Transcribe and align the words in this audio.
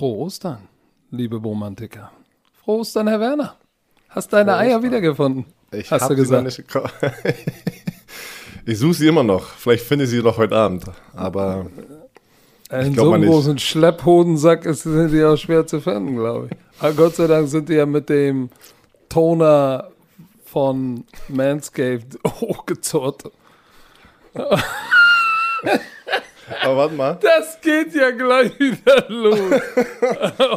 Frohe 0.00 0.16
Ostern, 0.16 0.66
liebe 1.10 1.36
Romantiker. 1.36 2.10
Frohe 2.64 2.78
Ostern, 2.78 3.06
Herr 3.06 3.20
Werner. 3.20 3.56
Hast 4.08 4.32
deine 4.32 4.52
Frohe 4.52 4.60
Eier 4.60 4.76
Ostern. 4.76 4.82
wiedergefunden? 4.84 5.44
Ich 5.72 5.90
Hast 5.90 6.08
du 6.08 6.14
sie 6.14 6.22
gesagt. 6.22 6.64
ich 8.64 8.78
suche 8.78 8.94
sie 8.94 9.08
immer 9.08 9.22
noch. 9.22 9.44
Vielleicht 9.44 9.84
finde 9.84 10.06
ich 10.06 10.10
sie 10.10 10.22
noch 10.22 10.38
heute 10.38 10.56
Abend. 10.56 10.84
Aber 11.14 11.66
In 12.70 12.94
so 12.94 13.12
einem 13.12 13.28
großen 13.28 13.58
Schlepphodensack 13.58 14.64
ist, 14.64 14.84
sind 14.84 15.12
die 15.12 15.22
auch 15.22 15.36
schwer 15.36 15.66
zu 15.66 15.82
finden, 15.82 16.16
glaube 16.16 16.48
ich. 16.50 16.56
Aber 16.82 16.94
Gott 16.94 17.16
sei 17.16 17.26
Dank 17.26 17.48
sind 17.48 17.68
die 17.68 17.74
ja 17.74 17.84
mit 17.84 18.08
dem 18.08 18.48
Toner 19.10 19.90
von 20.46 21.04
Manscaped 21.28 22.18
hochgezurrt. 22.40 23.30
Aber 26.62 26.76
warte 26.76 26.94
mal. 26.94 27.18
Das 27.20 27.60
geht 27.60 27.94
ja 27.94 28.10
gleich 28.10 28.58
wieder 28.58 29.04
los. 29.08 29.38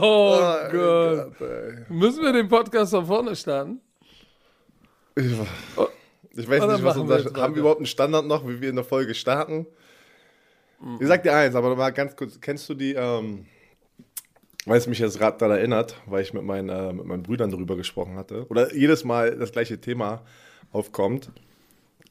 Oh 0.02 0.38
Ah, 0.42 0.70
Gott. 0.72 1.42
ey. 1.42 1.86
Müssen 1.90 2.24
wir 2.24 2.34
den 2.34 2.48
Podcast 2.48 2.92
von 2.92 3.06
vorne 3.06 3.36
starten? 3.36 3.80
Ich, 5.16 5.26
ich 6.36 6.50
weiß 6.50 6.64
Oder 6.64 6.74
nicht, 6.74 6.84
was 6.84 6.96
wir 6.96 7.02
unser. 7.02 7.20
jetzt 7.20 7.38
Haben 7.38 7.54
wir 7.56 7.60
überhaupt 7.62 7.80
einen 7.80 7.86
Standard 7.86 8.26
noch, 8.26 8.48
wie 8.48 8.60
wir 8.62 8.70
in 8.70 8.76
der 8.76 8.86
Folge 8.86 9.14
starten? 9.14 9.68
Ich 11.00 11.08
sag 11.08 11.24
dir 11.24 11.34
eins, 11.34 11.56
aber 11.56 11.76
mal 11.76 11.92
ganz 11.92 12.16
kurz. 12.16 12.42
Kennst 12.42 12.68
du 12.68 12.74
die, 12.74 12.94
ähm, 12.94 13.46
weil 14.66 14.78
es 14.78 14.88
mich 14.88 15.00
jetzt 15.00 15.18
gerade 15.18 15.38
daran 15.38 15.58
erinnert, 15.58 15.96
weil 16.08 16.22
ich 16.24 16.34
mit 16.34 16.44
meinen, 16.44 16.68
äh, 16.70 16.92
mit 16.92 17.06
meinen 17.06 17.24
Brüdern 17.24 17.52
darüber 17.52 17.78
gesprochen 17.78 18.16
hatte, 18.18 18.48
oder 18.50 18.74
jedes 18.74 19.04
Mal 19.06 19.38
das 19.38 19.52
gleiche 19.54 19.80
Thema 19.80 20.24
aufkommt. 20.74 21.30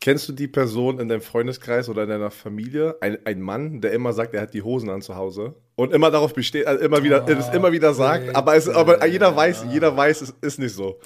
Kennst 0.03 0.29
du 0.29 0.33
die 0.33 0.49
Person 0.49 0.99
in 0.99 1.09
deinem 1.09 1.21
Freundeskreis 1.21 1.89
oder 1.89 2.03
in 2.03 2.09
deiner 2.09 2.33
Familie, 2.33 2.97
ein, 3.01 3.19
ein 3.25 3.41
Mann, 3.41 3.81
der 3.81 3.93
immer 3.93 4.13
sagt, 4.13 4.35
er 4.35 4.41
hat 4.41 4.53
die 4.53 4.63
Hosen 4.63 4.91
an 4.91 5.01
zu 5.01 5.15
Hause 5.15 5.55
und 5.77 5.93
immer 5.93 6.11
darauf 6.11 6.35
besteht, 6.35 6.67
also 6.67 6.85
immer 6.85 7.05
wieder, 7.05 7.25
es 7.29 7.49
immer 7.51 7.71
wieder 7.71 7.95
sagt, 7.95 8.35
aber, 8.35 8.57
es, 8.57 8.69
aber 8.69 9.07
jeder 9.07 9.37
weiß, 9.37 9.67
jeder 9.71 9.97
weiß, 9.97 10.23
es 10.23 10.35
ist 10.41 10.59
nicht 10.59 10.75
so. 10.75 10.99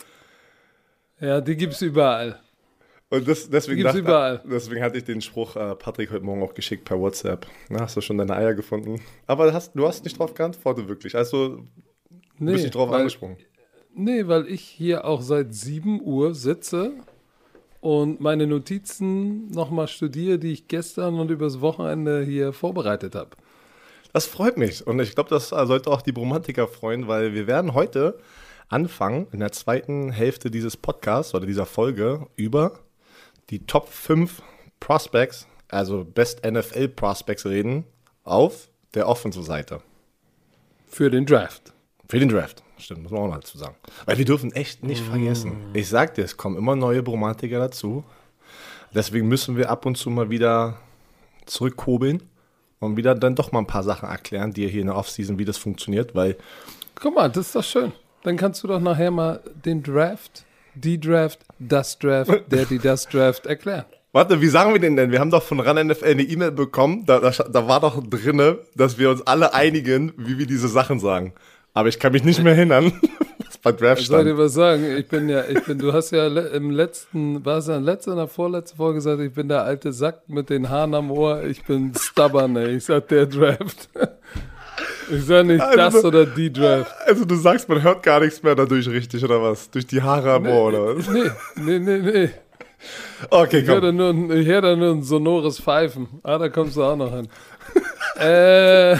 Ja, 1.21 1.43
die 1.43 1.59
gibt's 1.59 1.83
überall. 1.83 2.41
Und 3.11 3.29
das, 3.29 3.51
deswegen, 3.51 3.83
dachte- 3.83 3.98
überall. 3.98 4.43
deswegen 4.51 4.83
hatte 4.83 4.97
ich 4.97 5.05
den 5.05 5.21
Spruch 5.21 5.56
äh, 5.56 5.75
Patrick 5.75 6.11
heute 6.11 6.25
Morgen 6.25 6.43
auch 6.43 6.55
geschickt 6.55 6.87
per 6.87 6.99
WhatsApp. 6.99 7.47
Na, 7.69 7.81
hast 7.81 7.99
du 7.99 8.01
schon 8.01 8.17
deine 8.17 8.34
Eier 8.34 8.55
gefunden? 8.55 9.03
Aber 9.27 9.53
hast, 9.53 9.73
du 9.75 9.87
hast 9.87 10.05
nicht 10.05 10.19
drauf 10.19 10.33
geantwortet, 10.33 10.89
wirklich. 10.89 11.15
Also, 11.15 11.59
du 12.39 12.47
bist 12.47 12.65
nicht 12.65 12.75
drauf 12.75 12.89
weil, 12.89 13.01
angesprungen. 13.01 13.37
Nee, 13.95 14.27
weil 14.27 14.47
ich 14.49 14.62
hier 14.62 15.05
auch 15.05 15.21
seit 15.21 15.55
7 15.55 16.01
Uhr 16.01 16.34
sitze 16.34 16.95
und 17.81 18.21
meine 18.21 18.47
Notizen 18.47 19.49
nochmal 19.49 19.89
studiere, 19.89 20.39
die 20.39 20.53
ich 20.53 20.69
gestern 20.69 21.19
und 21.19 21.31
übers 21.31 21.61
Wochenende 21.61 22.25
hier 22.25 22.53
vorbereitet 22.53 23.15
habe. 23.15 23.31
Das 24.13 24.27
freut 24.27 24.57
mich. 24.57 24.87
Und 24.87 24.99
ich 25.01 25.15
glaube, 25.15 25.31
das 25.31 25.51
sollte 25.51 25.91
auch 25.91 26.03
die 26.03 26.13
Bromantiker 26.13 26.69
freuen, 26.69 27.07
weil 27.07 27.35
wir 27.35 27.47
werden 27.47 27.75
heute 27.75 28.19
anfangen, 28.69 29.27
in 29.33 29.41
der 29.41 29.53
zweiten 29.53 30.11
Hälfte 30.11 30.51
dieses 30.51 30.77
Podcasts 30.77 31.35
oder 31.35 31.47
dieser 31.47 31.67
Folge 31.67 32.27
über 32.35 32.81
die 33.51 33.67
Top 33.67 33.89
5 33.89 34.43
Prospects, 34.81 35.47
also 35.69 36.05
Best 36.05 36.45
NFL 36.45 36.89
Prospects 36.89 37.47
reden, 37.47 37.85
auf 38.25 38.69
der 38.95 39.09
Offensive-Seite. 39.09 39.83
Für 40.89 41.11
den 41.11 41.27
Draft. 41.27 41.73
Für 42.09 42.19
den 42.19 42.29
Draft. 42.29 42.62
Stimmt, 42.79 43.03
muss 43.03 43.12
man 43.12 43.23
auch 43.23 43.29
noch 43.29 43.37
dazu 43.37 43.59
sagen. 43.59 43.75
Weil 44.05 44.19
wir 44.19 44.25
dürfen 44.25 44.53
echt 44.53 44.85
nicht 44.85 45.03
vergessen. 45.03 45.53
Ich 45.73 45.89
sag 45.89 46.15
dir, 46.15 46.25
es 46.25 46.37
kommen 46.37 46.57
immer 46.57 46.77
neue 46.77 47.03
Bromantiker 47.03 47.59
dazu. 47.59 48.05
Deswegen 48.95 49.29
müssen 49.29 49.57
wir 49.57 49.71
ab 49.71 49.87
und 49.87 49.97
zu 49.97 50.11
mal 50.11 50.31
wieder 50.31 50.79
zurückkurbeln 51.47 52.23
und 52.81 52.97
wieder 52.97 53.15
dann 53.15 53.34
doch 53.34 53.53
mal 53.53 53.61
ein 53.61 53.67
paar 53.67 53.83
Sachen 53.83 54.09
erklären, 54.09 54.53
die 54.53 54.69
hier 54.69 54.83
in 54.83 54.87
der 54.87 54.97
Offseason, 54.97 55.39
wie 55.39 55.45
das 55.45 55.59
funktioniert, 55.59 56.15
weil 56.15 56.37
Guck 56.94 57.15
mal, 57.15 57.28
das 57.28 57.47
ist 57.47 57.56
doch 57.56 57.65
schön. 57.65 57.93
Dann 58.23 58.37
kannst 58.37 58.62
du 58.62 58.69
doch 58.69 58.81
nachher 58.81 59.11
mal 59.11 59.41
den 59.65 59.83
Draft, 59.83 60.44
die 60.75 60.99
Draft, 60.99 61.41
das 61.59 61.99
Draft, 61.99 62.31
der, 62.50 62.65
die, 62.65 62.78
das 62.78 63.06
Draft 63.06 63.47
erklären. 63.47 63.84
Warte, 64.12 64.41
wie 64.41 64.49
sagen 64.49 64.73
wir 64.73 64.81
den 64.81 64.97
denn? 64.97 65.11
Wir 65.12 65.21
haben 65.21 65.31
doch 65.31 65.43
von 65.43 65.61
RAN 65.61 65.87
NFL 65.88 66.06
eine 66.06 66.23
E-Mail 66.23 66.53
bekommen, 66.53 67.05
da, 67.05 67.21
da, 67.21 67.31
da 67.31 67.69
war 67.69 67.81
doch 67.81 68.03
drinne, 68.03 68.61
dass 68.75 68.97
wir 68.99 69.11
uns 69.11 69.27
alle 69.27 69.53
einigen, 69.53 70.12
wie 70.17 70.38
wir 70.38 70.47
diese 70.47 70.69
Sachen 70.69 71.00
sagen. 71.00 71.34
Aber 71.76 71.91
ich 71.91 71.98
kann 71.98 72.12
mich 72.12 72.25
nicht 72.25 72.42
mehr 72.42 72.54
erinnern, 72.56 72.91
was 73.47 73.59
bei 73.59 73.70
Draft 73.70 74.00
Ich 74.00 74.06
soll 74.09 74.25
dir 74.25 74.31
stand. 74.31 74.38
was 74.44 74.54
sagen. 74.54 74.97
Ich 74.97 75.06
bin 75.09 75.28
ja, 75.28 75.44
ich 75.47 75.62
bin, 75.64 75.78
du 75.78 75.92
hast 75.92 76.10
ja 76.10 76.26
im 76.26 76.70
letzten, 76.70 77.44
war 77.44 77.59
es 77.59 77.66
ja 77.66 77.76
in 77.76 77.84
der 77.84 77.94
letzten 77.94 78.12
oder 78.12 78.28
vorletzten 78.28 78.78
Folge 78.78 78.94
gesagt, 78.94 79.20
ich 79.20 79.32
bin 79.34 79.48
der 79.48 79.62
alte 79.62 79.92
Sack 79.92 80.22
mit 80.26 80.48
den 80.48 80.70
Haaren 80.70 80.94
am 80.94 81.10
Ohr. 81.10 81.42
Ich 81.44 81.62
bin 81.64 81.92
stubborn, 81.94 82.56
ey. 82.56 82.76
Ich 82.76 82.84
sag 82.87 83.09
der 83.09 83.26
Draft. 83.26 83.88
Ich 85.10 85.25
sag 85.25 85.47
nicht 85.47 85.60
Also- 85.62 85.76
das 85.76 86.04
oder 86.04 86.26
die 86.26 86.53
Draft. 86.53 86.92
Also 87.06 87.25
du 87.25 87.37
sagst, 87.37 87.69
man 87.69 87.81
hört 87.82 88.03
gar 88.03 88.19
nichts 88.20 88.43
mehr 88.43 88.54
dadurch 88.56 88.88
richtig, 88.88 89.22
oder 89.25 89.41
was? 89.41 89.70
Durch 89.70 89.87
die 89.87 90.03
Haare 90.03 90.32
am 90.32 90.47
Ohr, 90.47 90.69
oder 90.69 90.97
was? 90.97 91.08
Nee, 91.08 91.31
nee, 91.56 91.78
nee, 91.78 91.98
nee. 91.98 92.31
Okay, 93.31 93.58
Ich 93.60 93.69
höre 93.69 93.81
komm. 93.81 93.97
nur, 93.97 94.10
ein- 94.10 94.31
ich 94.32 94.47
hör 94.48 94.60
da 94.62 94.75
nur 94.75 94.91
ein 94.91 95.03
sonores 95.04 95.60
Pfeifen. 95.60 96.08
Ah, 96.25 96.37
da 96.38 96.48
kommst 96.48 96.76
du 96.76 96.82
auch 96.82 96.97
noch 96.97 97.14
hin. 97.14 97.28
äh. 98.19 98.97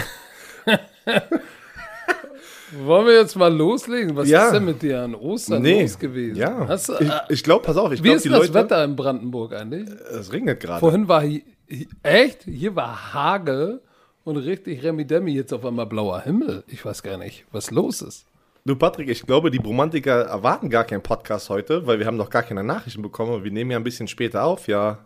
Wollen 2.83 3.05
wir 3.05 3.13
jetzt 3.15 3.35
mal 3.35 3.53
loslegen? 3.53 4.15
Was 4.15 4.27
Ja. 4.29 4.47
ist 4.47 4.53
denn 4.53 4.65
mit 4.65 4.81
dir 4.81 5.01
an 5.01 5.15
Ostern 5.15 5.61
Nee. 5.61 5.81
los 5.83 5.97
gewesen? 5.97 6.35
Ja. 6.37 6.67
Hast 6.67 6.89
ich 6.89 7.07
äh, 7.09 7.11
ich 7.29 7.43
glaube, 7.43 7.63
pass 7.65 7.77
auf, 7.77 7.91
ich 7.91 7.99
wie 7.99 8.03
glaube, 8.03 8.17
ist 8.17 8.25
die 8.25 8.29
das 8.29 8.39
Leute. 8.39 8.53
Wetter 8.53 8.83
in 8.83 8.95
Brandenburg 8.95 9.53
eigentlich? 9.53 9.87
Es 10.11 10.31
regnet 10.33 10.59
gerade. 10.59 10.79
Vorhin 10.79 11.07
war 11.07 11.21
hier, 11.21 11.41
echt? 12.03 12.43
Hier 12.43 12.75
war 12.75 13.13
Hagel 13.13 13.81
und 14.23 14.37
richtig 14.37 14.83
Remi-Demi, 14.83 15.31
jetzt 15.31 15.53
auf 15.53 15.65
einmal 15.65 15.85
blauer 15.85 16.21
Himmel. 16.21 16.63
Ich 16.67 16.83
weiß 16.83 17.03
gar 17.03 17.17
nicht, 17.17 17.45
was 17.51 17.71
los 17.71 18.01
ist. 18.01 18.25
Du, 18.65 18.75
Patrick, 18.75 19.07
ich 19.07 19.21
glaube, 19.25 19.49
die 19.49 19.59
Bromantiker 19.59 20.23
erwarten 20.23 20.69
gar 20.69 20.83
keinen 20.83 21.01
Podcast 21.01 21.49
heute, 21.49 21.87
weil 21.87 21.99
wir 21.99 22.05
haben 22.05 22.17
noch 22.17 22.29
gar 22.29 22.43
keine 22.43 22.65
Nachrichten 22.65 23.01
bekommen. 23.01 23.45
Wir 23.45 23.51
nehmen 23.51 23.71
ja 23.71 23.77
ein 23.77 23.83
bisschen 23.85 24.09
später 24.09 24.43
auf, 24.43 24.67
ja, 24.67 24.97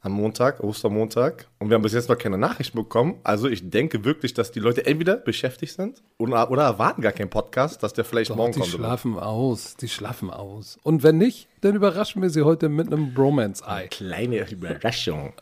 am 0.00 0.12
Montag, 0.12 0.60
Ostermontag. 0.62 1.48
Und 1.58 1.70
wir 1.70 1.74
haben 1.74 1.82
bis 1.82 1.92
jetzt 1.92 2.08
noch 2.08 2.18
keine 2.18 2.38
Nachrichten 2.38 2.78
bekommen. 2.78 3.16
Also 3.24 3.48
ich 3.48 3.68
denke 3.68 4.04
wirklich, 4.04 4.32
dass 4.34 4.52
die 4.52 4.60
Leute 4.60 4.86
entweder 4.86 5.16
beschäftigt 5.16 5.74
sind 5.74 6.02
oder, 6.18 6.50
oder 6.50 6.62
erwarten 6.62 7.02
gar 7.02 7.12
keinen 7.12 7.30
Podcast, 7.30 7.82
dass 7.82 7.92
der 7.94 8.04
vielleicht 8.04 8.30
Doch, 8.30 8.36
morgen 8.36 8.52
die 8.52 8.60
kommt. 8.60 8.74
oder? 8.74 8.84
schlafen 8.84 9.18
aus, 9.18 9.76
die 9.76 9.88
schlafen 9.88 10.30
aus. 10.30 10.78
Und 10.82 11.02
wenn 11.02 11.18
nicht, 11.18 11.48
dann 11.62 11.74
überraschen 11.74 12.22
wir 12.22 12.30
sie 12.30 12.42
heute 12.42 12.68
mit 12.68 12.86
einem 12.92 13.12
Bromance-Ei. 13.12 13.88
Kleine 13.88 14.48
Überraschung. 14.50 15.32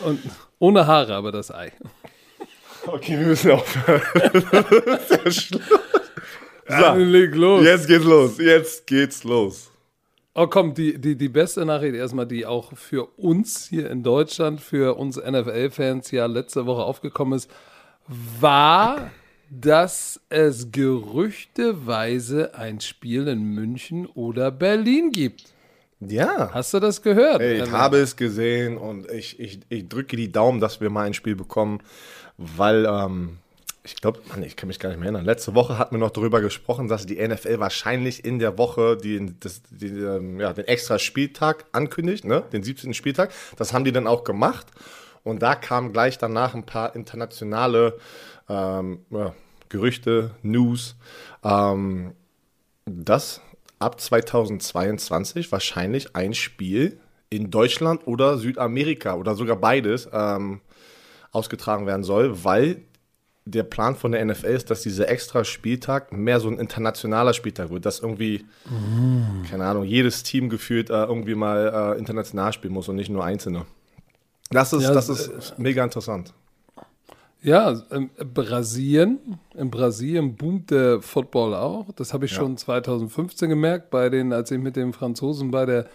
Und 0.00 0.20
ohne 0.58 0.86
Haare, 0.86 1.14
aber 1.14 1.30
das 1.30 1.52
Ei. 1.52 1.72
Okay, 2.86 3.18
wir 3.18 3.26
müssen 3.28 3.52
aufhören. 3.52 4.02
Sehr 5.08 5.30
schlimm. 5.30 5.62
Dann 6.66 6.98
So, 6.98 7.04
leg 7.04 7.34
los. 7.34 7.64
jetzt 7.64 7.86
geht's 7.86 8.04
los. 8.04 8.38
Jetzt 8.38 8.86
geht's 8.86 9.24
los. 9.24 9.70
Oh 10.36 10.48
komm, 10.48 10.74
die, 10.74 11.00
die, 11.00 11.16
die 11.16 11.28
beste 11.28 11.64
Nachricht 11.64 11.94
erstmal, 11.94 12.26
die 12.26 12.44
auch 12.44 12.76
für 12.76 13.04
uns 13.16 13.68
hier 13.68 13.88
in 13.88 14.02
Deutschland, 14.02 14.60
für 14.60 14.96
uns 14.98 15.16
NFL-Fans 15.16 16.10
ja 16.10 16.26
letzte 16.26 16.66
Woche 16.66 16.82
aufgekommen 16.82 17.36
ist, 17.36 17.48
war, 18.40 19.12
dass 19.48 20.20
es 20.30 20.72
gerüchteweise 20.72 22.52
ein 22.56 22.80
Spiel 22.80 23.28
in 23.28 23.44
München 23.44 24.06
oder 24.06 24.50
Berlin 24.50 25.12
gibt. 25.12 25.54
Ja. 26.00 26.50
Hast 26.52 26.74
du 26.74 26.80
das 26.80 27.00
gehört? 27.00 27.40
Ey, 27.40 27.54
ich 27.54 27.60
Alter? 27.62 27.72
habe 27.78 27.98
es 27.98 28.16
gesehen 28.16 28.76
und 28.76 29.08
ich, 29.12 29.38
ich, 29.38 29.60
ich 29.68 29.88
drücke 29.88 30.16
die 30.16 30.32
Daumen, 30.32 30.60
dass 30.60 30.80
wir 30.80 30.90
mal 30.90 31.06
ein 31.06 31.14
Spiel 31.14 31.36
bekommen, 31.36 31.80
weil 32.36 32.86
ähm, 32.86 33.38
ich 33.84 33.96
glaube, 33.96 34.20
ich 34.46 34.56
kann 34.56 34.68
mich 34.68 34.78
gar 34.78 34.88
nicht 34.88 34.98
mehr 34.98 35.06
erinnern. 35.06 35.26
Letzte 35.26 35.54
Woche 35.54 35.76
hatten 35.76 35.94
wir 35.94 35.98
noch 35.98 36.10
darüber 36.10 36.40
gesprochen, 36.40 36.88
dass 36.88 37.04
die 37.04 37.16
NFL 37.16 37.60
wahrscheinlich 37.60 38.24
in 38.24 38.38
der 38.38 38.56
Woche 38.56 38.96
die, 38.96 39.34
das, 39.38 39.60
die, 39.70 39.88
ähm, 39.88 40.40
ja, 40.40 40.54
den 40.54 40.64
extra 40.64 40.98
Spieltag 40.98 41.66
ankündigt, 41.72 42.24
ne? 42.24 42.44
den 42.52 42.62
17. 42.62 42.94
Spieltag. 42.94 43.30
Das 43.58 43.74
haben 43.74 43.84
die 43.84 43.92
dann 43.92 44.06
auch 44.06 44.24
gemacht. 44.24 44.68
Und 45.22 45.42
da 45.42 45.54
kamen 45.54 45.92
gleich 45.92 46.16
danach 46.16 46.54
ein 46.54 46.64
paar 46.64 46.96
internationale 46.96 47.98
ähm, 48.48 49.00
ja, 49.10 49.34
Gerüchte, 49.68 50.30
News, 50.42 50.96
ähm, 51.42 52.14
dass 52.86 53.42
ab 53.78 54.00
2022 54.00 55.52
wahrscheinlich 55.52 56.16
ein 56.16 56.32
Spiel 56.32 56.98
in 57.28 57.50
Deutschland 57.50 58.06
oder 58.06 58.38
Südamerika 58.38 59.14
oder 59.16 59.34
sogar 59.34 59.56
beides 59.56 60.08
ähm, 60.10 60.62
ausgetragen 61.32 61.86
werden 61.86 62.04
soll, 62.04 62.44
weil 62.44 62.82
der 63.46 63.62
Plan 63.62 63.94
von 63.94 64.12
der 64.12 64.24
NFL 64.24 64.46
ist, 64.46 64.70
dass 64.70 64.82
dieser 64.82 65.08
extra 65.10 65.44
Spieltag 65.44 66.12
mehr 66.12 66.40
so 66.40 66.48
ein 66.48 66.58
internationaler 66.58 67.34
Spieltag 67.34 67.70
wird, 67.70 67.84
dass 67.84 68.00
irgendwie, 68.00 68.46
keine 69.50 69.66
Ahnung, 69.66 69.84
jedes 69.84 70.22
Team 70.22 70.48
gefühlt 70.48 70.88
äh, 70.88 71.04
irgendwie 71.04 71.34
mal 71.34 71.94
äh, 71.94 71.98
international 71.98 72.52
spielen 72.54 72.72
muss 72.72 72.88
und 72.88 72.96
nicht 72.96 73.10
nur 73.10 73.22
einzelne. 73.24 73.66
Das 74.50 74.72
ist, 74.72 74.82
Ja, 74.84 74.92
das 74.92 75.08
ist 75.10 75.58
mega 75.58 75.84
interessant. 75.84 76.32
Ja, 77.42 77.82
ähm, 77.90 78.08
Brasilien, 78.32 79.18
in 79.54 79.70
Brasilien 79.70 80.34
boomt 80.36 80.70
der 80.70 81.02
Football 81.02 81.54
auch. 81.54 81.88
Das 81.96 82.14
habe 82.14 82.24
ich 82.24 82.30
Ja. 82.30 82.38
schon 82.38 82.56
2015 82.56 83.50
gemerkt, 83.50 83.90
bei 83.90 84.08
den, 84.08 84.32
als 84.32 84.50
ich 84.50 84.58
mit 84.58 84.76
den 84.76 84.94
Franzosen 84.94 85.50
bei 85.50 85.66
der 85.66 85.86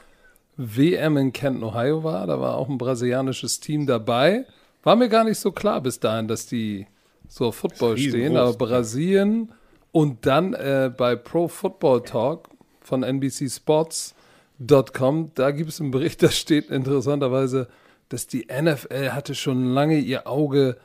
WM 0.57 1.18
in 1.18 1.34
Canton, 1.34 1.63
Ohio 1.63 2.04
war. 2.04 2.28
Da 2.28 2.40
war 2.40 2.56
auch 2.56 2.69
ein 2.69 2.78
brasilianisches 2.78 3.60
Team 3.60 3.88
dabei. 3.88 4.46
War 4.84 4.96
mir 4.96 5.10
gar 5.10 5.24
nicht 5.24 5.40
so 5.40 5.51
klar 5.51 5.81
bis 5.81 6.00
dahin, 6.00 6.28
dass 6.28 6.46
die 6.46 6.86
so 7.30 7.52
Football 7.52 7.98
stehen, 7.98 8.36
aber 8.36 8.54
Brasilien 8.54 9.54
und 9.92 10.26
dann 10.26 10.54
äh, 10.54 10.92
bei 10.96 11.16
Pro 11.16 11.48
Football 11.48 12.04
Talk 12.04 12.50
von 12.81 13.04
NBC 13.04 13.50
Sports.com, 13.50 15.31
da 15.36 15.52
gibt 15.52 15.70
es 15.70 15.80
einen 15.80 15.92
Bericht, 15.92 16.22
da 16.24 16.30
steht 16.31 16.70
interessanterweise, 16.70 17.68
dass 18.10 18.28
die 18.28 18.48
NFL 18.52 19.12
hatte 19.12 19.36
schon 19.36 19.74
lange 19.74 20.00
ihr 20.00 20.28
Auge 20.28 20.78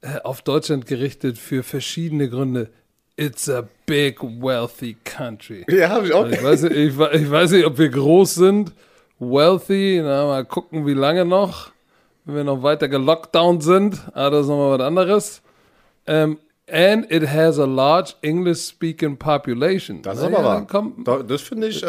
äh, 0.00 0.18
auf 0.22 0.42
Deutschland 0.42 0.86
gerichtet 0.86 1.38
für 1.38 1.62
verschiedene 1.62 2.28
Gründe. 2.28 2.70
It's 3.16 3.48
a 3.48 3.68
big 3.86 4.20
wealthy 4.22 4.96
country. 5.04 5.64
Ja, 5.70 5.90
habe 5.90 6.06
ich 6.06 6.12
auch. 6.12 6.26
Ich 6.26 6.42
weiß, 6.42 6.62
nicht, 6.62 6.72
ich, 6.72 6.98
ich 6.98 7.30
weiß 7.30 7.52
nicht, 7.52 7.66
ob 7.66 7.78
wir 7.78 7.88
groß 7.88 8.34
sind, 8.34 8.72
wealthy, 9.20 10.00
na, 10.02 10.26
mal 10.26 10.44
gucken, 10.44 10.86
wie 10.86 10.94
lange 10.94 11.24
noch, 11.24 11.70
wenn 12.24 12.34
wir 12.34 12.44
noch 12.44 12.62
weiter 12.64 12.88
gelockdownt 12.88 13.62
sind, 13.62 14.00
aber 14.14 14.30
das 14.30 14.40
ist 14.42 14.48
nochmal 14.48 14.78
was 14.78 14.86
anderes. 14.86 15.42
Ähm, 16.06 16.38
and 16.70 17.10
it 17.10 17.28
has 17.28 17.58
a 17.58 17.64
large 17.66 18.14
English-speaking 18.22 19.16
population. 19.16 20.02
Das 20.02 20.18
ist 20.18 20.24
aber 20.24 20.42
wahr. 20.44 20.66
Da- 21.04 21.22
Das 21.22 21.42
finde 21.42 21.68
ich, 21.68 21.82
äh, 21.82 21.86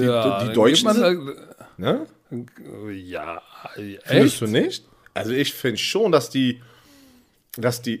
die, 0.00 0.04
ja, 0.06 0.44
die 0.44 0.52
Deutschen 0.52 0.92
sind, 0.92 1.30
ne? 1.76 2.06
ja, 2.92 3.42
Findest 3.74 4.06
echt? 4.06 4.40
du 4.42 4.46
nicht? 4.46 4.84
Also 5.14 5.32
ich 5.32 5.52
finde 5.52 5.78
schon, 5.78 6.12
dass 6.12 6.30
die, 6.30 6.60
dass 7.56 7.82
die 7.82 8.00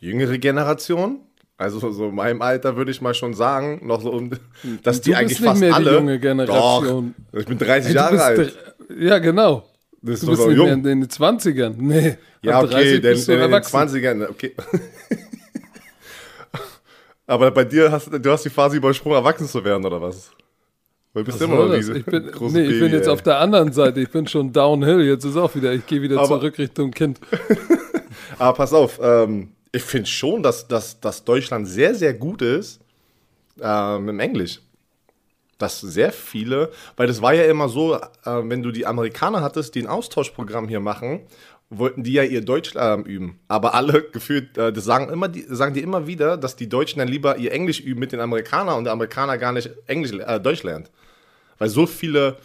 jüngere 0.00 0.38
Generation, 0.38 1.20
also 1.58 1.90
so 1.90 2.08
in 2.08 2.14
meinem 2.14 2.42
Alter 2.42 2.76
würde 2.76 2.90
ich 2.90 3.00
mal 3.00 3.14
schon 3.14 3.34
sagen, 3.34 3.80
noch 3.86 4.00
so 4.00 4.12
um, 4.12 4.30
dass 4.82 5.00
die 5.00 5.10
bist 5.10 5.20
eigentlich 5.20 5.40
fast 5.40 5.60
mehr 5.60 5.70
die 5.70 5.74
alle. 5.74 5.94
junge 5.94 6.18
Generation. 6.18 7.14
Doch, 7.32 7.40
ich 7.40 7.46
bin 7.46 7.58
30 7.58 7.88
Ey, 7.88 7.92
du 7.92 7.98
Jahre 7.98 8.22
alt. 8.22 8.56
Ja, 8.98 9.18
genau. 9.18 9.68
Das 10.06 10.20
Du 10.20 10.26
bist 10.28 10.46
nicht 10.46 10.56
jung. 10.56 10.66
mehr 10.66 10.74
in 10.74 10.82
den 10.82 11.06
20ern. 11.06 11.74
Nee. 11.78 12.16
Ja, 12.42 12.60
okay, 12.60 12.70
30 12.72 13.00
denn 13.00 13.12
bist 13.14 13.28
du 13.28 13.32
in 13.32 13.38
den 13.40 13.50
erwachsen. 13.52 13.76
20ern, 13.76 14.28
okay. 14.30 14.52
Aber 17.26 17.50
bei 17.50 17.64
dir 17.64 17.90
hast 17.90 18.08
du 18.12 18.30
hast 18.30 18.44
die 18.44 18.50
Phase 18.50 18.76
übersprungen, 18.76 19.18
erwachsen 19.18 19.48
zu 19.48 19.64
werden, 19.64 19.84
oder 19.84 20.00
was? 20.00 20.30
Weil 21.12 21.24
du 21.24 21.26
bist 21.32 21.40
Was 21.40 21.48
immer 21.48 21.66
noch 21.66 21.74
diese 21.74 21.98
Ich 21.98 22.04
bin, 22.04 22.26
große 22.30 22.56
nee, 22.56 22.66
ich 22.66 22.78
bin 22.80 22.92
jetzt 22.92 23.08
auf 23.08 23.22
der 23.22 23.38
anderen 23.40 23.72
Seite. 23.72 24.00
Ich 24.00 24.10
bin 24.10 24.26
schon 24.28 24.52
downhill. 24.52 25.00
Jetzt 25.02 25.24
ist 25.24 25.36
auch 25.36 25.54
wieder. 25.54 25.72
Ich 25.72 25.86
gehe 25.86 26.02
wieder 26.02 26.18
Aber- 26.18 26.26
zurück 26.28 26.56
Richtung 26.58 26.90
Kind. 26.92 27.18
Aber 28.38 28.56
pass 28.56 28.72
auf, 28.72 29.00
ähm, 29.02 29.48
ich 29.72 29.82
finde 29.82 30.08
schon, 30.08 30.42
dass, 30.42 30.68
dass, 30.68 31.00
dass 31.00 31.24
Deutschland 31.24 31.66
sehr, 31.66 31.94
sehr 31.94 32.14
gut 32.14 32.42
ist 32.42 32.80
ähm, 33.60 34.08
im 34.08 34.20
Englisch. 34.20 34.60
Dass 35.58 35.80
sehr 35.80 36.12
viele, 36.12 36.70
weil 36.96 37.06
das 37.06 37.22
war 37.22 37.32
ja 37.32 37.44
immer 37.44 37.68
so, 37.68 37.94
äh, 37.94 38.00
wenn 38.24 38.62
du 38.62 38.70
die 38.70 38.86
Amerikaner 38.86 39.40
hattest, 39.40 39.74
die 39.74 39.82
ein 39.82 39.86
Austauschprogramm 39.86 40.68
hier 40.68 40.80
machen, 40.80 41.20
wollten 41.70 42.04
die 42.04 42.12
ja 42.12 42.22
ihr 42.22 42.44
Deutsch 42.44 42.74
ähm, 42.76 43.04
üben. 43.04 43.40
Aber 43.48 43.74
alle 43.74 44.02
gefühlt, 44.12 44.56
äh, 44.58 44.72
das 44.72 44.84
sagen, 44.84 45.12
immer 45.12 45.28
die, 45.28 45.46
sagen 45.48 45.74
die 45.74 45.80
immer 45.80 46.06
wieder, 46.06 46.36
dass 46.36 46.56
die 46.56 46.68
Deutschen 46.68 46.98
dann 46.98 47.08
lieber 47.08 47.38
ihr 47.38 47.52
Englisch 47.52 47.80
üben 47.80 48.00
mit 48.00 48.12
den 48.12 48.20
Amerikanern 48.20 48.78
und 48.78 48.84
der 48.84 48.92
Amerikaner 48.92 49.38
gar 49.38 49.52
nicht 49.52 49.70
Englisch, 49.86 50.12
äh, 50.12 50.40
Deutsch 50.40 50.62
lernt. 50.62 50.90
Weil 51.58 51.68
so 51.68 51.86
viele 51.86 52.36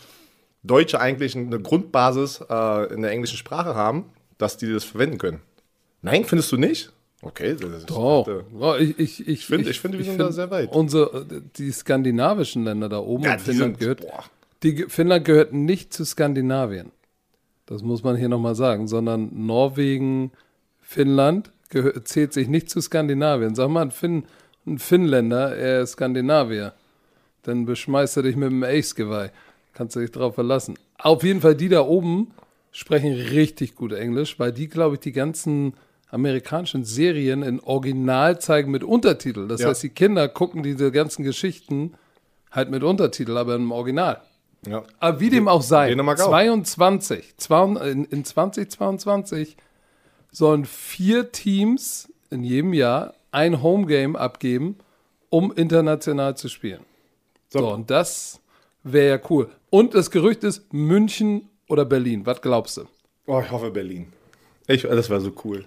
Deutsche 0.64 1.00
eigentlich 1.00 1.36
eine 1.36 1.60
Grundbasis 1.60 2.44
äh, 2.50 2.94
in 2.94 3.02
der 3.02 3.12
englischen 3.12 3.38
Sprache 3.38 3.76
haben, 3.76 4.06
dass 4.38 4.58
die 4.58 4.72
das 4.72 4.84
verwenden 4.84 5.18
können. 5.18 5.42
Nein, 6.02 6.26
findest 6.26 6.52
du 6.52 6.58
nicht? 6.58 6.92
Okay, 7.24 7.56
das 7.60 7.70
ist 7.72 7.90
dachte- 7.90 8.46
oh, 8.60 8.76
ich, 8.80 8.98
ich, 9.00 9.28
ich, 9.28 9.46
finde- 9.46 9.70
ich 9.70 9.80
finde, 9.80 9.98
wir 10.00 10.06
sind 10.06 10.18
da 10.20 10.32
sehr 10.32 10.50
weit. 10.50 10.72
Unsere, 10.74 11.26
die 11.58 11.72
skandinavischen 11.72 12.64
Länder 12.64 12.90
da 12.90 13.00
oben, 13.00 13.24
Ja, 13.26 13.34
und 13.34 13.42
Finnland 13.42 13.74
sind- 13.78 13.80
gehört, 13.80 14.02
boah. 14.02 14.24
die, 14.64 14.86
Finnland 14.88 15.26
gehört 15.26 15.54
nicht 15.54 15.94
zu 15.94 16.04
Skandinavien. 16.04 16.92
Das 17.68 17.84
muss 17.84 18.04
man 18.04 18.16
hier 18.18 18.28
nochmal 18.30 18.56
sagen, 18.56 18.88
sondern 18.88 19.30
Norwegen, 19.46 20.32
Finnland 20.82 21.52
gehört, 21.70 22.08
zählt 22.08 22.34
sich 22.34 22.48
nicht 22.48 22.70
zu 22.70 22.82
Skandinavien. 22.82 23.54
Sag 23.56 23.70
mal, 23.70 23.84
ein, 23.84 23.92
Finn, 23.92 24.24
ein 24.66 24.80
Finnländer, 24.80 25.56
er 25.56 25.82
ist 25.82 25.92
Skandinavier. 25.92 26.74
Dann 27.44 27.66
beschmeißt 27.66 28.18
er 28.18 28.24
dich 28.24 28.36
mit 28.36 28.50
dem 28.52 28.64
Ace-Geweih. 28.64 29.32
Kannst 29.74 29.96
du 29.96 30.00
dich 30.00 30.12
drauf 30.12 30.36
verlassen. 30.36 30.78
Auf 30.98 31.24
jeden 31.24 31.40
Fall, 31.42 31.56
die 31.56 31.70
da 31.70 31.82
oben 31.82 32.32
sprechen 32.72 33.14
richtig 33.14 33.76
gut 33.76 33.94
Englisch, 33.94 34.38
weil 34.40 34.52
die, 34.52 34.68
glaube 34.68 34.96
ich, 34.96 35.00
die 35.02 35.12
ganzen 35.14 35.74
amerikanischen 36.12 36.84
Serien 36.84 37.42
in 37.44 37.60
Original 37.62 38.40
zeigen 38.40 38.70
mit 38.72 38.84
Untertitel. 38.84 39.48
Das 39.48 39.62
Ja. 39.62 39.70
heißt, 39.70 39.84
die 39.84 39.90
Kinder 39.90 40.28
gucken 40.28 40.62
diese 40.64 40.92
ganzen 40.92 41.24
Geschichten 41.24 41.94
halt 42.52 42.70
mit 42.70 42.84
Untertitel, 42.84 43.38
aber 43.38 43.56
im 43.56 43.72
Original. 43.72 44.22
Ja. 44.68 44.84
Aber 45.00 45.20
wie 45.20 45.30
dem 45.30 45.48
auch 45.48 45.62
sei, 45.64 45.90
Dänemark 45.90 46.20
auch. 46.22 46.28
22, 46.30 47.36
zwei- 47.38 47.90
in, 47.90 48.06
in 48.06 48.24
2022 48.26 49.58
sollen 50.32 50.66
vier 50.66 51.32
Teams 51.32 52.12
in 52.30 52.44
jedem 52.44 52.74
Jahr 52.74 53.14
ein 53.32 53.64
Homegame 53.64 54.20
abgeben, 54.20 54.78
um 55.30 55.52
international 55.54 56.36
zu 56.38 56.50
spielen. 56.50 56.82
So, 57.50 57.60
So. 57.60 57.74
und 57.74 57.90
das 57.90 58.40
wäre 58.84 59.18
ja 59.18 59.22
cool. 59.30 59.50
Und 59.70 59.94
das 59.94 60.12
Gerücht 60.12 60.44
ist 60.44 60.72
München 60.74 61.50
oder 61.70 61.86
Berlin. 61.86 62.26
Was 62.26 62.42
glaubst 62.42 62.78
du? 62.78 62.84
Oh, 63.28 63.42
ich 63.44 63.50
hoffe 63.52 63.72
Berlin. 63.72 64.12
Ich, 64.68 64.82
das 64.84 65.10
wäre 65.10 65.22
so 65.22 65.32
cool. 65.46 65.66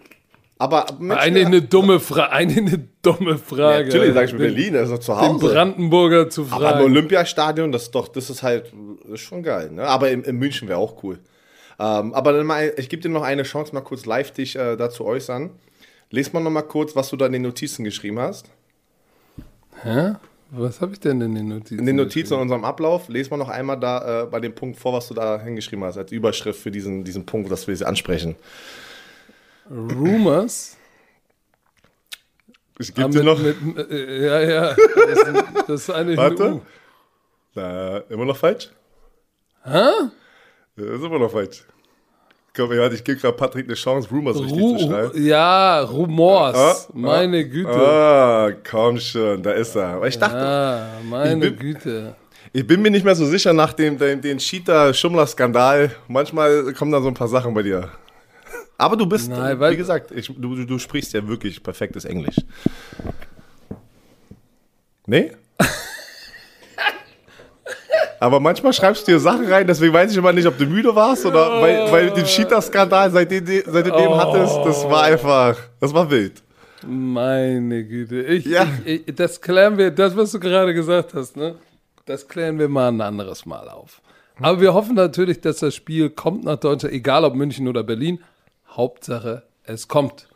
Aber 0.64 0.86
Eine, 1.18 1.40
ja, 1.40 1.46
eine 1.46 1.60
dumme 1.62 2.00
Frage. 2.00 2.32
Eine, 2.32 2.52
eine 2.56 2.88
dumme 3.02 3.36
Frage. 3.38 3.86
natürlich 3.86 4.14
sage 4.14 4.26
ich 4.26 4.32
mir 4.32 4.38
Den- 4.38 4.54
Berlin, 4.54 4.72
das 4.74 4.82
ist 4.88 4.92
doch 4.92 4.98
zu 5.00 5.12
Den 5.12 5.32
Hause. 5.34 5.48
Brandenburger 5.54 6.30
zu 6.30 6.42
Aber 6.50 6.54
im 6.56 6.60
fragen. 6.72 6.84
Olympiastadion, 6.84 7.72
das 7.72 7.82
ist 7.84 7.94
doch, 7.94 8.08
das 8.08 8.30
ist 8.30 8.42
halt, 8.42 8.72
das 9.04 9.14
ist 9.14 9.20
schon 9.20 9.42
geil. 9.42 9.70
Ne? 9.70 9.84
Aber 9.86 10.10
in, 10.10 10.22
in 10.24 10.36
München 10.36 10.68
wäre 10.68 10.78
auch 10.78 11.02
cool. 11.02 11.18
Ähm, 11.78 12.14
aber 12.14 12.32
dann 12.32 12.46
mal, 12.46 12.72
ich 12.76 12.88
gebe 12.88 13.02
dir 13.02 13.08
noch 13.10 13.22
eine 13.24 13.42
Chance, 13.42 13.74
mal 13.74 13.80
kurz 13.82 14.06
live 14.06 14.30
dich 14.30 14.56
äh, 14.56 14.76
dazu 14.76 15.04
äußern. 15.04 15.50
Lies 16.10 16.32
mal 16.32 16.40
noch 16.40 16.50
mal 16.50 16.62
kurz, 16.62 16.94
was 16.96 17.10
du 17.10 17.16
da 17.16 17.26
in 17.26 17.32
den 17.32 17.42
Notizen 17.42 17.84
geschrieben 17.84 18.18
hast. 18.20 18.46
Hä? 19.82 20.12
Was 20.50 20.80
habe 20.80 20.92
ich 20.92 21.00
denn 21.00 21.20
in 21.20 21.34
den 21.34 21.48
Notizen? 21.48 21.80
In 21.80 21.86
den 21.86 21.96
Notizen 21.96 22.34
in 22.34 22.40
unserem 22.40 22.64
Ablauf, 22.64 23.08
les 23.08 23.28
mal 23.28 23.38
noch 23.38 23.48
einmal 23.48 23.78
da 23.80 24.22
äh, 24.22 24.26
bei 24.26 24.38
dem 24.38 24.54
Punkt 24.54 24.78
vor, 24.78 24.92
was 24.92 25.08
du 25.08 25.14
da 25.14 25.40
hingeschrieben 25.42 25.84
hast, 25.84 25.98
als 25.98 26.12
Überschrift 26.12 26.60
für 26.60 26.70
diesen, 26.70 27.02
diesen 27.02 27.26
Punkt, 27.26 27.50
dass 27.50 27.66
wir 27.66 27.76
sie 27.76 27.84
ansprechen. 27.84 28.36
Rumors. 29.70 30.76
Ich 32.78 32.90
Ah, 32.90 33.02
gebe 33.06 33.10
dir 33.10 33.22
noch. 33.24 33.38
Mit, 33.38 33.56
äh, 33.90 34.26
ja, 34.26 34.40
ja. 34.40 34.74
Das 34.74 35.18
ist, 35.28 35.44
das 35.68 35.80
ist 35.82 35.90
eigentlich 35.90 36.18
ein 36.18 36.38
Warte. 36.38 36.60
Na, 37.54 37.98
immer 38.08 38.24
noch 38.24 38.36
falsch? 38.36 38.68
Hä? 39.62 39.70
Ja, 40.76 40.84
ist 40.94 41.04
immer 41.04 41.18
noch 41.20 41.30
falsch. 41.30 41.64
Komm, 42.56 42.70
warte, 42.70 42.94
ich 42.96 43.02
gebe 43.04 43.18
gerade 43.20 43.36
Patrick 43.36 43.66
eine 43.66 43.74
Chance, 43.74 44.08
Rumors 44.10 44.38
richtig 44.40 44.60
Ru 44.60 44.76
zu 44.76 44.86
schreiben. 44.86 45.24
ja, 45.24 45.80
Rumors. 45.82 46.56
Ah, 46.88 46.90
meine 46.92 47.48
Güte. 47.48 47.68
Ah, 47.70 48.50
komm 48.68 48.98
schon, 48.98 49.42
da 49.42 49.52
ist 49.52 49.74
er. 49.76 49.86
Aber 49.88 50.06
ich 50.08 50.18
dachte, 50.18 50.36
Ah, 50.36 50.88
meine 51.08 51.46
Ich 51.46 51.56
bin- 51.56 51.74
Güte. 51.74 52.14
ich 52.52 52.66
bin 52.66 52.82
mir 52.82 52.90
nicht 52.90 53.04
mehr 53.04 53.14
so 53.16 53.24
sicher 53.26 53.52
nach 53.52 53.72
dem, 53.72 53.98
dem 53.98 54.20
den 54.20 54.38
Cheater-Schummler-Skandal. 54.38 55.94
Manchmal 56.08 56.72
kommen 56.74 56.92
da 56.92 57.00
so 57.00 57.08
ein 57.08 57.14
paar 57.14 57.28
Sachen 57.28 57.54
bei 57.54 57.62
dir. 57.62 57.88
Aber 58.76 58.96
du 58.96 59.06
bist, 59.06 59.30
Nein, 59.30 59.58
weil- 59.60 59.72
wie 59.72 59.76
gesagt, 59.76 60.10
ich, 60.10 60.26
du, 60.26 60.64
du- 60.64 60.78
sprichst 60.78 61.12
ja 61.12 61.26
wirklich 61.26 61.62
perfektes 61.62 62.04
Englisch. 62.04 62.36
Nee? 65.06 65.32
Aber 68.20 68.40
manchmal 68.40 68.72
schreibst 68.72 69.06
du 69.06 69.12
dir 69.12 69.18
Sachen 69.20 69.46
rein, 69.46 69.66
deswegen 69.66 69.92
weiß 69.92 70.10
ich 70.10 70.16
immer 70.16 70.32
nicht, 70.32 70.46
ob 70.46 70.56
du 70.56 70.64
müde 70.66 70.94
warst 70.94 71.26
oder 71.26 71.60
weil, 71.60 71.92
weil 71.92 72.10
den 72.10 72.24
Cheater-Skandal, 72.24 73.10
seitdem, 73.10 73.44
seitdem 73.46 73.92
du 73.92 73.98
den 73.98 74.08
Oh. 74.08 74.16
hattest, 74.18 74.56
das 74.64 74.84
war 74.88 75.02
einfach, 75.04 75.58
das 75.80 75.92
war 75.92 76.10
wild. 76.10 76.42
Meine 76.86 77.84
Güte. 77.84 78.22
Ich, 78.22 78.44
Ja. 78.46 78.66
ich, 78.84 79.06
ich, 79.08 79.14
das 79.14 79.40
klären 79.40 79.76
wir, 79.78 79.90
das, 79.90 80.16
was 80.16 80.32
du 80.32 80.40
gerade 80.40 80.72
gesagt 80.74 81.12
hast, 81.14 81.36
ne? 81.36 81.56
Das 82.06 82.26
klären 82.28 82.58
wir 82.58 82.68
mal 82.68 82.88
ein 82.88 83.00
anderes 83.00 83.46
Mal 83.46 83.68
auf. 83.68 84.00
Aber 84.40 84.60
wir 84.60 84.74
hoffen 84.74 84.94
natürlich, 84.94 85.40
dass 85.40 85.58
das 85.58 85.74
Spiel 85.74 86.10
kommt 86.10 86.44
nach 86.44 86.56
Deutschland, 86.56 86.94
egal 86.94 87.24
ob 87.24 87.34
München 87.34 87.68
oder 87.68 87.82
Berlin. 87.82 88.18
Hauptsache, 88.76 89.42
es 89.64 89.88
kommt. 89.88 90.28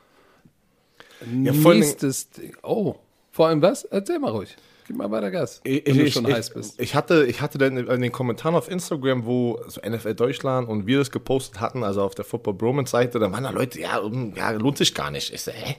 vor 1.20 1.70
allen 1.70 1.80
Nächstes 1.80 2.30
Ding. 2.30 2.56
Oh, 2.62 2.96
vor 3.30 3.48
allem 3.48 3.62
was? 3.62 3.84
Erzähl 3.84 4.18
mal 4.18 4.30
ruhig. 4.30 4.56
Gib 4.86 4.96
mal 4.96 5.10
weiter 5.10 5.30
Gas, 5.30 5.60
Ich, 5.64 5.84
wenn 5.84 5.98
du 5.98 6.10
schon 6.10 6.26
ich, 6.26 6.32
heiß 6.32 6.50
bist. 6.54 6.80
Ich 6.80 6.94
hatte, 6.94 7.26
ich 7.26 7.42
hatte 7.42 7.58
dann 7.58 7.76
in 7.76 8.00
den 8.00 8.10
Kommentaren 8.10 8.54
auf 8.54 8.70
Instagram, 8.70 9.26
wo 9.26 9.60
so 9.68 9.82
NFL 9.86 10.14
Deutschland 10.14 10.66
und 10.66 10.86
wir 10.86 10.96
das 10.98 11.10
gepostet 11.10 11.60
hatten, 11.60 11.84
also 11.84 12.02
auf 12.02 12.14
der 12.14 12.24
Football 12.24 12.54
Bromance 12.54 12.92
Seite, 12.92 13.18
da 13.18 13.30
waren 13.30 13.44
da 13.44 13.50
Leute, 13.50 13.78
ja, 13.80 14.00
ja 14.34 14.50
lohnt 14.52 14.78
sich 14.78 14.94
gar 14.94 15.10
nicht. 15.10 15.30
Ich 15.34 15.42
so, 15.42 15.50
hä? 15.52 15.76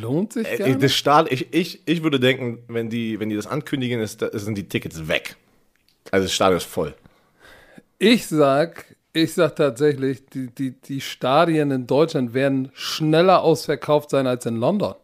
Lohnt 0.00 0.32
sich 0.32 0.42
gar 0.42 0.66
Äh, 0.66 0.70
nicht? 0.70 0.82
Das 0.82 0.92
Start, 0.92 1.30
ich, 1.30 1.54
ich, 1.54 1.82
ich 1.86 2.02
würde 2.02 2.18
denken, 2.18 2.64
wenn 2.66 2.90
die, 2.90 3.20
wenn 3.20 3.28
die 3.28 3.36
das 3.36 3.46
ankündigen, 3.46 4.00
ist, 4.00 4.18
sind 4.32 4.56
die 4.58 4.68
Tickets 4.68 5.06
weg. 5.06 5.36
Also 6.10 6.24
das 6.24 6.32
Stadion 6.32 6.56
ist 6.56 6.66
voll. 6.66 6.96
Ich 8.00 8.26
sag, 8.26 8.95
ich 9.16 9.34
sag 9.34 9.56
tatsächlich, 9.56 10.26
die, 10.26 10.48
die, 10.48 10.72
die 10.72 11.00
Stadien 11.00 11.70
in 11.70 11.86
Deutschland 11.86 12.34
werden 12.34 12.70
schneller 12.74 13.42
ausverkauft 13.42 14.10
sein 14.10 14.26
als 14.26 14.46
in 14.46 14.56
London. 14.56 14.94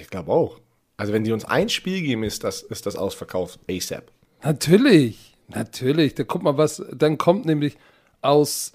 Ich 0.00 0.08
glaube 0.08 0.32
auch. 0.32 0.60
Also 0.96 1.12
wenn 1.12 1.24
die 1.24 1.32
uns 1.32 1.44
ein 1.44 1.68
Spiel 1.68 2.02
geben, 2.02 2.22
ist 2.22 2.44
das, 2.44 2.62
ist 2.62 2.86
das 2.86 2.96
ausverkauft 2.96 3.58
ASAP. 3.68 4.10
Natürlich, 4.42 5.36
natürlich. 5.48 6.14
Da 6.14 6.24
guck 6.24 6.42
mal, 6.42 6.56
was 6.56 6.82
dann 6.92 7.18
kommt 7.18 7.44
nämlich 7.46 7.76
aus 8.22 8.72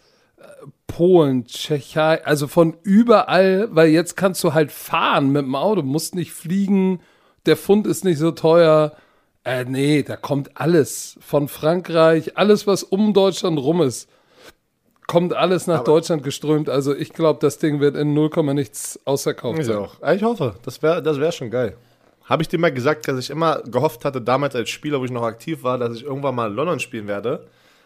Polen, 0.88 1.46
Tschechei, 1.46 2.24
also 2.25 2.48
von 2.48 2.77
überall, 2.84 3.67
weil 3.72 3.89
jetzt 3.89 4.15
kannst 4.15 4.44
du 4.44 4.53
halt 4.53 4.72
fahren 4.72 5.32
mit 5.32 5.44
dem 5.44 5.55
Auto, 5.55 5.82
musst 5.82 6.15
nicht 6.15 6.32
fliegen, 6.32 7.01
der 7.46 7.58
Pfund 7.58 7.88
ist 7.88 8.05
nicht 8.05 8.17
so 8.17 8.32
teuer. 8.32 8.96
Äh, 9.44 9.65
nee, 9.65 10.03
da 10.03 10.15
kommt 10.15 10.58
alles 10.60 11.17
von 11.22 11.48
Frankreich, 11.48 12.38
alles, 12.38 12.65
was 12.65 12.84
um 12.84 13.13
Deutschland 13.13 13.60
rum 13.60 13.82
ist, 13.82 14.10
kommt 15.07 15.33
alles 15.33 15.67
nach 15.67 15.75
Aber- 15.79 15.83
Deutschland 15.85 16.24
geströmt. 16.24 16.69
Also 16.69 16.95
ich 16.95 17.13
glaube, 17.13 17.39
das 17.41 17.57
Ding 17.57 17.79
wird 17.79 17.95
in 17.95 18.13
0, 18.13 18.29
nichts 18.53 19.00
ausverkauft 19.05 19.59
Ich 19.59 19.65
sein. 19.67 19.77
auch. 19.77 19.95
Ich 20.13 20.24
hoffe, 20.24 20.55
das 20.63 20.81
wäre 20.81 21.01
das 21.03 21.19
wär 21.19 21.31
schon 21.31 21.50
geil. 21.50 21.75
Habe 22.25 22.41
ich 22.41 22.47
dir 22.50 22.57
mal 22.57 22.71
gesagt, 22.74 23.07
dass 23.07 23.19
ich 23.19 23.29
immer 23.29 23.62
gehofft 23.62 24.03
hatte, 24.03 24.19
damals 24.19 24.55
als 24.55 24.69
Spieler, 24.69 25.00
wo 25.00 25.05
ich 25.05 25.12
noch 25.12 25.24
aktiv 25.24 25.62
war, 25.63 25.77
dass 25.77 25.95
ich 25.95 26.03
irgendwann 26.03 26.33
mal 26.35 26.50
in 26.50 26.55
London 26.55 26.79
spielen 26.79 27.07
werde. 27.07 27.45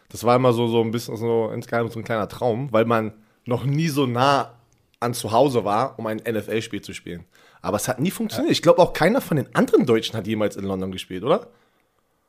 Das 0.09 0.23
war 0.23 0.35
immer 0.38 0.53
so, 0.53 0.67
so 0.67 0.81
ein 0.81 0.91
bisschen 0.91 1.17
so 1.17 1.51
insgeheim 1.53 1.89
so 1.89 1.99
ein 1.99 2.05
kleiner 2.05 2.27
Traum, 2.29 2.71
weil 2.71 2.85
man 2.85 3.11
noch 3.45 3.65
nie 3.65 3.89
so 3.89 4.05
nah 4.05 4.53
an 5.01 5.13
zu 5.13 5.31
Hause 5.31 5.65
war, 5.65 5.99
um 5.99 6.07
ein 6.07 6.17
NFL-Spiel 6.25 6.81
zu 6.81 6.93
spielen. 6.93 7.25
Aber 7.61 7.75
es 7.77 7.88
hat 7.89 7.99
nie 7.99 8.11
funktioniert. 8.11 8.51
Ich 8.51 8.61
glaube 8.61 8.81
auch 8.81 8.93
keiner 8.93 9.19
von 9.21 9.35
den 9.38 9.53
anderen 9.53 9.85
Deutschen 9.85 10.15
hat 10.15 10.25
jemals 10.25 10.55
in 10.55 10.63
London 10.63 10.91
gespielt, 10.91 11.23
oder? 11.23 11.47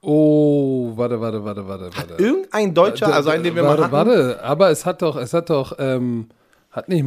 Oh, 0.03 0.93
warte, 0.97 1.21
warte, 1.21 1.45
warte, 1.45 1.69
warte, 1.69 1.91
warte. 1.95 2.15
Irgendein 2.23 2.73
Deutscher, 2.75 3.13
also 3.15 3.31
einen, 3.31 3.45
den 3.45 3.55
wir 3.55 3.63
warte, 3.65 3.83
mal 3.83 3.91
hatten. 3.91 4.09
warte, 4.11 4.43
aber 4.43 4.71
es 4.71 4.87
hat 4.87 5.03
doch, 5.03 5.17
es 5.17 5.35
hat 5.35 5.51
doch, 5.51 5.75
ähm, 5.79 6.29
hat 6.71 6.89
nicht, 6.89 7.05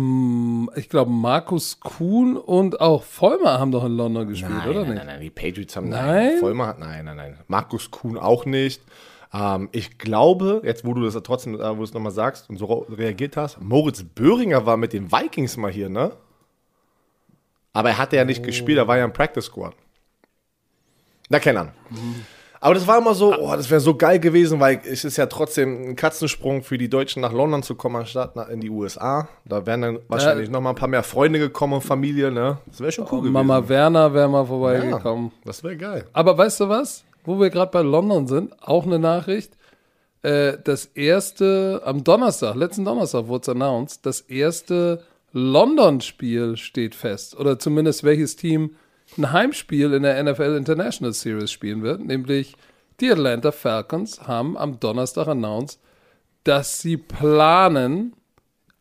ich 0.75 0.89
glaube, 0.89 1.09
Markus 1.09 1.79
Kuhn 1.79 2.37
und 2.37 2.81
auch 2.81 3.01
Vollmer 3.03 3.59
haben 3.59 3.71
doch 3.71 3.83
in 3.85 3.97
London 3.97 4.27
gespielt, 4.27 4.51
Nein, 4.51 4.69
oder 4.69 4.79
nein, 4.81 4.89
nicht? 4.89 4.97
nein, 4.97 5.07
nein, 5.07 5.21
die 5.21 5.29
Patriots 5.31 5.75
haben 5.75 5.89
Nein? 5.89 6.05
nein. 6.33 6.37
Vollmer 6.39 6.67
hat 6.67 6.79
nein, 6.79 7.05
nein, 7.05 7.15
nein. 7.17 7.37
Markus 7.47 7.89
Kuhn 7.89 8.17
auch 8.17 8.45
nicht. 8.45 8.81
Ähm, 9.33 9.69
ich 9.71 9.97
glaube, 9.97 10.61
jetzt 10.63 10.85
wo 10.85 10.93
du 10.93 11.03
das 11.03 11.15
trotzdem, 11.23 11.55
äh, 11.55 11.71
wo 11.71 11.77
du 11.77 11.83
es 11.83 11.93
nochmal 11.95 12.11
sagst 12.11 12.47
und 12.49 12.57
so 12.57 12.85
reagiert 12.95 13.37
hast, 13.37 13.59
Moritz 13.59 14.03
Böhringer 14.03 14.67
war 14.67 14.77
mit 14.77 14.93
den 14.93 15.11
Vikings 15.11 15.57
mal 15.57 15.71
hier, 15.71 15.89
ne? 15.89 16.11
Aber 17.71 17.89
er 17.89 17.97
hatte 17.97 18.17
ja 18.17 18.25
nicht 18.25 18.43
gespielt, 18.43 18.77
er 18.77 18.87
war 18.87 18.97
ja 18.99 19.05
im 19.05 19.13
Practice 19.13 19.45
Squad. 19.45 19.73
Na, 21.29 21.39
keine 21.39 21.61
Ahnung. 21.61 21.73
Aber 22.63 22.75
das 22.75 22.87
war 22.87 22.97
immer 22.97 23.13
so, 23.13 23.37
oh, 23.37 23.53
das 23.57 23.69
wäre 23.69 23.81
so 23.81 23.93
geil 23.93 24.21
gewesen, 24.21 24.61
weil 24.61 24.79
es 24.89 25.03
ist 25.03 25.17
ja 25.17 25.25
trotzdem 25.25 25.89
ein 25.89 25.95
Katzensprung 25.97 26.63
für 26.63 26.77
die 26.77 26.87
Deutschen 26.87 27.21
nach 27.21 27.33
London 27.33 27.61
zu 27.61 27.75
kommen, 27.75 27.97
anstatt 27.97 28.37
in 28.49 28.61
die 28.61 28.69
USA. 28.69 29.27
Da 29.43 29.65
wären 29.65 29.81
dann 29.81 29.99
wahrscheinlich 30.07 30.49
noch 30.49 30.61
mal 30.61 30.69
ein 30.69 30.75
paar 30.77 30.87
mehr 30.87 31.03
Freunde 31.03 31.39
gekommen 31.39 31.73
und 31.73 31.81
Familie, 31.81 32.31
ne? 32.31 32.59
Das 32.67 32.79
wäre 32.79 32.93
schon 32.93 33.03
cool 33.11 33.19
gewesen. 33.19 33.33
Mama 33.33 33.67
Werner 33.67 34.13
wäre 34.13 34.29
mal 34.29 34.43
ja, 34.43 34.45
vorbeigekommen. 34.45 35.33
das 35.43 35.61
wäre 35.61 35.75
geil. 35.75 36.05
Aber 36.13 36.37
weißt 36.37 36.61
du 36.61 36.69
was? 36.69 37.03
Wo 37.25 37.37
wir 37.37 37.49
gerade 37.49 37.69
bei 37.69 37.81
London 37.81 38.27
sind, 38.27 38.55
auch 38.61 38.85
eine 38.85 38.97
Nachricht. 38.97 39.57
Äh, 40.21 40.53
das 40.63 40.85
erste, 40.85 41.81
am 41.83 42.05
Donnerstag, 42.05 42.55
letzten 42.55 42.85
Donnerstag 42.85 43.27
wurde 43.27 43.41
es 43.41 43.49
announced, 43.49 44.05
das 44.05 44.21
erste 44.21 45.03
London-Spiel 45.33 46.55
steht 46.55 46.95
fest. 46.95 47.37
Oder 47.37 47.59
zumindest 47.59 48.05
welches 48.05 48.37
Team 48.37 48.77
ein 49.17 49.31
Heimspiel 49.31 49.93
in 49.93 50.03
der 50.03 50.21
NFL 50.23 50.55
International 50.55 51.13
Series 51.13 51.51
spielen 51.51 51.83
wird. 51.83 52.03
Nämlich 52.03 52.55
die 52.99 53.11
Atlanta 53.11 53.51
Falcons 53.51 54.27
haben 54.27 54.57
am 54.57 54.79
Donnerstag 54.79 55.27
announced, 55.27 55.79
dass 56.43 56.79
sie 56.81 56.97
planen, 56.97 58.13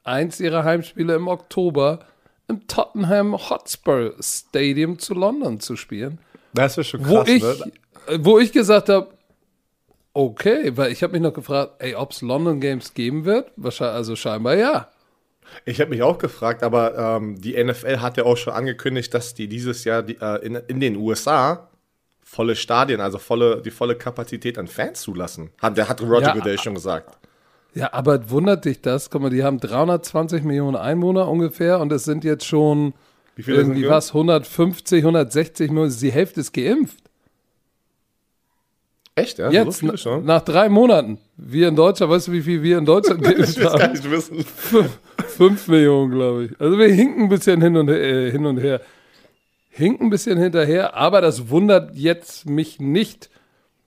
eins 0.05 0.41
ihrer 0.41 0.65
Heimspiele 0.65 1.15
im 1.15 1.29
Oktober 1.29 2.01
im 2.49 2.67
Tottenham 2.67 3.37
Hotspur 3.51 4.15
Stadium 4.21 4.99
zu 4.99 5.15
London 5.15 5.61
zu 5.61 5.77
spielen 5.77 6.19
Das 6.53 6.77
ist 6.77 6.89
schon 6.89 7.09
wo 7.09 7.19
krass, 7.19 7.29
ich, 7.29 7.43
ne? 7.43 7.73
äh, 8.09 8.19
wo 8.21 8.39
ich 8.39 8.53
gesagt 8.53 8.89
habe, 8.89 9.09
okay, 10.13 10.77
weil 10.77 10.93
ich 10.93 11.03
habe 11.03 11.13
mich 11.15 11.23
noch 11.23 11.33
gefragt, 11.33 11.75
ey, 11.79 11.95
ob 11.95 12.13
es 12.13 12.21
London 12.21 12.61
Games 12.61 12.95
geben 12.95 13.25
wird. 13.25 13.51
Wahrscheinlich, 13.57 13.97
also 13.97 14.17
scheinbar 14.17 14.57
ja. 14.57 14.89
Ich 15.65 15.81
habe 15.81 15.91
mich 15.91 16.03
auch 16.03 16.19
gefragt, 16.19 16.63
aber 16.63 16.97
ähm, 16.97 17.41
die 17.41 17.63
NFL 17.63 17.99
hat 17.99 18.17
ja 18.17 18.25
auch 18.25 18.37
schon 18.37 18.53
angekündigt, 18.53 19.13
dass 19.15 19.35
die 19.35 19.49
dieses 19.49 19.85
Jahr 19.85 20.03
die, 20.03 20.19
äh, 20.21 20.45
in, 20.45 20.55
in 20.55 20.81
den 20.81 20.97
USA 20.97 21.69
volle 22.23 22.57
Stadien, 22.57 23.01
also 23.01 23.19
volle, 23.19 23.61
die 23.61 23.71
volle 23.71 23.95
Kapazität 23.95 24.59
an 24.59 24.67
Fans 24.67 25.03
zulassen. 25.03 25.51
Hat, 25.61 25.77
der 25.77 25.89
hat 25.89 26.01
Roger 26.01 26.29
Ja. 26.29 26.35
Goodell 26.35 26.59
schon 26.59 26.75
gesagt. 26.75 27.19
Ja, 27.75 27.93
aber 27.93 28.31
wundert 28.31 28.65
dich 28.65 28.81
das? 28.83 29.11
Guck 29.11 29.23
mal, 29.23 29.31
die 29.31 29.45
haben 29.45 29.59
320 29.59 30.43
Millionen 30.43 30.77
Einwohner 30.77 31.29
ungefähr 31.29 31.81
und 31.81 31.91
es 31.93 32.05
sind 32.05 32.25
jetzt 32.25 32.47
schon 32.47 32.95
irgendwie 33.37 33.89
was, 33.89 34.09
150, 34.09 34.99
160 34.99 35.71
Millionen, 35.71 35.97
die 35.99 36.13
Hälfte 36.13 36.41
ist 36.41 36.53
geimpft. 36.53 37.02
Echt, 39.15 39.39
ja? 39.39 39.51
Jetzt, 39.51 39.79
so 39.81 39.97
schon? 39.97 40.25
nach 40.25 40.41
drei 40.43 40.69
Monaten. 40.71 41.19
Wir 41.37 41.69
in 41.69 41.77
Deutschland, 41.77 42.11
weißt 42.13 42.29
du, 42.29 42.33
wie 42.33 42.43
viel 42.43 42.63
wir 42.63 42.79
in 42.79 42.87
Deutschland 42.87 43.21
Ich 43.27 43.35
geimpft 43.37 43.57
will 43.57 43.65
gar 43.65 43.81
haben? 43.81 43.93
nicht 43.93 44.11
wissen. 44.11 44.45
Fünf 45.37 45.69
Millionen, 45.69 46.11
glaube 46.13 46.45
ich. 46.45 46.61
Also 46.61 46.79
wir 46.79 46.89
hinken 46.89 47.25
ein 47.25 47.29
bisschen 47.29 47.61
hin 47.61 47.77
und, 47.77 47.89
äh, 47.89 48.31
hin 48.31 48.47
und 48.47 48.59
her. 48.59 48.81
Hinken 49.69 50.07
ein 50.07 50.11
bisschen 50.11 50.39
hinterher, 50.39 50.95
aber 50.95 51.21
das 51.21 51.49
wundert 51.51 51.95
jetzt 51.95 52.47
mich 52.49 52.81
nicht, 52.81 53.29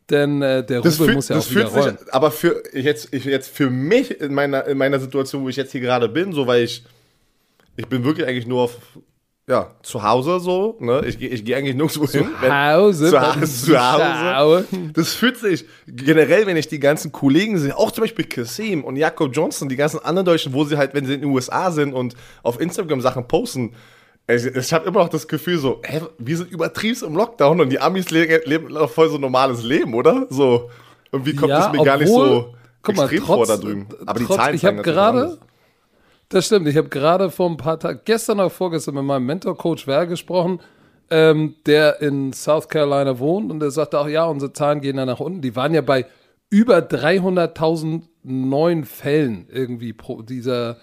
denn 0.10 0.42
äh, 0.42 0.64
der 0.66 0.82
Das 0.82 0.96
Rubel 0.96 1.06
fühlt, 1.08 1.16
muss 1.16 1.30
ja 1.30 1.36
das 1.36 1.46
auch 1.48 1.52
wieder 1.52 1.68
fühlt 1.70 1.84
rollen. 1.84 1.98
sich, 1.98 2.14
aber 2.14 2.32
für 2.32 2.64
jetzt, 2.74 3.14
ich, 3.14 3.26
jetzt 3.26 3.50
für 3.50 3.70
mich 3.70 4.20
in 4.22 4.34
meiner, 4.34 4.66
in 4.66 4.78
meiner 4.78 5.00
Situation, 5.00 5.44
wo 5.44 5.50
ich 5.50 5.56
jetzt 5.56 5.72
hier 5.72 5.82
gerade 5.82 6.08
bin, 6.10 6.34
so 6.34 6.46
weil 6.48 6.64
ich, 6.64 6.84
ich 7.78 7.88
bin 7.88 8.04
wirklich 8.04 8.28
eigentlich 8.28 8.48
nur 8.48 8.62
auf, 8.64 8.78
ja, 9.48 9.72
zu 9.84 10.02
Hause 10.02 10.40
so, 10.40 10.76
ne? 10.80 11.04
Ich, 11.06 11.20
geh- 11.20 11.28
ich 11.28 11.46
gehe 11.46 11.56
eigentlich 11.56 11.76
nirgendwo 11.76 12.08
hin. 12.08 12.30
wenn- 12.42 12.52
Hause, 12.52 13.10
zu, 13.12 13.42
ist 13.42 13.66
zu 13.66 13.78
Hause. 13.80 14.66
Das 14.94 15.14
fühlt 15.14 15.38
sich 15.38 15.66
generell, 15.88 16.48
wenn 16.48 16.58
ich 16.58 16.68
die 16.68 16.80
ganzen 16.80 17.12
Kollegen 17.12 17.58
sehe, 17.60 17.78
auch 17.78 17.92
zum 17.92 18.04
Beispiel 18.04 18.26
Kasim 18.26 18.84
und 18.84 18.96
Jakob 18.96 19.36
Johnson, 19.36 19.70
die 19.70 19.76
ganzen 19.76 20.00
anderen 20.04 20.26
Deutschen, 20.26 20.54
wo 20.54 20.64
sie 20.64 20.78
halt, 20.78 20.94
wenn 20.96 21.06
sie 21.06 21.14
in 21.14 21.22
den 21.22 21.30
USA 21.30 21.70
sind 21.72 21.94
und 21.94 22.16
auf 22.42 22.60
Instagram 22.60 23.02
Sachen 23.02 23.28
posten, 23.28 23.74
ich, 24.28 24.44
ich 24.46 24.74
habe 24.74 24.88
immer 24.88 25.02
noch 25.02 25.10
das 25.10 25.28
Gefühl 25.28 25.60
so, 25.60 25.80
hä, 25.86 26.02
wir 26.18 26.38
sind 26.38 26.50
übertrieben 26.52 26.98
im 27.06 27.16
Lockdown 27.16 27.62
und 27.62 27.70
die 27.70 27.80
Amis 27.80 28.10
leben, 28.10 28.42
leben 28.46 28.88
voll 28.88 29.10
so 29.10 29.16
ein 29.16 29.22
normales 29.22 29.62
Leben, 29.62 29.94
oder? 29.94 30.26
So, 30.32 30.72
irgendwie 31.12 31.36
kommt 31.36 31.52
Ja, 31.52 31.68
es 31.68 31.72
mir 31.78 31.86
gar 31.86 31.98
nicht 31.98 32.10
obwohl- 32.10 32.28
so 32.30 32.56
guck 32.82 32.96
mal, 32.98 33.04
extrem 33.04 33.20
trotz- 33.24 33.36
vor 33.36 33.46
da 33.46 33.58
drüben. 33.58 33.88
Aber 34.08 34.18
die 34.20 34.26
trotz- 34.26 34.38
Zahlen 34.38 34.56
ich 34.56 34.66
habe 34.66 34.82
gerade, 34.82 35.20
anders. 35.26 35.38
Das 36.30 36.48
stimmt, 36.48 36.68
ich 36.68 36.78
habe 36.78 36.90
gerade 36.90 37.30
vor 37.30 37.50
ein 37.50 37.58
paar 37.58 37.80
Tagen, 37.80 38.02
gestern 38.06 38.40
oder 38.40 38.50
vorgestern 38.50 38.96
mit 38.96 39.04
meinem 39.04 39.26
Mentor-Coach 39.26 39.88
Wer 39.88 40.08
gesprochen, 40.08 40.60
ähm, 41.10 41.56
der 41.66 42.02
in 42.02 42.34
South 42.34 42.68
Carolina 42.68 43.20
wohnt 43.20 43.52
und 43.52 43.60
der 43.60 43.72
sagte 43.72 44.00
auch, 44.00 44.08
ja, 44.08 44.26
unsere 44.26 44.54
Zahlen 44.54 44.82
gehen 44.82 44.98
da 44.98 45.06
nach 45.06 45.20
unten. 45.20 45.42
Die 45.42 45.56
waren 45.56 45.74
ja 45.74 45.82
bei 45.82 46.06
über 46.50 46.80
300.000 46.80 48.04
neuen 48.24 48.86
Fällen 48.86 49.48
irgendwie 49.52 49.94
pro 49.94 50.22
dieser, 50.22 50.78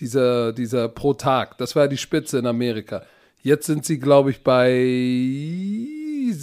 dieser, 0.00 0.52
dieser 0.52 0.88
pro 0.88 1.14
Tag. 1.14 1.58
Das 1.58 1.76
war 1.76 1.88
die 1.88 1.98
Spitze 1.98 2.38
in 2.38 2.46
Amerika. 2.46 3.02
Jetzt 3.42 3.66
sind 3.66 3.84
sie, 3.84 3.98
glaube 3.98 4.30
ich, 4.30 4.42
bei 4.42 4.72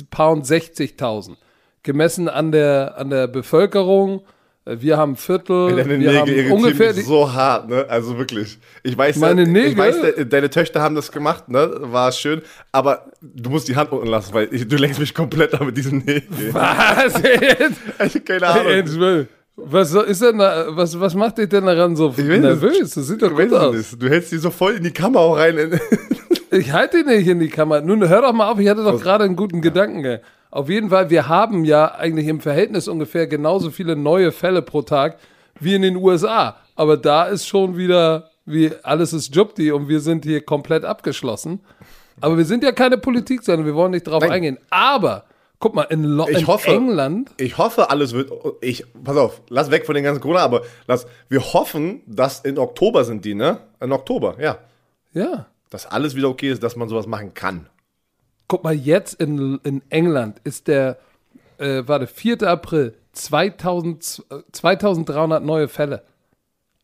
Pound 0.10 0.46
60.000. 0.46 1.36
Gemessen 1.82 2.30
an 2.30 2.52
der, 2.52 2.98
an 2.98 3.10
der 3.10 3.28
Bevölkerung. 3.28 4.22
Äh, 4.66 4.78
Wir 4.80 4.98
haben 4.98 5.16
Viertel. 5.16 5.76
Deine 5.76 5.90
wir 5.90 5.98
Nägel 5.98 6.20
haben 6.20 6.52
ungefähr 6.52 6.88
mich 6.88 6.98
die, 6.98 7.02
so 7.04 7.32
hart, 7.34 7.70
ne? 7.70 7.86
Also 7.90 8.18
wirklich. 8.18 8.60
Ich 8.84 8.98
weiß, 8.98 9.18
Meine 9.18 9.44
ich 9.44 9.50
Nägel? 9.50 9.78
weiß, 9.78 10.02
de- 10.02 10.26
deine 10.26 10.50
Töchter 10.50 10.82
haben 10.82 10.96
das 10.96 11.12
gemacht, 11.12 11.50
ne? 11.50 11.70
War 11.82 12.12
schön. 12.12 12.42
Aber 12.72 13.06
du 13.22 13.50
musst 13.50 13.68
die 13.68 13.76
Hand 13.76 13.92
unten 13.92 14.08
lassen, 14.08 14.34
weil 14.34 14.48
ich, 14.52 14.68
du 14.68 14.76
lenkst 14.78 15.00
mich 15.00 15.14
komplett 15.14 15.54
an 15.60 15.66
mit 15.68 15.78
diesen 15.78 16.00
Nägeln. 16.00 16.54
Was? 16.54 17.14
Ich 18.16 18.26
keine 18.26 18.48
Ahnung. 18.48 19.28
Was 19.56 19.94
ist 19.94 20.22
denn 20.24 20.40
da, 20.40 20.66
was, 20.70 21.00
was 21.00 21.14
macht 21.14 21.38
dich 21.38 21.48
denn 21.48 21.66
daran 21.68 21.96
so 21.96 22.18
weiß 22.18 22.40
nervös? 22.40 22.92
Das 22.96 23.06
sieht 23.08 23.22
doch 23.22 23.32
Ich 23.32 23.38
weiß 23.38 23.50
gut 23.50 23.58
aus. 23.60 23.76
nicht. 23.76 24.02
Du 24.02 24.10
hältst 24.10 24.32
die 24.32 24.38
so 24.38 24.50
voll 24.50 24.74
in 24.74 24.84
die 24.84 24.92
Kamera 24.92 25.22
auch 25.24 25.38
rein. 25.38 25.80
Ich 26.50 26.72
halte 26.72 27.00
ihn 27.00 27.06
nicht 27.06 27.28
in 27.28 27.40
die 27.40 27.50
Kamera. 27.50 27.82
Nun 27.82 28.08
hör 28.08 28.22
doch 28.24 28.34
mal 28.34 28.50
auf, 28.52 28.60
ich 28.60 28.68
hatte 28.68 28.84
doch 28.84 29.00
gerade 29.02 29.26
einen 29.26 29.36
guten 29.36 29.62
Gedanken. 29.62 30.20
Auf 30.54 30.70
jeden 30.70 30.92
Fall, 30.92 31.10
wir 31.10 31.28
haben 31.28 31.66
ja 31.66 31.96
eigentlich 31.96 32.28
im 32.28 32.40
Verhältnis 32.40 32.88
ungefähr 32.88 33.26
genauso 33.26 33.72
viele 33.72 33.96
neue 33.96 34.32
Fälle 34.32 34.62
pro 34.62 34.84
Tag 34.84 35.18
wie 35.60 35.74
in 35.74 35.82
den 35.82 35.96
USA. 35.96 36.58
Aber 36.76 36.96
da 36.96 37.24
ist 37.24 37.48
schon 37.48 37.76
wieder, 37.76 38.30
wie 38.46 38.72
alles 38.84 39.14
ist 39.14 39.34
Jupti 39.36 39.72
und 39.72 39.88
wir 39.88 40.00
sind 40.00 40.26
hier 40.26 40.42
komplett 40.46 40.86
abgeschlossen. 40.86 41.62
Aber 42.22 42.38
wir 42.38 42.46
sind 42.46 42.64
ja 42.64 42.72
keine 42.72 43.00
Politik, 43.00 43.42
sondern 43.42 43.66
wir 43.66 43.74
wollen 43.74 43.92
nicht 43.92 44.04
drauf 44.06 44.22
Nein. 44.22 44.32
eingehen. 44.32 44.58
Aber, 44.70 45.24
guck 45.58 45.74
mal, 45.74 45.84
in, 45.90 46.04
Lo 46.04 46.28
Ich 46.30 46.42
in 46.42 46.46
hoffe- 46.48 46.70
England, 46.70 47.32
Ich 47.38 47.58
hoffe, 47.58 47.90
alles 47.90 48.14
wird. 48.14 48.32
Ich, 48.62 48.86
pass 49.04 49.18
auf, 49.18 49.42
lass 49.50 49.72
weg 49.72 49.88
von 49.88 49.96
den 49.96 50.04
ganzen 50.04 50.22
Corona, 50.22 50.42
aber 50.42 50.62
lass, 50.86 51.08
wir 51.30 51.42
hoffen, 51.42 52.02
dass 52.06 52.42
in 52.42 52.60
Oktober 52.60 53.06
sind 53.06 53.26
die, 53.26 53.34
ne? 53.34 53.58
In 53.82 53.92
Oktober, 53.92 54.36
ja. 54.40 54.60
ja. 55.14 55.48
Dass 55.72 55.88
alles 55.88 56.14
wieder 56.16 56.30
okay 56.30 56.52
ist, 56.52 56.62
dass 56.62 56.76
man 56.76 56.88
sowas 56.90 57.08
machen 57.08 57.34
kann. 57.34 57.66
Guck 58.48 58.64
mal, 58.64 58.74
jetzt 58.74 59.16
in, 59.16 59.60
in 59.64 59.82
England 59.90 60.40
ist 60.44 60.68
der, 60.68 60.98
äh, 61.58 61.84
warte, 61.86 62.08
4. 62.08 62.44
April, 62.44 62.96
2000, 63.14 64.26
äh, 64.30 64.36
2300 64.52 65.44
neue 65.44 65.68
Fälle. 65.68 66.04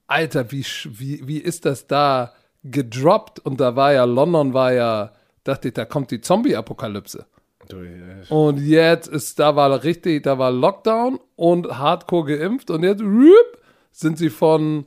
Alter, 0.08 0.52
wie, 0.52 0.66
wie, 0.86 1.28
wie 1.28 1.38
ist 1.38 1.66
das 1.66 1.88
da 1.88 2.34
gedroppt? 2.64 3.40
Und 3.40 3.60
da 3.60 3.76
war 3.76 3.94
ja, 3.94 4.06
London 4.06 4.54
war 4.54 4.74
ja, 4.74 5.12
dachte 5.44 5.68
ich, 5.68 5.74
da 5.74 5.86
kommt 5.86 6.12
die 6.12 6.22
Zombie-Apokalypse. 6.22 7.26
Und 8.30 8.58
jetzt 8.60 9.08
ist, 9.08 9.38
da 9.38 9.56
war 9.56 9.84
richtig, 9.84 10.24
da 10.24 10.40
war 10.40 10.52
Lockdown 10.52 11.20
und 11.36 11.78
Hardcore 11.78 12.38
geimpft 12.38 12.72
und 12.72 12.84
jetzt 12.84 13.02
rüp, 13.02 13.62
sind 13.92 14.18
sie 14.18 14.30
von 14.30 14.86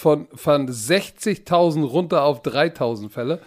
von, 0.00 0.28
von 0.34 0.66
60.000 0.66 1.84
runter 1.84 2.24
auf 2.24 2.42
3.000 2.42 3.10
Fälle. 3.10 3.40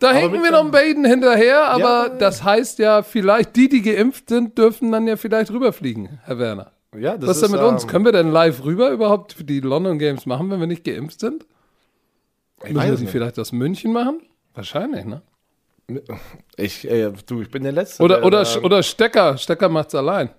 Da 0.00 0.10
Aber 0.10 0.18
hinken 0.18 0.42
wir 0.42 0.50
noch 0.50 0.64
ein 0.64 0.70
Baden 0.70 1.04
hinterher, 1.04 1.68
aber 1.68 2.08
Ja. 2.08 2.08
das 2.10 2.44
heißt 2.44 2.78
ja, 2.78 3.02
vielleicht 3.02 3.56
die, 3.56 3.68
die 3.68 3.82
geimpft 3.82 4.28
sind, 4.28 4.56
dürfen 4.58 4.92
dann 4.92 5.06
ja 5.06 5.16
vielleicht 5.16 5.50
rüberfliegen, 5.50 6.20
Herr 6.24 6.38
Werner. 6.38 6.72
Ja, 6.96 7.16
das 7.16 7.28
Was 7.30 7.36
ist 7.38 7.44
denn 7.44 7.52
mit 7.52 7.60
uns? 7.60 7.82
ähm, 7.84 7.88
Können 7.88 8.04
wir 8.04 8.12
denn 8.12 8.30
live 8.30 8.64
rüber 8.64 8.90
überhaupt 8.90 9.32
für 9.34 9.44
die 9.44 9.60
London 9.60 9.98
Games 9.98 10.24
machen, 10.26 10.50
wenn 10.50 10.60
wir 10.60 10.66
nicht 10.66 10.84
geimpft 10.84 11.20
sind? 11.20 11.46
Müssen 12.62 12.74
wir 12.76 12.82
die 12.96 13.02
nicht. 13.02 13.10
vielleicht 13.10 13.38
aus 13.38 13.52
München 13.52 13.92
machen? 13.92 14.20
Wahrscheinlich, 14.54 15.04
ne? 15.04 15.22
Ich, 16.56 16.88
äh, 16.90 17.12
du, 17.26 17.42
ich 17.42 17.50
bin 17.50 17.62
der 17.62 17.72
Letzte. 17.72 18.02
Oder, 18.02 18.16
der, 18.16 18.24
oder, 18.26 18.42
ähm, 18.56 18.64
oder 18.64 18.82
Stecker. 18.82 19.36
Stecker 19.38 19.68
macht's 19.68 19.94
allein. 19.94 20.30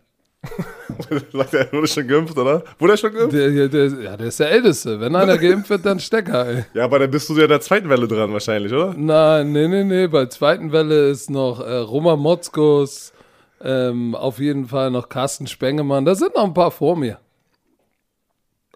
sagt 1.33 1.53
er, 1.53 1.71
wurde 1.73 1.87
schon 1.87 2.07
geimpft, 2.07 2.37
oder? 2.37 2.63
Wurde 2.79 2.93
er 2.93 2.97
schon 2.97 3.13
geimpft? 3.13 3.33
Der, 3.33 3.67
der, 3.67 3.87
ja, 3.87 4.17
der 4.17 4.27
ist 4.27 4.39
der 4.39 4.49
Älteste. 4.51 4.99
Wenn 4.99 5.15
einer 5.15 5.37
geimpft 5.39 5.69
wird, 5.69 5.85
dann 5.85 5.99
Stecker, 5.99 6.47
ey. 6.47 6.65
Ja, 6.73 6.85
aber 6.85 6.99
dann 6.99 7.11
bist 7.11 7.27
du 7.29 7.35
ja 7.35 7.43
in 7.43 7.49
der 7.49 7.61
zweiten 7.61 7.89
Welle 7.89 8.07
dran 8.07 8.31
wahrscheinlich, 8.31 8.71
oder? 8.71 8.93
Nein, 8.95 9.51
nee, 9.51 9.67
nee, 9.67 9.83
nee. 9.83 10.07
Bei 10.07 10.25
zweiten 10.27 10.71
Welle 10.71 11.09
ist 11.09 11.29
noch 11.29 11.59
äh, 11.59 11.77
Roma 11.77 12.15
Motzkos, 12.15 13.13
ähm, 13.61 14.15
auf 14.15 14.39
jeden 14.39 14.67
Fall 14.67 14.91
noch 14.91 15.09
Carsten 15.09 15.47
Spengemann. 15.47 16.05
Da 16.05 16.15
sind 16.15 16.35
noch 16.35 16.43
ein 16.45 16.53
paar 16.53 16.71
vor 16.71 16.95
mir. 16.95 17.19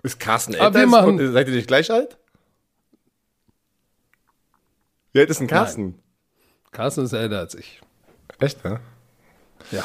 Ist 0.04 0.20
Carsten 0.20 0.56
Aber 0.56 0.66
älter? 0.66 0.80
wir 0.80 0.84
Ist- 0.86 0.92
machen- 0.92 1.20
und- 1.20 1.32
Seid 1.34 1.48
ihr 1.48 1.56
nicht 1.56 1.68
gleich 1.68 1.92
alt? 1.92 2.18
Wie 5.14 5.20
alt 5.20 5.30
ist 5.30 5.40
denn 5.40 5.48
Carsten? 5.48 6.00
Carsten 6.72 7.04
ist 7.06 7.14
älter 7.14 7.40
als 7.40 7.54
ich. 7.56 7.82
Echt, 8.40 8.64
ne? 8.64 8.80
Ja. 9.72 9.84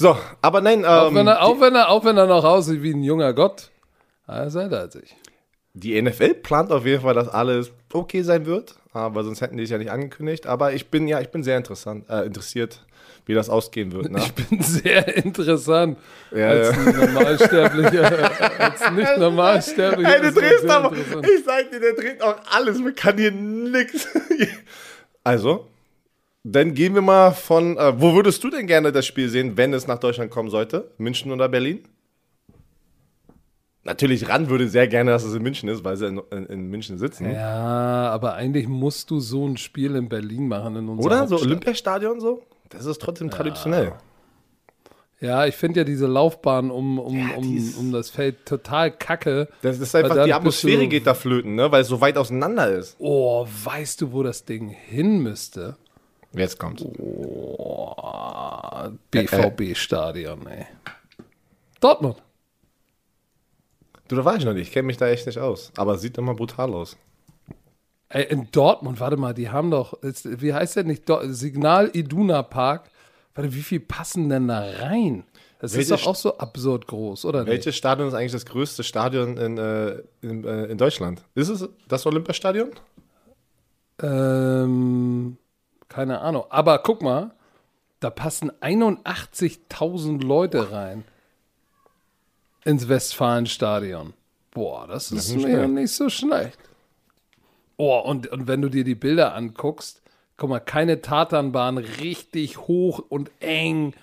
So, 0.00 0.16
aber 0.42 0.60
nein, 0.60 0.84
Auch, 0.84 1.08
ähm, 1.08 1.14
wenn 1.16 1.26
er, 1.26 1.42
auch, 1.42 1.60
wenn 1.60 1.74
er, 1.74 1.88
auch 1.88 2.04
wenn 2.04 2.16
er 2.16 2.26
noch 2.26 2.44
aussieht 2.44 2.82
wie 2.82 2.92
ein 2.94 3.02
junger 3.02 3.32
Gott. 3.32 3.70
Er 4.28 4.46
ist 4.46 4.54
älter 4.54 4.80
als 4.80 4.94
ich. 4.94 5.16
die 5.74 6.00
NFL 6.00 6.34
plant 6.34 6.70
auf 6.70 6.86
jeden 6.86 7.02
Fall, 7.02 7.14
dass 7.14 7.28
alles 7.28 7.72
okay 7.92 8.22
sein 8.22 8.46
wird, 8.46 8.76
aber 8.92 9.24
sonst 9.24 9.40
hätten 9.40 9.56
die 9.56 9.64
es 9.64 9.70
ja 9.70 9.78
nicht 9.78 9.90
angekündigt. 9.90 10.46
Aber 10.46 10.72
ich 10.72 10.88
bin 10.90 11.08
ja, 11.08 11.20
ich 11.20 11.30
bin 11.30 11.42
sehr 11.42 11.56
interessant, 11.56 12.08
äh, 12.08 12.26
interessiert, 12.26 12.84
wie 13.26 13.34
das 13.34 13.48
ausgehen 13.50 13.90
wird. 13.92 14.10
Ne? 14.12 14.18
Ich 14.20 14.32
bin 14.34 14.62
sehr 14.62 15.16
interessant. 15.16 15.98
Ja, 16.30 16.48
als 16.48 16.76
ja. 16.76 16.92
Normalsterblicher. 16.92 18.30
als 18.60 18.90
nicht 18.92 19.16
Normalsterblicher. 19.18 20.14
Ey, 20.14 20.20
du 20.20 20.28
ist 20.28 20.36
das 20.36 20.44
drehst 20.44 20.60
sehr 20.62 20.76
aber, 20.76 20.96
interessant. 20.96 21.26
ich 21.26 21.44
sag 21.44 21.70
dir, 21.72 21.80
der 21.80 21.92
dreht 21.94 22.22
auch 22.22 22.36
alles, 22.54 22.78
man 22.78 22.94
kann 22.94 23.18
hier 23.18 23.32
nix. 23.32 24.06
Also, 25.24 25.66
dann 26.44 26.74
gehen 26.74 26.94
wir 26.94 27.02
mal 27.02 27.32
von, 27.32 27.76
äh, 27.76 28.00
wo 28.00 28.14
würdest 28.14 28.42
du 28.44 28.50
denn 28.50 28.66
gerne 28.66 28.92
das 28.92 29.06
Spiel 29.06 29.28
sehen, 29.28 29.56
wenn 29.56 29.72
es 29.72 29.86
nach 29.86 29.98
Deutschland 29.98 30.30
kommen 30.30 30.50
sollte? 30.50 30.92
München 30.98 31.32
oder 31.32 31.48
Berlin? 31.48 31.84
Natürlich, 33.84 34.28
Rand 34.28 34.50
würde 34.50 34.68
sehr 34.68 34.86
gerne, 34.86 35.12
dass 35.12 35.24
es 35.24 35.34
in 35.34 35.42
München 35.42 35.68
ist, 35.68 35.82
weil 35.82 35.96
sie 35.96 36.06
in, 36.06 36.20
in, 36.30 36.46
in 36.46 36.66
München 36.68 36.98
sitzen. 36.98 37.30
Ja, 37.30 38.10
aber 38.10 38.34
eigentlich 38.34 38.68
musst 38.68 39.10
du 39.10 39.18
so 39.18 39.46
ein 39.46 39.56
Spiel 39.56 39.94
in 39.94 40.08
Berlin 40.08 40.46
machen 40.46 40.76
in 40.76 40.88
unserer 40.88 41.06
Oder? 41.06 41.16
So 41.16 41.36
Hauptstadt. 41.36 41.46
Olympiastadion 41.50 42.20
so? 42.20 42.42
Das 42.68 42.84
ist 42.84 43.00
trotzdem 43.00 43.30
traditionell. 43.30 43.94
Ja, 45.20 45.46
ich 45.46 45.56
finde 45.56 45.80
ja 45.80 45.84
diese 45.84 46.06
Laufbahn 46.06 46.70
um, 46.70 46.98
um, 46.98 47.18
Ja, 47.18 47.34
um, 47.36 47.74
um 47.78 47.92
das 47.92 48.10
Feld 48.10 48.46
total 48.46 48.92
kacke. 48.92 49.48
Das 49.62 49.80
ist 49.80 49.94
einfach, 49.94 50.24
die 50.24 50.32
Atmosphäre 50.32 50.86
geht 50.86 51.06
da 51.06 51.14
flöten, 51.14 51.56
ne? 51.56 51.72
weil 51.72 51.82
es 51.82 51.88
so 51.88 52.00
weit 52.00 52.16
auseinander 52.16 52.70
ist. 52.70 52.94
Oh, 52.98 53.46
weißt 53.64 54.02
du, 54.02 54.12
wo 54.12 54.22
das 54.22 54.44
Ding 54.44 54.68
hin 54.68 55.18
müsste? 55.20 55.76
Jetzt 56.32 56.58
kommt's. 56.58 56.84
Oh, 56.84 57.94
BVB-Stadion, 59.10 60.46
ey. 60.46 60.66
Dortmund. 61.80 62.22
Du, 64.08 64.16
da 64.16 64.24
war 64.24 64.36
ich 64.36 64.44
noch 64.44 64.54
nicht, 64.54 64.68
ich 64.68 64.72
kenne 64.72 64.86
mich 64.86 64.96
da 64.96 65.06
echt 65.08 65.26
nicht 65.26 65.38
aus. 65.38 65.72
Aber 65.76 65.94
es 65.94 66.00
sieht 66.00 66.16
immer 66.18 66.34
brutal 66.34 66.72
aus. 66.74 66.96
Ey, 68.08 68.24
in 68.24 68.48
Dortmund, 68.50 69.00
warte 69.00 69.18
mal, 69.18 69.34
die 69.34 69.50
haben 69.50 69.70
doch, 69.70 69.92
ist, 70.02 70.40
wie 70.40 70.54
heißt 70.54 70.76
der 70.76 70.84
nicht, 70.84 71.04
Signal 71.24 71.90
Iduna 71.92 72.42
Park. 72.42 72.90
Warte, 73.34 73.54
wie 73.54 73.62
viel 73.62 73.80
passen 73.80 74.30
denn 74.30 74.48
da 74.48 74.60
rein? 74.60 75.24
Das 75.60 75.74
Welche 75.74 75.94
ist 75.94 76.02
doch 76.02 76.10
auch 76.10 76.14
so 76.14 76.38
absurd 76.38 76.86
groß, 76.86 77.24
oder 77.24 77.40
nicht? 77.40 77.50
Welches 77.50 77.76
Stadion 77.76 78.08
ist 78.08 78.14
eigentlich 78.14 78.32
das 78.32 78.46
größte 78.46 78.82
Stadion 78.82 79.36
in, 79.36 79.58
äh, 79.58 80.02
in, 80.22 80.44
äh, 80.44 80.66
in 80.66 80.78
Deutschland? 80.78 81.22
Ist 81.34 81.48
es 81.48 81.68
das 81.86 82.06
Olympiastadion? 82.06 82.70
Ähm, 84.00 85.36
keine 85.88 86.20
Ahnung. 86.20 86.44
Aber 86.50 86.78
guck 86.78 87.02
mal, 87.02 87.32
da 88.00 88.10
passen 88.10 88.52
81.000 88.60 90.22
Leute 90.22 90.72
rein 90.72 91.04
ins 92.64 92.88
Westfalenstadion. 92.88 94.14
Boah, 94.50 94.86
das 94.86 95.10
ist 95.10 95.34
nicht 95.34 95.46
mir 95.46 95.68
nicht 95.68 95.92
so 95.92 96.08
schlecht. 96.08 96.58
Oh, 97.76 97.98
und, 97.98 98.26
und 98.28 98.48
wenn 98.48 98.60
du 98.60 98.68
dir 98.68 98.84
die 98.84 98.94
Bilder 98.94 99.34
anguckst, 99.34 100.02
guck 100.36 100.50
mal, 100.50 100.60
keine 100.60 101.00
Tatanbahn, 101.00 101.78
richtig 101.78 102.58
hoch 102.58 102.98
und 103.08 103.30
eng. 103.40 103.94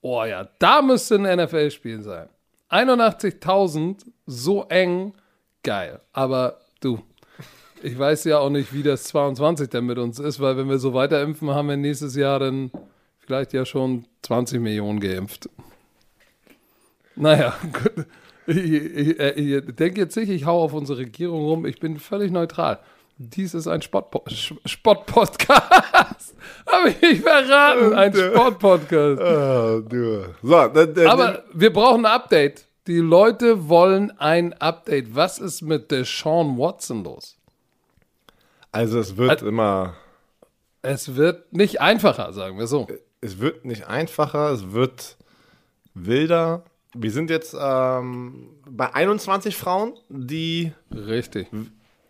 Oh 0.00 0.24
ja, 0.24 0.48
da 0.58 0.82
müsste 0.82 1.16
ein 1.16 1.38
NFL-Spiel 1.38 2.02
sein. 2.02 2.28
81.000, 2.70 4.04
so 4.26 4.64
eng, 4.64 5.14
geil. 5.62 6.00
Aber 6.12 6.58
du, 6.80 7.02
ich 7.82 7.98
weiß 7.98 8.24
ja 8.24 8.38
auch 8.38 8.50
nicht, 8.50 8.72
wie 8.72 8.82
das 8.82 9.04
22 9.04 9.68
denn 9.68 9.86
mit 9.86 9.98
uns 9.98 10.18
ist, 10.18 10.40
weil 10.40 10.56
wenn 10.56 10.68
wir 10.68 10.78
so 10.78 10.94
weiter 10.94 11.22
impfen, 11.22 11.50
haben 11.50 11.68
wir 11.68 11.76
nächstes 11.76 12.16
Jahr 12.16 12.38
dann 12.38 12.70
vielleicht 13.18 13.52
ja 13.52 13.64
schon 13.64 14.06
20 14.22 14.60
Millionen 14.60 15.00
geimpft. 15.00 15.48
Naja, 17.14 17.54
gut. 17.72 18.06
Ich, 18.46 18.56
ich, 18.56 19.18
ich, 19.18 19.38
ich 19.38 19.76
denke 19.76 20.00
jetzt 20.00 20.16
nicht, 20.16 20.28
ich 20.28 20.46
hau 20.46 20.62
auf 20.62 20.72
unsere 20.72 20.98
Regierung 20.98 21.44
rum. 21.44 21.66
Ich 21.66 21.78
bin 21.78 21.98
völlig 21.98 22.32
neutral. 22.32 22.80
Dies 23.18 23.54
ist 23.54 23.68
ein 23.68 23.82
Sportpodcast. 23.82 24.54
Habe 26.66 26.88
ich 26.88 27.00
mich 27.00 27.20
verraten. 27.20 27.92
Ein 27.94 28.12
äh, 28.12 28.30
Sportpodcast. 28.30 29.20
Oh, 29.20 29.80
du. 29.80 30.24
So, 30.42 30.68
dann, 30.68 30.94
dann, 30.94 31.06
Aber 31.06 31.44
wir 31.52 31.72
brauchen 31.72 32.04
ein 32.04 32.12
Update. 32.12 32.66
Die 32.88 32.98
Leute 32.98 33.68
wollen 33.68 34.10
ein 34.18 34.54
Update. 34.54 35.14
Was 35.14 35.38
ist 35.38 35.62
mit 35.62 35.92
Deshaun 35.92 36.58
Watson 36.58 37.04
los? 37.04 37.36
Also 38.72 38.98
es 38.98 39.16
wird 39.16 39.28
Halt- 39.30 39.42
immer, 39.42 39.94
Es 40.82 41.14
wird 41.14 41.52
nicht 41.52 41.80
einfacher, 41.80 42.32
sagen 42.32 42.58
wir 42.58 42.66
so. 42.66 42.88
es 43.20 43.38
wird 43.38 43.64
nicht 43.64 43.86
einfacher, 43.86 44.50
es 44.50 44.72
wird 44.72 45.16
wilder. 45.94 46.64
Wir 46.94 47.10
sind 47.10 47.30
jetzt 47.30 47.56
ähm, 47.58 48.50
bei 48.68 48.92
21 48.92 49.56
Frauen, 49.56 49.94
die 50.08 50.72
Richtig. 50.94 51.46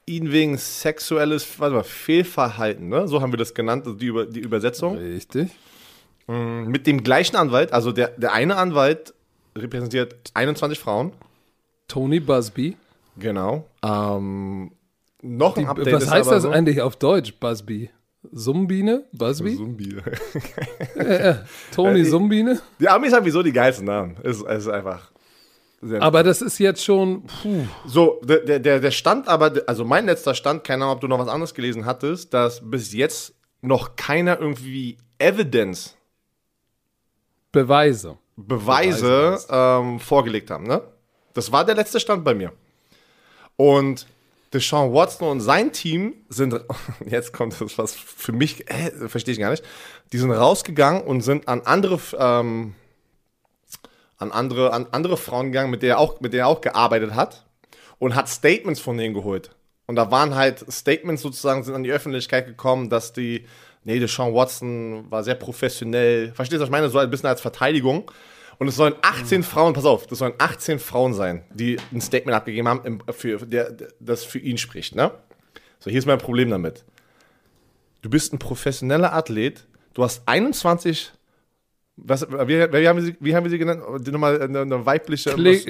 ihn 0.06 0.32
wegen 0.32 0.56
sexuelles 0.58 1.60
warte 1.60 1.74
mal, 1.76 1.84
Fehlverhalten, 1.84 2.88
ne? 2.88 3.06
so 3.06 3.20
haben 3.20 3.32
wir 3.32 3.36
das 3.38 3.54
genannt, 3.54 3.84
also 3.86 3.96
die, 3.98 4.06
Über, 4.06 4.26
die 4.26 4.40
Übersetzung, 4.40 4.96
Richtig. 4.98 5.50
mit 6.26 6.86
dem 6.86 7.02
gleichen 7.04 7.36
Anwalt, 7.36 7.72
also 7.72 7.92
der, 7.92 8.08
der 8.08 8.32
eine 8.32 8.56
Anwalt 8.56 9.12
repräsentiert 9.56 10.30
21 10.34 10.78
Frauen, 10.78 11.12
Tony 11.88 12.20
Busby. 12.20 12.76
genau. 13.18 13.66
Ähm, 13.84 14.72
noch 15.22 15.56
ein 15.56 15.64
Die, 15.64 15.68
Update 15.68 15.92
was 15.94 16.02
ist 16.04 16.10
heißt 16.10 16.30
das 16.30 16.42
so, 16.42 16.50
eigentlich 16.50 16.80
auf 16.80 16.96
Deutsch, 16.96 17.34
Busby? 17.38 17.90
Sumbine? 18.30 19.04
Busby? 19.12 19.56
Zombie. 19.56 19.96
Tony 21.74 22.00
Äh, 22.00 22.04
Sumbine? 22.04 22.60
Die 22.78 22.88
Amis 22.88 23.12
haben 23.12 23.24
wieso 23.24 23.42
die 23.42 23.52
geilsten 23.52 23.86
Namen. 23.86 24.16
Es 24.22 24.36
ist, 24.36 24.46
ist 24.46 24.68
einfach. 24.68 25.10
Sehr 25.80 26.00
Aber 26.00 26.22
das 26.22 26.42
ist 26.42 26.58
jetzt 26.58 26.84
schon, 26.84 27.24
puh, 27.24 27.66
so, 27.86 28.20
der, 28.22 28.60
der, 28.60 28.78
der 28.78 28.90
Stand 28.92 29.26
aber, 29.26 29.52
also 29.66 29.84
mein 29.84 30.06
letzter 30.06 30.34
Stand, 30.34 30.62
keine 30.62 30.84
Ahnung, 30.84 30.94
ob 30.94 31.00
du 31.00 31.08
noch 31.08 31.18
was 31.18 31.26
anderes 31.26 31.54
gelesen 31.54 31.84
hattest, 31.84 32.32
dass 32.32 32.60
bis 32.70 32.92
jetzt 32.92 33.34
noch 33.62 33.96
keiner 33.96 34.38
irgendwie 34.38 34.96
Evidence, 35.18 35.96
Beweise. 37.50 38.16
Beweise 38.36 39.32
Beweise 39.36 39.46
ähm, 39.50 40.00
vorgelegt 40.00 40.50
haben, 40.50 40.66
ne? 40.66 40.82
Das 41.34 41.52
war 41.52 41.64
der 41.64 41.74
letzte 41.74 42.00
Stand 42.00 42.24
bei 42.24 42.34
mir. 42.34 42.52
Und 43.56 44.06
Deshaun 44.52 44.92
Watson 44.92 45.28
und 45.28 45.40
sein 45.40 45.72
Team 45.72 46.14
sind, 46.28 46.54
jetzt 47.06 47.32
kommt 47.32 47.60
das 47.60 47.78
was 47.78 47.94
für 47.94 48.32
mich, 48.32 48.70
äh, 48.70 49.08
verstehe 49.08 49.32
ich 49.32 49.40
gar 49.40 49.50
nicht, 49.50 49.64
die 50.12 50.18
sind 50.18 50.30
rausgegangen 50.30 51.02
und 51.02 51.22
sind 51.22 51.48
an 51.48 51.62
andere, 51.62 51.98
ähm, 52.18 52.74
an 54.18 54.30
andere, 54.30 54.72
an 54.72 54.86
andere 54.92 55.16
Frauen 55.16 55.46
gegangen, 55.46 55.70
mit 55.70 55.82
der 55.82 55.90
er 55.90 55.98
auch, 55.98 56.20
mit 56.20 56.32
der 56.32 56.40
er 56.40 56.48
auch 56.48 56.60
gearbeitet 56.60 57.14
hat 57.14 57.46
und 57.98 58.14
hat 58.14 58.28
Statements 58.28 58.80
von 58.80 58.96
denen 58.96 59.14
geholt. 59.14 59.50
Und 59.86 59.96
da 59.96 60.10
waren 60.10 60.34
halt 60.34 60.64
Statements 60.72 61.22
sozusagen, 61.22 61.64
sind 61.64 61.74
an 61.74 61.82
die 61.82 61.92
Öffentlichkeit 61.92 62.46
gekommen, 62.46 62.88
dass 62.88 63.12
die, 63.12 63.46
nee, 63.84 63.98
Deshaun 63.98 64.34
Watson 64.34 65.10
war 65.10 65.24
sehr 65.24 65.34
professionell. 65.34 66.32
Verstehst 66.34 66.58
du, 66.58 66.62
was 66.62 66.68
ich 66.68 66.72
meine? 66.72 66.88
So 66.88 66.98
ein 66.98 67.10
bisschen 67.10 67.28
als 67.28 67.40
Verteidigung. 67.40 68.10
Und 68.62 68.68
es 68.68 68.76
sollen 68.76 68.94
18 69.02 69.42
Frauen, 69.42 69.72
pass 69.72 69.84
auf, 69.84 70.06
das 70.06 70.20
sollen 70.20 70.34
18 70.38 70.78
Frauen 70.78 71.14
sein, 71.14 71.42
die 71.52 71.78
ein 71.90 72.00
Statement 72.00 72.36
abgegeben 72.36 72.68
haben, 72.68 72.80
im, 72.84 73.02
für, 73.12 73.38
der, 73.38 73.76
das 73.98 74.22
für 74.22 74.38
ihn 74.38 74.56
spricht, 74.56 74.94
ne? 74.94 75.10
So, 75.80 75.90
hier 75.90 75.98
ist 75.98 76.06
mein 76.06 76.18
Problem 76.18 76.48
damit. 76.48 76.84
Du 78.02 78.08
bist 78.08 78.32
ein 78.32 78.38
professioneller 78.38 79.12
Athlet, 79.14 79.66
du 79.94 80.04
hast 80.04 80.22
21, 80.26 81.10
was, 81.96 82.22
wie, 82.30 82.50
wie, 82.72 82.86
haben 82.86 82.98
wir 82.98 83.02
sie, 83.02 83.16
wie 83.18 83.34
haben 83.34 83.42
wir 83.42 83.50
sie 83.50 83.58
genannt? 83.58 83.82
Die 84.06 84.12
Nochmal 84.12 84.40
eine, 84.40 84.60
eine 84.60 84.86
weibliche 84.86 85.30
Kle 85.30 85.60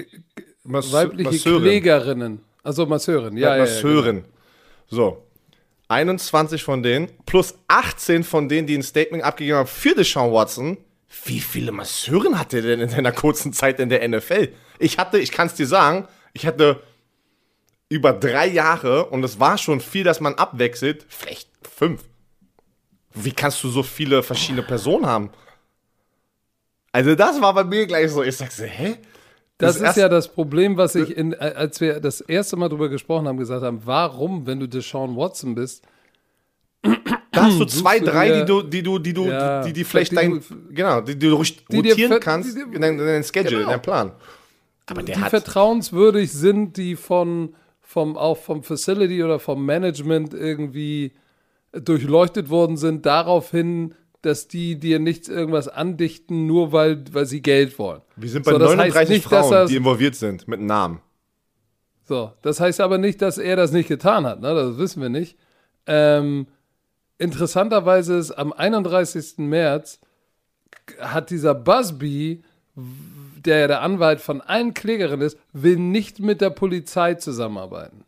Mas- 0.62 0.92
weibliche 0.92 1.31
Masseurin. 1.31 1.62
Klägerinnen. 1.62 2.40
Also 2.62 2.85
Masseurin, 2.85 3.38
ja. 3.38 3.57
ja, 3.57 3.62
Masseurin. 3.62 4.16
Ja, 4.16 4.22
genau. 4.90 5.16
So. 5.16 5.26
21 5.88 6.62
von 6.62 6.83
denen 6.83 7.09
plus 7.24 7.55
18 7.68 8.22
von 8.22 8.50
denen, 8.50 8.66
die 8.66 8.76
ein 8.76 8.83
Statement 8.83 9.24
abgegeben 9.24 9.57
haben 9.57 9.66
für 9.66 9.94
Deshaun 9.94 10.31
Watson. 10.31 10.76
Wie 11.25 11.40
viele 11.40 11.72
Masseuren 11.72 12.38
hat 12.38 12.55
er 12.55 12.62
denn 12.62 12.81
in 12.81 12.88
seiner 12.88 13.12
kurzen 13.12 13.53
Zeit 13.53 13.79
in 13.81 13.88
der 13.88 14.07
NFL? 14.09 14.53
Ich 14.79 14.98
hatte, 14.98 15.18
ich 15.18 15.31
kann 15.31 15.46
es 15.46 15.55
dir 15.55 15.66
sagen, 15.66 16.09
ich 16.33 16.46
hatte 16.46 16.83
über 17.88 18.12
drei 18.12 18.46
Jahre 18.46 19.07
und 19.07 19.22
es 19.22 19.38
war 19.38 19.59
schon 19.59 19.81
viel, 19.81 20.05
dass 20.05 20.20
man 20.20 20.35
abwechselt, 20.35 21.05
vielleicht 21.09 21.51
fünf. 21.62 22.03
Wie 23.12 23.33
kannst 23.33 23.62
du 23.62 23.68
so 23.68 23.83
viele 23.83 24.22
verschiedene 24.22 24.62
Personen 24.62 25.05
haben? 25.05 25.31
Also 26.92 27.14
das 27.14 27.40
war 27.40 27.53
bei 27.53 27.64
mir 27.64 27.87
gleich 27.87 28.11
so, 28.11 28.22
ich 28.22 28.37
sag 28.37 28.51
so, 28.51 28.64
hä? 28.64 28.96
Das, 29.59 29.79
das 29.79 29.90
ist 29.90 29.96
ja 29.96 30.09
das 30.09 30.29
Problem, 30.33 30.77
was 30.77 30.94
ich, 30.94 31.16
in, 31.16 31.35
als 31.35 31.81
wir 31.81 32.01
das 32.01 32.20
erste 32.20 32.57
Mal 32.57 32.68
drüber 32.68 32.88
gesprochen 32.88 33.29
haben, 33.29 33.37
gesagt 33.37 33.62
haben, 33.62 33.83
warum, 33.85 34.46
wenn 34.46 34.59
du 34.59 34.66
Deshaun 34.66 35.16
Watson 35.16 35.55
bist, 35.55 35.85
da 37.32 37.44
hast 37.44 37.58
du 37.58 37.64
zwei, 37.64 37.98
drei, 37.98 38.40
die 38.40 38.44
du, 38.44 38.62
die 38.62 38.82
du, 38.82 38.98
die 38.98 39.12
du, 39.12 39.26
ja, 39.26 39.62
die, 39.62 39.72
die 39.72 39.84
vielleicht 39.84 40.16
dein, 40.16 40.42
genau, 40.70 41.00
die, 41.00 41.18
die 41.18 41.28
du 41.28 41.34
rotieren 41.36 42.12
die 42.12 42.20
kannst 42.20 42.56
in 42.56 42.80
dein, 42.80 42.98
dein 42.98 43.24
Schedule, 43.24 43.50
genau. 43.50 43.62
in 43.62 43.68
deinem 43.68 43.82
Plan. 43.82 44.12
Aber 44.86 45.02
der 45.02 45.16
die 45.16 45.20
hat 45.20 45.30
vertrauenswürdig 45.30 46.30
sind, 46.30 46.76
die 46.76 46.96
von, 46.96 47.54
vom, 47.80 48.16
auch 48.16 48.36
vom 48.36 48.62
Facility 48.62 49.24
oder 49.24 49.38
vom 49.38 49.64
Management 49.64 50.34
irgendwie 50.34 51.12
durchleuchtet 51.72 52.50
worden 52.50 52.76
sind, 52.76 53.06
daraufhin 53.06 53.94
dass 54.22 54.46
die 54.46 54.78
dir 54.78 55.00
nichts 55.00 55.28
irgendwas 55.28 55.68
andichten, 55.68 56.46
nur 56.46 56.72
weil, 56.72 57.04
weil 57.12 57.26
sie 57.26 57.42
Geld 57.42 57.78
wollen. 57.78 58.00
Wir 58.16 58.28
sind 58.28 58.44
bei 58.44 58.52
so, 58.52 58.58
39 58.58 59.08
nicht, 59.08 59.24
Frauen, 59.24 59.66
die 59.66 59.76
involviert 59.76 60.14
sind, 60.14 60.46
mit 60.46 60.60
Namen. 60.60 61.00
So, 62.04 62.32
das 62.42 62.60
heißt 62.60 62.80
aber 62.80 62.98
nicht, 62.98 63.20
dass 63.20 63.38
er 63.38 63.56
das 63.56 63.72
nicht 63.72 63.88
getan 63.88 64.24
hat, 64.24 64.40
ne? 64.40 64.54
das 64.54 64.78
wissen 64.78 65.02
wir 65.02 65.08
nicht. 65.08 65.36
Ähm, 65.86 66.46
interessanterweise 67.22 68.16
ist 68.16 68.32
am 68.32 68.52
31. 68.52 69.38
März 69.38 70.00
hat 71.00 71.30
dieser 71.30 71.54
Busby, 71.54 72.42
der 72.74 73.61
ja 73.61 73.66
der 73.68 73.82
Anwalt 73.82 74.20
von 74.20 74.40
allen 74.40 74.74
Klägerinnen 74.74 75.26
ist, 75.26 75.38
will 75.52 75.76
nicht 75.76 76.20
mit 76.20 76.40
der 76.40 76.50
Polizei 76.50 77.14
zusammenarbeiten. 77.14 78.04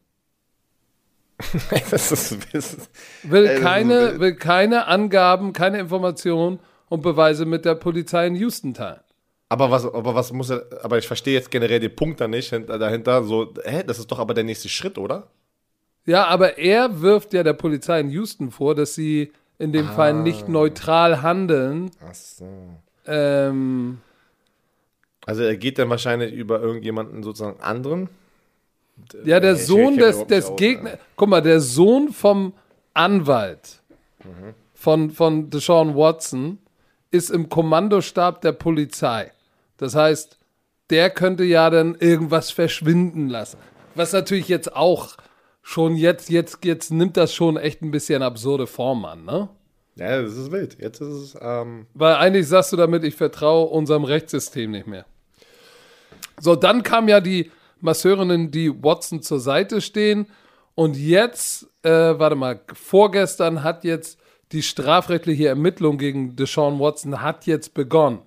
das 1.90 2.12
ist, 2.12 2.38
das 2.52 2.74
ist, 2.74 2.90
will, 3.22 3.60
keine, 3.60 4.20
will 4.20 4.34
keine 4.34 4.86
Angaben, 4.86 5.52
keine 5.52 5.78
Informationen 5.78 6.60
und 6.88 7.02
Beweise 7.02 7.44
mit 7.44 7.64
der 7.64 7.74
Polizei 7.74 8.26
in 8.26 8.36
Houston 8.36 8.74
teilen. 8.74 9.00
Aber 9.48 9.70
was, 9.70 9.84
aber 9.84 10.14
was 10.14 10.32
muss 10.32 10.50
er, 10.50 10.64
aber 10.82 10.98
ich 10.98 11.06
verstehe 11.06 11.34
jetzt 11.34 11.50
generell 11.50 11.80
den 11.80 11.94
Punkt 11.94 12.20
da 12.20 12.28
nicht 12.28 12.52
dahinter, 12.52 13.24
so, 13.24 13.52
hä, 13.64 13.84
das 13.86 13.98
ist 13.98 14.10
doch 14.10 14.18
aber 14.18 14.34
der 14.34 14.44
nächste 14.44 14.68
Schritt, 14.68 14.96
oder? 14.96 15.28
Ja, 16.06 16.26
aber 16.26 16.58
er 16.58 17.00
wirft 17.00 17.32
ja 17.32 17.42
der 17.42 17.54
Polizei 17.54 18.00
in 18.00 18.10
Houston 18.10 18.50
vor, 18.50 18.74
dass 18.74 18.94
sie 18.94 19.32
in 19.58 19.72
dem 19.72 19.88
ah. 19.88 19.92
Fall 19.92 20.14
nicht 20.14 20.48
neutral 20.48 21.22
handeln. 21.22 21.90
Ach 22.06 22.14
so. 22.14 22.46
Ähm, 23.06 23.98
also 25.26 25.42
er 25.42 25.56
geht 25.56 25.78
dann 25.78 25.88
wahrscheinlich 25.90 26.32
über 26.32 26.60
irgendjemanden 26.60 27.22
sozusagen 27.22 27.60
anderen 27.60 28.08
ja, 29.24 29.40
der 29.40 29.56
Sohn 29.56 29.96
des, 29.96 30.26
des 30.26 30.54
Gegners. 30.56 30.98
Guck 31.16 31.28
mal, 31.28 31.40
der 31.40 31.60
Sohn 31.60 32.12
vom 32.12 32.54
Anwalt 32.92 33.82
mhm. 34.22 34.54
von, 34.74 35.10
von 35.10 35.50
Deshaun 35.50 35.96
Watson 35.96 36.58
ist 37.10 37.30
im 37.30 37.48
Kommandostab 37.48 38.40
der 38.40 38.52
Polizei. 38.52 39.32
Das 39.76 39.94
heißt, 39.94 40.38
der 40.90 41.10
könnte 41.10 41.44
ja 41.44 41.70
dann 41.70 41.94
irgendwas 41.94 42.50
verschwinden 42.50 43.28
lassen. 43.28 43.58
Was 43.94 44.12
natürlich 44.12 44.48
jetzt 44.48 44.74
auch 44.74 45.16
schon 45.64 45.96
jetzt, 45.96 46.28
jetzt, 46.28 46.64
jetzt 46.64 46.92
nimmt 46.92 47.16
das 47.16 47.34
schon 47.34 47.56
echt 47.56 47.82
ein 47.82 47.90
bisschen 47.90 48.22
absurde 48.22 48.68
Form 48.68 49.04
an, 49.06 49.24
ne? 49.24 49.48
Ja, 49.96 50.20
das 50.20 50.36
ist 50.36 50.52
wild. 50.52 50.76
Jetzt 50.80 51.00
ist 51.00 51.08
es. 51.08 51.36
Ähm 51.40 51.86
Weil 51.94 52.16
eigentlich 52.16 52.46
sagst 52.46 52.72
du 52.72 52.76
damit, 52.76 53.02
ich 53.02 53.14
vertraue 53.14 53.70
unserem 53.70 54.04
Rechtssystem 54.04 54.70
nicht 54.70 54.86
mehr. 54.86 55.06
So, 56.38 56.54
dann 56.54 56.82
kam 56.82 57.08
ja 57.08 57.20
die 57.20 57.50
Masseurinnen, 57.80 58.50
die 58.50 58.70
Watson 58.82 59.22
zur 59.22 59.40
Seite 59.40 59.80
stehen. 59.80 60.26
Und 60.74 60.96
jetzt, 60.96 61.68
äh, 61.82 61.90
warte 61.90 62.36
mal, 62.36 62.60
vorgestern 62.74 63.62
hat 63.62 63.84
jetzt 63.84 64.20
die 64.52 64.62
strafrechtliche 64.62 65.48
Ermittlung 65.48 65.96
gegen 65.96 66.36
Deshaun 66.36 66.78
Watson 66.78 67.22
hat 67.22 67.46
jetzt 67.46 67.72
begonnen. 67.72 68.20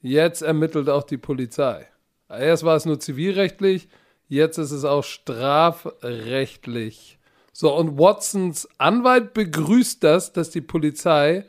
Jetzt 0.00 0.40
ermittelt 0.40 0.88
auch 0.88 1.02
die 1.02 1.18
Polizei. 1.18 1.86
Erst 2.28 2.64
war 2.64 2.76
es 2.76 2.86
nur 2.86 3.00
zivilrechtlich, 3.00 3.88
jetzt 4.30 4.56
ist 4.56 4.70
es 4.70 4.84
auch 4.84 5.04
strafrechtlich. 5.04 7.18
So, 7.52 7.76
und 7.76 7.98
Watsons 7.98 8.66
Anwalt 8.78 9.34
begrüßt 9.34 10.02
das, 10.02 10.32
dass 10.32 10.48
die 10.48 10.62
Polizei 10.62 11.44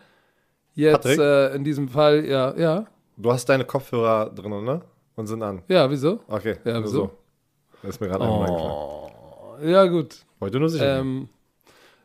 jetzt 0.73 1.05
äh, 1.05 1.55
in 1.55 1.63
diesem 1.63 1.87
Fall, 1.87 2.25
ja, 2.25 2.53
ja. 2.57 2.87
Du 3.15 3.31
hast 3.31 3.45
deine 3.45 3.63
Kopfhörer 3.63 4.29
drin, 4.29 4.65
ne? 4.65 4.81
und 5.15 5.27
sind 5.27 5.43
an. 5.43 5.61
Ja, 5.67 5.89
wieso? 5.89 6.19
Okay, 6.27 6.57
ja, 6.65 6.83
wieso? 6.83 6.91
So. 6.91 7.11
Das 7.81 7.91
ist 7.91 8.01
mir 8.01 8.09
gerade 8.09 8.25
oh. 8.25 9.09
Ja, 9.63 9.85
gut. 9.85 10.25
Heute 10.39 10.59
nur 10.59 10.69
sicher. 10.69 10.99
Ähm, 10.99 11.29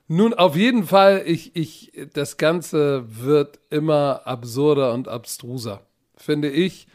nun, 0.08 0.34
auf 0.34 0.56
jeden 0.56 0.84
Fall, 0.84 1.22
ich, 1.26 1.56
ich, 1.56 1.92
das 2.12 2.36
Ganze 2.36 3.04
wird 3.06 3.58
immer 3.70 4.22
absurder 4.24 4.92
und 4.92 5.08
abstruser, 5.08 5.82
finde 6.16 6.48
ich. 6.48 6.86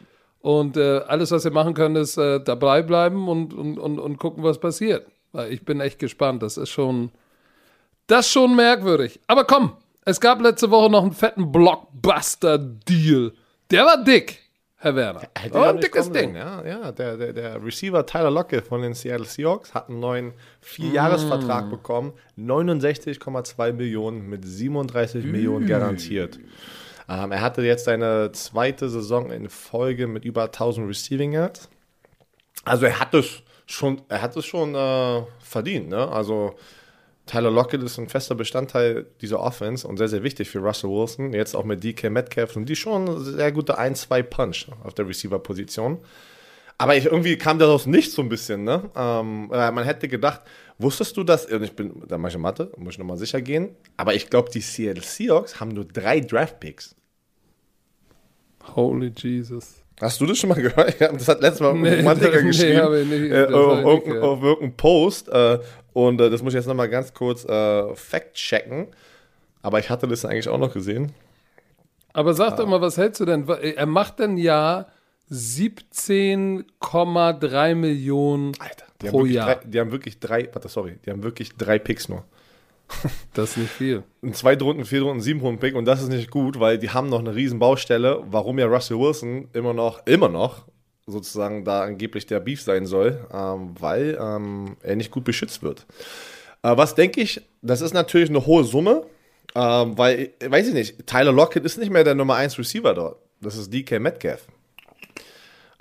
Und 0.42 0.76
äh, 0.76 0.98
alles, 1.06 1.30
was 1.30 1.44
wir 1.44 1.52
machen 1.52 1.72
können, 1.72 1.96
ist 1.96 2.18
äh, 2.18 2.40
dabei 2.40 2.82
bleiben 2.82 3.28
und, 3.28 3.54
und, 3.54 3.78
und, 3.78 3.98
und 4.00 4.18
gucken, 4.18 4.42
was 4.42 4.58
passiert. 4.58 5.06
Weil 5.30 5.52
ich 5.52 5.64
bin 5.64 5.80
echt 5.80 6.00
gespannt. 6.00 6.42
Das 6.42 6.56
ist 6.56 6.70
schon, 6.70 7.12
das 8.08 8.26
ist 8.26 8.32
schon 8.32 8.56
merkwürdig. 8.56 9.20
Aber 9.28 9.44
komm, 9.44 9.76
es 10.04 10.20
gab 10.20 10.42
letzte 10.42 10.70
Woche 10.70 10.90
noch 10.90 11.02
einen 11.02 11.12
fetten 11.12 11.52
Blockbuster-Deal. 11.52 13.32
Der 13.70 13.84
war 13.84 14.02
dick. 14.02 14.40
Herr 14.82 14.96
Werner. 14.96 15.22
oh, 15.52 15.58
ein 15.58 15.80
dickes 15.80 16.10
Ding. 16.10 16.34
Ja, 16.34 16.66
ja 16.66 16.90
der, 16.90 17.16
der, 17.16 17.32
der, 17.32 17.64
Receiver 17.64 18.04
Tyler 18.04 18.32
Lockett 18.32 18.66
von 18.66 18.82
den 18.82 18.94
Seattle 18.94 19.26
Seahawks 19.26 19.72
hat 19.74 19.88
einen 19.88 20.00
neuen 20.00 20.32
Vierjahresvertrag 20.60 21.66
mm. 21.66 21.70
bekommen. 21.70 22.12
69,2 22.36 23.72
Millionen 23.74 24.28
mit 24.28 24.44
37 24.44 25.24
mm. 25.24 25.30
Millionen 25.30 25.66
garantiert. 25.68 26.40
Ähm, 27.12 27.30
er 27.30 27.42
hatte 27.42 27.62
jetzt 27.62 27.84
seine 27.84 28.32
zweite 28.32 28.88
Saison 28.88 29.30
in 29.30 29.50
Folge 29.50 30.06
mit 30.06 30.24
über 30.24 30.44
1000 30.44 30.88
Receiving 30.88 31.32
Yards. 31.32 31.68
Also 32.64 32.86
er 32.86 33.00
hat 33.00 33.12
es 33.12 33.42
schon, 33.66 34.00
er 34.08 34.22
hat 34.22 34.36
es 34.36 34.46
schon 34.46 34.74
äh, 34.74 35.22
verdient. 35.40 35.90
Ne? 35.90 36.08
Also 36.08 36.54
Tyler 37.26 37.50
Lockett 37.50 37.82
ist 37.82 37.98
ein 37.98 38.08
fester 38.08 38.34
Bestandteil 38.34 39.06
dieser 39.20 39.40
Offense 39.40 39.86
und 39.86 39.98
sehr, 39.98 40.08
sehr 40.08 40.22
wichtig 40.22 40.48
für 40.48 40.60
Russell 40.60 40.90
Wilson. 40.90 41.34
Jetzt 41.34 41.54
auch 41.54 41.64
mit 41.64 41.84
DK 41.84 42.08
Metcalf 42.10 42.56
und 42.56 42.66
die 42.66 42.76
schon 42.76 43.22
sehr 43.22 43.52
gute 43.52 43.78
1-2-Punch 43.78 44.68
auf 44.82 44.94
der 44.94 45.06
Receiver-Position. 45.06 45.98
Aber 46.78 46.96
ich, 46.96 47.04
irgendwie 47.04 47.36
kam 47.36 47.58
daraus 47.58 47.86
nicht 47.86 48.10
so 48.10 48.22
ein 48.22 48.28
bisschen, 48.28 48.64
ne? 48.64 48.90
Ähm, 48.96 49.48
man 49.48 49.84
hätte 49.84 50.08
gedacht, 50.08 50.40
wusstest 50.78 51.16
du 51.16 51.22
das? 51.22 51.46
Und 51.46 51.62
ich 51.62 51.76
bin, 51.76 52.02
da 52.08 52.18
mache 52.18 52.32
ich 52.32 52.38
Mathe, 52.38 52.72
muss 52.76 52.94
ich 52.94 52.98
nochmal 52.98 53.18
sicher 53.18 53.40
gehen. 53.40 53.76
Aber 53.96 54.14
ich 54.14 54.30
glaube, 54.30 54.50
die 54.50 54.62
Seattle 54.62 55.02
Seahawks 55.02 55.60
haben 55.60 55.68
nur 55.68 55.84
drei 55.84 56.20
Draft-Picks. 56.20 56.96
Holy 58.74 59.12
Jesus. 59.16 59.82
Hast 60.00 60.20
du 60.20 60.26
das 60.26 60.38
schon 60.38 60.48
mal 60.48 60.60
gehört? 60.60 61.00
Das 61.00 61.28
hat 61.28 61.40
letztes 61.40 61.60
Mal 61.60 61.74
nee, 61.74 61.94
Romantiker 61.96 62.42
geschrieben. 62.42 63.08
Nee, 63.08 63.18
nicht, 63.18 63.32
äh, 63.32 63.44
auf, 63.44 63.84
irgendein, 63.84 64.22
auf 64.22 64.42
irgendeinem 64.42 64.76
Post. 64.76 65.28
Äh, 65.28 65.60
und 65.92 66.20
äh, 66.20 66.30
das 66.30 66.42
muss 66.42 66.54
ich 66.54 66.58
jetzt 66.58 66.66
nochmal 66.66 66.88
ganz 66.88 67.14
kurz 67.14 67.44
äh, 67.44 67.94
fact-checken. 67.94 68.88
Aber 69.62 69.78
ich 69.78 69.90
hatte 69.90 70.08
das 70.08 70.24
eigentlich 70.24 70.48
auch 70.48 70.58
noch 70.58 70.72
gesehen. 70.72 71.12
Aber 72.12 72.34
sag 72.34 72.54
ah. 72.54 72.56
doch 72.56 72.66
mal, 72.66 72.80
was 72.80 72.96
hältst 72.96 73.20
du 73.20 73.24
denn? 73.24 73.48
Er 73.48 73.86
macht 73.86 74.18
denn 74.18 74.36
ja 74.36 74.88
17,3 75.30 77.74
Millionen 77.74 78.52
Alter, 78.58 78.86
pro 78.98 79.24
Jahr. 79.24 79.54
Drei, 79.54 79.60
die 79.66 79.80
haben 79.80 79.92
wirklich 79.92 80.18
drei, 80.18 80.48
warte, 80.52 80.68
sorry, 80.68 80.98
die 81.06 81.10
haben 81.10 81.22
wirklich 81.22 81.56
drei 81.56 81.78
Picks 81.78 82.08
nur. 82.08 82.24
Das 83.34 83.52
ist 83.52 83.56
nicht 83.56 83.70
viel. 83.70 84.02
Ein 84.22 84.34
zwei 84.34 84.56
Runden, 84.56 84.84
vier 84.84 85.02
Runden, 85.02 85.22
sieben 85.22 85.40
Runden 85.40 85.58
Pick 85.58 85.74
und 85.74 85.86
das 85.86 86.02
ist 86.02 86.10
nicht 86.10 86.30
gut, 86.30 86.60
weil 86.60 86.78
die 86.78 86.90
haben 86.90 87.08
noch 87.08 87.20
eine 87.20 87.34
riesen 87.34 87.58
Baustelle, 87.58 88.22
warum 88.26 88.58
ja 88.58 88.66
Russell 88.66 88.98
Wilson 88.98 89.48
immer 89.54 89.72
noch, 89.72 90.06
immer 90.06 90.28
noch 90.28 90.66
sozusagen 91.06 91.64
da 91.64 91.82
angeblich 91.82 92.26
der 92.26 92.40
Beef 92.40 92.62
sein 92.62 92.86
soll, 92.86 93.26
ähm, 93.32 93.74
weil 93.78 94.18
ähm, 94.20 94.76
er 94.82 94.96
nicht 94.96 95.10
gut 95.10 95.24
beschützt 95.24 95.62
wird. 95.62 95.86
Äh, 96.62 96.76
was 96.76 96.94
denke 96.94 97.20
ich, 97.20 97.40
das 97.60 97.80
ist 97.80 97.94
natürlich 97.94 98.28
eine 98.28 98.46
hohe 98.46 98.64
Summe, 98.64 99.04
ähm, 99.54 99.98
weil, 99.98 100.30
weiß 100.44 100.68
ich 100.68 100.74
nicht, 100.74 101.06
Tyler 101.06 101.32
Lockett 101.32 101.64
ist 101.64 101.78
nicht 101.78 101.90
mehr 101.90 102.04
der 102.04 102.14
Nummer 102.14 102.36
1 102.36 102.58
Receiver 102.58 102.94
dort. 102.94 103.18
Das 103.40 103.56
ist 103.56 103.72
DK 103.72 103.98
Metcalf. 103.98 104.46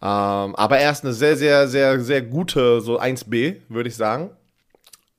Ähm, 0.02 0.56
aber 0.56 0.80
er 0.80 0.92
ist 0.92 1.04
eine 1.04 1.14
sehr, 1.14 1.38
sehr, 1.38 1.68
sehr, 1.68 2.00
sehr 2.00 2.22
gute, 2.24 2.82
so 2.82 3.00
1B, 3.00 3.58
würde 3.70 3.90
ich 3.90 3.96
sagen. 3.96 4.32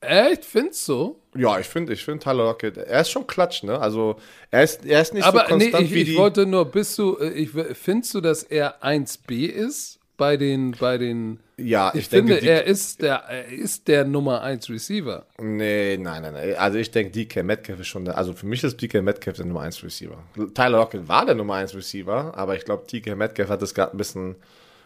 Echt? 0.01 0.43
Findest 0.43 0.87
du? 0.89 1.22
Ja, 1.35 1.59
ich 1.59 1.67
finde, 1.67 1.93
ich 1.93 2.03
finde 2.03 2.23
Tyler 2.23 2.45
Lockett, 2.45 2.77
er 2.77 3.01
ist 3.01 3.09
schon 3.09 3.25
klatsch, 3.27 3.63
ne? 3.63 3.79
Also, 3.79 4.17
er 4.51 4.63
ist, 4.63 4.85
er 4.85 5.01
ist 5.01 5.13
nicht 5.13 5.23
Aber 5.23 5.41
so 5.41 5.45
konstant 5.47 5.73
nee, 5.73 5.85
ich, 5.85 5.93
wie 5.93 6.01
ich 6.01 6.09
die... 6.09 6.17
wollte 6.17 6.45
nur, 6.45 6.65
bist 6.65 6.97
du, 6.97 7.17
äh, 7.17 7.29
ich, 7.29 7.49
findest 7.51 8.13
du, 8.13 8.21
dass 8.21 8.43
er 8.43 8.83
1B 8.83 9.47
ist? 9.47 9.99
bei 10.17 10.37
den, 10.37 10.71
bei 10.79 10.97
den. 10.97 11.39
Ja, 11.57 11.91
Ich, 11.93 12.01
ich, 12.01 12.07
finde, 12.09 12.35
denke, 12.35 12.49
er 12.49 12.63
ist 12.65 13.01
der, 13.01 13.15
er 13.27 13.47
ist 13.47 13.87
der 13.87 14.05
Nummer 14.05 14.41
1 14.41 14.69
Receiver. 14.69 15.25
Nee, 15.39 15.97
nein, 15.97 16.21
nein, 16.21 16.33
nein. 16.33 16.55
Also 16.55 16.77
ich 16.77 16.91
denke, 16.91 17.11
DK 17.11 17.43
Metcalf 17.43 17.79
ist 17.79 17.87
schon 17.87 18.05
der, 18.05 18.17
also 18.17 18.33
für 18.33 18.45
mich 18.45 18.63
ist 18.63 18.81
DK 18.81 19.01
Metcalf 19.01 19.37
der 19.37 19.45
Nummer 19.45 19.61
1 19.61 19.83
Receiver. 19.83 20.17
Tyler 20.53 20.77
Lockett 20.77 21.07
war 21.07 21.25
der 21.25 21.35
Nummer 21.35 21.55
1 21.55 21.75
Receiver, 21.75 22.33
aber 22.35 22.55
ich 22.55 22.65
glaube, 22.65 22.85
DK 22.91 23.15
Metcalf 23.15 23.49
hat 23.49 23.61
das 23.61 23.73
gerade 23.73 23.91
ein 23.91 23.97
bisschen, 23.97 24.35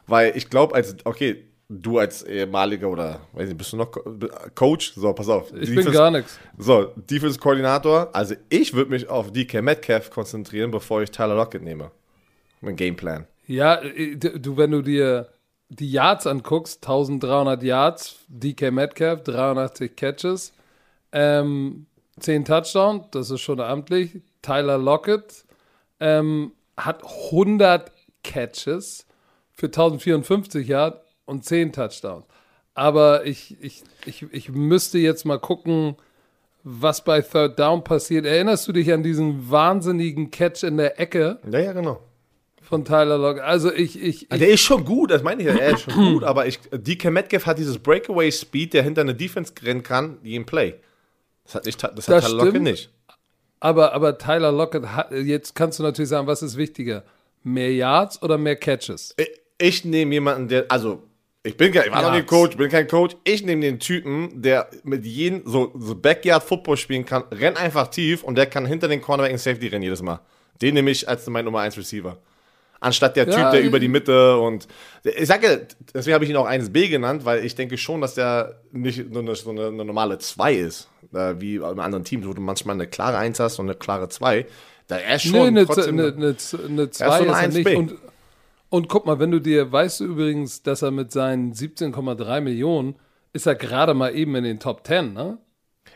weil 0.08 0.36
ich 0.36 0.50
glaube, 0.50 0.76
als, 0.76 0.96
okay, 1.06 1.46
du 1.70 2.00
als 2.00 2.24
ehemaliger 2.24 2.90
oder, 2.90 3.20
weiß 3.34 3.48
nicht, 3.50 3.58
bist 3.58 3.74
du 3.74 3.78
noch 3.78 3.92
Co- 3.92 4.04
Coach? 4.56 4.94
So, 4.96 5.12
pass 5.14 5.28
auf. 5.30 5.54
Ich 5.54 5.74
bin 5.74 5.92
gar 5.92 6.12
nichts. 6.12 6.40
So, 6.58 6.94
Defense-Koordinator, 6.96 8.10
also 8.14 8.36
ich 8.50 8.74
würde 8.74 8.92
mich 8.92 9.10
auf 9.10 9.32
DK 9.32 9.62
Metcalf 9.62 10.10
konzentrieren, 10.10 10.72
bevor 10.72 11.02
ich 11.02 11.12
Tyler 11.12 11.36
Lockett 11.36 11.64
nehme. 11.64 11.92
Mein 12.62 12.76
Gameplan. 12.76 13.28
Ja, 13.46 13.82
äh, 13.82 14.16
du, 14.16 14.58
wenn 14.58 14.72
du 14.72 14.82
dir 14.82 15.30
die 15.70 15.92
Yards 15.92 16.26
anguckst, 16.26 16.84
1300 16.86 17.62
Yards, 17.62 18.20
DK 18.30 18.72
Metcalf, 18.72 19.24
83 19.24 19.96
Catches, 19.96 20.54
ähm, 21.12 21.86
10 22.20 22.46
Touchdowns, 22.46 23.06
das 23.12 23.30
ist 23.30 23.42
schon 23.42 23.60
amtlich. 23.60 24.22
Tyler 24.42 24.78
Lockett 24.78 25.44
ähm, 26.00 26.54
hat 26.78 27.04
100 27.04 27.92
Catches 28.24 29.06
für 29.52 29.68
1054 29.68 30.68
Yards 30.68 31.00
und 31.28 31.46
10 31.46 31.72
Touchdowns. 31.74 32.26
Aber 32.74 33.26
ich, 33.26 33.58
ich, 33.62 33.84
ich, 34.06 34.26
ich 34.32 34.50
müsste 34.50 34.98
jetzt 34.98 35.26
mal 35.26 35.40
gucken, 35.40 35.96
was 36.64 37.04
bei 37.04 37.22
Third 37.22 37.58
Down 37.58 37.84
passiert. 37.84 38.26
Erinnerst 38.26 38.68
du 38.68 38.72
dich 38.72 38.92
an 38.92 39.04
diesen 39.04 39.50
wahnsinnigen 39.50 40.32
Catch 40.32 40.64
in 40.64 40.78
der 40.78 41.00
Ecke 41.00 41.40
Ja, 41.50 41.60
ja, 41.60 41.74
genau. 41.74 42.02
von 42.62 42.84
Tyler 42.86 43.18
Lockett? 43.18 43.44
Also 43.44 43.72
ich, 43.74 44.02
ich, 44.02 44.24
ich 44.24 44.40
Der 44.40 44.50
ist 44.50 44.62
schon 44.62 44.84
gut, 44.86 45.12
das 45.12 45.24
meine 45.24 45.42
ich 45.42 45.48
ja, 45.48 45.56
er 45.56 45.74
ist 45.74 45.82
schon 45.84 45.94
gut, 46.14 46.24
aber 46.24 46.46
ich, 46.46 46.60
DK 46.72 47.12
Metcalf 47.12 47.46
hat 47.46 47.58
dieses 47.58 47.80
Breakaway-Speed, 47.80 48.74
der 48.74 48.84
hinter 48.84 49.02
eine 49.02 49.16
Defense 49.16 49.54
rennen 49.64 49.82
kann, 49.84 50.18
jeden 50.24 50.46
Play. 50.46 50.76
Das 51.46 51.56
hat, 51.56 51.66
nicht, 51.66 51.82
das 51.82 51.90
hat 51.90 51.98
Das 51.98 52.26
Tyler 52.26 52.44
Lockett 52.46 52.62
nicht. 52.62 52.90
Aber, 53.60 53.94
aber 53.94 54.18
Tyler 54.18 54.52
Lockett 54.52 54.86
hat, 54.88 55.12
jetzt 55.12 55.56
kannst 55.56 55.80
du 55.80 55.84
natürlich 55.84 56.10
sagen, 56.10 56.28
was 56.28 56.44
ist 56.44 56.58
wichtiger? 56.58 57.04
Mehr 57.44 57.74
Yards 57.74 58.22
oder 58.22 58.38
mehr 58.38 58.56
Catches? 58.58 59.16
Ich, 59.18 59.30
ich 59.58 59.86
nehme 59.86 60.14
jemanden, 60.14 60.48
der, 60.50 60.66
also, 60.70 61.02
ich 61.48 61.58
bin 61.58 61.72
kein, 61.72 61.86
ich 61.86 61.92
war 61.92 62.02
noch 62.02 62.14
Ja. 62.14 62.20
nie 62.20 62.24
Coach, 62.26 62.58
bin 62.58 62.70
kein 62.70 62.88
Coach. 62.88 63.16
Ich 63.24 63.44
nehme 63.44 63.62
den 63.62 63.80
Typen, 63.80 64.42
der 64.42 64.70
mit 64.84 65.06
jedem 65.06 65.42
so, 65.46 65.72
so 65.78 65.96
Backyard-Football 65.96 66.78
spielen 66.78 67.06
kann, 67.06 67.24
rennt 67.32 67.58
einfach 67.58 67.88
tief 67.88 68.24
und 68.24 68.36
der 68.38 68.46
kann 68.46 68.66
hinter 68.66 68.88
den 68.88 69.02
Cornerback 69.02 69.32
und 69.34 69.40
Safety 69.40 69.68
rennen 69.68 69.84
jedes 69.84 70.02
Mal. 70.02 70.20
Den 70.62 70.74
nehme 70.74 70.92
ich 70.92 71.08
als 71.08 71.26
mein 71.28 71.46
Nummer 71.46 71.60
1 71.62 71.78
Receiver. 71.78 72.18
Anstatt 72.80 73.16
der 73.16 73.26
Typ, 73.26 73.38
Ja, 73.38 73.52
der 73.52 73.62
ich- 73.62 73.66
über 73.68 73.80
die 73.80 73.88
Mitte 73.88 74.38
und 74.38 74.68
ich 75.04 75.26
sage, 75.28 75.68
deswegen 75.94 76.14
habe 76.14 76.26
ich 76.26 76.30
ihn 76.30 76.36
auch 76.36 76.48
1B 76.48 76.90
genannt, 76.90 77.26
weil 77.26 77.44
ich 77.44 77.56
denke 77.56 77.76
schon, 77.78 78.02
dass 78.02 78.14
der 78.14 78.60
nicht 78.72 79.10
nur 79.12 79.24
eine, 79.24 79.36
so 79.36 79.50
eine, 79.50 79.68
eine 79.68 79.84
normale 79.86 80.20
2 80.20 80.54
ist, 80.54 80.88
wie 81.12 81.56
in 81.56 81.64
anderen 81.64 82.04
Teams, 82.04 82.28
wo 82.28 82.34
du 82.34 82.42
manchmal 82.42 82.76
eine 82.76 82.86
klare 82.88 83.18
1 83.18 83.40
hast 83.40 83.58
und 83.60 83.66
eine 83.68 83.76
klare 83.76 84.10
2. 84.10 84.46
Da 84.88 84.98
er 84.98 85.16
ist 85.16 85.26
Nee, 85.26 85.32
schon 85.32 85.48
eine, 85.48 85.66
trotzdem 85.66 86.00
eine, 86.00 86.08
eine, 86.16 86.36
eine 86.68 86.92
2 86.92 87.06
so 87.06 87.12
eine 87.32 87.48
ist 87.48 87.56
1B. 87.58 87.64
nicht. 87.64 87.78
Und, 87.78 87.94
und 88.70 88.90
guck 88.90 89.06
mal, 89.06 89.20
wenn 89.20 89.32
du 89.32 89.40
dir, 89.40 89.72
weißt 89.72 90.02
du 90.02 90.06
übrigens, 90.06 90.62
dass 90.64 90.82
er 90.82 90.92
mit 90.92 91.12
seinen 91.12 91.54
17,3 91.54 92.42
Millionen, 92.42 92.96
ist 93.34 93.46
er 93.46 93.56
gerade 93.56 93.94
mal 93.94 94.16
eben 94.16 94.36
in 94.36 94.44
den 94.44 94.60
Top 94.60 94.86
10, 94.86 95.14
ne? 95.14 95.38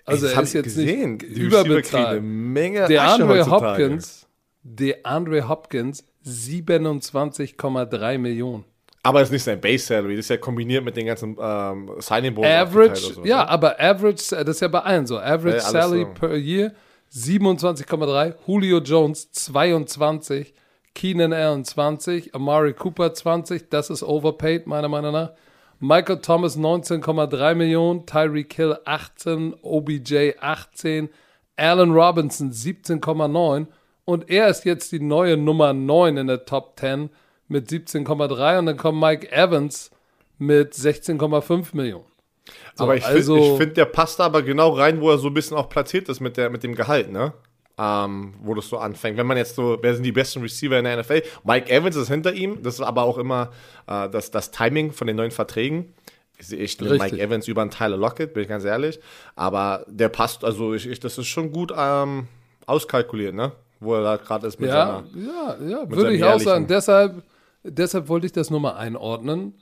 Also 0.06 0.26
das 0.28 0.36
er 0.36 0.42
ist 0.44 0.54
jetzt 0.54 0.64
gesehen. 0.66 1.12
nicht 1.14 1.36
Die 1.38 1.42
überbezahlt. 1.42 2.08
eine 2.08 2.22
Menge 2.22 2.88
Der 2.88 3.04
Asche 3.04 3.24
Andre 3.24 3.40
heutzutage. 3.40 3.84
Hopkins, 3.84 4.28
der 4.64 5.06
Andre 5.06 5.48
Hopkins, 5.50 6.04
27,3 6.26 8.18
Millionen. 8.18 8.66
Aber 9.04 9.20
das 9.20 9.30
ist 9.30 9.34
nicht 9.34 9.44
sein 9.44 9.60
Base 9.60 9.86
Salary, 9.86 10.16
das 10.16 10.26
ist 10.26 10.30
ja 10.30 10.38
kombiniert 10.38 10.84
mit 10.86 10.96
den 10.96 11.08
ganzen 11.08 11.36
ähm, 11.42 11.90
Signing 12.00 12.36
Bonus. 12.36 12.50
Average, 12.52 12.96
so, 13.16 13.26
ja, 13.26 13.38
ne? 13.44 13.50
aber 13.50 13.80
Average, 13.80 14.36
das 14.44 14.48
ist 14.56 14.60
ja 14.62 14.68
bei 14.68 14.80
allen 14.82 15.08
so. 15.08 15.18
Average 15.20 15.58
Ja, 15.58 15.62
Salary 15.62 16.02
so. 16.04 16.14
per 16.14 16.36
Year 16.36 16.74
27,3. 17.12 18.36
Julio 18.48 18.78
Jones 18.80 19.32
22. 19.32 20.54
Keenan 20.94 21.34
Allen 21.34 21.64
20. 21.66 22.34
Amari 22.36 22.74
Cooper 22.74 23.14
20. 23.14 23.70
Das 23.70 23.90
ist 23.90 24.04
overpaid, 24.04 24.68
meiner 24.68 24.90
Meinung 24.90 25.14
nach. 25.14 25.32
Michael 25.80 26.20
Thomas 26.20 26.58
19,3 26.58 27.56
Millionen. 27.56 28.06
Tyreek 28.06 28.54
Hill 28.54 28.78
18. 28.86 29.56
OBJ 29.62 30.34
18. 30.40 31.10
Allen 31.56 31.92
Robinson 31.92 32.52
17,9. 32.52 33.68
Und 34.06 34.30
er 34.30 34.48
ist 34.48 34.66
jetzt 34.66 34.92
die 34.92 35.00
neue 35.00 35.38
Nummer 35.38 35.74
9 35.74 36.18
in 36.18 36.28
der 36.28 36.46
Top 36.46 36.80
10 36.80 37.10
mit 37.48 37.70
17,3. 37.70 38.60
Und 38.60 38.66
dann 38.66 38.78
kommt 38.78 39.00
Mike 39.00 39.32
Evans 39.32 39.92
mit 40.38 40.74
16,5 40.74 41.76
Millionen. 41.76 42.06
So, 42.76 42.86
aber 42.86 42.96
ich 42.96 43.06
also, 43.06 43.36
finde, 43.36 43.58
find, 43.58 43.78
der 43.78 43.86
passt 43.86 44.20
da 44.20 44.26
aber 44.26 44.42
genau 44.42 44.72
rein, 44.72 45.02
wo 45.02 45.10
er 45.12 45.18
so 45.18 45.28
ein 45.28 45.34
bisschen 45.34 45.58
auch 45.58 45.70
platziert 45.70 46.10
ist 46.10 46.20
mit, 46.20 46.38
der, 46.38 46.50
mit 46.50 46.64
dem 46.64 46.76
Gehalt, 46.76 47.12
ne? 47.12 47.34
Ähm, 47.84 48.34
wo 48.44 48.54
das 48.54 48.68
so 48.70 48.78
anfängt. 48.78 49.18
Wenn 49.18 49.26
man 49.26 49.38
jetzt 49.38 49.56
so, 49.56 49.78
wer 49.82 49.94
sind 49.96 50.04
die 50.04 50.12
besten 50.12 50.42
Receiver 50.42 50.78
in 50.78 50.84
der 50.86 50.98
NFL? 51.02 51.24
Mike 51.44 51.68
Evans 51.72 51.96
ist 51.96 52.10
hinter 52.10 52.32
ihm, 52.34 52.62
das 52.62 52.76
ist 52.76 52.82
aber 52.82 53.04
auch 53.04 53.18
immer 53.18 53.50
äh, 53.88 54.08
das, 54.10 54.30
das 54.30 54.52
Timing 54.52 54.92
von 54.92 55.08
den 55.08 55.16
neuen 55.16 55.32
Verträgen. 55.32 55.94
Ich 56.38 56.80
nehme. 56.80 56.98
Mike 56.98 57.20
Evans 57.20 57.48
über 57.48 57.62
einen 57.62 57.72
Tyler 57.72 57.98
Lockett, 57.98 58.34
bin 58.34 58.44
ich 58.44 58.50
ganz 58.50 58.66
ehrlich. 58.66 59.00
Aber 59.36 59.86
der 59.88 60.10
passt, 60.10 60.44
also 60.44 60.74
ich, 60.74 60.88
ich, 60.88 61.00
das 61.00 61.18
ist 61.18 61.28
schon 61.28 61.52
gut 61.52 61.72
ähm, 61.76 62.28
auskalkuliert, 62.66 63.34
ne? 63.34 63.52
Wo 63.80 63.96
er 63.96 64.04
da 64.04 64.18
gerade 64.18 64.46
ist 64.48 64.60
mit 64.60 64.70
Ja, 64.70 65.04
seiner. 65.14 65.26
ja, 65.26 65.58
ja, 65.82 65.90
würde 65.90 66.14
ich 66.14 66.24
auch 66.24 66.40
sagen. 66.40 66.68
Deshalb, 66.68 67.24
deshalb 67.64 68.10
wollte 68.10 68.26
ich 68.28 68.32
das 68.32 68.50
nur 68.52 68.60
mal 68.60 68.74
einordnen. 68.76 69.54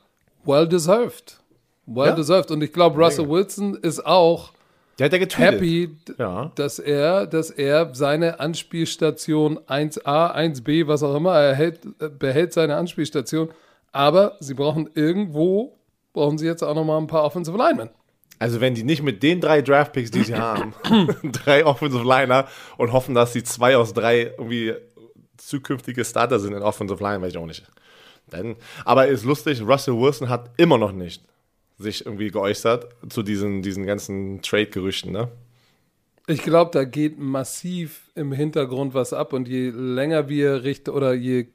Well 0.45 0.67
deserved. 0.67 1.37
Well 1.85 2.07
Ja. 2.07 2.15
deserved. 2.15 2.51
Und 2.51 2.61
ich 2.63 2.73
glaube, 2.73 3.01
Russell 3.01 3.29
Wilson 3.29 3.75
ist 3.75 4.05
auch 4.05 4.51
Der 4.99 5.05
hat 5.05 5.13
ja 5.13 5.19
getweetet. 5.19 5.53
happy, 5.53 5.95
Ja. 6.17 6.51
dass 6.55 6.77
er, 6.77 7.25
dass 7.25 7.49
er 7.49 7.95
seine 7.95 8.39
Anspielstation 8.39 9.57
1a, 9.59 10.35
1b, 10.35 10.87
was 10.87 11.03
auch 11.03 11.15
immer, 11.15 11.35
er 11.39 11.55
hält, 11.55 11.79
behält 12.19 12.53
seine 12.53 12.75
Anspielstation. 12.75 13.49
Aber 13.91 14.35
sie 14.39 14.53
brauchen 14.53 14.89
irgendwo, 14.93 15.79
brauchen 16.13 16.37
sie 16.37 16.45
jetzt 16.45 16.63
auch 16.63 16.75
noch 16.75 16.83
mal 16.85 16.97
ein 16.97 17.07
paar 17.07 17.23
Offensive 17.23 17.57
Linemen. 17.57 17.89
Also 18.37 18.61
wenn 18.61 18.73
die 18.75 18.83
nicht 18.83 19.01
mit 19.03 19.21
den 19.23 19.41
drei 19.41 19.61
Draftpicks, 19.61 20.11
die 20.11 20.23
sie 20.23 20.35
haben, 20.37 20.73
drei 21.23 21.65
Offensive 21.65 22.03
Liner 22.03 22.47
und 22.77 22.91
hoffen, 22.93 23.15
dass 23.15 23.33
die 23.33 23.43
zwei 23.43 23.77
aus 23.77 23.93
drei 23.93 24.33
irgendwie 24.37 24.75
zukünftige 25.37 26.03
Starter 26.05 26.39
sind 26.39 26.53
in 26.53 26.61
Offensive 26.61 27.01
Line, 27.03 27.21
weiß 27.21 27.31
ich 27.31 27.37
auch 27.37 27.45
nicht. 27.45 27.63
Dann, 28.29 28.55
aber 28.85 29.07
ist 29.07 29.23
lustig, 29.25 29.61
Russell 29.61 29.95
Wilson 29.99 30.29
hat 30.29 30.51
immer 30.57 30.77
noch 30.77 30.91
nicht 30.91 31.23
sich 31.79 32.05
irgendwie 32.05 32.29
geäußert 32.29 32.87
zu 33.09 33.23
diesen, 33.23 33.61
diesen 33.61 33.85
ganzen 33.85 34.41
Trade-Gerüchten, 34.41 35.11
ne? 35.11 35.29
Ich 36.27 36.43
glaube, 36.43 36.69
da 36.71 36.83
geht 36.83 37.17
massiv 37.17 38.11
im 38.13 38.31
Hintergrund 38.31 38.93
was 38.93 39.13
ab 39.13 39.33
und 39.33 39.47
je 39.47 39.71
länger 39.71 40.29
wir 40.29 40.63
Richtung 40.63 40.93
oder 40.95 41.13
je 41.13 41.47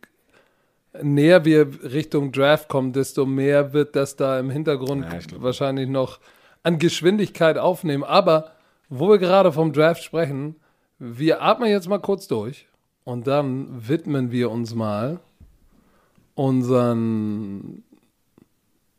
näher 1.01 1.45
wir 1.45 1.85
Richtung 1.85 2.33
Draft 2.33 2.69
kommen, 2.69 2.93
desto 2.93 3.25
mehr 3.27 3.73
wird 3.73 3.95
das 3.95 4.17
da 4.17 4.41
im 4.41 4.51
Hintergrund 4.51 5.05
Ja, 5.05 5.19
glaub- 5.19 5.43
wahrscheinlich 5.43 5.89
noch 5.89 6.19
an 6.65 6.79
Geschwindigkeit 6.79 7.57
aufnehmen. 7.59 8.03
Aber 8.03 8.53
wo 8.89 9.11
wir 9.11 9.19
gerade 9.19 9.53
vom 9.53 9.73
Draft 9.73 10.03
sprechen, 10.03 10.57
wir 10.99 11.43
atmen 11.43 11.69
jetzt 11.69 11.89
mal 11.89 11.99
kurz 12.01 12.27
durch 12.27 12.67
und 13.05 13.27
dann 13.27 13.89
widmen 13.89 14.33
wir 14.33 14.51
uns 14.51 14.75
mal 14.75 15.21
unseren 16.35 17.85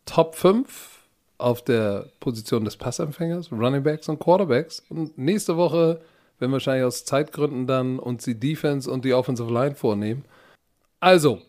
Top 0.05 0.35
5 0.35 1.04
auf 1.37 1.63
der 1.63 2.07
Position 2.19 2.65
des 2.65 2.77
Passempfängers, 2.77 3.51
Running 3.51 3.83
Backs 3.83 4.07
und 4.09 4.19
Quarterbacks. 4.19 4.83
Und 4.89 5.17
nächste 5.17 5.57
Woche 5.57 6.01
werden 6.39 6.51
wir 6.51 6.53
wahrscheinlich 6.53 6.85
aus 6.85 7.05
Zeitgründen 7.05 7.67
dann 7.67 7.99
uns 7.99 8.23
die 8.23 8.39
Defense 8.39 8.89
und 8.89 9.05
die 9.05 9.13
Offensive 9.13 9.51
Line 9.51 9.75
vornehmen. 9.75 10.25
Also, 10.99 11.41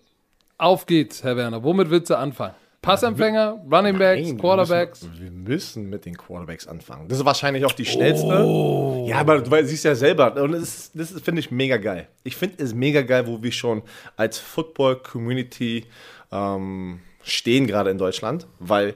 auf 0.59 0.87
geht's, 0.87 1.22
Herr 1.22 1.37
Werner. 1.37 1.62
Womit 1.62 1.90
willst 1.90 2.11
du 2.11 2.18
anfangen? 2.18 2.55
Passempfänger, 2.83 3.64
Running 3.70 3.99
Backs, 3.99 4.29
Nein, 4.29 4.38
Quarterbacks. 4.38 5.03
Wir 5.03 5.09
müssen, 5.09 5.22
wir 5.25 5.31
müssen 5.33 5.90
mit 5.90 6.05
den 6.05 6.16
Quarterbacks 6.16 6.68
anfangen. 6.68 7.09
Das 7.09 7.18
ist 7.18 7.25
wahrscheinlich 7.25 7.64
auch 7.64 7.72
die 7.72 7.85
schnellste. 7.85 8.46
Oh. 8.46 9.07
Ja, 9.09 9.18
aber 9.18 9.40
du 9.40 9.66
siehst 9.66 9.85
ja 9.85 9.96
selber. 9.96 10.40
Und 10.40 10.53
das, 10.53 10.92
das 10.94 11.11
finde 11.20 11.40
ich 11.40 11.51
mega 11.51 11.79
geil. 11.79 12.07
Ich 12.22 12.37
finde 12.37 12.62
es 12.62 12.75
mega 12.75 13.03
geil, 13.03 13.27
wo 13.27 13.42
wir 13.42 13.51
schon 13.51 13.83
als 14.16 14.38
Football-Community 14.38 15.87
ähm, 16.31 17.01
stehen, 17.25 17.66
gerade 17.66 17.90
in 17.90 17.99
Deutschland, 17.99 18.46
weil 18.61 18.94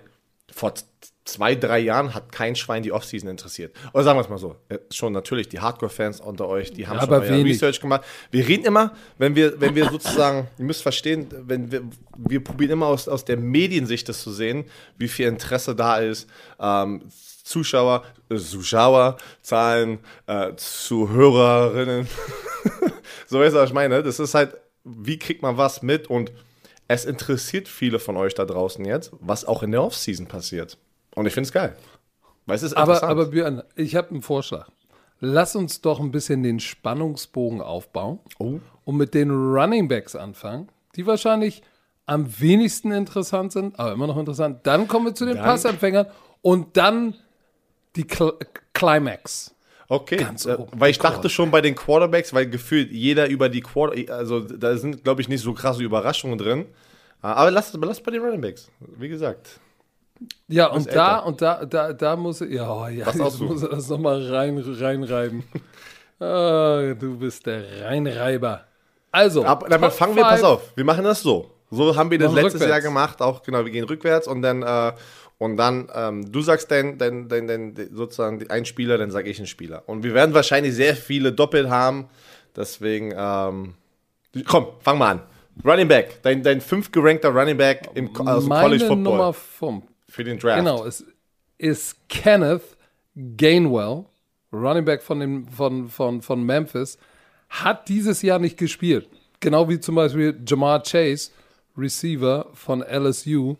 vor 0.54 0.74
zwei, 1.24 1.54
drei 1.54 1.78
Jahren 1.78 2.14
hat 2.14 2.32
kein 2.32 2.56
Schwein 2.56 2.82
die 2.82 2.92
Offseason 2.92 3.28
interessiert. 3.28 3.74
Oder 3.92 4.04
sagen 4.04 4.18
wir 4.18 4.22
es 4.22 4.28
mal 4.28 4.38
so, 4.38 4.56
äh, 4.68 4.78
schon 4.90 5.12
natürlich 5.12 5.48
die 5.48 5.60
Hardcore-Fans 5.60 6.20
unter 6.20 6.48
euch, 6.48 6.72
die 6.72 6.86
haben 6.86 6.96
Ja, 6.96 7.06
schon 7.06 7.28
wenig. 7.28 7.54
Research 7.54 7.80
gemacht. 7.80 8.02
Wir 8.30 8.46
reden 8.46 8.64
immer, 8.64 8.94
wenn 9.18 9.34
wir, 9.36 9.60
wenn 9.60 9.74
wir 9.74 9.88
sozusagen, 9.90 10.48
ihr 10.58 10.64
müsst 10.64 10.82
verstehen, 10.82 11.28
wenn 11.30 11.70
wir, 11.70 11.82
wir 12.16 12.42
probieren 12.42 12.72
immer 12.72 12.86
aus, 12.86 13.08
aus 13.08 13.24
der 13.24 13.36
Mediensicht 13.36 14.08
das 14.08 14.22
zu 14.22 14.32
sehen, 14.32 14.64
wie 14.98 15.08
viel 15.08 15.26
Interesse 15.28 15.74
da 15.74 15.98
ist, 15.98 16.28
ähm, 16.58 17.02
Zuschauer, 17.44 18.04
äh, 18.28 18.36
Zuschauer, 18.36 19.16
Zahlen, 19.42 19.98
äh, 20.26 20.54
Zuhörerinnen. 20.56 22.08
so 23.26 23.40
weißt 23.40 23.54
du, 23.54 23.60
was 23.60 23.70
ich 23.70 23.74
meine? 23.74 24.02
Das 24.02 24.18
ist 24.18 24.34
halt, 24.34 24.56
wie 24.84 25.18
kriegt 25.18 25.42
man 25.42 25.56
was 25.56 25.82
mit 25.82 26.08
und 26.08 26.32
es 26.92 27.04
interessiert 27.04 27.68
viele 27.68 28.00
von 28.00 28.16
euch 28.16 28.34
da 28.34 28.44
draußen 28.44 28.84
jetzt, 28.84 29.12
was 29.20 29.44
auch 29.44 29.62
in 29.62 29.70
der 29.70 29.80
Offseason 29.84 30.26
passiert. 30.26 30.76
Und 31.14 31.26
ich 31.26 31.32
finde 31.34 31.46
es 31.46 31.52
geil. 31.52 31.76
Weil 32.46 32.56
es 32.56 32.64
ist 32.64 32.74
aber, 32.76 33.00
aber 33.04 33.26
Björn, 33.26 33.62
ich 33.76 33.94
habe 33.94 34.10
einen 34.10 34.22
Vorschlag. 34.22 34.68
Lass 35.20 35.54
uns 35.54 35.82
doch 35.82 36.00
ein 36.00 36.10
bisschen 36.10 36.42
den 36.42 36.58
Spannungsbogen 36.58 37.60
aufbauen 37.60 38.18
Oh. 38.40 38.58
und 38.84 38.96
mit 38.96 39.14
den 39.14 39.30
Running 39.30 39.86
Backs 39.86 40.16
anfangen, 40.16 40.68
die 40.96 41.06
wahrscheinlich 41.06 41.62
am 42.06 42.40
wenigsten 42.40 42.90
interessant 42.90 43.52
sind, 43.52 43.78
aber 43.78 43.92
immer 43.92 44.08
noch 44.08 44.16
interessant. 44.18 44.66
Dann 44.66 44.88
kommen 44.88 45.06
wir 45.06 45.14
zu 45.14 45.26
den 45.26 45.36
Dann- 45.36 45.44
Passempfängern 45.44 46.06
und 46.42 46.76
dann 46.76 47.14
die 47.94 48.04
Cl 48.04 48.32
Climax. 48.72 49.54
Okay, 49.90 50.18
Ganz 50.18 50.46
oben. 50.46 50.68
weil 50.78 50.92
ich 50.92 51.00
dachte 51.00 51.28
schon 51.28 51.50
bei 51.50 51.60
den 51.60 51.74
Quarterbacks, 51.74 52.32
weil 52.32 52.48
gefühlt 52.48 52.92
jeder 52.92 53.28
über 53.28 53.48
die 53.48 53.60
Quarter, 53.60 54.14
also 54.14 54.38
da 54.38 54.76
sind, 54.76 55.02
glaube 55.02 55.20
ich, 55.20 55.28
nicht 55.28 55.42
so 55.42 55.52
krasse 55.52 55.82
Überraschungen 55.82 56.38
drin. 56.38 56.60
Äh, 56.60 57.26
Aber 57.26 57.50
lass, 57.50 57.74
aber 57.74 57.88
lass 57.88 58.00
bei 58.00 58.12
den 58.12 58.22
Running 58.22 58.40
Backs, 58.40 58.70
wie 58.78 59.08
gesagt. 59.08 59.58
Ja, 60.46 60.66
und 60.68 60.86
älter. 60.86 60.92
da, 60.94 61.18
und 61.18 61.42
da, 61.42 61.64
da, 61.64 61.92
da 61.92 62.14
muss 62.14 62.40
ich, 62.40 62.52
ja, 62.52 62.88
ja 62.88 63.06
Was 63.06 63.16
jetzt 63.16 63.40
muss 63.40 63.64
er 63.64 63.70
das 63.70 63.88
nochmal 63.88 64.24
rein, 64.32 64.58
reinreiben. 64.58 65.42
ah, 66.20 66.94
du 66.94 67.18
bist 67.18 67.44
der 67.46 67.82
Reinreiber. 67.82 68.60
Also, 69.10 69.44
Aber 69.44 69.68
Top 69.68 69.92
fangen 69.92 70.14
wir, 70.14 70.22
pass 70.22 70.44
auf, 70.44 70.70
wir 70.76 70.84
machen 70.84 71.02
das 71.02 71.20
so. 71.20 71.50
So 71.72 71.96
haben 71.96 72.12
wir 72.12 72.18
das 72.18 72.28
Machen 72.30 72.44
letztes 72.44 72.60
rückwärts. 72.60 72.70
Jahr 72.70 72.80
gemacht, 72.92 73.20
auch 73.20 73.42
genau, 73.42 73.64
wir 73.64 73.72
gehen 73.72 73.84
rückwärts 73.84 74.28
und 74.28 74.42
dann, 74.42 74.62
äh, 74.62 74.92
und 75.40 75.56
dann, 75.56 75.88
ähm, 75.94 76.30
du 76.30 76.42
sagst 76.42 76.70
dein, 76.70 76.98
dein, 76.98 77.26
dein, 77.26 77.46
dein, 77.46 77.74
sozusagen 77.94 78.46
einen 78.50 78.66
Spieler, 78.66 78.98
dann 78.98 79.10
sage 79.10 79.30
ich 79.30 79.38
einen 79.38 79.46
Spieler. 79.46 79.82
Und 79.86 80.04
wir 80.04 80.12
werden 80.12 80.34
wahrscheinlich 80.34 80.74
sehr 80.74 80.94
viele 80.94 81.32
doppelt 81.32 81.70
haben, 81.70 82.10
deswegen, 82.54 83.14
ähm, 83.16 83.72
komm, 84.44 84.66
fang 84.80 84.98
mal 84.98 85.12
an. 85.12 85.22
Running 85.64 85.88
Back, 85.88 86.18
dein, 86.20 86.42
dein 86.42 86.60
fünf 86.60 86.92
gerankter 86.92 87.30
Running 87.30 87.56
Back 87.56 87.88
im 87.94 88.10
also 88.26 88.48
Meine 88.48 88.64
College 88.64 88.84
Football 88.84 89.02
Nummer 89.02 89.32
5. 89.32 89.84
für 90.10 90.24
den 90.24 90.38
Draft. 90.38 90.58
Genau, 90.58 90.84
es 90.84 91.06
ist 91.56 91.96
Kenneth 92.10 92.76
Gainwell, 93.16 94.04
Running 94.52 94.84
Back 94.84 95.02
von, 95.02 95.20
dem, 95.20 95.48
von, 95.48 95.88
von, 95.88 96.20
von 96.20 96.44
Memphis, 96.44 96.98
hat 97.48 97.88
dieses 97.88 98.20
Jahr 98.20 98.40
nicht 98.40 98.58
gespielt. 98.58 99.08
Genau 99.40 99.66
wie 99.70 99.80
zum 99.80 99.94
Beispiel 99.94 100.38
Jamar 100.46 100.82
Chase, 100.82 101.30
Receiver 101.78 102.46
von 102.52 102.82
LSU, 102.82 103.56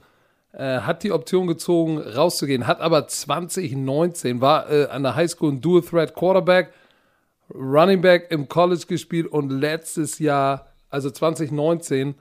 äh, 0.52 0.80
hat 0.80 1.02
die 1.02 1.12
Option 1.12 1.46
gezogen, 1.46 1.98
rauszugehen, 1.98 2.66
hat 2.66 2.80
aber 2.80 3.06
2019, 3.08 4.40
war 4.40 4.70
äh, 4.70 4.86
an 4.86 5.02
der 5.02 5.14
Highschool 5.14 5.52
ein 5.52 5.60
Dual-Threat 5.60 6.14
Quarterback, 6.14 6.72
Running 7.54 8.00
Back 8.00 8.28
im 8.30 8.48
College 8.48 8.84
gespielt 8.86 9.26
und 9.26 9.50
letztes 9.50 10.18
Jahr, 10.18 10.68
also 10.88 11.10
2019, 11.10 12.14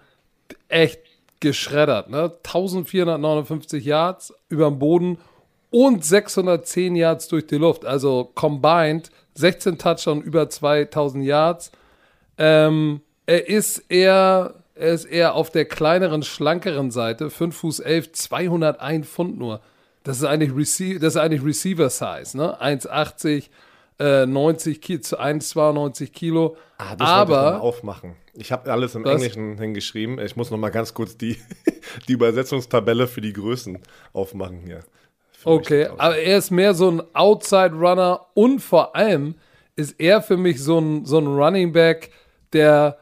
echt 0.68 1.02
geschreddert. 1.39 2.10
Ne? 2.10 2.32
1459 2.44 3.86
Yards 3.86 4.34
über 4.50 4.65
dem 4.70 4.80
Boden 4.80 5.18
und 5.70 6.04
610 6.04 6.96
Yards 6.96 7.28
durch 7.28 7.48
die 7.48 7.58
Luft. 7.58 7.86
Also 7.86 8.32
combined 8.36 9.12
16 9.36 9.78
Touchdowns 9.78 10.26
über 10.26 10.50
2000 10.50 11.24
Yards. 11.24 11.72
Ähm, 12.38 13.02
er 13.26 13.48
ist 13.48 13.80
eher, 13.89 14.59
er 14.80 14.94
ist 14.94 15.06
eher 15.06 15.36
auf 15.36 15.50
der 15.50 15.65
kleineren, 15.65 16.24
schlankeren 16.24 16.92
Seite. 16.92 17.30
5 17.30 17.56
Fuß 17.56 17.80
11, 17.82 18.13
201 18.13 19.08
Pfund 19.08 19.38
nur. 19.38 19.62
Das 20.04 20.18
ist 20.18 20.24
eigentlich, 20.24 20.56
Rece 20.56 21.00
das 21.00 21.15
ist 21.15 21.18
eigentlich 21.18 21.44
Receiver-Size. 21.44 22.38
Ne? 22.38 22.62
1,80, 22.62 23.50
äh, 24.00 24.26
90 24.26 24.82
Kilo, 24.82 25.00
1,92 25.18 26.12
Kilo. 26.12 26.58
Ah, 26.78 26.96
das 26.96 27.08
wollte 27.08 27.32
ich 27.32 27.38
Aber 27.38 27.62
aufmachen. 27.62 28.15
Ich 28.34 28.52
habe 28.52 28.72
alles 28.72 28.96
im 28.96 29.04
Was? 29.04 29.22
Englischen 29.22 29.58
hingeschrieben. 29.58 30.18
Ich 30.20 30.38
muss 30.38 30.50
noch 30.50 30.58
mal 30.58 30.70
ganz 30.70 30.94
kurz 30.94 31.18
die, 31.18 31.38
die 32.08 32.13
Übersetzungstabelle 32.13 33.08
für 33.08 33.22
die 33.22 33.34
Größen 33.34 33.80
aufmachen 34.13 34.60
hier. 34.65 34.80
Okay, 35.44 35.88
aber 35.98 36.18
er 36.18 36.38
ist 36.38 36.52
mehr 36.52 36.74
so 36.74 36.89
ein 36.89 37.02
Outside-Runner 37.13 38.26
und 38.34 38.60
vor 38.60 38.96
allem 38.96 39.36
ist 39.76 40.00
er 40.00 40.22
für 40.22 40.36
mich 40.36 40.62
so 40.62 40.80
ein, 40.80 41.06
so 41.06 41.18
ein 41.18 41.28
Running 41.28 41.72
Back, 41.72 42.12
der 42.52 42.98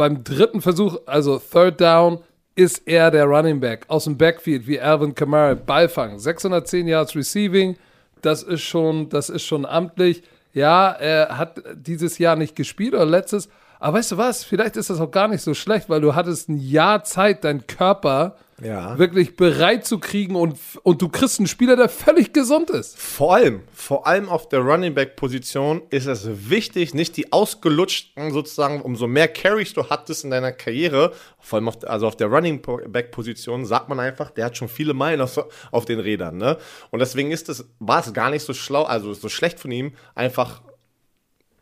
beim 0.00 0.24
dritten 0.24 0.62
Versuch, 0.62 0.96
also 1.04 1.38
Third 1.38 1.78
Down, 1.78 2.20
ist 2.54 2.88
er 2.88 3.10
der 3.10 3.26
Running 3.26 3.60
Back. 3.60 3.84
Aus 3.88 4.04
dem 4.04 4.16
Backfield 4.16 4.66
wie 4.66 4.80
Alvin 4.80 5.14
Kamara, 5.14 5.52
Ballfang, 5.52 6.18
610 6.18 6.88
Yards 6.88 7.14
Receiving, 7.14 7.76
das 8.22 8.42
ist 8.42 8.62
schon, 8.62 9.10
das 9.10 9.28
ist 9.28 9.44
schon 9.44 9.66
amtlich. 9.66 10.22
Ja, 10.54 10.90
er 10.90 11.36
hat 11.36 11.62
dieses 11.74 12.16
Jahr 12.16 12.34
nicht 12.34 12.56
gespielt 12.56 12.94
oder 12.94 13.04
letztes, 13.04 13.50
aber 13.78 13.98
weißt 13.98 14.12
du 14.12 14.16
was, 14.16 14.42
vielleicht 14.42 14.78
ist 14.78 14.88
das 14.88 15.00
auch 15.00 15.10
gar 15.10 15.28
nicht 15.28 15.42
so 15.42 15.52
schlecht, 15.52 15.90
weil 15.90 16.00
du 16.00 16.14
hattest 16.14 16.48
ein 16.48 16.56
Jahr 16.56 17.04
Zeit, 17.04 17.44
deinen 17.44 17.66
Körper 17.66 18.36
Ja. 18.62 18.98
wirklich 18.98 19.36
bereit 19.36 19.86
zu 19.86 19.98
kriegen 19.98 20.36
und, 20.36 20.56
und 20.82 21.00
du 21.00 21.08
kriegst 21.08 21.38
einen 21.38 21.46
Spieler, 21.46 21.76
der 21.76 21.88
völlig 21.88 22.32
gesund 22.32 22.68
ist. 22.70 22.98
Vor 22.98 23.34
allem, 23.34 23.62
vor 23.72 24.06
allem 24.06 24.28
auf 24.28 24.48
der 24.48 24.60
Running 24.60 24.94
Back 24.94 25.16
Position 25.16 25.82
ist 25.90 26.06
es 26.06 26.50
wichtig, 26.50 26.92
nicht 26.94 27.16
die 27.16 27.32
ausgelutschten 27.32 28.32
sozusagen, 28.32 28.82
umso 28.82 29.06
mehr 29.06 29.28
Carries 29.28 29.72
du 29.72 29.88
hattest 29.88 30.24
in 30.24 30.30
deiner 30.30 30.52
Karriere, 30.52 31.12
vor 31.38 31.56
allem 31.58 31.68
auf, 31.68 31.78
also 31.88 32.06
auf 32.06 32.16
der 32.16 32.26
Running 32.28 32.60
Back 32.88 33.10
Position, 33.12 33.64
sagt 33.64 33.88
man 33.88 33.98
einfach, 34.00 34.30
der 34.30 34.44
hat 34.46 34.56
schon 34.56 34.68
viele 34.68 34.92
Meilen 34.94 35.20
auf, 35.20 35.40
auf 35.70 35.84
den 35.84 35.98
Rädern, 36.00 36.36
ne? 36.36 36.58
Und 36.90 36.98
deswegen 37.00 37.30
ist 37.30 37.48
es, 37.48 37.64
war 37.78 38.00
es 38.00 38.12
gar 38.12 38.30
nicht 38.30 38.44
so 38.44 38.52
schlau, 38.52 38.82
also 38.84 39.12
so 39.14 39.28
schlecht 39.28 39.58
von 39.58 39.70
ihm, 39.70 39.92
einfach 40.14 40.60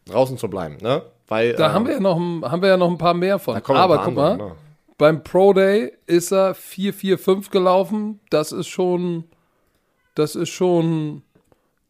draußen 0.06 0.38
zu 0.38 0.48
bleiben, 0.48 0.78
ne? 0.80 1.02
Weil, 1.28 1.52
Da 1.54 1.66
ähm, 1.68 1.72
haben, 1.74 1.86
wir 1.86 1.92
ja 1.94 2.00
noch, 2.00 2.16
ein- 2.16 2.42
haben 2.50 2.62
wir 2.62 2.70
ja 2.70 2.76
noch 2.76 2.90
ein 2.90 2.98
paar 2.98 3.14
mehr 3.14 3.38
von. 3.38 3.54
Aber 3.56 3.98
guck 4.04 4.14
mal, 4.14 4.36
ne? 4.36 4.52
Beim 4.98 5.22
Pro 5.22 5.52
Day 5.52 5.92
ist 6.06 6.32
er 6.32 6.54
4-4-5 6.54 7.50
gelaufen. 7.50 8.20
Das 8.30 8.52
ist 8.52 8.66
schon, 8.66 9.24
das 10.14 10.34
ist 10.34 10.50
schon 10.50 11.22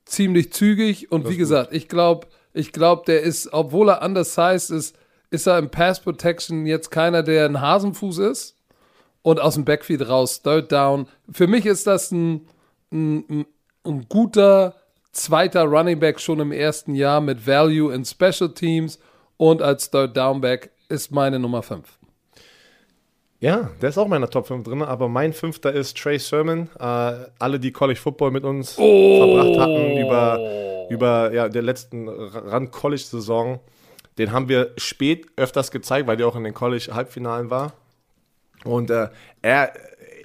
ziemlich 0.05 0.53
zügig. 0.53 1.11
Und 1.11 1.29
wie 1.29 1.39
gesagt, 1.39 1.73
ich 1.73 1.89
glaube, 1.89 2.29
ich 2.53 2.73
glaube, 2.73 3.03
der 3.07 3.23
ist, 3.23 3.53
obwohl 3.53 3.89
er 3.89 4.03
undersized 4.03 4.71
ist, 4.71 4.97
ist 5.31 5.47
er 5.47 5.59
im 5.59 5.71
Pass 5.71 6.01
Protection 6.01 6.67
jetzt 6.67 6.91
keiner, 6.91 7.23
der 7.23 7.47
ein 7.47 7.61
Hasenfuß 7.61 8.19
ist. 8.19 8.57
Und 9.23 9.41
aus 9.41 9.55
dem 9.55 9.65
Backfield 9.65 10.09
raus, 10.09 10.43
Third 10.43 10.71
Down. 10.71 11.09
Für 11.31 11.47
mich 11.47 11.67
ist 11.67 11.87
das 11.87 12.13
ein, 12.13 12.47
ein, 12.93 13.25
ein, 13.29 13.47
ein 13.85 14.09
guter 14.09 14.75
zweiter 15.13 15.65
Running 15.65 15.99
Back 15.99 16.21
schon 16.21 16.41
im 16.41 16.53
ersten 16.53 16.95
Jahr 16.95 17.21
mit 17.21 17.47
Value 17.47 17.93
in 17.93 18.05
Special 18.05 18.53
Teams 18.55 18.99
und 19.37 19.63
als 19.63 19.91
Third 19.91 20.17
Down 20.17 20.41
Back 20.41 20.71
ist 20.89 21.11
meine 21.11 21.39
Nummer 21.39 21.63
5. 21.63 21.98
Ja, 23.41 23.71
der 23.81 23.91
ist 23.91 23.99
auch 23.99 24.05
in 24.05 24.11
meiner 24.11 24.29
Top 24.29 24.49
5 24.49 24.65
drin, 24.65 24.83
aber 24.83 25.09
mein 25.09 25.33
fünfter 25.33 25.73
ist 25.73 25.97
Trey 25.97 26.19
Sermon. 26.19 26.69
Äh, 26.79 26.83
alle, 27.39 27.61
die 27.61 27.71
College 27.71 28.01
Football 28.01 28.33
mit 28.33 28.43
uns 28.43 28.73
verbracht 28.73 29.61
hatten 29.61 29.97
über, 29.97 30.87
über 30.91 31.33
ja, 31.33 31.49
der 31.49 31.63
letzten 31.63 32.09
Rand-College-Saison, 32.09 33.61
den 34.19 34.33
haben 34.33 34.49
wir 34.49 34.73
spät 34.77 35.27
öfters 35.37 35.71
gezeigt, 35.71 36.09
weil 36.09 36.17
der 36.17 36.27
auch 36.27 36.35
in 36.35 36.43
den 36.43 36.55
College-Halbfinalen 36.55 37.49
war. 37.49 37.75
Und 38.65 38.91
äh, 38.91 39.09
er, 39.41 39.73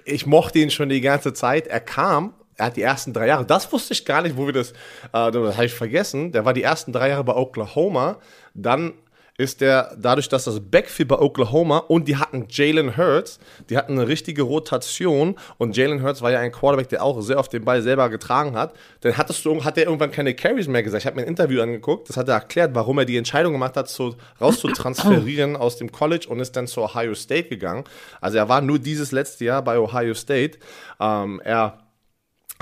ich 0.06 0.26
mochte 0.26 0.58
ihn 0.58 0.72
schon 0.72 0.90
die 0.90 1.02
ganze 1.02 1.34
Zeit. 1.34 1.68
Er 1.68 1.82
kam, 1.82 2.34
er 2.56 2.66
hat 2.66 2.78
die 2.78 2.82
ersten 2.82 3.14
drei 3.14 3.28
Jahre, 3.28 3.46
das 3.46 3.72
wusste 3.72 3.94
ich 3.94 4.06
gar 4.06 4.24
nicht, 4.24 4.38
wo 4.38 4.48
wir 4.48 4.54
das, 4.54 4.72
äh, 4.72 5.32
das 5.32 5.56
habe 5.56 5.66
ich 5.66 5.74
vergessen. 5.74 6.32
Der 6.32 6.46
war 6.46 6.54
die 6.54 6.64
ersten 6.64 6.92
drei 6.92 7.10
Jahre 7.10 7.24
bei 7.24 7.36
Oklahoma. 7.36 8.18
Dann 8.56 8.94
ist 9.38 9.62
der, 9.62 9.96
dadurch, 9.98 10.30
dass 10.30 10.44
das 10.44 10.60
Backfield 10.60 11.10
bei 11.10 11.18
Oklahoma 11.18 11.80
und 11.80 12.08
die 12.08 12.18
hatten 12.18 12.46
Jalen 12.50 12.98
Hurts, 12.98 13.40
die 13.70 13.78
hatten 13.78 13.94
eine 13.94 14.08
richtige 14.08 14.44
Rotation 14.44 15.36
und 15.58 15.76
Jalen 15.76 16.04
Hurts 16.04 16.22
war 16.22 16.32
ja 16.32 16.40
ein 16.40 16.52
Quarterback, 16.52 16.90
der 16.90 17.04
auch 17.04 17.20
sehr 17.22 17.40
oft 17.40 17.52
den 17.52 17.66
Ball 17.66 17.82
selber 17.82 18.10
getragen 18.10 18.56
hat. 18.56 18.76
Dann 19.02 19.18
hattest 19.18 19.44
du, 19.44 19.64
hat 19.64 19.78
er 19.80 19.86
irgendwann 19.86 20.12
keine 20.12 20.36
Carries 20.36 20.68
mehr 20.68 20.84
gesagt. 20.84 21.02
Ich 21.02 21.08
habe 21.08 21.16
mir 21.16 21.24
ein 21.24 21.28
Interview 21.28 21.62
angeguckt, 21.62 22.10
das 22.10 22.18
hat 22.18 22.28
er 22.28 22.36
erklärt, 22.36 22.76
warum 22.76 23.00
er 23.00 23.06
die 23.06 23.18
Entscheidung 23.18 23.54
gemacht 23.54 23.76
hat, 23.76 23.90
zu, 23.90 24.16
rauszutransferieren 24.40 25.56
aus 25.56 25.78
dem 25.78 25.92
College 25.92 26.28
und 26.30 26.40
ist 26.40 26.56
dann 26.56 26.68
zu 26.68 26.82
Ohio 26.82 27.16
State 27.16 27.50
gegangen. 27.50 27.86
Also 28.22 28.38
er 28.38 28.50
war 28.50 28.62
nur 28.62 28.78
dieses 28.78 29.12
letzte 29.12 29.46
Jahr 29.46 29.64
bei 29.64 29.80
Ohio 29.80 30.14
State. 30.14 30.60
Ähm, 31.00 31.42
er 31.44 31.80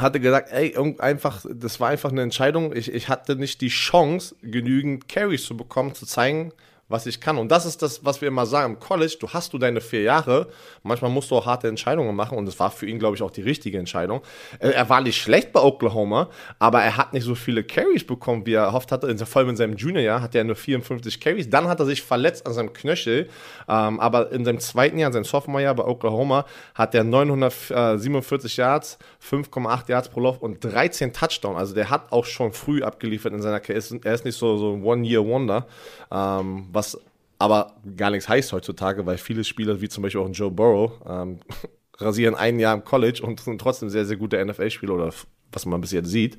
hatte 0.02 0.20
gesagt, 0.20 0.52
ey, 0.52 0.76
einfach, 1.00 1.46
das 1.54 1.80
war 1.80 1.90
einfach 1.90 2.12
eine 2.12 2.22
Entscheidung. 2.22 2.76
Ich, 2.76 2.92
ich 2.92 3.10
hatte 3.10 3.36
nicht 3.36 3.62
die 3.62 3.70
Chance, 3.70 4.36
genügend 4.42 5.08
Carries 5.08 5.46
zu 5.46 5.56
bekommen, 5.56 5.96
zu 5.96 6.06
zeigen, 6.06 6.52
was 6.92 7.06
ich 7.06 7.20
kann. 7.22 7.38
Und 7.38 7.50
das 7.52 7.66
ist 7.66 7.82
das, 7.82 8.04
was 8.06 8.22
wir 8.22 8.28
immer 8.28 8.46
sagen. 8.46 8.74
Im 8.74 8.80
College, 8.80 9.16
du 9.20 9.30
hast 9.30 9.54
du 9.54 9.58
deine 9.58 9.82
vier 9.82 10.02
Jahre. 10.04 10.48
Manchmal 10.84 11.12
musst 11.12 11.32
du 11.32 11.36
auch 11.36 11.46
harte 11.46 11.68
Entscheidungen 11.68 12.16
machen. 12.16 12.38
Und 12.38 12.46
das 12.46 12.60
war 12.60 12.72
für 12.72 12.86
ihn, 12.86 13.00
glaube 13.00 13.16
ich, 13.16 13.22
auch 13.22 13.32
die 13.32 13.42
richtige 13.42 13.78
Entscheidung. 13.78 14.22
Äh, 14.60 14.70
Er 14.72 14.90
war 14.90 15.02
nicht 15.02 15.18
schlecht 15.22 15.52
bei 15.54 15.62
Oklahoma, 15.62 16.30
aber 16.60 16.82
er 16.82 16.98
hat 16.98 17.14
nicht 17.14 17.24
so 17.24 17.36
viele 17.36 17.64
Carries 17.64 18.06
bekommen, 18.06 18.46
wie 18.46 18.54
er 18.54 18.64
erhofft 18.64 18.92
hatte. 18.92 19.16
Vor 19.26 19.40
allem 19.42 19.50
in 19.50 19.56
seinem 19.58 19.76
Juniorjahr 19.76 20.22
hat 20.22 20.36
er 20.36 20.44
nur 20.44 20.56
54 20.56 21.20
Carries. 21.20 21.50
Dann 21.50 21.68
hat 21.68 21.80
er 21.80 21.86
sich 21.86 22.02
verletzt 22.02 22.46
an 22.46 22.54
seinem 22.54 22.74
Knöchel. 22.74 23.30
Ähm, 23.70 24.00
aber 24.00 24.32
in 24.32 24.44
seinem 24.46 24.60
zweiten 24.60 24.98
Jahr, 24.98 25.08
in 25.08 25.14
seinem 25.14 25.24
Sophomore-Jahr 25.26 25.76
bei 25.76 25.86
Oklahoma, 25.86 26.46
hat 26.76 26.94
er 26.96 27.04
947 27.04 28.58
Yards, 28.58 28.98
5,8 29.20 29.90
Yards 29.90 30.10
pro 30.10 30.20
Lauf 30.22 30.40
und 30.40 30.64
13 30.64 31.14
Touchdowns. 31.14 31.58
Also 31.58 31.76
der 31.76 31.90
hat 31.90 32.12
auch 32.12 32.26
schon 32.26 32.52
früh 32.54 32.82
abgeliefert 32.84 33.34
in 33.34 33.42
seiner 33.42 33.60
Karriere. 33.60 33.84
Er 34.04 34.14
ist- 34.14 34.26
nicht 34.26 34.38
so, 34.38 34.58
so 34.58 34.74
ein 34.74 34.84
One-Year-Wonder, 34.84 35.66
ähm, 36.12 36.68
was 36.82 37.00
aber 37.38 37.76
gar 37.96 38.10
nichts 38.12 38.28
heißt 38.28 38.54
heutzutage, 38.54 39.06
weil 39.06 39.18
viele 39.18 39.44
Spieler, 39.44 39.82
wie 39.82 39.90
zum 39.90 40.04
Beispiel 40.04 40.22
auch 40.22 40.30
Joe 40.32 40.52
Burrow, 40.52 40.92
ähm, 41.08 41.40
rasieren 41.98 42.36
ein 42.36 42.60
Jahr 42.60 42.74
im 42.74 42.84
College 42.84 43.22
und 43.24 43.40
sind 43.40 43.62
trotzdem 43.62 43.90
sehr, 43.90 44.06
sehr 44.06 44.18
gute 44.18 44.44
NFL-Spieler 44.44 44.94
oder 44.94 45.14
was 45.52 45.66
man 45.66 45.82
bis 45.82 45.92
jetzt 45.92 46.10
sieht. 46.10 46.38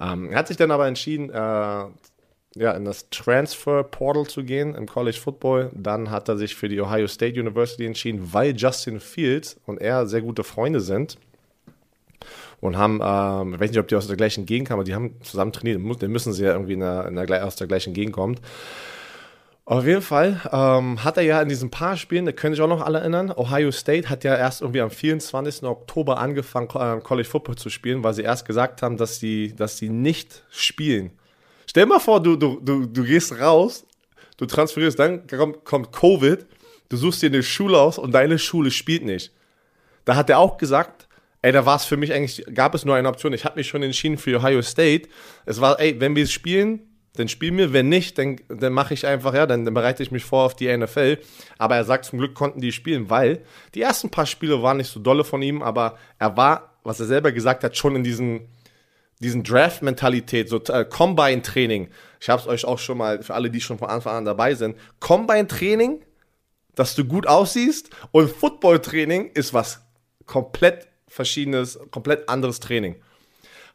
Ähm, 0.00 0.30
er 0.30 0.38
hat 0.38 0.48
sich 0.48 0.56
dann 0.56 0.70
aber 0.70 0.86
entschieden, 0.86 1.30
äh, 1.30 1.34
ja, 1.34 2.72
in 2.72 2.84
das 2.84 3.10
Transfer 3.10 3.82
Portal 3.82 4.26
zu 4.26 4.44
gehen 4.44 4.74
im 4.74 4.86
College 4.86 5.18
Football. 5.18 5.70
Dann 5.74 6.10
hat 6.10 6.28
er 6.28 6.36
sich 6.36 6.54
für 6.54 6.68
die 6.68 6.80
Ohio 6.80 7.06
State 7.06 7.38
University 7.38 7.84
entschieden, 7.84 8.32
weil 8.32 8.56
Justin 8.56 9.00
Fields 9.00 9.60
und 9.66 9.80
er 9.80 10.06
sehr 10.06 10.22
gute 10.22 10.44
Freunde 10.44 10.80
sind. 10.80 11.18
Und 12.60 12.78
haben, 12.78 13.00
ähm, 13.02 13.54
ich 13.54 13.60
weiß 13.60 13.70
nicht, 13.70 13.80
ob 13.80 13.88
die 13.88 13.96
aus 13.96 14.06
der 14.06 14.16
gleichen 14.16 14.46
Gegend 14.46 14.68
kamen, 14.68 14.80
aber 14.80 14.84
die 14.84 14.94
haben 14.94 15.20
zusammen 15.22 15.52
trainiert. 15.52 15.80
Dann 16.02 16.10
müssen 16.10 16.32
sie 16.32 16.44
ja 16.44 16.52
irgendwie 16.52 16.72
in 16.72 16.80
der, 16.80 17.06
in 17.06 17.14
der, 17.14 17.46
aus 17.46 17.56
der 17.56 17.66
gleichen 17.66 17.92
Gegend 17.92 18.14
kommen. 18.14 18.40
Auf 19.68 19.84
jeden 19.84 20.00
Fall 20.00 20.40
ähm, 20.52 21.02
hat 21.02 21.16
er 21.16 21.24
ja 21.24 21.42
in 21.42 21.48
diesen 21.48 21.72
paar 21.72 21.96
Spielen, 21.96 22.24
da 22.24 22.30
können 22.30 22.54
sich 22.54 22.62
auch 22.62 22.68
noch 22.68 22.82
alle 22.82 23.00
erinnern, 23.00 23.32
Ohio 23.32 23.72
State 23.72 24.08
hat 24.08 24.22
ja 24.22 24.36
erst 24.36 24.60
irgendwie 24.60 24.80
am 24.80 24.92
24. 24.92 25.64
Oktober 25.64 26.18
angefangen, 26.18 26.68
äh, 26.68 27.00
College 27.00 27.28
Football 27.28 27.56
zu 27.56 27.68
spielen, 27.68 28.04
weil 28.04 28.14
sie 28.14 28.22
erst 28.22 28.46
gesagt 28.46 28.82
haben, 28.82 28.96
dass 28.96 29.18
sie, 29.18 29.56
dass 29.56 29.76
sie 29.76 29.88
nicht 29.88 30.44
spielen. 30.50 31.10
Stell 31.68 31.82
dir 31.82 31.88
mal 31.88 31.98
vor, 31.98 32.22
du, 32.22 32.36
du, 32.36 32.60
du, 32.60 32.86
du 32.86 33.02
gehst 33.02 33.40
raus, 33.40 33.84
du 34.36 34.46
transferierst, 34.46 35.00
dann 35.00 35.26
kommt, 35.26 35.64
kommt 35.64 35.90
Covid, 35.90 36.46
du 36.88 36.96
suchst 36.96 37.22
dir 37.22 37.30
eine 37.30 37.42
Schule 37.42 37.76
aus 37.76 37.98
und 37.98 38.12
deine 38.12 38.38
Schule 38.38 38.70
spielt 38.70 39.04
nicht. 39.04 39.32
Da 40.04 40.14
hat 40.14 40.30
er 40.30 40.38
auch 40.38 40.58
gesagt, 40.58 41.08
ey, 41.42 41.50
da 41.50 41.66
war 41.66 41.74
es 41.74 41.84
für 41.84 41.96
mich 41.96 42.12
eigentlich, 42.12 42.46
gab 42.54 42.76
es 42.76 42.84
nur 42.84 42.94
eine 42.94 43.08
Option. 43.08 43.32
Ich 43.32 43.44
habe 43.44 43.56
mich 43.56 43.66
schon 43.66 43.82
entschieden 43.82 44.16
für 44.16 44.38
Ohio 44.38 44.62
State. 44.62 45.08
Es 45.44 45.60
war, 45.60 45.80
ey, 45.80 46.00
wenn 46.00 46.14
wir 46.14 46.28
spielen, 46.28 46.95
dann 47.18 47.28
spielen 47.28 47.56
wir. 47.58 47.72
Wenn 47.72 47.88
nicht, 47.88 48.18
dann, 48.18 48.36
dann 48.48 48.72
mache 48.72 48.94
ich 48.94 49.06
einfach, 49.06 49.34
ja, 49.34 49.46
dann, 49.46 49.64
dann, 49.64 49.74
bereite 49.74 50.02
ich 50.02 50.10
mich 50.10 50.24
vor 50.24 50.44
auf 50.44 50.54
die 50.54 50.74
NFL. 50.74 51.18
Aber 51.58 51.76
er 51.76 51.84
sagt, 51.84 52.04
zum 52.06 52.18
Glück 52.18 52.34
konnten 52.34 52.60
die 52.60 52.72
spielen, 52.72 53.10
weil 53.10 53.42
die 53.74 53.82
ersten 53.82 54.10
paar 54.10 54.26
Spiele 54.26 54.62
waren 54.62 54.76
nicht 54.76 54.90
so 54.90 55.00
dolle 55.00 55.24
von 55.24 55.42
ihm, 55.42 55.62
aber 55.62 55.98
er 56.18 56.36
war, 56.36 56.78
was 56.84 57.00
er 57.00 57.06
selber 57.06 57.32
gesagt 57.32 57.64
hat, 57.64 57.76
schon 57.76 57.96
in 57.96 58.04
diesen, 58.04 58.48
diesen 59.20 59.42
Draft-Mentalität, 59.42 60.48
so 60.48 60.62
äh, 60.64 60.84
Combine-Training. 60.84 61.88
Ich 62.20 62.28
habe 62.28 62.40
es 62.40 62.48
euch 62.48 62.64
auch 62.64 62.78
schon 62.78 62.98
mal, 62.98 63.22
für 63.22 63.34
alle, 63.34 63.50
die 63.50 63.60
schon 63.60 63.78
von 63.78 63.88
Anfang 63.88 64.16
an 64.16 64.24
dabei 64.24 64.54
sind, 64.54 64.76
Combine-Training, 65.00 66.02
dass 66.74 66.94
du 66.94 67.04
gut 67.04 67.26
aussiehst 67.26 67.90
und 68.12 68.30
Football-Training 68.30 69.30
ist 69.32 69.54
was 69.54 69.82
komplett 70.26 70.88
verschiedenes, 71.08 71.78
komplett 71.90 72.28
anderes 72.28 72.60
Training. 72.60 72.96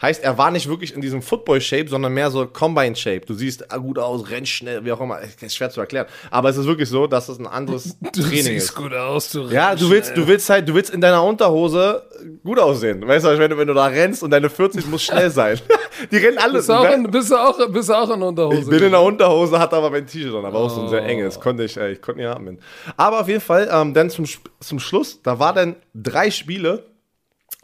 Heißt, 0.01 0.23
er 0.23 0.37
war 0.37 0.49
nicht 0.49 0.67
wirklich 0.67 0.95
in 0.95 1.01
diesem 1.01 1.21
Football-Shape, 1.21 1.87
sondern 1.87 2.13
mehr 2.13 2.31
so 2.31 2.47
Combine-Shape. 2.47 3.21
Du 3.21 3.33
siehst 3.35 3.67
gut 3.69 3.99
aus, 3.99 4.29
rennst 4.29 4.51
schnell, 4.51 4.83
wie 4.83 4.91
auch 4.91 4.99
immer. 4.99 5.19
Ist 5.19 5.55
schwer 5.55 5.69
zu 5.69 5.79
erklären. 5.79 6.07
Aber 6.31 6.49
es 6.49 6.57
ist 6.57 6.65
wirklich 6.65 6.89
so, 6.89 7.05
dass 7.05 7.29
es 7.29 7.37
ein 7.37 7.45
anderes 7.45 7.97
du 7.99 8.09
Training 8.21 8.37
ist. 8.37 8.47
Du 8.47 8.51
siehst 8.51 8.75
gut 8.75 8.93
aus, 8.93 9.31
du 9.31 9.43
Ja, 9.49 9.75
du 9.75 9.89
willst, 9.89 10.17
du 10.17 10.27
willst 10.27 10.49
halt, 10.49 10.67
du 10.67 10.73
willst 10.73 10.91
in 10.91 11.01
deiner 11.01 11.23
Unterhose 11.23 12.03
gut 12.43 12.59
aussehen. 12.59 13.07
Weißt 13.07 13.25
du, 13.25 13.37
wenn 13.37 13.51
du, 13.51 13.57
wenn 13.57 13.67
du 13.67 13.73
da 13.73 13.85
rennst 13.85 14.23
und 14.23 14.31
deine 14.31 14.49
40 14.49 14.87
muss 14.87 15.03
schnell 15.03 15.29
sein. 15.29 15.59
Die 16.11 16.17
rennen 16.17 16.39
alles. 16.39 16.67
Bist 16.67 16.69
du, 16.69 16.73
auch 16.73 16.91
in, 16.91 17.03
bist, 17.03 17.31
du 17.31 17.35
auch, 17.35 17.67
bist 17.69 17.89
du 17.89 17.93
auch 17.93 18.09
in 18.09 18.21
Unterhose? 18.23 18.59
Ich 18.59 18.69
bin 18.69 18.83
in 18.83 18.91
der 18.91 19.01
Unterhose, 19.01 19.59
hatte 19.59 19.75
aber 19.75 19.91
mein 19.91 20.07
T-Shirt 20.07 20.33
an, 20.33 20.45
aber 20.45 20.61
oh. 20.61 20.65
auch 20.65 20.69
so 20.69 20.81
ein 20.81 20.89
sehr 20.89 21.05
enges. 21.05 21.39
Konnte 21.39 21.63
ich, 21.63 21.77
ich 21.77 22.01
konnte 22.01 22.21
nicht 22.21 22.29
atmen. 22.29 22.59
Aber 22.97 23.21
auf 23.21 23.27
jeden 23.27 23.41
Fall, 23.41 23.69
ähm, 23.71 23.93
dann 23.93 24.09
zum, 24.09 24.25
zum 24.59 24.79
Schluss, 24.79 25.21
da 25.21 25.37
war 25.37 25.53
dann 25.53 25.75
drei 25.93 26.31
Spiele 26.31 26.90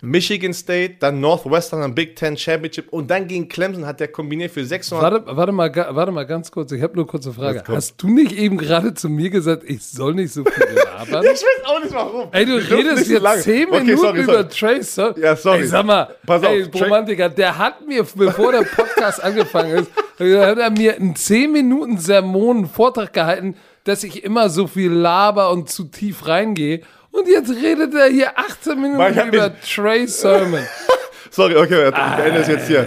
Michigan 0.04 0.54
State, 0.54 0.98
dann 1.00 1.20
Northwestern, 1.20 1.82
dann 1.82 1.96
Big 1.96 2.16
Ten 2.16 2.38
Championship 2.38 2.94
und 2.94 3.10
dann 3.10 3.28
gegen 3.28 3.50
Clemson 3.50 3.88
hat 3.88 4.00
der 4.00 4.10
kombiniert 4.10 4.52
für 4.52 4.64
600. 4.64 5.26
Warte, 5.26 5.36
warte, 5.36 5.52
mal, 5.52 5.76
warte 5.76 6.12
mal 6.12 6.26
ganz 6.28 6.52
kurz, 6.52 6.72
ich 6.72 6.84
habe 6.84 6.96
nur 6.96 7.08
kurze 7.08 7.34
Frage. 7.34 7.64
Hast 7.68 7.96
du 7.98 8.08
nicht 8.08 8.32
eben 8.32 8.60
gerade 8.60 8.94
zu 8.94 9.10
mir 9.10 9.32
gesagt, 9.32 9.64
ich 9.66 9.84
soll 9.84 10.14
nicht 10.14 10.34
so 10.34 10.44
viel 10.44 10.76
labern? 10.76 11.24
ich 11.34 11.42
weiß 11.42 11.66
auch 11.66 11.82
nicht 11.82 11.96
warum. 11.96 12.30
Ey, 12.32 12.46
du 12.46 12.58
Wir 12.58 12.78
redest 12.78 13.10
jetzt 13.10 13.24
so 13.24 13.42
10 13.42 13.72
Minuten 13.72 13.76
okay, 13.76 13.96
sorry, 13.96 14.22
über 14.22 14.48
Trace. 14.48 15.02
Ja, 15.16 15.36
sorry. 15.36 15.62
Ey, 15.62 15.66
sag 15.66 15.84
mal, 15.84 16.16
Pass 16.28 16.44
auf, 16.44 16.50
ey, 16.50 16.62
Romantiker, 16.62 17.30
der 17.30 17.58
hat 17.58 17.88
mir, 17.88 18.04
bevor 18.04 18.52
der 18.52 18.62
Podcast 18.62 19.24
angefangen 19.24 19.80
ist, 19.80 19.92
hat 20.20 20.60
er 20.60 20.70
mir 20.70 20.96
einen 20.96 21.16
10 21.16 21.52
Minuten 21.52 21.98
Sermon 21.98 22.68
Vortrag 22.68 23.14
gehalten, 23.14 23.56
dass 23.84 24.04
ich 24.04 24.24
immer 24.24 24.50
so 24.50 24.68
viel 24.68 24.92
laber 24.92 25.50
und 25.50 25.72
zu 25.72 25.86
tief 25.86 26.28
reingehe. 26.28 26.82
Und 27.18 27.28
jetzt 27.28 27.50
redet 27.50 27.94
er 27.96 28.08
hier 28.10 28.38
18 28.38 28.80
Minuten 28.80 29.28
über 29.30 29.60
Trey 29.62 30.08
Sermon. 30.08 30.62
Sorry, 31.32 31.56
okay, 31.56 31.90
ich 31.90 32.16
beende 32.16 32.42
es 32.42 32.48
jetzt 32.48 32.68
hier. 32.68 32.84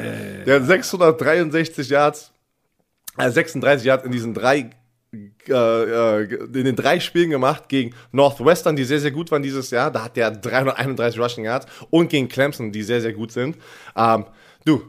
Der 0.47 0.57
hat 0.57 0.67
663 0.67 1.89
Yards, 1.89 2.33
äh, 3.19 3.29
36 3.29 3.87
Yards 3.87 4.05
in 4.05 4.13
diesen 4.13 4.33
drei 4.33 4.71
äh, 5.49 5.53
äh, 5.53 6.35
in 6.35 6.65
den 6.65 6.77
drei 6.77 7.01
Spielen 7.01 7.31
gemacht 7.31 7.69
gegen 7.69 7.93
Northwestern, 8.13 8.77
die 8.77 8.85
sehr, 8.85 9.01
sehr 9.01 9.11
gut 9.11 9.33
waren 9.33 9.43
dieses 9.43 9.71
Jahr. 9.73 9.91
Da 9.91 10.05
hat 10.05 10.17
der 10.17 10.31
331 10.31 11.19
Rushing 11.19 11.45
Yards 11.45 11.67
und 11.91 12.09
gegen 12.09 12.29
Clemson, 12.29 12.71
die 12.71 12.85
sehr, 12.85 13.01
sehr 13.01 13.13
gut 13.13 13.33
sind. 13.33 13.57
Ähm, 13.97 14.27
du, 14.65 14.83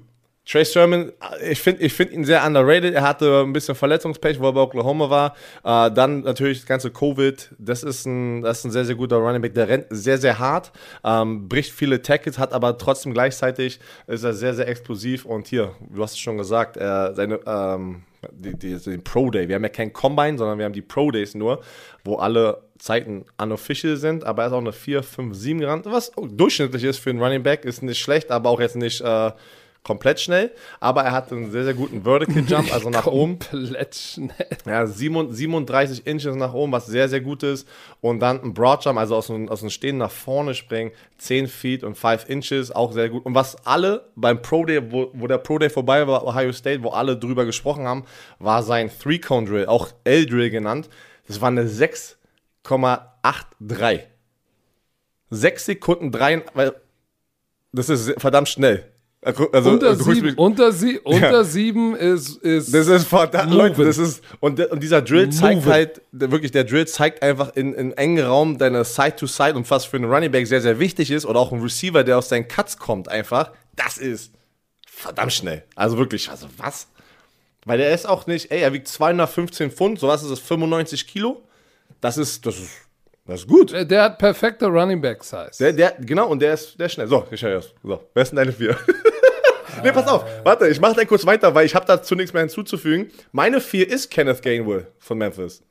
Trey 0.51 0.65
Sermon, 0.65 1.13
ich 1.49 1.61
finde 1.61 1.81
ich 1.81 1.93
find 1.93 2.11
ihn 2.11 2.25
sehr 2.25 2.45
underrated. 2.45 2.93
Er 2.93 3.03
hatte 3.03 3.41
ein 3.41 3.53
bisschen 3.53 3.73
Verletzungspech, 3.73 4.37
wo 4.37 4.47
er 4.47 4.51
bei 4.51 4.59
Oklahoma 4.59 5.09
war. 5.09 5.35
Äh, 5.63 5.93
dann 5.93 6.23
natürlich 6.23 6.59
das 6.59 6.67
ganze 6.67 6.91
Covid. 6.91 7.51
Das 7.57 7.83
ist, 7.83 8.05
ein, 8.05 8.41
das 8.41 8.59
ist 8.59 8.65
ein 8.65 8.71
sehr, 8.71 8.83
sehr 8.83 8.95
guter 8.95 9.15
Running 9.15 9.41
Back. 9.41 9.53
Der 9.53 9.69
rennt 9.69 9.85
sehr, 9.91 10.17
sehr 10.17 10.39
hart, 10.39 10.73
ähm, 11.05 11.47
bricht 11.47 11.71
viele 11.71 12.01
Tackles, 12.01 12.37
hat 12.37 12.51
aber 12.51 12.77
trotzdem 12.77 13.13
gleichzeitig 13.13 13.79
ist 14.07 14.23
er 14.25 14.33
sehr, 14.33 14.53
sehr 14.53 14.67
explosiv. 14.67 15.23
Und 15.23 15.47
hier, 15.47 15.73
du 15.89 16.03
hast 16.03 16.13
es 16.13 16.19
schon 16.19 16.37
gesagt, 16.37 16.75
äh, 16.75 17.13
seine, 17.13 17.39
ähm, 17.45 18.03
die, 18.33 18.53
die, 18.53 18.77
den 18.77 19.05
Pro 19.05 19.31
Day. 19.31 19.47
Wir 19.47 19.55
haben 19.55 19.63
ja 19.63 19.69
keinen 19.69 19.93
Combine, 19.93 20.37
sondern 20.37 20.57
wir 20.57 20.65
haben 20.65 20.73
die 20.73 20.81
Pro 20.81 21.11
Days 21.11 21.33
nur, 21.33 21.61
wo 22.03 22.17
alle 22.17 22.61
Zeiten 22.77 23.23
unofficial 23.41 23.95
sind, 23.95 24.25
aber 24.25 24.43
er 24.43 24.47
ist 24.47 24.53
auch 24.53 24.57
eine 24.57 24.73
4, 24.73 25.01
5, 25.01 25.33
7 25.33 25.59
gerannt, 25.61 25.85
was 25.85 26.11
durchschnittlich 26.17 26.83
ist 26.83 26.97
für 26.97 27.11
einen 27.11 27.21
Running 27.21 27.43
Back, 27.43 27.63
ist 27.63 27.83
nicht 27.83 27.99
schlecht, 27.99 28.31
aber 28.31 28.49
auch 28.49 28.59
jetzt 28.59 28.75
nicht 28.75 28.99
äh, 28.99 29.31
komplett 29.83 30.19
schnell, 30.19 30.51
aber 30.79 31.03
er 31.03 31.11
hat 31.11 31.31
einen 31.31 31.49
sehr, 31.49 31.63
sehr 31.63 31.73
guten 31.73 32.03
Vertical 32.03 32.43
Jump, 32.47 32.71
also 32.73 32.91
nach 32.91 33.07
oben. 33.07 33.39
Komplett 33.39 33.95
schnell. 33.95 34.29
Ja, 34.65 34.85
37 34.85 36.05
Inches 36.05 36.35
nach 36.35 36.53
oben, 36.53 36.71
was 36.71 36.85
sehr, 36.85 37.09
sehr 37.09 37.21
gut 37.21 37.41
ist. 37.41 37.67
Und 37.99 38.19
dann 38.19 38.43
ein 38.43 38.53
Broad 38.53 38.85
Jump, 38.85 38.99
also 38.99 39.15
aus 39.15 39.25
dem, 39.27 39.49
aus 39.49 39.61
dem 39.61 39.71
Stehen 39.71 39.97
nach 39.97 40.11
vorne 40.11 40.53
springen, 40.53 40.91
10 41.17 41.47
Feet 41.47 41.83
und 41.83 41.97
5 41.97 42.29
Inches, 42.29 42.69
auch 42.71 42.91
sehr 42.91 43.09
gut. 43.09 43.25
Und 43.25 43.33
was 43.33 43.65
alle 43.65 44.11
beim 44.15 44.39
Pro 44.41 44.65
Day, 44.65 44.91
wo, 44.91 45.09
wo 45.13 45.25
der 45.25 45.39
Pro 45.39 45.57
Day 45.57 45.71
vorbei 45.71 46.05
war, 46.07 46.27
Ohio 46.27 46.53
State, 46.53 46.83
wo 46.83 46.89
alle 46.89 47.17
drüber 47.17 47.45
gesprochen 47.45 47.87
haben, 47.87 48.05
war 48.37 48.61
sein 48.61 48.91
Three-Cone 48.91 49.47
Drill, 49.47 49.65
auch 49.65 49.87
L-Drill 50.03 50.51
genannt. 50.51 50.89
Das 51.27 51.41
war 51.41 51.47
eine 51.47 51.65
6,83. 51.65 54.01
6 55.31 55.65
Sekunden 55.65 56.11
3, 56.11 56.43
weil 56.53 56.75
das 57.71 57.89
ist 57.89 58.13
verdammt 58.19 58.49
schnell. 58.49 58.90
Also, 59.23 59.49
unter, 59.51 59.95
sieben, 59.95 60.33
unter, 60.33 60.71
sie, 60.71 60.97
unter 61.03 61.31
ja. 61.31 61.43
sieben 61.43 61.95
ist, 61.95 62.37
ist. 62.37 62.73
Das 62.73 62.87
ist 62.87 63.07
verdammt, 63.07 63.53
Leute, 63.53 63.85
das 63.85 63.99
ist. 63.99 64.23
Und, 64.39 64.59
und 64.71 64.81
dieser 64.81 65.03
Drill 65.03 65.29
zeigt 65.29 65.57
moving. 65.57 65.71
halt, 65.71 66.01
wirklich, 66.11 66.51
der 66.51 66.63
Drill 66.63 66.87
zeigt 66.87 67.21
einfach 67.21 67.55
in, 67.55 67.75
in 67.75 67.91
engen 67.93 68.25
Raum 68.25 68.57
deine 68.57 68.83
Side-to-Side 68.83 69.53
und 69.53 69.69
was 69.69 69.85
für 69.85 69.97
einen 69.97 70.11
Running 70.11 70.31
Back 70.31 70.47
sehr, 70.47 70.61
sehr 70.61 70.79
wichtig 70.79 71.11
ist 71.11 71.27
oder 71.27 71.39
auch 71.39 71.51
ein 71.51 71.61
Receiver, 71.61 72.03
der 72.03 72.17
aus 72.17 72.29
seinen 72.29 72.47
Cuts 72.47 72.79
kommt, 72.79 73.09
einfach. 73.09 73.51
Das 73.75 73.99
ist 73.99 74.33
verdammt 74.87 75.33
schnell. 75.33 75.63
Also 75.75 75.99
wirklich, 75.99 76.29
also 76.31 76.47
was? 76.57 76.87
Weil 77.65 77.77
der 77.77 77.93
ist 77.93 78.07
auch 78.07 78.25
nicht, 78.25 78.49
ey, 78.49 78.61
er 78.61 78.73
wiegt 78.73 78.87
215 78.87 79.69
Pfund, 79.69 79.99
so 79.99 80.07
was 80.07 80.23
ist 80.23 80.31
das, 80.31 80.39
95 80.39 81.05
Kilo? 81.05 81.43
Das 81.99 82.17
ist, 82.17 82.43
das 82.47 82.57
ist 82.57 82.71
das 83.25 83.41
ist 83.41 83.47
gut. 83.47 83.71
Der, 83.71 83.85
der 83.85 84.03
hat 84.03 84.17
perfekte 84.17 84.65
Running 84.65 84.99
Back 84.99 85.23
Size. 85.23 85.51
Der, 85.59 85.73
der, 85.73 85.91
genau, 85.99 86.27
und 86.27 86.41
der 86.41 86.53
ist, 86.53 86.79
der 86.79 86.87
ist 86.87 86.93
schnell. 86.93 87.07
So, 87.07 87.25
ich 87.29 87.41
höre 87.41 87.55
jetzt. 87.55 87.73
So, 87.83 88.01
wer 88.13 88.25
sind 88.25 88.35
deine 88.35 88.51
vier? 88.51 88.75
nee, 89.83 89.91
pass 89.91 90.07
auf. 90.07 90.25
Warte, 90.43 90.67
ich 90.67 90.79
mache 90.79 90.95
dann 90.95 91.07
kurz 91.07 91.25
weiter, 91.25 91.53
weil 91.53 91.65
ich 91.65 91.75
habe 91.75 91.85
dazu 91.85 92.15
nichts 92.15 92.33
mehr 92.33 92.41
hinzuzufügen. 92.41 93.11
Meine 93.31 93.61
vier 93.61 93.87
ist 93.87 94.09
Kenneth 94.09 94.41
Gainwell 94.41 94.87
von 94.99 95.17
Memphis. 95.17 95.61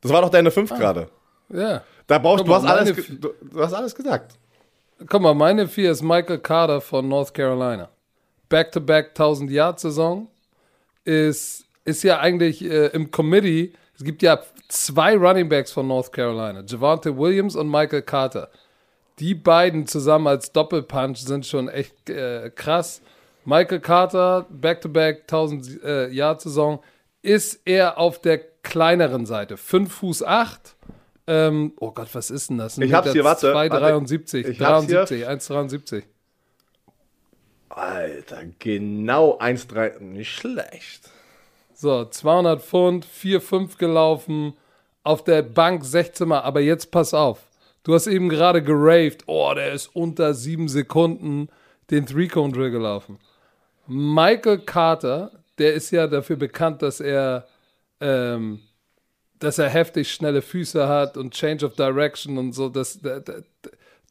Das 0.00 0.12
war 0.12 0.22
doch 0.22 0.30
deine 0.30 0.50
fünf 0.50 0.70
ah. 0.72 0.76
gerade. 0.76 1.08
Ja. 1.48 1.82
Da 2.06 2.18
brauchst 2.18 2.46
du, 2.46 2.54
hast 2.54 2.64
alles, 2.64 2.94
du, 2.94 3.34
du 3.42 3.60
hast 3.60 3.72
alles 3.72 3.94
gesagt. 3.94 4.34
Guck 5.06 5.22
mal, 5.22 5.34
meine 5.34 5.68
vier 5.68 5.92
ist 5.92 6.02
Michael 6.02 6.38
Carter 6.38 6.80
von 6.80 7.08
North 7.08 7.32
Carolina. 7.32 7.88
Back-to-back 8.48 9.08
1000 9.08 9.50
Yard 9.50 9.80
Saison 9.80 10.28
ist, 11.04 11.64
ist 11.84 12.02
ja 12.02 12.18
eigentlich 12.18 12.64
äh, 12.64 12.86
im 12.88 13.10
Committee. 13.10 13.74
Es 13.98 14.04
gibt 14.04 14.22
ja 14.22 14.40
zwei 14.68 15.16
Running 15.16 15.48
Backs 15.48 15.72
von 15.72 15.88
North 15.88 16.12
Carolina, 16.12 16.62
Javante 16.64 17.18
Williams 17.18 17.56
und 17.56 17.68
Michael 17.68 18.02
Carter. 18.02 18.48
Die 19.18 19.34
beiden 19.34 19.88
zusammen 19.88 20.28
als 20.28 20.52
Doppelpunch 20.52 21.18
sind 21.18 21.44
schon 21.44 21.68
echt 21.68 22.08
äh, 22.08 22.52
krass. 22.54 23.02
Michael 23.44 23.80
Carter, 23.80 24.46
Back-to-Back, 24.50 25.22
1000 25.22 25.82
äh, 25.82 26.08
Jahr 26.10 26.38
Saison, 26.38 26.80
ist 27.22 27.60
er 27.64 27.98
auf 27.98 28.20
der 28.20 28.38
kleineren 28.62 29.26
Seite. 29.26 29.56
5 29.56 29.92
Fuß 29.92 30.22
8. 30.22 30.76
Ähm, 31.26 31.72
oh 31.80 31.90
Gott, 31.90 32.08
was 32.12 32.30
ist 32.30 32.50
denn 32.50 32.58
das? 32.58 32.78
Ich 32.78 32.92
hab's 32.92 33.10
hier, 33.10 33.24
warte. 33.24 33.52
2,73. 33.52 34.58
73, 34.58 35.26
1,73. 35.26 36.04
Alter, 37.70 38.42
genau 38.60 39.38
1,3. 39.40 39.98
Nicht 39.98 40.30
schlecht. 40.30 41.10
So, 41.80 42.04
200 42.04 42.60
Pfund, 42.60 43.06
4,5 43.06 43.78
gelaufen, 43.78 44.54
auf 45.04 45.22
der 45.22 45.42
Bank 45.42 45.84
16 45.84 46.26
Mal, 46.26 46.40
aber 46.40 46.58
jetzt 46.58 46.90
pass 46.90 47.14
auf. 47.14 47.38
Du 47.84 47.94
hast 47.94 48.08
eben 48.08 48.28
gerade 48.28 48.64
geraved, 48.64 49.22
oh, 49.26 49.54
der 49.54 49.74
ist 49.74 49.94
unter 49.94 50.34
sieben 50.34 50.66
Sekunden 50.66 51.48
den 51.92 52.04
Three-Cone-Drill 52.04 52.72
gelaufen. 52.72 53.20
Michael 53.86 54.58
Carter, 54.58 55.30
der 55.58 55.74
ist 55.74 55.92
ja 55.92 56.08
dafür 56.08 56.34
bekannt, 56.34 56.82
dass 56.82 56.98
er, 56.98 57.46
ähm, 58.00 58.58
dass 59.38 59.58
er 59.58 59.68
heftig 59.68 60.10
schnelle 60.10 60.42
Füße 60.42 60.88
hat 60.88 61.16
und 61.16 61.32
Change 61.32 61.64
of 61.64 61.76
Direction 61.76 62.38
und 62.38 62.54
so. 62.54 62.68
Das, 62.68 62.98
der, 62.98 63.20
der, 63.20 63.44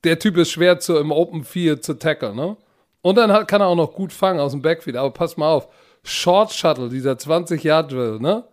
der 0.05 0.20
Typ 0.20 0.38
ist 0.38 0.51
schwer 0.51 0.80
zu, 0.80 0.95
im 0.95 1.11
Open 1.11 1.43
Field 1.43 1.84
zu 1.84 1.95
tackle, 1.95 2.34
ne? 2.34 2.55
Und 3.01 3.15
dann 3.18 3.30
hat, 3.34 3.49
kann 3.49 3.59
er 3.59 3.68
auch 3.68 3.76
noch 3.76 3.93
gut 3.93 4.13
fangen 4.13 4.39
aus 4.39 4.53
dem 4.53 4.61
Backfield. 4.61 4.95
Aber 4.95 5.11
pass 5.11 5.36
mal 5.36 5.51
auf, 5.51 5.68
Short 6.03 6.51
Shuttle, 6.53 6.89
dieser 6.89 7.13
20-Yard-Drill, 7.13 8.19
ne? 8.19 8.43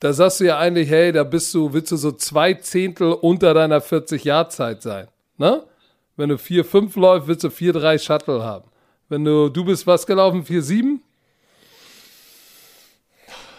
Da 0.00 0.12
sagst 0.12 0.40
du 0.40 0.44
ja 0.44 0.58
eigentlich, 0.58 0.88
hey, 0.88 1.12
da 1.12 1.24
bist 1.24 1.54
du, 1.54 1.72
willst 1.72 1.92
du 1.92 1.96
so 1.96 2.12
zwei 2.12 2.54
Zehntel 2.54 3.12
unter 3.12 3.52
deiner 3.54 3.80
40-Yard-Zeit 3.80 4.82
sein, 4.82 5.08
ne? 5.38 5.64
Wenn 6.16 6.28
du 6.28 6.36
4-5 6.36 6.98
läufst, 6.98 7.28
willst 7.28 7.44
du 7.44 7.48
4-3 7.48 7.98
Shuttle 7.98 8.42
haben. 8.42 8.68
Wenn 9.08 9.24
du, 9.24 9.48
du 9.48 9.64
bist 9.64 9.86
was 9.86 10.06
gelaufen, 10.06 10.44
4-7? 10.44 10.98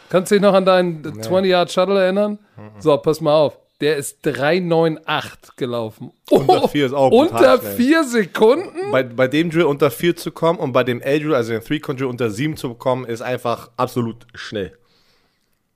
Kannst 0.10 0.32
du 0.32 0.36
dich 0.36 0.42
noch 0.42 0.54
an 0.54 0.66
deinen 0.66 1.04
20-Yard-Shuttle 1.04 2.04
erinnern? 2.04 2.38
So, 2.80 2.96
pass 2.98 3.22
mal 3.22 3.34
auf. 3.34 3.58
Der 3.82 3.98
ist 3.98 4.26
3,98 4.26 5.56
gelaufen. 5.58 6.12
Unter 6.30 6.70
vier 6.70 6.86
ist 6.86 6.94
auch 6.94 7.12
Unter 7.12 7.60
vier 7.60 8.04
Sekunden? 8.04 8.92
Bei, 8.92 9.02
bei 9.04 9.28
dem 9.28 9.50
Drill 9.50 9.64
unter 9.64 9.90
4 9.90 10.16
zu 10.16 10.32
kommen 10.32 10.60
und 10.60 10.72
bei 10.72 10.84
dem 10.84 11.02
L-Drill, 11.02 11.34
also 11.34 11.52
dem 11.52 11.64
Three-Con-Drill 11.64 12.08
unter 12.08 12.30
7 12.30 12.56
zu 12.58 12.70
bekommen, 12.70 13.06
ist 13.06 13.22
einfach 13.22 13.72
absolut 13.78 14.28
schnell. 14.36 14.78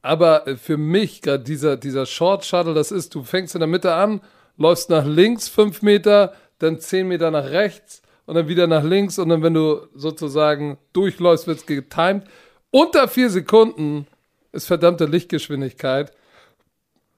Aber 0.04 0.48
äh, 0.48 0.56
für 0.56 0.78
mich, 0.78 1.24
gerade 1.24 1.44
dieser, 1.44 1.78
dieser 1.78 2.06
Short 2.06 2.46
Shuttle, 2.46 2.76
das 2.76 2.92
ist, 2.92 3.16
du 3.16 3.24
fängst 3.24 3.56
in 3.56 3.60
der 3.60 3.68
Mitte 3.68 3.94
an, 3.96 4.22
läufst 4.56 4.92
nach 4.92 5.06
links 5.06 5.50
5 5.50 5.82
Meter, 5.82 6.34
dann 6.60 6.80
10 6.80 7.08
Meter 7.08 7.32
nach 7.32 7.50
rechts 7.50 8.04
und 8.28 8.36
dann 8.36 8.48
wieder 8.48 8.68
nach 8.68 8.84
links 8.84 9.18
und 9.18 9.30
dann, 9.30 9.42
wenn 9.42 9.56
du 9.56 9.88
sozusagen 9.96 10.78
durchläufst, 10.94 11.48
wird 11.48 11.58
es 11.58 11.66
getimed. 11.66 12.24
Unter 12.70 13.08
4 13.08 13.32
Sekunden 13.32 14.06
ist 14.52 14.68
verdammte 14.68 15.06
Lichtgeschwindigkeit. 15.06 16.12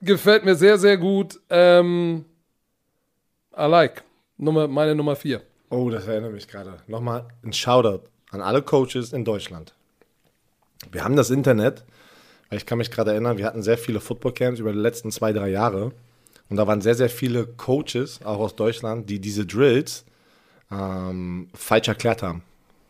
Gefällt 0.02 0.46
mir 0.46 0.56
sehr, 0.56 0.78
sehr 0.78 0.98
gut. 0.98 1.40
Ähm, 1.50 2.26
I 3.58 3.64
like. 3.66 4.04
Nummer, 4.38 4.68
meine 4.68 4.94
Nummer 4.94 5.16
4. 5.16 5.42
Oh, 5.70 5.90
das 5.90 6.08
erinnert 6.08 6.34
mich 6.34 6.48
gerade. 6.48 6.78
Nochmal 6.88 7.28
ein 7.44 7.54
Shoutout 7.54 8.04
an 8.32 8.42
alle 8.42 8.62
Coaches 8.62 9.14
in 9.14 9.26
Deutschland. 9.26 9.74
Wir 10.92 11.04
haben 11.04 11.16
das 11.16 11.32
Internet, 11.32 11.84
weil 12.50 12.58
ich 12.58 12.66
kann 12.66 12.78
mich 12.78 12.92
gerade 12.92 13.12
erinnern, 13.12 13.38
wir 13.38 13.46
hatten 13.46 13.64
sehr 13.64 13.78
viele 13.78 14.00
Footballcamps 14.00 14.60
über 14.60 14.72
die 14.72 14.78
letzten 14.78 15.12
zwei, 15.12 15.34
drei 15.34 15.50
Jahre. 15.50 15.92
Und 16.50 16.58
da 16.58 16.68
waren 16.68 16.82
sehr, 16.82 16.96
sehr 16.96 17.10
viele 17.10 17.46
Coaches, 17.46 18.22
auch 18.24 18.40
aus 18.40 18.56
Deutschland, 18.56 19.10
die 19.10 19.20
diese 19.20 19.46
Drills 19.46 20.06
ähm, 20.72 21.50
falsch 21.54 21.88
erklärt 21.88 22.22
haben. 22.22 22.44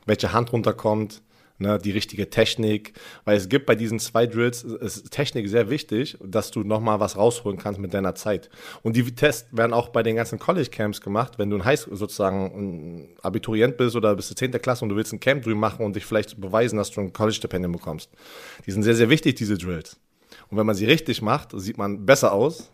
Welche 0.05 0.33
Hand 0.33 0.51
runterkommt, 0.53 1.21
ne, 1.59 1.77
die 1.77 1.91
richtige 1.91 2.29
Technik. 2.29 2.93
Weil 3.25 3.37
es 3.37 3.49
gibt 3.49 3.65
bei 3.65 3.75
diesen 3.75 3.99
zwei 3.99 4.27
Drills, 4.27 4.63
ist 4.63 5.11
Technik 5.11 5.47
sehr 5.49 5.69
wichtig, 5.69 6.17
dass 6.23 6.51
du 6.51 6.61
nochmal 6.61 6.99
was 6.99 7.17
rausholen 7.17 7.57
kannst 7.57 7.79
mit 7.79 7.93
deiner 7.93 8.15
Zeit. 8.15 8.49
Und 8.83 8.95
die 8.95 9.03
Tests 9.15 9.47
werden 9.51 9.73
auch 9.73 9.89
bei 9.89 10.03
den 10.03 10.15
ganzen 10.15 10.39
College 10.39 10.69
Camps 10.69 11.01
gemacht, 11.01 11.37
wenn 11.37 11.49
du 11.49 11.57
ein 11.57 11.65
High 11.65 11.79
sozusagen 11.91 12.45
ein 12.45 13.09
Abiturient 13.21 13.77
bist 13.77 13.95
oder 13.95 14.15
bist 14.15 14.31
du 14.31 14.35
10. 14.35 14.51
Klasse 14.61 14.85
und 14.85 14.89
du 14.89 14.95
willst 14.95 15.13
ein 15.13 15.19
Camp 15.19 15.43
drüben 15.43 15.59
machen 15.59 15.85
und 15.85 15.95
dich 15.95 16.05
vielleicht 16.05 16.39
beweisen, 16.39 16.77
dass 16.77 16.91
du 16.91 17.01
ein 17.01 17.13
College-Stipendium 17.13 17.71
bekommst. 17.71 18.09
Die 18.65 18.71
sind 18.71 18.83
sehr, 18.83 18.95
sehr 18.95 19.09
wichtig, 19.09 19.35
diese 19.35 19.57
Drills. 19.57 19.97
Und 20.49 20.57
wenn 20.57 20.65
man 20.65 20.75
sie 20.75 20.85
richtig 20.85 21.21
macht, 21.21 21.49
sieht 21.59 21.77
man 21.77 22.05
besser 22.05 22.31
aus, 22.31 22.71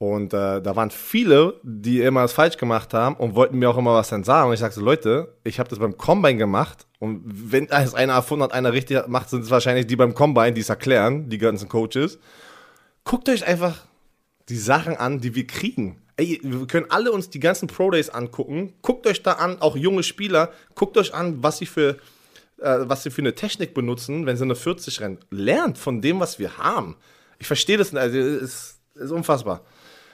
und 0.00 0.32
äh, 0.32 0.62
da 0.62 0.76
waren 0.76 0.90
viele, 0.90 1.60
die 1.62 2.00
immer 2.00 2.22
das 2.22 2.32
falsch 2.32 2.56
gemacht 2.56 2.94
haben 2.94 3.16
und 3.16 3.34
wollten 3.34 3.58
mir 3.58 3.68
auch 3.68 3.76
immer 3.76 3.92
was 3.92 4.08
dann 4.08 4.24
sagen. 4.24 4.48
Und 4.48 4.54
ich 4.54 4.60
sagte 4.60 4.76
so, 4.76 4.80
Leute, 4.82 5.34
ich 5.44 5.58
habe 5.58 5.68
das 5.68 5.78
beim 5.78 5.98
Combine 5.98 6.38
gemacht. 6.38 6.86
Und 7.00 7.20
wenn 7.26 7.68
es 7.68 7.94
einer 7.94 8.14
erfunden 8.14 8.44
hat, 8.44 8.54
einer 8.54 8.72
richtig 8.72 9.06
macht, 9.08 9.28
sind 9.28 9.44
es 9.44 9.50
wahrscheinlich 9.50 9.86
die 9.86 9.96
beim 9.96 10.14
Combine, 10.14 10.54
die 10.54 10.62
es 10.62 10.70
erklären, 10.70 11.28
die 11.28 11.36
ganzen 11.36 11.68
Coaches. 11.68 12.18
Guckt 13.04 13.28
euch 13.28 13.46
einfach 13.46 13.76
die 14.48 14.56
Sachen 14.56 14.96
an, 14.96 15.20
die 15.20 15.34
wir 15.34 15.46
kriegen. 15.46 16.00
Ey, 16.16 16.40
wir 16.42 16.66
können 16.66 16.86
alle 16.88 17.12
uns 17.12 17.28
die 17.28 17.40
ganzen 17.40 17.68
Pro 17.68 17.90
Days 17.90 18.08
angucken. 18.08 18.72
Guckt 18.80 19.06
euch 19.06 19.22
da 19.22 19.32
an, 19.32 19.60
auch 19.60 19.76
junge 19.76 20.02
Spieler, 20.02 20.50
guckt 20.74 20.96
euch 20.96 21.12
an, 21.12 21.42
was 21.42 21.58
sie 21.58 21.66
für, 21.66 21.98
äh, 22.56 22.78
was 22.84 23.02
sie 23.02 23.10
für 23.10 23.20
eine 23.20 23.34
Technik 23.34 23.74
benutzen, 23.74 24.24
wenn 24.24 24.38
sie 24.38 24.44
eine 24.44 24.56
40 24.56 25.02
rennen. 25.02 25.18
Lernt 25.28 25.76
von 25.76 26.00
dem, 26.00 26.20
was 26.20 26.38
wir 26.38 26.56
haben. 26.56 26.96
Ich 27.38 27.46
verstehe 27.46 27.76
das 27.76 27.92
nicht, 27.92 28.00
also 28.00 28.16
es 28.16 28.42
ist, 28.42 28.80
ist 28.94 29.10
unfassbar. 29.10 29.62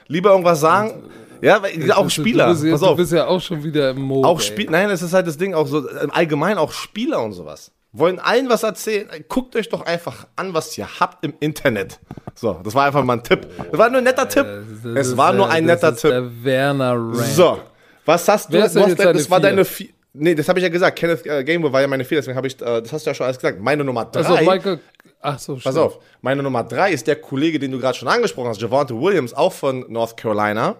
Lieber 0.09 0.31
irgendwas 0.31 0.61
sagen. 0.61 1.05
Ja, 1.41 1.63
weil, 1.63 1.93
auch 1.93 2.09
Spieler. 2.09 2.55
Du 2.55 2.61
bist, 2.61 2.71
Pass 2.71 2.81
du 2.81 2.97
bist 2.97 3.13
ja 3.13 3.27
auch 3.27 3.41
schon 3.41 3.63
wieder 3.63 3.91
im 3.91 4.01
Mode. 4.01 4.27
Auch 4.27 4.41
Spiel, 4.41 4.71
nein, 4.71 4.89
es 4.91 5.03
ist 5.03 5.13
halt 5.13 5.27
das 5.27 5.37
Ding 5.37 5.55
auch 5.55 5.67
so, 5.67 5.87
im 5.89 6.11
Allgemeinen 6.11 6.59
auch 6.59 6.73
Spieler 6.73 7.23
und 7.23 7.33
sowas. 7.33 7.73
Wollen 7.93 8.19
allen 8.19 8.49
was 8.49 8.63
erzählen? 8.63 9.09
Guckt 9.29 9.57
euch 9.57 9.69
doch 9.69 9.87
einfach 9.87 10.27
an, 10.37 10.53
was 10.53 10.77
ihr 10.77 10.87
habt 11.01 11.25
im 11.25 11.35
Internet. 11.41 11.99
So, 12.35 12.61
das 12.63 12.75
war 12.75 12.85
einfach 12.85 13.03
mal 13.05 13.15
ein 13.15 13.23
Tipp. 13.23 13.47
Das 13.71 13.79
war 13.79 13.89
nur 13.89 13.99
ein 13.99 14.05
netter 14.05 14.29
Tipp. 14.29 14.47
Das 14.83 14.95
Es 14.95 15.09
ist 15.09 15.17
war 15.17 15.33
nur 15.33 15.49
ein 15.49 15.65
netter 15.65 15.95
Tipp. 15.97 16.11
Der 16.11 16.45
Werner 16.45 16.93
Rand. 16.93 17.17
So, 17.17 17.59
was 18.05 18.29
hast 18.29 18.53
du? 18.53 18.59
Das 18.59 19.31
war 19.31 19.41
deine 19.41 19.65
vier. 19.65 19.89
Nee, 20.19 20.35
das 20.35 20.49
habe 20.49 20.59
ich 20.59 20.63
ja 20.63 20.69
gesagt. 20.69 20.99
Kenneth 20.99 21.27
äh, 21.27 21.45
Gameboy 21.45 21.73
war 21.73 21.81
ja 21.81 21.87
meine 21.87 22.05
vier, 22.05 22.19
deswegen 22.19 22.37
habe 22.37 22.47
ich, 22.47 22.61
äh, 22.61 22.81
das 22.83 22.93
hast 22.93 23.07
du 23.07 23.11
ja 23.11 23.15
schon 23.15 23.27
alles 23.27 23.39
gesagt. 23.39 23.61
Meine 23.61 23.85
Nummer 23.85 24.07
drei. 24.07 24.25
Also 24.25 24.51
Michael. 24.51 24.81
Ach 25.21 25.39
so, 25.39 25.55
Pass 25.55 25.63
stimmt. 25.63 25.79
auf, 25.79 25.99
meine 26.21 26.43
Nummer 26.43 26.65
drei 26.65 26.93
ist 26.93 27.07
der 27.07 27.17
Kollege, 27.17 27.59
den 27.59 27.73
du 27.73 27.79
gerade 27.79 27.97
schon 27.97 28.09
angesprochen 28.09 28.49
hast, 28.49 28.61
Javante 28.61 28.99
Williams, 28.99 29.35
auch 29.35 29.53
von 29.53 29.85
North 29.89 30.17
Carolina. 30.17 30.77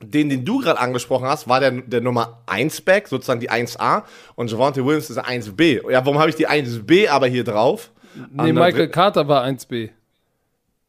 Den, 0.00 0.28
den 0.28 0.44
du 0.44 0.60
gerade 0.60 0.78
angesprochen 0.78 1.26
hast, 1.26 1.48
war 1.48 1.58
der, 1.58 1.72
der 1.72 2.00
Nummer 2.00 2.42
1 2.46 2.82
Back, 2.82 3.08
sozusagen 3.08 3.40
die 3.40 3.50
1A. 3.50 4.04
Und 4.36 4.50
Javante 4.50 4.84
Williams 4.84 5.10
ist 5.10 5.16
der 5.16 5.26
1B. 5.26 5.90
Ja, 5.90 6.04
warum 6.06 6.20
habe 6.20 6.30
ich 6.30 6.36
die 6.36 6.48
1B 6.48 7.08
aber 7.08 7.26
hier 7.26 7.42
drauf? 7.42 7.90
Nee, 8.30 8.52
Michael 8.52 8.88
Carter 8.88 9.26
war 9.26 9.44
1B. 9.44 9.90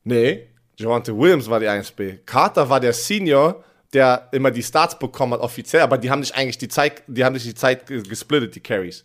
Nee, 0.03 0.47
Javante 0.77 1.17
Williams 1.17 1.49
war 1.49 1.59
die 1.59 1.67
1B. 1.67 2.19
Carter 2.25 2.69
war 2.69 2.79
der 2.79 2.93
Senior, 2.93 3.63
der 3.93 4.27
immer 4.31 4.51
die 4.51 4.63
Starts 4.63 4.97
bekommen 4.99 5.33
hat, 5.33 5.41
offiziell, 5.41 5.81
aber 5.81 5.97
die 5.97 6.09
haben 6.11 6.19
nicht 6.19 6.35
eigentlich 6.35 6.57
die 6.57 6.67
Zeit, 6.67 7.03
die 7.07 7.23
haben 7.25 7.33
nicht 7.33 7.45
die 7.45 7.55
Zeit 7.55 7.87
ge- 7.87 8.03
gesplittet, 8.03 8.55
die 8.55 8.59
Carries. 8.59 9.03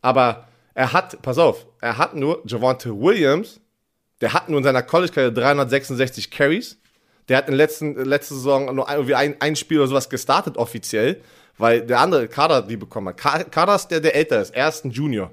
Aber 0.00 0.48
er 0.74 0.92
hat, 0.92 1.20
pass 1.22 1.38
auf, 1.38 1.66
er 1.80 1.98
hat 1.98 2.14
nur 2.14 2.42
Javante 2.46 2.90
Williams, 2.98 3.60
der 4.20 4.32
hat 4.32 4.48
nur 4.48 4.58
in 4.58 4.64
seiner 4.64 4.82
College-Karriere 4.82 5.32
366 5.32 6.30
Carries. 6.30 6.78
Der 7.28 7.38
hat 7.38 7.46
in 7.48 7.52
der 7.52 7.58
letzten, 7.58 7.94
letzte 8.04 8.34
Saison 8.34 8.74
nur 8.74 8.88
irgendwie 8.90 9.14
ein, 9.14 9.36
ein 9.40 9.56
Spiel 9.56 9.78
oder 9.78 9.88
sowas 9.88 10.08
gestartet 10.10 10.56
offiziell, 10.56 11.20
weil 11.56 11.80
der 11.82 12.00
andere 12.00 12.28
Kader 12.28 12.62
die 12.62 12.76
bekommen 12.76 13.08
hat. 13.08 13.16
Ka- 13.16 13.44
Kader 13.44 13.74
ist 13.76 13.88
der, 13.88 14.00
der 14.00 14.14
älter 14.14 14.40
ist, 14.42 14.54
er 14.54 14.68
ist 14.68 14.84
ein 14.84 14.90
Junior. 14.90 15.30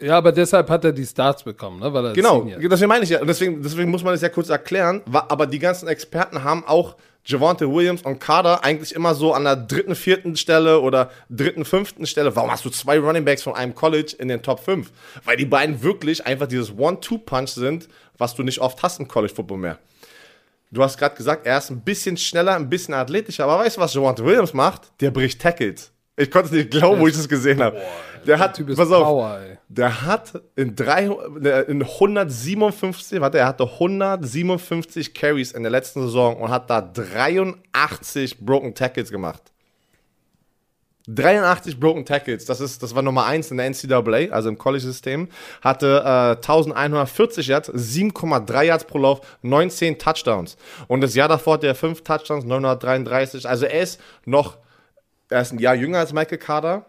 Ja, 0.00 0.18
aber 0.18 0.32
deshalb 0.32 0.68
hat 0.70 0.84
er 0.84 0.92
die 0.92 1.06
Starts 1.06 1.44
bekommen, 1.44 1.80
ne? 1.80 1.92
Weil 1.92 2.06
er 2.06 2.12
Genau, 2.14 2.42
deswegen 2.42 2.88
meine 2.88 3.04
ich 3.04 3.10
ja. 3.10 3.20
Und 3.20 3.28
deswegen, 3.28 3.62
deswegen 3.62 3.90
muss 3.90 4.02
man 4.02 4.12
das 4.12 4.22
ja 4.22 4.28
kurz 4.28 4.48
erklären. 4.48 5.02
Aber 5.12 5.46
die 5.46 5.58
ganzen 5.58 5.88
Experten 5.88 6.42
haben 6.42 6.64
auch 6.66 6.96
Javante 7.26 7.72
Williams 7.72 8.02
und 8.02 8.18
Carter 8.18 8.64
eigentlich 8.64 8.94
immer 8.94 9.14
so 9.14 9.32
an 9.32 9.44
der 9.44 9.56
dritten, 9.56 9.94
vierten 9.94 10.36
Stelle 10.36 10.80
oder 10.80 11.10
dritten, 11.30 11.64
fünften 11.64 12.06
Stelle. 12.06 12.34
Warum 12.36 12.50
hast 12.50 12.64
du 12.64 12.70
zwei 12.70 12.98
Running 12.98 13.24
Backs 13.24 13.42
von 13.42 13.54
einem 13.54 13.74
College 13.74 14.14
in 14.18 14.28
den 14.28 14.42
Top 14.42 14.60
5? 14.60 14.90
Weil 15.24 15.36
die 15.36 15.46
beiden 15.46 15.82
wirklich 15.82 16.26
einfach 16.26 16.48
dieses 16.48 16.76
One-Two-Punch 16.76 17.48
sind, 17.48 17.88
was 18.18 18.34
du 18.34 18.42
nicht 18.42 18.60
oft 18.60 18.82
hast 18.82 19.00
im 19.00 19.08
College 19.08 19.32
Football 19.34 19.58
mehr. 19.58 19.78
Du 20.70 20.82
hast 20.82 20.98
gerade 20.98 21.14
gesagt, 21.14 21.46
er 21.46 21.58
ist 21.58 21.70
ein 21.70 21.80
bisschen 21.80 22.16
schneller, 22.16 22.56
ein 22.56 22.68
bisschen 22.68 22.94
athletischer, 22.94 23.44
aber 23.44 23.64
weißt 23.64 23.76
du, 23.76 23.80
was 23.80 23.94
Javante 23.94 24.24
Williams 24.24 24.52
macht? 24.52 24.90
Der 25.00 25.10
bricht 25.10 25.40
Tackles. 25.40 25.92
Ich 26.16 26.30
konnte 26.30 26.46
es 26.46 26.52
nicht 26.52 26.70
glauben, 26.72 27.00
wo 27.00 27.06
ich 27.06 27.14
das 27.14 27.28
gesehen 27.28 27.62
habe. 27.62 27.80
Der 28.26 28.38
hat, 28.38 28.56
Typ 28.56 28.68
ist 28.68 28.76
pass 28.76 28.90
auf, 28.90 29.04
Power, 29.04 29.38
ey. 29.40 29.53
Der 29.68 30.02
hat 30.02 30.42
in, 30.56 30.76
drei, 30.76 31.06
in 31.06 31.82
157, 31.82 33.20
warte, 33.20 33.38
er 33.38 33.46
hatte 33.46 33.64
157 33.64 35.14
Carries 35.14 35.52
in 35.52 35.62
der 35.62 35.72
letzten 35.72 36.02
Saison 36.02 36.36
und 36.36 36.50
hat 36.50 36.68
da 36.70 36.80
83 36.80 38.38
Broken 38.40 38.74
Tackles 38.74 39.10
gemacht. 39.10 39.42
83 41.06 41.78
Broken 41.78 42.06
Tackles, 42.06 42.46
das, 42.46 42.60
ist, 42.60 42.82
das 42.82 42.94
war 42.94 43.02
Nummer 43.02 43.26
1 43.26 43.50
in 43.50 43.58
der 43.58 43.68
NCAA, 43.68 44.32
also 44.32 44.48
im 44.48 44.56
College-System. 44.56 45.28
Hatte 45.60 46.02
äh, 46.04 46.36
1140 46.36 47.46
Yards, 47.46 47.70
7,3 47.70 48.62
Yards 48.62 48.84
pro 48.84 48.98
Lauf, 48.98 49.20
19 49.42 49.98
Touchdowns. 49.98 50.56
Und 50.88 51.02
das 51.02 51.14
Jahr 51.14 51.28
davor 51.28 51.54
hat 51.54 51.64
er 51.64 51.74
5 51.74 52.02
Touchdowns, 52.02 52.44
933. 52.44 53.46
Also 53.46 53.66
er 53.66 53.82
ist 53.82 54.00
noch, 54.24 54.56
er 55.28 55.42
ist 55.42 55.52
ein 55.52 55.58
Jahr 55.58 55.74
jünger 55.74 55.98
als 55.98 56.14
Michael 56.14 56.38
Carter, 56.38 56.86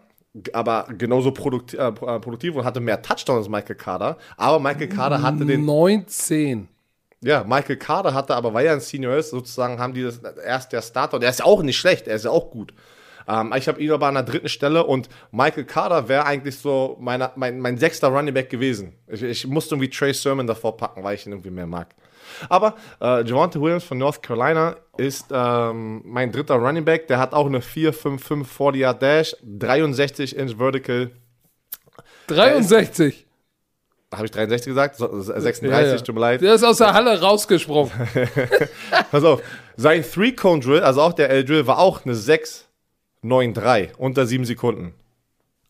aber 0.52 0.86
genauso 0.96 1.30
produktiv, 1.32 1.78
äh, 1.78 1.92
produktiv 1.92 2.54
und 2.56 2.64
hatte 2.64 2.80
mehr 2.80 3.00
Touchdowns 3.02 3.38
als 3.38 3.48
Michael 3.48 3.76
Carter. 3.76 4.18
Aber 4.36 4.58
Michael 4.58 4.88
Carter 4.88 5.22
hatte 5.22 5.44
den 5.46 5.64
19. 5.64 6.68
ja, 7.22 7.44
Michael 7.44 7.76
Carter 7.76 8.14
hatte, 8.14 8.34
aber 8.34 8.52
weil 8.54 8.66
er 8.66 8.74
ein 8.74 8.80
Senior 8.80 9.16
ist, 9.16 9.30
sozusagen 9.30 9.78
haben 9.78 9.94
die 9.94 10.02
das 10.02 10.18
erst 10.18 10.72
der 10.72 10.82
Starter. 10.82 11.16
Und 11.16 11.22
er 11.22 11.30
ist 11.30 11.40
ja 11.40 11.44
auch 11.44 11.62
nicht 11.62 11.76
schlecht, 11.76 12.06
er 12.06 12.16
ist 12.16 12.24
ja 12.24 12.30
auch 12.30 12.50
gut. 12.50 12.72
Ähm, 13.28 13.52
ich 13.56 13.68
habe 13.68 13.80
ihn 13.80 13.90
aber 13.90 14.06
an 14.06 14.14
der 14.14 14.22
dritten 14.22 14.48
Stelle 14.48 14.84
und 14.84 15.08
Michael 15.32 15.64
Carter 15.64 16.08
wäre 16.08 16.24
eigentlich 16.24 16.58
so 16.58 16.96
meine, 17.00 17.32
mein, 17.36 17.58
mein 17.58 17.78
sechster 17.78 18.08
Running 18.08 18.34
Back 18.34 18.50
gewesen. 18.50 18.94
Ich, 19.08 19.22
ich 19.22 19.46
musste 19.46 19.74
irgendwie 19.74 19.90
Trey 19.90 20.14
Sermon 20.14 20.46
davor 20.46 20.76
packen, 20.76 21.02
weil 21.02 21.16
ich 21.16 21.26
ihn 21.26 21.32
irgendwie 21.32 21.50
mehr 21.50 21.66
mag. 21.66 21.94
Aber 22.48 22.74
äh, 23.00 23.24
Javante 23.24 23.60
Williams 23.60 23.84
von 23.84 23.98
North 23.98 24.22
Carolina 24.22 24.76
ist 24.96 25.26
ähm, 25.32 26.02
mein 26.04 26.32
dritter 26.32 26.56
Running 26.56 26.84
Back. 26.84 27.06
Der 27.08 27.18
hat 27.18 27.32
auch 27.32 27.46
eine 27.46 27.60
4-5-5 27.60 28.44
40 28.44 28.80
Yard 28.80 29.02
Dash, 29.02 29.36
63 29.42 30.36
Inch 30.36 30.56
Vertical. 30.56 31.10
63. 32.28 33.26
Habe 34.14 34.24
ich 34.26 34.30
63 34.30 34.70
gesagt? 34.70 34.96
So, 34.96 35.20
36, 35.20 35.70
Ja, 35.70 35.80
ja. 35.80 35.96
tut 35.98 36.14
mir 36.14 36.20
leid. 36.20 36.40
Der 36.40 36.54
ist 36.54 36.62
aus 36.64 36.78
der 36.78 36.94
Halle 36.94 37.20
rausgesprungen. 37.20 37.90
Pass 39.10 39.24
auf. 39.24 39.42
Sein 39.76 40.02
Three-Cone-Drill, 40.02 40.80
also 40.80 41.02
auch 41.02 41.12
der 41.12 41.28
L-Drill, 41.30 41.66
war 41.66 41.78
auch 41.78 42.04
eine 42.04 42.14
6-9-3, 42.14 43.96
unter 43.98 44.26
7 44.26 44.44
Sekunden. 44.44 44.94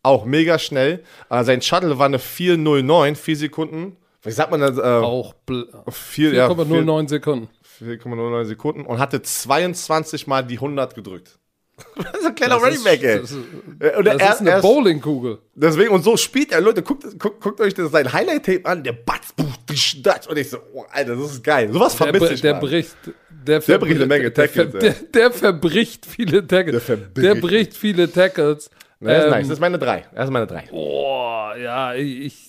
Auch 0.02 0.24
mega 0.24 0.58
schnell. 0.58 1.02
Äh, 1.30 1.42
sein 1.44 1.62
Shuttle 1.62 1.98
war 1.98 2.06
eine 2.06 2.18
4-0-9, 2.18 3.16
4 3.16 3.36
Sekunden. 3.36 3.96
Wie 4.26 4.32
sagt 4.32 4.50
man 4.50 4.60
das? 4.60 4.76
Äh, 4.76 4.82
Auch 4.82 5.34
bl- 5.48 5.66
4, 5.90 6.32
ja, 6.34 6.48
4,09 6.48 7.08
Sekunden. 7.08 7.48
4,09 7.80 8.44
Sekunden 8.44 8.86
und 8.86 8.98
hatte 8.98 9.22
22 9.22 10.26
Mal 10.26 10.42
die 10.44 10.54
100 10.56 10.94
gedrückt. 10.94 11.38
das 11.96 12.20
ist 12.20 12.26
ein 12.26 12.34
kleiner 12.34 12.54
Das 12.54 12.64
Running 12.64 12.82
Back, 12.84 13.02
ey. 13.02 13.20
Das 13.20 13.30
ist, 13.32 13.38
Äh, 13.80 13.96
und 13.98 14.06
das 14.06 14.16
er- 14.16 14.32
ist 14.32 14.40
eine 14.40 14.60
Bowlingkugel. 14.62 15.38
Deswegen, 15.54 15.90
und 15.90 16.02
so 16.02 16.16
spielt 16.16 16.52
er, 16.52 16.62
Leute, 16.62 16.82
guckt, 16.82 17.04
guckt, 17.18 17.38
guckt 17.40 17.60
euch 17.60 17.74
das, 17.74 17.90
sein 17.92 18.10
Highlight-Tape 18.10 18.64
an, 18.64 18.82
der 18.82 18.92
Batz, 18.92 19.34
datsch. 20.02 20.26
Und 20.26 20.38
ich 20.38 20.48
so, 20.48 20.56
oh, 20.72 20.84
Alter, 20.90 21.16
das 21.16 21.32
ist 21.32 21.44
geil. 21.44 21.70
Sowas 21.70 21.94
vermisse 21.94 22.32
ich 22.32 22.40
der 22.40 22.54
mal. 22.54 22.60
bricht. 22.60 22.96
Der, 23.30 23.60
Der 23.60 23.78
bricht 23.78 23.96
eine 23.96 24.06
Menge 24.06 24.32
Tackles, 24.32 24.72
der, 24.72 24.80
der, 24.80 24.92
der 25.12 25.30
verbricht 25.30 26.06
viele 26.06 26.46
Tackles. 26.46 26.72
Der 26.72 26.80
verbricht. 26.80 27.16
Der 27.26 27.34
bricht 27.36 27.74
viele 27.76 28.10
Tackles. 28.10 28.70
Na, 28.98 29.10
das 29.10 29.18
ist 29.18 29.24
Ähm, 29.26 29.30
nice. 29.30 29.48
Das 29.48 29.52
ist 29.56 29.60
meine 29.60 29.78
3. 29.78 30.04
Das 30.14 30.24
ist 30.24 30.30
meine 30.32 30.46
3. 30.46 30.64
Boah, 30.70 31.54
ja, 31.56 31.94
ich, 31.94 32.45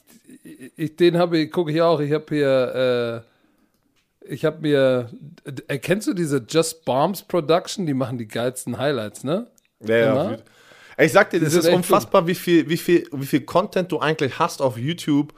ich, 0.75 0.95
den 0.95 1.17
habe 1.17 1.37
ich, 1.37 1.51
gucke 1.51 1.71
ich 1.71 1.81
auch. 1.81 1.99
Ich 1.99 2.11
habe 2.11 2.25
hier, 2.29 3.23
äh, 4.25 4.33
ich 4.33 4.45
habe 4.45 4.59
mir, 4.61 5.09
äh, 5.67 5.77
kennst 5.77 6.07
du 6.07 6.13
diese 6.13 6.45
Just 6.47 6.85
Bombs 6.85 7.21
Production? 7.23 7.85
Die 7.85 7.93
machen 7.93 8.17
die 8.17 8.27
geilsten 8.27 8.77
Highlights, 8.77 9.23
ne? 9.23 9.47
Ja, 9.85 9.97
ja. 9.97 10.37
Ich 10.97 11.11
sag 11.11 11.29
dir, 11.29 11.39
das 11.39 11.53
ist 11.53 11.67
unfassbar, 11.67 12.25
wie 12.25 12.33
viel, 12.33 12.67
wie, 12.69 12.77
viel, 12.77 13.07
wie 13.11 13.25
viel 13.25 13.41
Content 13.41 13.91
du 13.91 13.99
eigentlich 13.99 14.39
hast 14.39 14.61
auf 14.61 14.77
YouTube, 14.77 15.33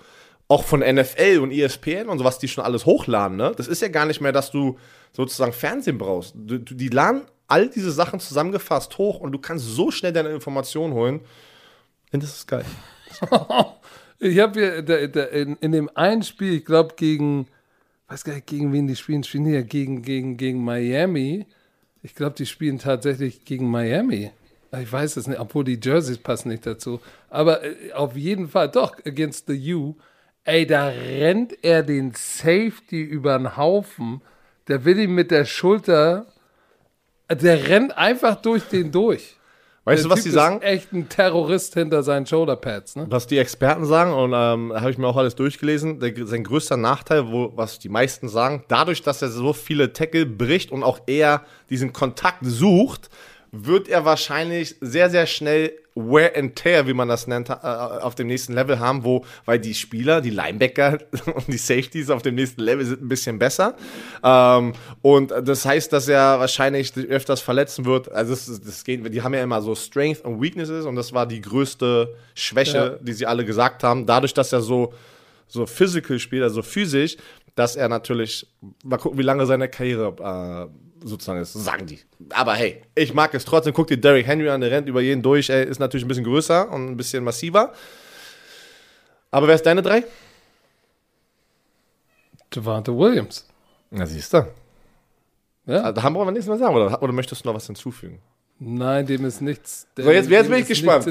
auch 0.47 0.63
von 0.63 0.79
NFL 0.79 1.39
und 1.41 1.51
ESPN 1.51 2.07
und 2.07 2.17
so, 2.17 2.23
was 2.23 2.39
die 2.39 2.47
schon 2.47 2.63
alles 2.63 2.85
hochladen. 2.85 3.35
Ne? 3.35 3.51
Das 3.57 3.67
ist 3.67 3.81
ja 3.81 3.89
gar 3.89 4.05
nicht 4.05 4.21
mehr, 4.21 4.31
dass 4.31 4.51
du 4.51 4.77
sozusagen 5.11 5.51
Fernsehen 5.51 5.97
brauchst. 5.97 6.33
Du, 6.35 6.59
du, 6.59 6.73
die 6.75 6.87
laden 6.87 7.23
all 7.47 7.67
diese 7.67 7.91
Sachen 7.91 8.21
zusammengefasst 8.21 8.97
hoch 8.97 9.19
und 9.19 9.33
du 9.33 9.39
kannst 9.39 9.65
so 9.65 9.91
schnell 9.91 10.13
deine 10.13 10.29
Informationen 10.29 10.93
holen. 10.93 11.21
Und 12.13 12.23
das 12.23 12.37
ist 12.37 12.47
geil. 12.47 12.65
Ich 14.21 14.37
habe 14.39 14.59
hier 14.59 14.81
da, 14.81 15.07
da, 15.07 15.23
in, 15.23 15.55
in 15.61 15.71
dem 15.71 15.89
einen 15.95 16.23
Spiel, 16.23 16.55
ich 16.55 16.65
glaube 16.65 16.95
gegen, 16.97 17.47
weiß 18.09 18.25
gar 18.25 18.33
nicht, 18.33 18.47
gegen 18.47 18.73
wen 18.73 18.85
die 18.85 18.97
spielen, 18.97 19.23
spielen 19.23 19.45
ja 19.45 19.61
gegen, 19.61 20.01
gegen, 20.01 20.35
gegen 20.35 20.63
Miami. 20.63 21.45
Ich 22.03 22.15
glaube, 22.15 22.35
die 22.35 22.45
spielen 22.45 22.79
tatsächlich 22.79 23.45
gegen 23.45 23.71
Miami. 23.71 24.31
Ich 24.77 24.91
weiß 24.91 25.15
es 25.15 25.27
nicht, 25.27 25.39
obwohl 25.39 25.63
die 25.63 25.79
Jerseys 25.81 26.17
passen 26.17 26.49
nicht 26.49 26.65
dazu. 26.65 26.99
Aber 27.29 27.63
äh, 27.63 27.93
auf 27.93 28.17
jeden 28.17 28.49
Fall, 28.49 28.69
doch, 28.69 28.97
against 29.05 29.47
the 29.47 29.73
U. 29.73 29.95
Ey, 30.43 30.67
da 30.67 30.87
rennt 30.87 31.63
er 31.63 31.81
den 31.81 32.11
Safety 32.13 33.01
über 33.01 33.37
den 33.37 33.55
Haufen. 33.55 34.21
Der 34.67 34.83
will 34.83 34.99
ihm 34.99 35.15
mit 35.15 35.31
der 35.31 35.45
Schulter, 35.45 36.27
der 37.29 37.69
rennt 37.69 37.97
einfach 37.97 38.41
durch 38.41 38.63
den 38.63 38.91
durch. 38.91 39.38
Weißt 39.85 40.03
Der 40.03 40.09
du, 40.09 40.09
was 40.09 40.17
Typ 40.17 40.23
die 40.23 40.29
ist 40.29 40.35
sagen? 40.35 40.61
echt 40.61 40.91
ein 40.93 41.09
Terrorist 41.09 41.73
hinter 41.73 42.03
seinen 42.03 42.25
Shoulderpads, 42.25 42.97
ne? 42.97 43.07
Was 43.09 43.27
die 43.27 43.37
Experten 43.37 43.85
sagen, 43.85 44.13
und 44.13 44.33
ähm, 44.33 44.73
habe 44.73 44.91
ich 44.91 44.97
mir 44.97 45.07
auch 45.07 45.17
alles 45.17 45.35
durchgelesen, 45.35 45.99
der, 45.99 46.13
sein 46.27 46.43
größter 46.43 46.77
Nachteil, 46.77 47.31
wo, 47.31 47.51
was 47.55 47.79
die 47.79 47.89
meisten 47.89 48.27
sagen, 48.29 48.63
dadurch, 48.67 49.01
dass 49.01 49.21
er 49.21 49.29
so 49.29 49.53
viele 49.53 49.93
Tackle 49.93 50.25
bricht 50.25 50.71
und 50.71 50.83
auch 50.83 50.99
eher 51.07 51.43
diesen 51.69 51.93
Kontakt 51.93 52.39
sucht, 52.43 53.09
wird 53.51 53.87
er 53.87 54.05
wahrscheinlich 54.05 54.75
sehr, 54.81 55.09
sehr 55.09 55.25
schnell 55.25 55.71
Wear 55.99 56.31
and 56.35 56.55
Tear, 56.55 56.87
wie 56.87 56.93
man 56.93 57.07
das 57.07 57.27
nennt, 57.27 57.49
äh, 57.49 57.53
auf 57.53 58.15
dem 58.15 58.27
nächsten 58.27 58.53
Level 58.53 58.79
haben, 58.79 59.03
wo, 59.03 59.25
weil 59.45 59.59
die 59.59 59.73
Spieler, 59.73 60.21
die 60.21 60.29
Linebacker 60.29 60.99
und 61.35 61.47
die 61.47 61.57
Safeties 61.57 62.09
auf 62.09 62.21
dem 62.21 62.35
nächsten 62.35 62.61
Level 62.61 62.85
sind 62.85 63.01
ein 63.01 63.07
bisschen 63.09 63.37
besser. 63.39 63.75
Ähm, 64.23 64.73
und 65.01 65.31
das 65.31 65.65
heißt, 65.65 65.91
dass 65.91 66.07
er 66.07 66.39
wahrscheinlich 66.39 66.95
öfters 66.97 67.41
verletzen 67.41 67.85
wird. 67.85 68.11
Also 68.11 68.33
das, 68.33 68.61
das 68.61 68.83
geht, 68.83 69.13
die 69.13 69.21
haben 69.21 69.33
ja 69.33 69.43
immer 69.43 69.61
so 69.61 69.75
Strength 69.75 70.21
und 70.25 70.41
Weaknesses 70.41 70.85
und 70.85 70.95
das 70.95 71.13
war 71.13 71.25
die 71.25 71.41
größte 71.41 72.15
Schwäche, 72.33 72.77
Ja. 72.77 72.89
die 73.03 73.13
sie 73.13 73.25
alle 73.25 73.43
gesagt 73.45 73.83
haben. 73.83 74.05
Dadurch, 74.05 74.33
dass 74.33 74.53
er 74.53 74.61
so, 74.61 74.93
so 75.47 75.65
physical 75.65 76.19
spielt, 76.19 76.43
also 76.43 76.61
physisch, 76.61 77.17
dass 77.55 77.75
er 77.75 77.89
natürlich, 77.89 78.47
mal 78.83 78.97
gucken, 78.97 79.17
wie 79.19 79.23
lange 79.23 79.45
seine 79.45 79.67
Karriere 79.67 80.69
äh, 80.69 80.88
sozusagen 81.03 81.39
ist, 81.41 81.53
sagen 81.53 81.85
die. 81.85 81.99
Aber 82.29 82.53
hey, 82.55 82.81
ich 82.95 83.13
mag 83.13 83.33
es 83.33 83.45
trotzdem. 83.45 83.73
Guck 83.73 83.87
dir 83.87 83.97
Derrick 83.97 84.25
Henry 84.27 84.49
an, 84.49 84.61
der 84.61 84.71
rennt 84.71 84.87
über 84.87 85.01
jeden 85.01 85.21
durch, 85.21 85.49
ey, 85.49 85.65
ist 85.65 85.79
natürlich 85.79 86.05
ein 86.05 86.07
bisschen 86.07 86.23
größer 86.25 86.69
und 86.71 86.87
ein 86.91 86.97
bisschen 86.97 87.23
massiver. 87.23 87.73
Aber 89.31 89.47
wer 89.47 89.55
ist 89.55 89.65
deine 89.65 89.81
drei? 89.81 90.03
Javante 92.53 92.95
Williams. 92.97 93.45
Na, 93.91 94.05
siehst 94.05 94.33
du. 94.33 94.47
Ja. 95.65 95.91
Da 95.91 96.01
haben 96.03 96.13
wir 96.15 96.21
aber 96.21 96.31
nichts 96.31 96.47
mehr 96.47 96.57
sagen, 96.57 96.75
oder, 96.75 97.01
oder 97.01 97.13
möchtest 97.13 97.43
du 97.45 97.49
noch 97.49 97.55
was 97.55 97.67
hinzufügen? 97.67 98.19
Nein, 98.61 99.05
dem 99.05 99.23
ist 99.25 99.41
nichts. 99.41 99.87
dem- 99.97 100.05
So, 100.05 100.11
jetzt- 100.11 100.29
jetzt 100.29 100.49
bin 100.49 100.59
ich 100.59 100.67
gespannt. 100.67 101.05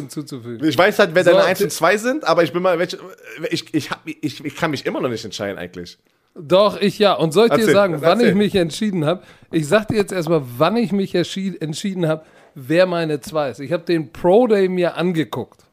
Ich 0.65 0.77
weiß 0.77 0.99
halt, 0.99 1.15
wer 1.15 1.25
So, 1.25 1.31
deine 1.31 1.45
1 1.45 1.59
die- 1.59 1.65
und 1.65 1.71
2 1.71 1.97
sind, 1.97 2.25
aber 2.25 2.43
ich 2.43 2.53
bin 2.53 2.61
mal, 2.63 2.79
welche, 2.79 2.99
ich, 3.51 3.73
ich, 3.73 3.91
hab, 3.91 4.01
ich, 4.05 4.45
ich 4.45 4.57
kann 4.57 4.71
mich 4.71 4.85
immer 4.85 5.01
noch 5.01 5.09
nicht 5.09 5.25
entscheiden 5.25 5.59
eigentlich. 5.59 5.99
Doch, 6.41 6.81
ich 6.81 6.99
ja. 6.99 7.15
Und 7.15 7.33
soll 7.33 7.47
ich 7.47 7.53
dir 7.53 7.61
Erzähl, 7.61 7.75
sagen, 7.75 8.01
wann 8.01 8.21
erzähl. 8.21 8.29
ich 8.29 8.35
mich 8.35 8.55
entschieden 8.55 9.05
habe? 9.05 9.23
Ich 9.51 9.67
sag 9.67 9.89
dir 9.89 9.97
jetzt 9.97 10.13
erstmal, 10.13 10.43
wann 10.57 10.77
ich 10.77 10.93
mich 10.93 11.15
entschied, 11.15 11.61
entschieden 11.61 12.07
habe, 12.07 12.25
wer 12.55 12.87
meine 12.87 13.21
zwei 13.21 13.51
ist. 13.51 13.61
Ich 13.61 13.73
habe 13.73 13.85
den 13.85 14.13
Pro 14.13 14.47
Day 14.47 14.69
mir 14.69 14.97
angeguckt 14.97 15.65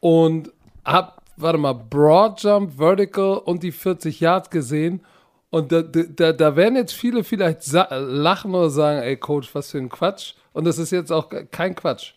und 0.00 0.50
hab, 0.84 1.22
warte 1.36 1.58
mal, 1.58 1.74
Broad 1.74 2.42
Jump, 2.42 2.78
Vertical 2.78 3.38
und 3.38 3.62
die 3.62 3.72
40 3.72 4.20
Yards 4.20 4.50
gesehen. 4.50 5.02
Und 5.50 5.72
da, 5.72 5.82
da, 5.82 6.32
da 6.32 6.56
werden 6.56 6.76
jetzt 6.76 6.94
viele 6.94 7.24
vielleicht 7.24 7.70
lachen 7.72 8.54
oder 8.54 8.70
sagen, 8.70 9.02
ey 9.02 9.16
Coach, 9.16 9.54
was 9.54 9.72
für 9.72 9.78
ein 9.78 9.88
Quatsch. 9.88 10.34
Und 10.52 10.64
das 10.64 10.78
ist 10.78 10.90
jetzt 10.90 11.10
auch 11.10 11.28
kein 11.50 11.74
Quatsch. 11.74 12.14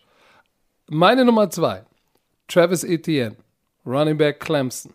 Meine 0.88 1.24
Nummer 1.24 1.50
zwei, 1.50 1.84
Travis 2.48 2.84
Etienne, 2.84 3.36
Running 3.84 4.16
Back 4.16 4.40
Clemson 4.40 4.92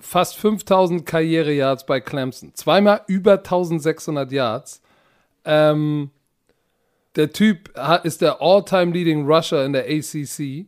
fast 0.00 0.36
5000 0.36 1.04
Karriere-Yards 1.04 1.86
bei 1.86 2.00
Clemson. 2.00 2.54
Zweimal 2.54 3.02
über 3.06 3.38
1600 3.38 4.30
Yards. 4.30 4.80
Ähm, 5.44 6.10
der 7.16 7.32
Typ 7.32 7.76
hat, 7.76 8.04
ist 8.04 8.20
der 8.20 8.40
All-Time-Leading 8.40 9.26
Rusher 9.26 9.64
in 9.64 9.72
der 9.72 9.84
ACC. 9.84 10.66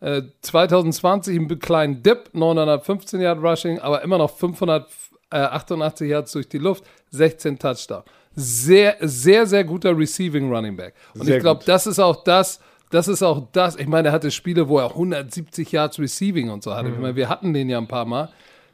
Äh, 0.00 0.22
2020 0.42 1.36
ein 1.36 1.58
kleinen 1.58 2.02
Dip, 2.02 2.30
915 2.32 3.20
Yard 3.20 3.42
Rushing, 3.42 3.78
aber 3.78 4.02
immer 4.02 4.18
noch 4.18 4.36
588 4.36 6.08
Yards 6.10 6.32
durch 6.32 6.48
die 6.48 6.58
Luft, 6.58 6.84
16 7.10 7.58
Touchdown. 7.58 8.02
Sehr, 8.34 8.96
sehr, 9.00 9.46
sehr 9.46 9.62
guter 9.62 9.96
Receiving 9.96 10.52
Running 10.52 10.76
Back. 10.76 10.94
Und 11.14 11.26
Sehr 11.26 11.36
ich 11.36 11.42
glaube, 11.42 11.62
das 11.64 11.86
ist 11.86 12.00
auch 12.00 12.24
das, 12.24 12.60
das 12.90 13.06
ist 13.06 13.22
auch 13.22 13.46
das. 13.52 13.76
Ich 13.76 13.86
meine, 13.86 14.08
er 14.08 14.12
hatte 14.12 14.30
Spiele, 14.30 14.68
wo 14.68 14.78
er 14.78 14.90
170 14.90 15.70
Yards 15.70 15.98
Receiving 16.00 16.50
und 16.50 16.62
so 16.62 16.74
hatte. 16.74 16.88
Ich 16.88 16.98
meine, 16.98 17.14
wir 17.14 17.28
hatten 17.28 17.54
den 17.54 17.68
ja 17.68 17.78
ein 17.78 17.88
paar 17.88 18.04
Mal. 18.04 18.30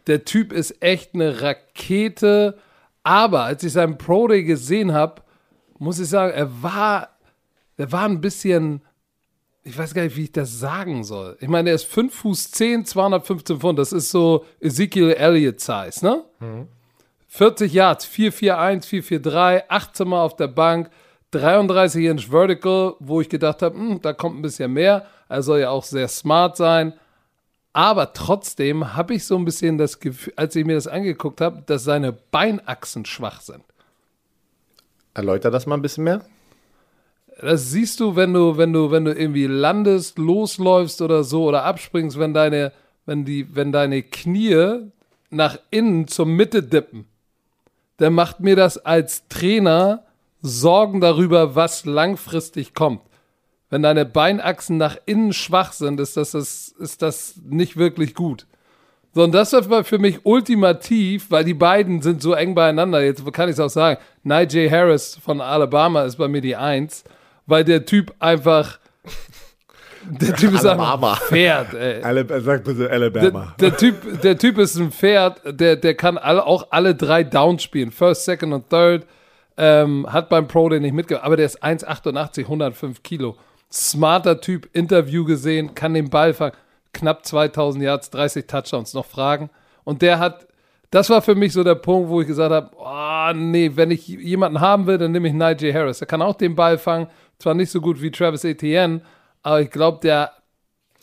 Der 0.07 0.25
Typ 0.25 0.53
ist 0.53 0.83
echt 0.83 1.15
eine 1.15 1.43
Rakete. 1.43 2.59
Aber 3.03 3.45
als 3.45 3.63
ich 3.63 3.73
seinen 3.73 3.99
Pro 3.99 4.29
Day 4.29 4.45
gesehen 4.45 4.93
habe, 4.93 5.23
muss 5.79 5.99
ich 5.99 6.09
sagen, 6.09 6.33
er 6.35 6.63
war, 6.63 7.09
er 7.77 7.91
war 7.91 8.05
ein 8.05 8.21
bisschen, 8.21 8.83
ich 9.63 9.77
weiß 9.77 9.95
gar 9.95 10.03
nicht, 10.03 10.17
wie 10.17 10.25
ich 10.25 10.33
das 10.33 10.59
sagen 10.59 11.05
soll. 11.05 11.37
Ich 11.41 11.49
meine, 11.49 11.71
er 11.71 11.77
ist 11.77 11.85
5 11.85 12.15
Fuß 12.15 12.51
10, 12.51 12.85
215 12.85 13.59
Pfund. 13.61 13.79
Das 13.79 13.93
ist 13.93 14.11
so 14.11 14.45
Ezekiel 14.61 15.13
Elliott 15.13 15.61
Size, 15.61 16.05
ne? 16.05 16.25
40 17.29 17.73
Yards, 17.73 18.05
441, 18.07 19.07
443, 19.07 19.71
18 19.71 20.09
Mal 20.09 20.23
auf 20.23 20.37
der 20.37 20.49
Bank, 20.49 20.91
33 21.31 22.05
Inch 22.07 22.29
Vertical, 22.29 22.95
wo 22.99 23.21
ich 23.21 23.29
gedacht 23.29 23.63
habe, 23.63 23.77
hm, 23.79 24.01
da 24.03 24.13
kommt 24.13 24.39
ein 24.39 24.43
bisschen 24.43 24.73
mehr. 24.73 25.07
Er 25.29 25.43
soll 25.43 25.61
ja 25.61 25.71
auch 25.71 25.85
sehr 25.85 26.09
smart 26.09 26.57
sein. 26.57 26.93
Aber 27.73 28.13
trotzdem 28.13 28.95
habe 28.95 29.15
ich 29.15 29.25
so 29.25 29.37
ein 29.37 29.45
bisschen 29.45 29.79
das 29.79 30.01
Gefühl, 30.01 30.33
als 30.37 30.57
ich 30.57 30.65
mir 30.65 30.75
das 30.75 30.89
angeguckt 30.89 31.41
habe, 31.41 31.63
dass 31.67 31.85
seine 31.85 32.13
Beinachsen 32.13 33.05
schwach 33.05 33.41
sind. 33.41 33.63
Erläuter 35.15 35.51
das 35.51 35.67
mal 35.67 35.77
ein 35.77 35.83
bisschen 35.83 36.05
mehr. 36.05 36.25
Das 37.41 37.71
siehst 37.71 38.01
du, 38.01 38.17
wenn 38.17 38.35
du, 38.35 38.57
wenn 38.59 38.73
du, 38.73 38.91
wenn 38.91 39.05
du 39.05 39.13
irgendwie 39.13 39.47
landest, 39.47 40.19
losläufst 40.19 41.01
oder 41.01 41.25
so 41.25 41.45
oder 41.45 41.65
abspringst, 41.65 42.19
wenn 42.19 42.35
deine, 42.35 42.73
wenn 43.07 43.25
die, 43.25 43.55
wenn 43.55 43.73
deine 43.73 44.03
Knie 44.03 44.91
nach 45.31 45.59
innen 45.71 46.07
zur 46.07 46.27
Mitte 46.27 46.63
dippen. 46.63 47.07
Dann 47.97 48.15
macht 48.15 48.41
mir 48.41 48.57
das 48.57 48.79
als 48.79 49.29
Trainer 49.29 50.05
Sorgen 50.43 51.01
darüber, 51.01 51.55
was 51.55 51.85
langfristig 51.85 52.75
kommt. 52.75 53.03
Wenn 53.71 53.83
deine 53.83 54.05
Beinachsen 54.05 54.77
nach 54.77 54.97
innen 55.07 55.33
schwach 55.33 55.73
sind, 55.73 56.01
ist 56.01 56.17
das, 56.17 56.33
das, 56.33 56.75
ist 56.79 57.03
das 57.03 57.35
nicht 57.49 57.77
wirklich 57.77 58.15
gut. 58.15 58.47
So, 59.13 59.25
und 59.25 59.33
das 59.33 59.53
war 59.53 59.85
für 59.85 59.99
mich 59.99 60.21
ultimativ, 60.25 61.31
weil 61.31 61.45
die 61.45 61.55
beiden 61.55 62.03
sind 62.03 62.21
so 62.23 62.33
eng 62.33 62.55
beieinander. 62.55 63.03
Jetzt 63.03 63.25
kann 63.33 63.49
ich 63.49 63.55
es 63.55 63.61
auch 63.61 63.71
sagen. 63.71 64.01
Nigel 64.23 64.71
Harris 64.71 65.19
von 65.23 65.41
Alabama 65.41 66.03
ist 66.03 66.17
bei 66.17 66.29
mir 66.29 66.41
die 66.41 66.55
Eins, 66.55 67.05
weil 67.47 67.65
der 67.65 67.85
Typ 67.85 68.13
einfach. 68.19 68.79
Der 70.03 70.35
Typ 70.35 70.55
ist 70.55 70.65
Alabama. 70.65 71.13
ein 71.13 71.19
Pferd, 71.19 71.75
ey. 71.75 72.03
Alabama, 72.03 72.41
sag 72.41 72.65
bitte 72.65 72.91
Alabama. 72.91 73.55
Der, 73.61 73.71
der, 73.71 73.77
typ, 73.77 74.23
der 74.23 74.39
Typ 74.39 74.59
ist 74.59 74.77
ein 74.77 74.91
Pferd, 74.91 75.43
der, 75.45 75.77
der 75.77 75.95
kann 75.95 76.17
alle, 76.17 76.47
auch 76.47 76.69
alle 76.71 76.95
drei 76.95 77.23
Downs 77.23 77.63
spielen. 77.63 77.91
First, 77.91 78.25
Second 78.25 78.53
und 78.53 78.71
Third. 78.71 79.07
Ähm, 79.59 80.07
hat 80.11 80.31
beim 80.31 80.49
Pro 80.49 80.71
Day 80.71 80.81
nicht 80.81 80.95
mitgemacht, 80.95 81.27
aber 81.27 81.37
der 81.37 81.45
ist 81.45 81.63
1,88, 81.63 82.45
105 82.45 83.03
Kilo. 83.03 83.37
Smarter 83.73 84.41
Typ, 84.41 84.69
Interview 84.73 85.25
gesehen, 85.25 85.75
kann 85.75 85.95
den 85.95 86.11
Ball 86.11 86.35
fangen. 86.35 86.55
Knapp 86.93 87.25
2000 87.25 87.85
Yards, 87.85 88.11
30 88.11 88.47
Touchdowns, 88.47 88.95
noch 88.95 89.07
Fragen. 89.07 89.49
Und 89.85 90.03
der 90.03 90.19
hat, 90.19 90.49
das 90.91 91.09
war 91.09 91.23
für 91.23 91.37
mich 91.37 91.53
so 91.53 91.63
der 91.63 91.77
Punkt, 91.77 92.09
wo 92.09 92.21
ich 92.21 92.27
gesagt 92.27 92.53
habe, 92.53 92.71
oh 92.77 93.33
nee, 93.33 93.71
wenn 93.75 93.93
ich 93.93 94.09
jemanden 94.09 94.61
haben 94.61 94.87
will, 94.87 94.99
dann 94.99 95.13
nehme 95.13 95.29
ich 95.29 95.35
Nigel 95.35 95.73
Harris. 95.73 95.99
Der 95.99 96.09
kann 96.09 96.21
auch 96.21 96.35
den 96.35 96.57
Ball 96.57 96.79
fangen, 96.79 97.07
zwar 97.39 97.55
nicht 97.55 97.71
so 97.71 97.81
gut 97.81 98.03
wie 98.03 98.11
Travis 98.11 98.43
Etienne, 98.45 99.03
aber 99.43 99.61
ich 99.61 99.71
glaube, 99.71 100.01
der, 100.03 100.33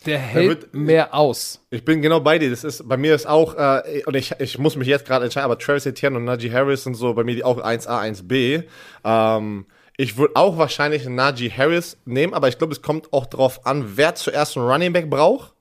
der 0.04 0.18
hält 0.18 0.48
wird- 0.48 0.74
mehr 0.74 1.14
aus. 1.14 1.64
Ich 1.70 1.84
bin 1.86 2.02
genau 2.02 2.20
bei 2.20 2.38
dir. 2.38 2.50
Das 2.50 2.64
ist, 2.64 2.86
bei 2.86 2.98
mir 2.98 3.14
ist 3.14 3.26
auch, 3.26 3.54
äh, 3.54 4.02
und 4.04 4.14
ich, 4.14 4.32
ich 4.38 4.58
muss 4.58 4.76
mich 4.76 4.88
jetzt 4.88 5.06
gerade 5.06 5.24
entscheiden, 5.24 5.46
aber 5.46 5.58
Travis 5.58 5.86
Etienne 5.86 6.16
und 6.18 6.24
Najee 6.24 6.52
Harris 6.52 6.84
sind 6.84 6.94
so 6.94 7.14
bei 7.14 7.24
mir 7.24 7.34
die 7.34 7.44
auch 7.44 7.58
1A, 7.58 7.98
1B. 8.02 8.64
Ähm, 9.04 9.64
ich 10.00 10.16
würde 10.16 10.36
auch 10.36 10.56
wahrscheinlich 10.56 11.04
einen 11.04 11.16
Najee 11.16 11.50
Harris 11.50 11.98
nehmen, 12.04 12.32
aber 12.32 12.48
ich 12.48 12.56
glaube, 12.56 12.72
es 12.72 12.80
kommt 12.80 13.12
auch 13.12 13.26
darauf 13.26 13.66
an, 13.66 13.96
wer 13.96 14.14
zuerst 14.14 14.56
einen 14.56 14.66
Running 14.66 14.92
Back 14.92 15.10
braucht 15.10 15.52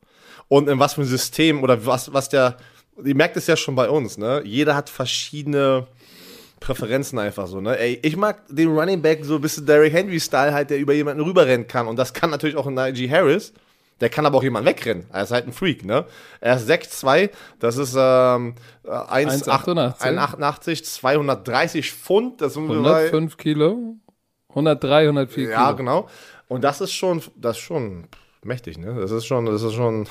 und 0.48 0.70
in 0.70 0.80
was 0.80 0.94
für 0.94 1.02
ein 1.02 1.08
System 1.08 1.64
oder 1.64 1.86
was, 1.86 2.14
was 2.14 2.30
der, 2.30 2.56
ihr 3.04 3.16
merkt 3.16 3.36
es 3.36 3.48
ja 3.48 3.58
schon 3.58 3.76
bei 3.76 3.90
uns, 3.90 4.20
ne? 4.20 4.44
Jeder 4.46 4.76
hat 4.76 4.92
verschiedene 4.92 5.88
Präferenzen 6.60 7.18
einfach 7.18 7.48
so, 7.48 7.62
ne? 7.62 7.80
Ey, 7.80 8.00
ich 8.04 8.16
mag 8.16 8.44
den 8.48 8.70
Running 8.70 9.02
Back 9.02 9.26
so 9.26 9.36
ein 9.36 9.42
bisschen 9.42 9.66
Derrick 9.66 9.92
Henry-Style 9.92 10.54
halt, 10.54 10.70
der 10.70 10.78
über 10.78 10.94
jemanden 10.94 11.24
rüberrennen 11.24 11.68
kann. 11.68 11.88
Und 11.88 11.98
das 11.98 12.14
kann 12.14 12.30
natürlich 12.30 12.58
auch 12.58 12.68
ein 12.68 12.76
Najee 12.76 13.10
Harris. 13.10 13.54
Der 14.00 14.10
kann 14.10 14.28
aber 14.28 14.38
auch 14.38 14.44
jemanden 14.44 14.70
wegrennen. 14.70 15.08
Er 15.12 15.24
ist 15.24 15.32
halt 15.32 15.48
ein 15.48 15.54
Freak, 15.54 15.84
ne? 15.84 16.06
Er 16.40 16.58
ist 16.58 16.70
6'2, 16.70 17.32
das 17.60 17.78
ist 17.78 17.96
ähm, 17.98 18.54
äh, 18.84 18.90
1,88. 18.90 20.00
1,88, 20.00 20.84
230 20.84 21.92
Pfund, 21.92 22.42
das 22.42 22.54
sind 22.54 22.68
wir 22.68 22.80
bei, 22.84 23.06
105 23.08 23.38
Kilo, 23.38 23.96
103, 24.58 25.04
104 25.08 25.50
Ja, 25.50 25.66
Kilo. 25.66 25.76
genau. 25.78 26.08
Und 26.48 26.64
das 26.64 26.82
ist 26.82 26.94
schon, 26.94 27.22
das 27.36 27.58
ist 27.58 27.64
schon 27.64 28.08
mächtig, 28.44 28.78
ne? 28.78 28.96
Das 29.00 29.12
ist 29.12 29.26
schon, 29.26 29.46
das 29.46 29.62
ist 29.62 29.74
schon. 29.74 30.08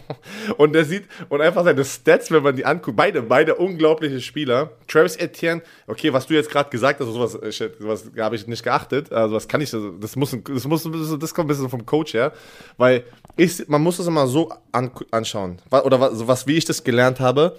und 0.56 0.72
der 0.74 0.84
sieht, 0.84 1.04
und 1.28 1.40
einfach 1.40 1.64
seine 1.64 1.84
Stats, 1.84 2.30
wenn 2.30 2.42
man 2.42 2.56
die 2.56 2.64
anguckt, 2.64 2.96
beide, 2.96 3.22
beide 3.22 3.54
unglaubliche 3.56 4.20
Spieler. 4.20 4.70
Travis 4.88 5.16
Etienne, 5.16 5.62
okay, 5.86 6.12
was 6.12 6.26
du 6.26 6.34
jetzt 6.34 6.50
gerade 6.50 6.70
gesagt 6.70 7.00
hast, 7.00 7.06
sowas, 7.06 7.34
äh, 7.34 7.70
sowas 7.78 8.10
habe 8.18 8.36
ich 8.36 8.46
nicht 8.46 8.62
geachtet. 8.64 9.12
Also, 9.12 9.34
was 9.36 9.46
kann 9.46 9.60
ich, 9.60 9.70
das 9.70 10.16
muss, 10.16 10.36
das 10.44 10.64
muss, 10.64 10.88
das 11.20 11.34
kommt 11.34 11.46
ein 11.46 11.48
bisschen 11.48 11.68
vom 11.68 11.84
Coach 11.84 12.14
her. 12.14 12.32
Weil 12.78 13.04
ich, 13.36 13.68
man 13.68 13.82
muss 13.82 13.98
das 13.98 14.06
immer 14.06 14.26
so 14.26 14.50
an, 14.72 14.90
anschauen. 15.10 15.60
Oder 15.70 16.00
was, 16.00 16.26
was, 16.26 16.46
wie 16.46 16.56
ich 16.56 16.64
das 16.64 16.82
gelernt 16.84 17.20
habe. 17.20 17.56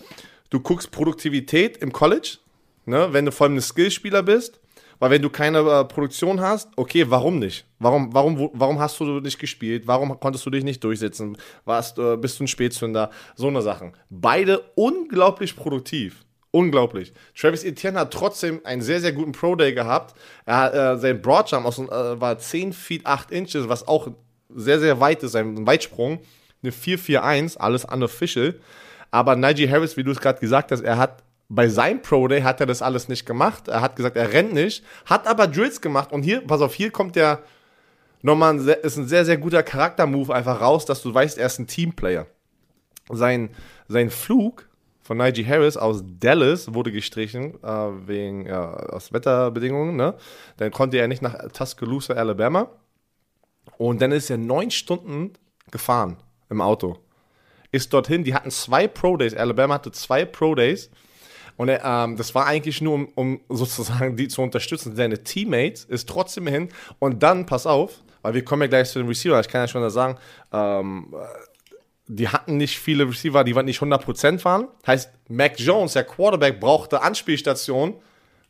Du 0.50 0.60
guckst 0.60 0.92
Produktivität 0.92 1.78
im 1.78 1.92
College, 1.92 2.38
ne? 2.86 3.10
Wenn 3.12 3.26
du 3.26 3.32
vor 3.32 3.46
allem 3.48 3.58
ein 3.58 3.62
Skillspieler 3.62 4.24
bist. 4.24 4.60
Weil 5.00 5.12
wenn 5.12 5.22
du 5.22 5.30
keine 5.30 5.60
äh, 5.60 5.86
Produktion 5.86 6.42
hast, 6.42 6.70
okay, 6.76 7.06
warum 7.10 7.40
nicht? 7.40 7.66
Warum, 7.80 8.14
warum, 8.14 8.50
warum 8.54 8.80
hast 8.80 9.00
du 9.00 9.20
nicht 9.20 9.40
gespielt? 9.40 9.84
Warum 9.86 10.20
konntest 10.20 10.46
du 10.46 10.50
dich 10.50 10.64
nicht 10.64 10.84
durchsetzen? 10.84 11.38
Warst, 11.66 11.98
äh, 12.00 12.18
bist 12.18 12.40
du 12.40 12.46
ein 12.46 12.48
Spätzünder? 12.48 13.10
So 13.36 13.48
eine 13.48 13.62
Sachen. 13.62 13.94
Beide 14.10 14.60
unglaublich 14.76 15.56
produktiv. 15.56 16.26
Unglaublich. 16.52 17.12
Travis 17.38 17.66
Etienne 17.66 18.00
hat 18.00 18.14
trotzdem 18.14 18.62
einen 18.64 18.82
sehr, 18.82 19.02
sehr 19.02 19.12
guten 19.12 19.34
Pro-Day 19.34 19.74
gehabt. 19.74 20.16
Er, 20.46 20.94
äh, 20.94 20.98
sein 20.98 21.22
Broadjump 21.22 21.66
aus, 21.66 21.80
äh, 21.80 21.90
war 21.90 22.40
10 22.40 22.72
Feet 22.72 23.06
8 23.06 23.32
Inches, 23.32 23.68
was 23.68 23.86
auch 23.88 24.08
sehr, 24.50 24.80
sehr 24.80 25.02
weit 25.02 25.22
ist, 25.24 25.36
ein 25.36 25.68
Weitsprung. 25.68 26.20
Eine 26.64 26.72
4-4-1, 26.72 27.58
alles 27.58 27.84
unofficial. 27.84 28.56
Aber 29.12 29.36
Najee 29.36 29.70
Harris, 29.70 29.98
wie 29.98 30.04
du 30.04 30.12
es 30.12 30.20
gerade 30.20 30.40
gesagt 30.40 30.72
hast, 30.72 30.82
er 30.82 30.98
hat 30.98 31.24
bei 31.50 31.68
seinem 31.68 32.02
Pro 32.02 32.28
Day 32.28 32.42
hat 32.42 32.60
er 32.60 32.66
das 32.66 32.82
alles 32.82 33.08
nicht 33.08 33.26
gemacht. 33.26 33.68
Er 33.68 33.82
hat 33.82 33.96
gesagt, 33.96 34.16
er 34.16 34.34
rennt 34.34 34.54
nicht, 34.54 34.84
hat 35.06 35.28
aber 35.28 35.48
Drills 35.48 35.82
gemacht. 35.82 36.12
Und 36.12 36.24
hier, 36.24 36.42
pass 36.42 36.62
auf, 36.62 36.74
hier 36.74 36.92
kommt 36.92 37.16
der 37.16 37.44
nochmal 38.22 38.56
ein, 38.56 38.68
ist 38.68 38.98
ein 38.98 39.08
sehr, 39.08 39.26
sehr 39.26 39.38
guter 39.38 39.62
Charaktermove 39.62 40.32
einfach 40.32 40.60
raus, 40.60 40.86
dass 40.86 41.02
du 41.04 41.14
weißt, 41.14 41.38
er 41.38 41.46
ist 41.46 41.60
ein 41.60 41.68
Teamplayer. 41.68 42.26
Sein, 43.10 43.50
sein 43.88 44.10
Flug 44.10 44.68
von 45.04 45.18
Najee 45.18 45.46
Harris 45.46 45.78
aus 45.78 46.04
Dallas 46.20 46.74
wurde 46.74 46.92
gestrichen, 46.92 47.64
äh, 47.64 48.08
wegen 48.08 48.48
ja, 48.48 48.74
aus 48.74 49.14
Wetterbedingungen. 49.14 49.96
Ne? 49.96 50.16
Dann 50.58 50.72
konnte 50.72 50.98
er 50.98 51.08
nicht 51.08 51.22
nach 51.22 51.36
Tuscaloosa, 51.52 52.16
Alabama. 52.16 52.72
Und 53.78 54.02
dann 54.02 54.12
ist 54.12 54.32
er 54.32 54.38
neun 54.38 54.72
Stunden 54.72 55.34
gefahren 55.70 56.18
im 56.50 56.62
Auto. 56.62 56.98
Ist 57.72 57.94
dorthin, 57.94 58.24
die 58.24 58.34
hatten 58.34 58.50
zwei 58.50 58.88
Pro 58.88 59.18
Days. 59.18 59.36
Alabama 59.36 59.76
hatte 59.76 59.92
zwei 59.92 60.26
Pro 60.26 60.56
Days. 60.56 60.90
Und 61.58 61.70
er, 61.70 61.84
ähm, 61.84 62.18
das 62.18 62.36
war 62.36 62.46
eigentlich 62.48 62.82
nur, 62.82 62.94
um, 62.96 63.08
um 63.16 63.42
sozusagen 63.50 64.16
die 64.18 64.28
zu 64.28 64.42
unterstützen. 64.42 64.96
Seine 64.96 65.24
Teammates 65.24 65.86
ist 65.86 66.10
trotzdem 66.10 66.48
hin. 66.48 66.70
Und 67.00 67.24
dann, 67.24 67.46
pass 67.46 67.66
auf, 67.66 68.02
weil 68.22 68.34
wir 68.34 68.44
kommen 68.44 68.64
ja 68.64 68.68
gleich 68.68 68.90
zu 68.90 69.00
den 69.00 69.08
Receiver. 69.08 69.40
Ich 69.40 69.48
kann 69.48 69.62
ja 69.62 69.68
schon 69.68 69.82
da 69.82 69.90
sagen, 69.90 70.18
ähm, 70.52 71.14
die 72.08 72.28
hatten 72.30 72.58
nicht 72.58 72.78
viele 72.78 73.08
Receiver, 73.08 73.44
die 73.44 73.54
nicht 73.64 73.80
100% 73.82 74.44
waren. 74.46 74.68
Heißt, 74.86 75.12
Mac 75.30 75.60
Jones, 75.60 75.94
der 75.94 76.04
Quarterback, 76.04 76.60
brauchte 76.60 77.02
Anspielstation, 77.02 77.96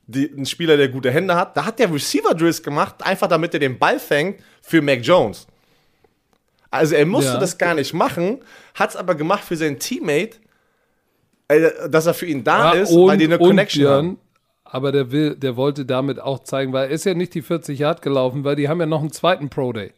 die, 0.07 0.25
ein 0.25 0.45
Spieler, 0.45 0.77
der 0.77 0.89
gute 0.89 1.11
Hände 1.11 1.35
hat. 1.35 1.55
Da 1.55 1.65
hat 1.65 1.79
der 1.79 1.91
Receiver-Drills 1.91 2.61
gemacht, 2.63 2.95
einfach 3.03 3.27
damit 3.27 3.53
er 3.53 3.59
den 3.59 3.77
Ball 3.79 3.99
fängt 3.99 4.41
für 4.61 4.81
Mac 4.81 4.99
Jones. 5.01 5.47
Also 6.69 6.95
er 6.95 7.05
musste 7.05 7.33
Ja. 7.33 7.39
das 7.39 7.57
gar 7.57 7.73
nicht 7.73 7.93
machen, 7.93 8.39
hat 8.73 8.89
es 8.89 8.95
aber 8.95 9.15
gemacht 9.15 9.43
für 9.43 9.55
seinen 9.55 9.79
Teammate, 9.79 10.37
äh, 10.37 10.39
dass 11.89 12.05
er 12.05 12.13
für 12.13 12.25
ihn 12.25 12.43
da 12.43 12.73
Ja, 12.73 12.81
ist, 12.81 12.95
weil 12.95 13.17
die 13.17 13.25
eine 13.25 13.37
Connection 13.37 13.81
Björn, 13.81 14.05
haben. 14.05 14.17
Aber 14.63 14.91
der 14.91 15.11
will, 15.11 15.35
der 15.35 15.55
wollte 15.55 15.85
damit 15.85 16.19
auch 16.19 16.39
zeigen, 16.39 16.73
weil 16.73 16.87
er 16.87 16.91
ist 16.91 17.05
ja 17.05 17.13
nicht 17.13 17.33
die 17.33 17.41
40 17.41 17.77
Yard 17.79 18.01
gelaufen, 18.01 18.43
weil 18.43 18.55
die 18.55 18.67
haben 18.67 18.79
ja 18.79 18.85
noch 18.85 19.01
einen 19.01 19.11
zweiten 19.11 19.49
Pro 19.49 19.71
Day 19.71 19.93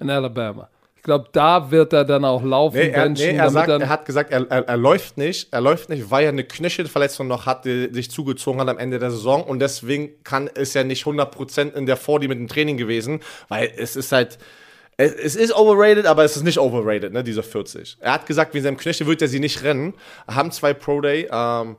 in 0.00 0.10
Alabama. 0.10 0.68
Ich 0.96 1.02
glaube, 1.02 1.28
da 1.32 1.70
wird 1.70 1.92
er 1.92 2.04
dann 2.04 2.24
auch 2.24 2.42
laufen, 2.42 2.78
Nee, 2.78 2.88
er, 2.88 3.08
nee, 3.08 3.36
er, 3.36 3.50
sagt, 3.50 3.68
dann, 3.68 3.82
er 3.82 3.88
hat 3.88 4.06
gesagt, 4.06 4.32
er, 4.32 4.50
er, 4.50 4.66
er 4.66 4.76
läuft 4.76 5.18
nicht, 5.18 5.52
er 5.52 5.60
läuft 5.60 5.88
nicht, 5.88 6.10
weil 6.10 6.24
er 6.24 6.30
eine 6.30 6.42
Knöchelverletzung 6.42 7.28
noch 7.28 7.46
hat, 7.46 7.64
die 7.64 7.90
sich 7.92 8.10
zugezogen 8.10 8.60
hat 8.60 8.68
am 8.68 8.78
Ende 8.78 8.98
der 8.98 9.12
Saison 9.12 9.44
und 9.44 9.60
deswegen 9.60 10.10
kann 10.24 10.48
ist 10.48 10.74
er 10.74 10.82
nicht 10.82 11.04
100% 11.04 11.74
in 11.74 11.86
der 11.86 11.96
40 11.96 12.28
mit 12.28 12.38
dem 12.38 12.48
Training 12.48 12.76
gewesen, 12.76 13.20
weil 13.48 13.70
es 13.76 13.94
ist 13.94 14.10
halt 14.10 14.38
es, 14.96 15.12
es 15.14 15.36
ist 15.36 15.54
overrated, 15.54 16.06
aber 16.06 16.24
es 16.24 16.36
ist 16.36 16.42
nicht 16.42 16.58
overrated, 16.58 17.12
ne, 17.12 17.22
diese 17.22 17.42
40. 17.42 17.98
Er 18.00 18.12
hat 18.14 18.26
gesagt, 18.26 18.54
wegen 18.54 18.64
seinem 18.64 18.76
Knöchel 18.76 19.06
wird 19.06 19.20
er 19.22 19.28
sie 19.28 19.40
nicht 19.40 19.62
rennen. 19.62 19.94
Haben 20.26 20.50
zwei 20.50 20.72
Pro 20.74 21.00
Day, 21.00 21.28
ähm, 21.30 21.76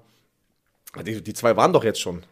die, 1.05 1.21
die 1.23 1.33
zwei 1.33 1.55
waren 1.55 1.73
doch 1.73 1.83
jetzt 1.83 1.99
schon. 2.01 2.23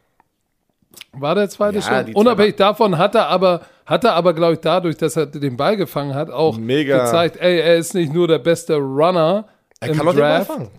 war 1.13 1.35
der 1.35 1.49
zweite 1.49 1.79
Ja, 1.79 2.03
schon. 2.05 2.13
Unabhängig 2.15 2.55
davon 2.55 2.97
hat 2.97 3.15
er 3.15 3.27
aber, 3.27 3.65
hat 3.85 4.03
er 4.03 4.13
aber, 4.13 4.33
glaube 4.33 4.53
ich, 4.53 4.59
dadurch, 4.59 4.95
dass 4.97 5.15
er 5.15 5.25
den 5.25 5.57
Ball 5.57 5.75
gefangen 5.77 6.13
hat, 6.13 6.29
auch 6.29 6.57
Mega. 6.57 7.03
gezeigt, 7.05 7.37
ey, 7.37 7.59
er 7.59 7.77
ist 7.77 7.93
nicht 7.95 8.13
nur 8.13 8.27
der 8.27 8.39
beste 8.39 8.75
Runner 8.75 9.47
Er 9.79 9.89
im 9.89 9.97
kann 9.97 10.07
auch 10.07 10.11
den 10.13 10.19
Ball 10.21 10.37
Draft, 10.39 10.51
fangen. 10.51 10.69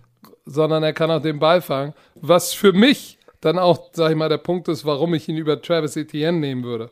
sondern 0.45 0.83
er 0.83 0.93
kann 0.93 1.11
auch 1.11 1.21
den 1.23 1.39
Ball 1.39 1.61
fangen. 1.61 1.95
Was 2.15 2.53
für 2.55 2.73
mich 2.73 3.19
dann 3.41 3.59
auch, 3.59 3.91
sag 3.93 4.11
ich 4.11 4.17
mal, 4.17 4.29
der 4.29 4.39
Punkt 4.39 4.69
ist, 4.69 4.85
warum 4.85 5.15
ich 5.15 5.29
ihn 5.29 5.37
über 5.37 5.61
Travis 5.61 5.97
Etienne 5.97 6.39
nehmen 6.39 6.65
würde. 6.65 6.91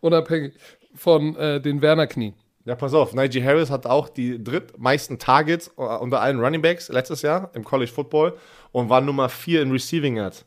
Unabhängig 0.00 0.54
von 0.94 1.34
äh, 1.36 1.60
den 1.60 1.80
Werner-Knien. 1.82 2.34
Ja, 2.64 2.76
pass 2.76 2.94
auf, 2.94 3.12
Najee 3.12 3.42
Harris 3.44 3.70
hat 3.70 3.86
auch 3.86 4.08
die 4.08 4.42
drittmeisten 4.42 5.18
Targets 5.18 5.68
äh, 5.76 5.82
unter 5.82 6.20
allen 6.20 6.38
Running 6.40 6.62
Backs 6.62 6.88
letztes 6.90 7.22
Jahr 7.22 7.50
im 7.54 7.64
College 7.64 7.90
Football 7.90 8.34
und 8.70 8.88
war 8.88 9.00
Nummer 9.00 9.28
4 9.28 9.62
in 9.62 9.72
Receiving 9.72 10.16
Yards. 10.16 10.44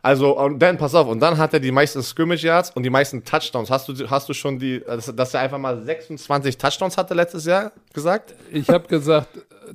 Also, 0.00 0.38
und 0.38 0.60
dann, 0.60 0.78
pass 0.78 0.94
auf, 0.94 1.08
und 1.08 1.18
dann 1.20 1.36
hat 1.38 1.52
er 1.52 1.60
die 1.60 1.72
meisten 1.72 2.02
Scrimmage 2.02 2.44
Yards 2.44 2.70
und 2.70 2.84
die 2.84 2.90
meisten 2.90 3.24
Touchdowns. 3.24 3.68
Hast 3.70 3.88
du, 3.88 4.08
hast 4.08 4.28
du 4.28 4.32
schon 4.32 4.58
die, 4.58 4.80
dass, 4.80 5.14
dass 5.14 5.34
er 5.34 5.40
einfach 5.40 5.58
mal 5.58 5.82
26 5.82 6.56
Touchdowns 6.56 6.96
hatte 6.96 7.14
letztes 7.14 7.44
Jahr 7.46 7.72
gesagt? 7.92 8.34
Ich 8.52 8.68
habe 8.68 8.86
gesagt, 8.86 9.28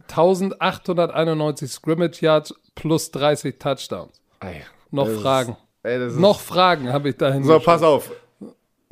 1891 0.10 1.70
Scrimmage 1.72 2.22
Yards 2.22 2.54
plus 2.76 3.12
30 3.12 3.60
Touchdowns. 3.60 4.22
Ey, 4.40 4.62
Noch 4.92 5.06
das 5.06 5.14
ist- 5.16 5.22
Fragen. 5.22 5.58
Ey, 5.84 6.00
Noch 6.12 6.40
Fragen 6.40 6.92
habe 6.94 7.10
ich 7.10 7.18
dahin. 7.18 7.44
So, 7.44 7.60
pass 7.60 7.84
auf. 7.84 8.10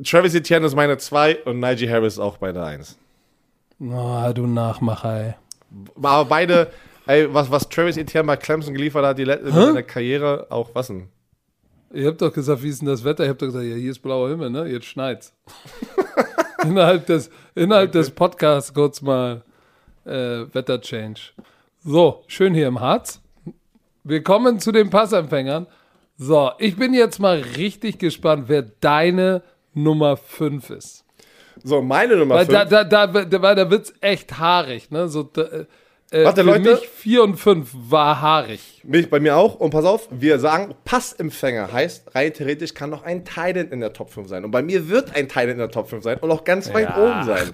Travis 0.04 0.34
Etienne 0.34 0.66
ist 0.66 0.74
meine 0.74 0.98
2 0.98 1.44
und 1.44 1.60
Najee 1.60 1.88
Harris 1.88 2.18
auch 2.18 2.40
meine 2.40 2.62
1. 2.62 2.98
Oh, 3.80 4.32
du 4.34 4.46
Nachmacher, 4.46 5.26
ey. 5.26 5.34
Aber 5.96 6.24
beide, 6.26 6.70
ey, 7.06 7.32
was, 7.32 7.50
was 7.50 7.68
Travis 7.68 7.96
Etienne 7.96 8.26
bei 8.26 8.36
Clemson 8.36 8.74
geliefert 8.74 9.04
hat, 9.04 9.18
die 9.18 9.24
letzte 9.24 9.48
in 9.48 9.54
seiner 9.54 9.82
Karriere, 9.82 10.46
auch 10.50 10.70
was 10.74 10.88
denn? 10.88 11.08
Ihr 11.92 12.06
habt 12.08 12.22
doch 12.22 12.32
gesagt, 12.32 12.62
wie 12.62 12.68
ist 12.68 12.80
denn 12.80 12.88
das 12.88 13.04
Wetter? 13.04 13.24
Ich 13.24 13.30
hab 13.30 13.38
doch 13.38 13.46
gesagt, 13.46 13.64
ja, 13.64 13.74
hier 13.74 13.90
ist 13.90 13.98
blauer 13.98 14.30
Himmel, 14.30 14.50
ne? 14.50 14.66
Jetzt 14.66 14.86
schneit's. 14.86 15.34
innerhalb 16.64 17.06
des, 17.06 17.30
innerhalb 17.54 17.92
des 17.92 18.10
Podcasts 18.10 18.72
kurz 18.72 19.02
mal 19.02 19.42
äh, 20.04 20.46
Wetterchange. 20.52 21.16
So, 21.84 22.24
schön 22.28 22.54
hier 22.54 22.68
im 22.68 22.80
Harz. 22.80 23.20
Willkommen 24.04 24.58
zu 24.58 24.72
den 24.72 24.90
Passempfängern. 24.90 25.66
So, 26.16 26.52
ich 26.58 26.76
bin 26.76 26.94
jetzt 26.94 27.18
mal 27.18 27.38
richtig 27.56 27.98
gespannt, 27.98 28.44
wer 28.46 28.62
deine 28.62 29.42
Nummer 29.74 30.16
5 30.16 30.70
ist. 30.70 31.04
So, 31.62 31.82
meine 31.82 32.16
Nummer 32.16 32.36
Weil 32.36 32.46
5. 32.46 32.68
da, 32.68 32.84
da, 32.84 33.06
da, 33.06 33.24
da, 33.24 33.42
weil 33.42 33.54
da 33.54 33.70
wird's 33.70 33.92
echt 34.00 34.38
haarig, 34.38 34.90
ne? 34.90 35.08
So, 35.08 35.22
da, 35.22 35.66
äh, 36.12 36.24
Warte, 36.24 36.42
für 36.42 36.50
Leute. 36.50 36.70
mich 36.72 36.88
4 36.88 37.22
und 37.24 37.36
5 37.36 37.70
war 37.72 38.20
haarig. 38.20 38.60
Mich, 38.84 39.08
bei 39.08 39.20
mir 39.20 39.36
auch. 39.36 39.54
Und 39.56 39.70
pass 39.70 39.84
auf, 39.84 40.08
wir 40.10 40.38
sagen, 40.38 40.74
Passempfänger 40.84 41.72
heißt, 41.72 42.14
rein 42.14 42.32
theoretisch 42.32 42.74
kann 42.74 42.90
noch 42.90 43.02
ein 43.04 43.24
Titan 43.24 43.68
in 43.70 43.80
der 43.80 43.92
Top 43.92 44.10
5 44.10 44.28
sein. 44.28 44.44
Und 44.44 44.50
bei 44.50 44.62
mir 44.62 44.88
wird 44.88 45.14
ein 45.14 45.28
Titan 45.28 45.50
in 45.50 45.58
der 45.58 45.70
Top 45.70 45.88
5 45.88 46.02
sein 46.02 46.18
und 46.18 46.30
auch 46.30 46.44
ganz 46.44 46.72
weit 46.74 46.88
Ja. 46.90 46.96
oben 47.02 47.24
sein. 47.24 47.50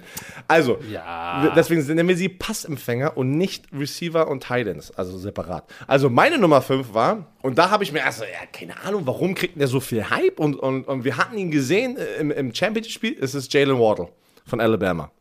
Also, 0.47 0.77
Ja. 0.91 1.53
deswegen 1.55 1.85
nennen 1.85 2.07
wir 2.07 2.17
sie 2.17 2.29
Passempfänger 2.29 3.15
und 3.17 3.31
nicht 3.37 3.65
Receiver 3.77 4.27
und 4.27 4.43
Titans, 4.43 4.91
also 4.91 5.17
separat. 5.17 5.65
Also 5.87 6.09
meine 6.09 6.37
Nummer 6.37 6.61
5 6.61 6.93
war, 6.93 7.27
und 7.41 7.57
da 7.57 7.69
habe 7.69 7.83
ich 7.83 7.91
mir 7.91 7.99
erst 7.99 8.19
so, 8.19 8.23
ja, 8.25 8.45
keine 8.51 8.81
Ahnung, 8.83 9.03
warum 9.05 9.35
kriegt 9.35 9.59
der 9.59 9.67
so 9.67 9.79
viel 9.79 10.09
Hype? 10.09 10.39
Und, 10.39 10.55
und, 10.55 10.87
und 10.87 11.03
wir 11.03 11.17
hatten 11.17 11.37
ihn 11.37 11.51
gesehen 11.51 11.97
äh, 11.97 12.15
im, 12.19 12.31
im 12.31 12.53
Championship-Spiel, 12.53 13.17
es 13.21 13.35
ist 13.35 13.53
Jalen 13.53 13.79
Waddle 13.79 14.09
von 14.45 14.59
Alabama. 14.59 15.11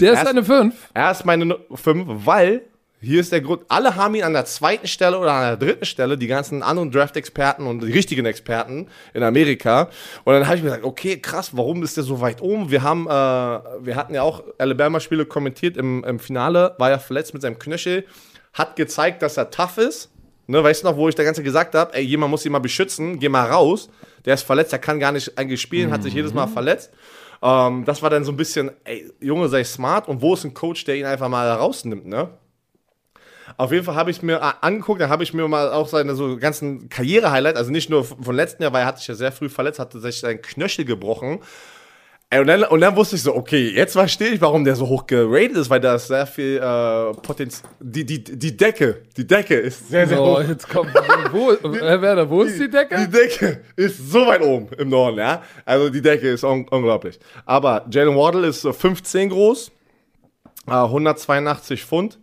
Der 0.00 0.12
ist 0.14 0.24
deine 0.24 0.44
5. 0.44 0.74
Er 0.94 1.10
ist 1.10 1.24
meine 1.24 1.58
5, 1.74 2.06
weil 2.26 2.62
hier 3.02 3.20
ist 3.20 3.32
der 3.32 3.40
Grund, 3.40 3.62
alle 3.68 3.96
haben 3.96 4.14
ihn 4.14 4.24
an 4.24 4.34
der 4.34 4.44
zweiten 4.44 4.86
Stelle 4.86 5.18
oder 5.18 5.32
an 5.32 5.42
der 5.42 5.56
dritten 5.56 5.86
Stelle, 5.86 6.18
die 6.18 6.26
ganzen 6.26 6.62
anderen 6.62 6.90
Draft-Experten 6.90 7.66
und 7.66 7.80
die 7.80 7.92
richtigen 7.92 8.26
Experten 8.26 8.88
in 9.14 9.22
Amerika. 9.22 9.88
Und 10.24 10.34
dann 10.34 10.46
habe 10.46 10.56
ich 10.56 10.62
mir 10.62 10.68
gesagt, 10.68 10.84
okay, 10.84 11.16
krass, 11.18 11.56
warum 11.56 11.82
ist 11.82 11.96
der 11.96 12.04
so 12.04 12.20
weit 12.20 12.42
oben? 12.42 12.70
Wir 12.70 12.82
haben, 12.82 13.06
äh, 13.06 13.10
wir 13.10 13.96
hatten 13.96 14.12
ja 14.12 14.20
auch 14.22 14.42
Alabama-Spiele 14.58 15.24
kommentiert 15.24 15.78
im, 15.78 16.04
im 16.04 16.18
Finale, 16.18 16.74
war 16.76 16.90
ja 16.90 16.98
verletzt 16.98 17.32
mit 17.32 17.42
seinem 17.42 17.58
Knöchel, 17.58 18.04
hat 18.52 18.76
gezeigt, 18.76 19.22
dass 19.22 19.38
er 19.38 19.50
tough 19.50 19.78
ist. 19.78 20.10
Ne, 20.46 20.62
weißt 20.62 20.82
du 20.82 20.88
noch, 20.88 20.96
wo 20.96 21.08
ich 21.08 21.14
der 21.14 21.24
ganze 21.24 21.44
gesagt 21.44 21.76
habe, 21.76 21.94
ey, 21.94 22.02
jemand 22.02 22.32
muss 22.32 22.44
ihn 22.44 22.52
mal 22.52 22.58
beschützen, 22.58 23.18
geh 23.18 23.28
mal 23.28 23.48
raus. 23.48 23.88
Der 24.24 24.34
ist 24.34 24.42
verletzt, 24.42 24.72
der 24.72 24.80
kann 24.80 24.98
gar 24.98 25.12
nicht 25.12 25.38
eigentlich 25.38 25.60
spielen, 25.60 25.92
hat 25.92 26.02
sich 26.02 26.12
jedes 26.12 26.34
Mal 26.34 26.48
verletzt. 26.48 26.90
Ähm, 27.42 27.84
das 27.84 28.02
war 28.02 28.10
dann 28.10 28.24
so 28.24 28.32
ein 28.32 28.36
bisschen, 28.36 28.70
ey, 28.84 29.10
Junge, 29.20 29.48
sei 29.48 29.64
smart. 29.64 30.08
Und 30.08 30.22
wo 30.22 30.34
ist 30.34 30.44
ein 30.44 30.54
Coach, 30.54 30.84
der 30.84 30.96
ihn 30.96 31.06
einfach 31.06 31.28
mal 31.28 31.50
rausnimmt, 31.50 32.06
ne? 32.06 32.30
Auf 33.56 33.72
jeden 33.72 33.84
Fall 33.84 33.94
habe 33.96 34.10
ich 34.10 34.22
mir 34.22 34.42
a- 34.42 34.58
angeguckt, 34.60 35.00
da 35.00 35.08
habe 35.08 35.22
ich 35.22 35.34
mir 35.34 35.46
mal 35.48 35.72
auch 35.72 35.88
seine 35.88 36.14
so 36.14 36.36
ganzen 36.36 36.88
Karriere-Highlight, 36.88 37.56
also 37.56 37.70
nicht 37.70 37.90
nur 37.90 38.04
von 38.04 38.34
letzten 38.34 38.62
Jahr, 38.62 38.72
weil 38.72 38.82
er 38.82 38.86
hat 38.86 38.98
sich 38.98 39.08
ja 39.08 39.14
sehr 39.14 39.32
früh 39.32 39.48
verletzt, 39.48 39.78
hatte 39.78 40.00
sich 40.00 40.20
seinen 40.20 40.40
Knöchel 40.40 40.84
gebrochen. 40.84 41.40
Ey, 42.32 42.38
und, 42.38 42.46
dann, 42.46 42.62
und 42.62 42.80
dann 42.80 42.94
wusste 42.94 43.16
ich 43.16 43.22
so, 43.22 43.34
okay, 43.34 43.70
jetzt 43.74 43.94
verstehe 43.94 44.28
ich, 44.28 44.40
warum 44.40 44.64
der 44.64 44.76
so 44.76 44.86
hoch 44.86 45.04
geratet 45.04 45.56
ist, 45.56 45.68
weil 45.68 45.80
da 45.80 45.96
ist 45.96 46.06
sehr 46.06 46.26
viel 46.28 46.58
äh, 46.58 47.12
Potenzial. 47.20 47.68
Die, 47.80 48.06
die, 48.06 48.22
die 48.22 48.56
Decke, 48.56 49.02
die 49.16 49.26
Decke 49.26 49.54
ist 49.56 49.88
sehr, 49.88 50.06
sehr 50.06 50.16
So, 50.16 50.24
hoch. 50.38 50.40
jetzt 50.48 50.68
kommt. 50.68 50.94
Wo, 51.32 51.52
Herr 51.74 52.00
Werner, 52.00 52.30
wo 52.30 52.42
ist 52.42 52.56
die 52.60 52.70
Decke? 52.70 52.98
Die 53.04 53.10
Decke 53.10 53.62
ist 53.74 54.12
so 54.12 54.26
weit 54.28 54.42
oben 54.42 54.68
im 54.78 54.90
Norden, 54.90 55.18
ja. 55.18 55.42
Also 55.64 55.90
die 55.90 56.00
Decke 56.00 56.28
ist 56.28 56.44
un 56.44 56.68
unglaublich. 56.68 57.18
Aber 57.46 57.84
Jalen 57.90 58.14
Waddle 58.16 58.46
ist 58.46 58.60
so 58.60 58.72
15 58.72 59.30
groß, 59.30 59.72
äh, 60.68 60.70
182 60.70 61.84
Pfund. 61.84 62.20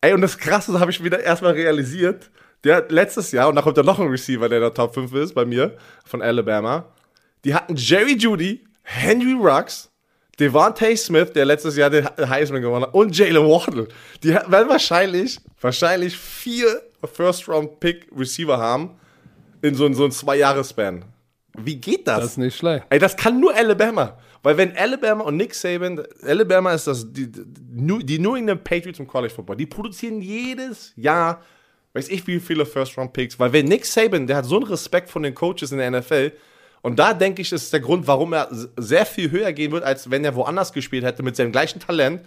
Ey, 0.00 0.14
und 0.14 0.20
das 0.20 0.36
Krasse 0.36 0.80
habe 0.80 0.90
ich 0.90 1.04
wieder 1.04 1.20
erstmal 1.20 1.52
realisiert. 1.52 2.28
Der 2.64 2.74
hat 2.76 2.90
letztes 2.90 3.30
Jahr, 3.30 3.48
und 3.48 3.54
da 3.54 3.62
kommt 3.62 3.76
ja 3.76 3.84
noch 3.84 4.00
ein 4.00 4.08
Receiver, 4.08 4.48
der 4.48 4.58
in 4.58 4.62
der 4.62 4.74
Top 4.74 4.94
5 4.94 5.12
ist 5.14 5.34
bei 5.36 5.44
mir, 5.44 5.76
von 6.04 6.22
Alabama. 6.22 6.86
Die 7.44 7.54
hatten 7.54 7.76
Jerry 7.76 8.16
Judy, 8.16 8.64
Henry 8.90 9.34
Ruggs, 9.34 9.90
Devontae 10.40 10.96
Smith, 10.96 11.32
der 11.34 11.44
letztes 11.44 11.76
Jahr 11.76 11.90
den 11.90 12.06
Heisman 12.06 12.62
gewonnen 12.62 12.86
hat, 12.86 12.94
und 12.94 13.16
Jalen 13.16 13.44
Waddle. 13.44 13.88
Die 14.22 14.30
werden 14.30 14.68
wahrscheinlich, 14.68 15.38
wahrscheinlich 15.60 16.16
vier 16.16 16.80
First-Round-Pick-Receiver 17.04 18.56
haben 18.56 18.98
in 19.60 19.74
so, 19.74 19.84
in 19.84 19.92
so 19.92 20.04
einem 20.04 20.12
Zwei-Jahres-Span. 20.12 21.04
Wie 21.58 21.76
geht 21.76 22.08
das? 22.08 22.20
Das 22.20 22.30
ist 22.30 22.38
nicht 22.38 22.56
schlecht. 22.56 22.86
Ey, 22.88 22.98
das 22.98 23.14
kann 23.14 23.38
nur 23.38 23.54
Alabama. 23.54 24.16
Weil 24.42 24.56
wenn 24.56 24.74
Alabama 24.74 25.24
und 25.24 25.36
Nick 25.36 25.54
Saban, 25.54 26.02
Alabama 26.22 26.72
ist 26.72 26.86
das, 26.86 27.12
die, 27.12 27.30
die, 27.30 28.06
die 28.06 28.18
New 28.18 28.36
England 28.36 28.64
Patriots 28.64 29.00
im 29.00 29.06
College 29.06 29.34
Football, 29.34 29.56
die 29.56 29.66
produzieren 29.66 30.22
jedes 30.22 30.94
Jahr, 30.96 31.42
weiß 31.92 32.08
ich 32.08 32.26
wie 32.26 32.40
viele 32.40 32.64
First-Round-Picks, 32.64 33.38
weil 33.38 33.52
wenn 33.52 33.66
Nick 33.66 33.84
Saban, 33.84 34.26
der 34.26 34.36
hat 34.36 34.46
so 34.46 34.56
einen 34.56 34.66
Respekt 34.66 35.10
von 35.10 35.24
den 35.24 35.34
Coaches 35.34 35.72
in 35.72 35.78
der 35.78 35.90
NFL 35.90 36.32
und 36.82 36.98
da 36.98 37.14
denke 37.14 37.42
ich, 37.42 37.52
ist 37.52 37.72
der 37.72 37.80
Grund, 37.80 38.06
warum 38.06 38.32
er 38.32 38.48
sehr 38.76 39.04
viel 39.06 39.30
höher 39.30 39.52
gehen 39.52 39.72
wird, 39.72 39.84
als 39.84 40.10
wenn 40.10 40.24
er 40.24 40.34
woanders 40.34 40.72
gespielt 40.72 41.04
hätte 41.04 41.22
mit 41.22 41.36
seinem 41.36 41.52
gleichen 41.52 41.80
Talent, 41.80 42.22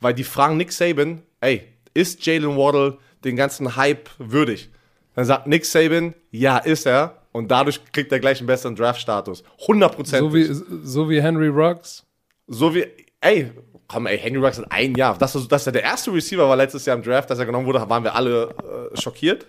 weil 0.00 0.14
die 0.14 0.24
fragen 0.24 0.56
Nick 0.56 0.72
Saban, 0.72 1.22
ey, 1.40 1.62
ist 1.94 2.24
Jalen 2.26 2.56
Waddle 2.56 2.98
den 3.24 3.36
ganzen 3.36 3.76
Hype 3.76 4.08
würdig? 4.18 4.70
Dann 5.14 5.24
sagt 5.24 5.46
Nick 5.46 5.64
Saban, 5.66 6.14
ja, 6.30 6.58
ist 6.58 6.86
er. 6.86 7.18
Und 7.32 7.50
dadurch 7.50 7.80
kriegt 7.92 8.12
er 8.12 8.18
gleich 8.20 8.38
einen 8.40 8.46
besseren 8.46 8.76
Draft-Status. 8.76 9.42
100%. 9.66 10.18
So 10.18 10.34
wie, 10.34 10.44
so 10.84 11.08
wie 11.08 11.22
Henry 11.22 11.48
Ruggs. 11.48 12.04
So 12.46 12.74
wie, 12.74 12.86
ey, 13.22 13.50
komm, 13.88 14.06
ey, 14.06 14.18
Henry 14.18 14.38
Ruggs 14.44 14.58
hat 14.58 14.66
ein 14.70 14.94
Jahr. 14.96 15.16
Dass, 15.16 15.34
er- 15.34 15.48
dass 15.48 15.66
er 15.66 15.72
der 15.72 15.82
erste 15.82 16.12
Receiver 16.12 16.46
war 16.48 16.56
letztes 16.56 16.84
Jahr 16.84 16.96
im 16.96 17.02
Draft, 17.02 17.30
dass 17.30 17.38
er 17.38 17.46
genommen 17.46 17.66
wurde, 17.66 17.88
waren 17.88 18.04
wir 18.04 18.14
alle 18.14 18.50
äh, 18.92 19.00
schockiert. 19.00 19.46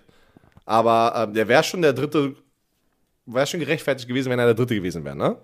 Aber 0.65 1.13
ähm, 1.27 1.33
der 1.33 1.47
wäre 1.49 1.63
schon 1.63 1.81
der 1.81 1.91
dritte, 1.93 2.35
wäre 3.25 3.47
schon 3.47 3.59
gerechtfertigt 3.59 4.07
gewesen, 4.07 4.29
wenn 4.31 4.39
er 4.39 4.45
der 4.45 4.53
dritte 4.55 4.75
gewesen 4.75 5.03
wäre, 5.05 5.15
ne? 5.15 5.37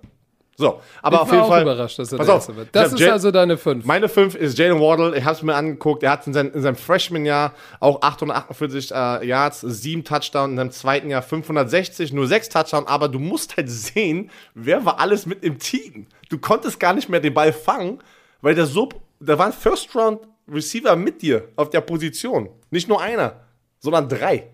So, 0.57 0.81
aber 1.01 1.15
Ich 1.15 1.21
auf 1.21 1.27
war 1.29 1.33
jeden 1.35 1.43
auch 1.45 1.49
Fall. 1.49 1.61
überrascht, 1.61 1.99
dass 1.99 2.11
er 2.11 2.17
Pass 2.17 2.27
der 2.27 2.35
auf, 2.35 2.41
Erste 2.41 2.55
wird. 2.57 2.67
Das 2.73 2.91
ist 2.91 2.99
Jal- 2.99 3.11
also 3.13 3.31
deine 3.31 3.55
5. 3.57 3.85
Meine 3.85 4.09
5 4.09 4.35
ist 4.35 4.57
Jalen 4.57 4.81
Waddle. 4.81 5.17
Ich 5.17 5.23
habe 5.23 5.33
es 5.37 5.41
mir 5.41 5.55
angeguckt. 5.55 6.03
Er 6.03 6.11
hat 6.11 6.27
in, 6.27 6.33
sein, 6.33 6.51
in 6.51 6.61
seinem 6.61 6.75
Freshman-Jahr 6.75 7.53
auch 7.79 8.01
848 8.01 8.91
äh, 8.91 9.25
Yards, 9.25 9.61
7 9.61 10.03
Touchdowns. 10.03 10.51
In 10.51 10.57
seinem 10.57 10.71
zweiten 10.71 11.09
Jahr 11.09 11.21
560, 11.21 12.11
nur 12.11 12.27
6 12.27 12.49
Touchdowns. 12.49 12.87
Aber 12.89 13.07
du 13.07 13.19
musst 13.19 13.55
halt 13.55 13.69
sehen, 13.69 14.31
wer 14.53 14.83
war 14.83 14.99
alles 14.99 15.25
mit 15.25 15.45
im 15.45 15.59
Team. 15.59 16.07
Du 16.27 16.37
konntest 16.39 16.77
gar 16.77 16.91
nicht 16.93 17.07
mehr 17.07 17.21
den 17.21 17.33
Ball 17.33 17.53
fangen, 17.53 17.99
weil 18.41 18.53
der 18.53 18.65
so, 18.65 18.89
da 19.21 19.39
waren 19.39 19.53
First-Round-Receiver 19.53 20.97
mit 20.97 21.21
dir 21.21 21.47
auf 21.55 21.69
der 21.69 21.79
Position. 21.79 22.49
Nicht 22.69 22.89
nur 22.89 23.01
einer, 23.01 23.39
sondern 23.79 24.09
drei. 24.09 24.47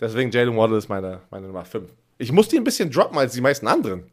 Deswegen 0.00 0.30
Jalen 0.30 0.56
Waddle 0.56 0.78
ist 0.78 0.88
meine, 0.88 1.20
meine 1.30 1.46
Nummer 1.46 1.66
5. 1.66 1.90
Ich 2.18 2.32
musste 2.32 2.56
ihn 2.56 2.62
ein 2.62 2.64
bisschen 2.64 2.90
droppen 2.90 3.18
als 3.18 3.34
die 3.34 3.40
meisten 3.40 3.66
anderen. 3.66 4.04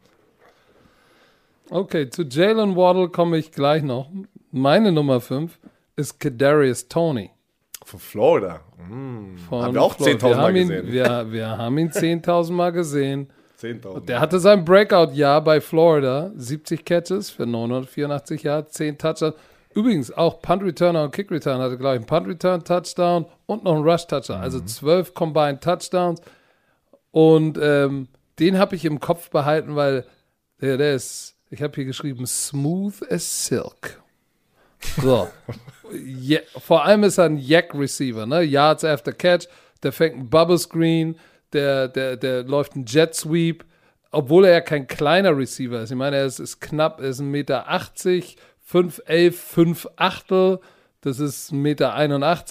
Okay, 1.69 2.09
zu 2.09 2.23
Jalen 2.23 2.75
Waddle 2.75 3.09
komme 3.09 3.37
ich 3.37 3.51
gleich 3.51 3.83
noch. 3.83 4.09
Meine 4.51 4.91
Nummer 4.91 5.21
5 5.21 5.57
ist 5.95 6.19
Kadarius 6.19 6.87
Tony. 6.87 7.31
Von 7.85 7.99
Florida. 7.99 8.61
Von 9.49 9.61
Haben 9.63 9.73
wir 9.73 9.81
auch 9.81 9.95
Florida. 9.95 10.27
10.000 10.27 10.29
wir 10.29 10.35
Mal 10.35 10.43
haben 10.43 10.55
ihn, 10.55 10.67
gesehen. 10.69 10.91
Wir, 10.91 11.31
wir 11.31 11.47
haben 11.57 11.77
ihn 11.77 11.89
10.000 11.89 12.51
Mal 12.51 12.71
gesehen. 12.71 13.29
10.000. 13.61 14.05
Der 14.05 14.19
hatte 14.19 14.39
sein 14.39 14.63
Breakout-Jahr 14.65 15.41
bei 15.43 15.61
Florida. 15.61 16.31
70 16.35 16.83
Catches 16.85 17.29
für 17.29 17.45
984 17.45 18.43
Yards, 18.43 18.73
10 18.73 18.97
Touchdowns. 18.97 19.35
Übrigens 19.73 20.11
auch 20.11 20.41
Punt 20.41 20.61
Returner 20.63 21.05
und 21.05 21.11
Kick 21.13 21.31
Return 21.31 21.59
hatte, 21.59 21.77
glaube 21.77 21.95
ich, 21.95 21.99
einen 22.01 22.05
Punt 22.05 22.27
Return 22.27 22.63
Touchdown 22.63 23.25
und 23.47 23.63
noch 23.63 23.73
einen 23.75 23.83
Rush 23.83 24.05
Touchdown. 24.05 24.41
Also 24.41 24.59
Mhm. 24.59 24.67
12 24.67 25.13
Combined 25.13 25.61
Touchdowns. 25.61 26.21
Und 27.13 27.59
ähm, 27.61 28.07
den 28.39 28.57
habe 28.57 28.75
ich 28.75 28.85
im 28.85 28.99
Kopf 28.99 29.29
behalten, 29.29 29.75
weil 29.75 30.03
der, 30.61 30.77
der 30.77 30.95
ist, 30.95 31.35
ich 31.51 31.61
habe 31.61 31.75
hier 31.75 31.85
geschrieben, 31.85 32.25
smooth 32.25 33.03
as 33.11 33.45
silk. 33.45 34.01
So. 34.99 35.27
ja, 35.93 36.39
vor 36.57 36.83
allem 36.83 37.03
ist 37.03 37.19
er 37.19 37.25
ein 37.25 37.37
Yak-Receiver, 37.37 38.25
ne? 38.25 38.41
Yards 38.41 38.83
after 38.83 39.13
Catch, 39.13 39.45
der 39.83 39.91
fängt 39.91 40.15
einen 40.15 40.29
Bubble 40.31 40.57
Screen, 40.57 41.15
der, 41.53 41.87
der, 41.87 42.17
der 42.17 42.45
läuft 42.45 42.73
einen 42.73 42.85
Jet 42.87 43.13
Sweep, 43.13 43.63
obwohl 44.09 44.45
er 44.45 44.53
ja 44.53 44.61
kein 44.61 44.87
kleiner 44.87 45.37
Receiver 45.37 45.81
ist. 45.81 45.91
Ich 45.91 45.95
meine, 45.95 46.15
er 46.15 46.25
ist, 46.25 46.39
ist 46.39 46.61
knapp, 46.61 46.99
er 46.99 47.09
ist 47.09 47.21
1,80 47.21 47.23
Meter, 47.25 47.69
5'11, 48.71 49.31
5 49.33 49.87
Achtel, 49.97 50.59
das 51.01 51.19
ist 51.19 51.51
1,81 51.51 51.53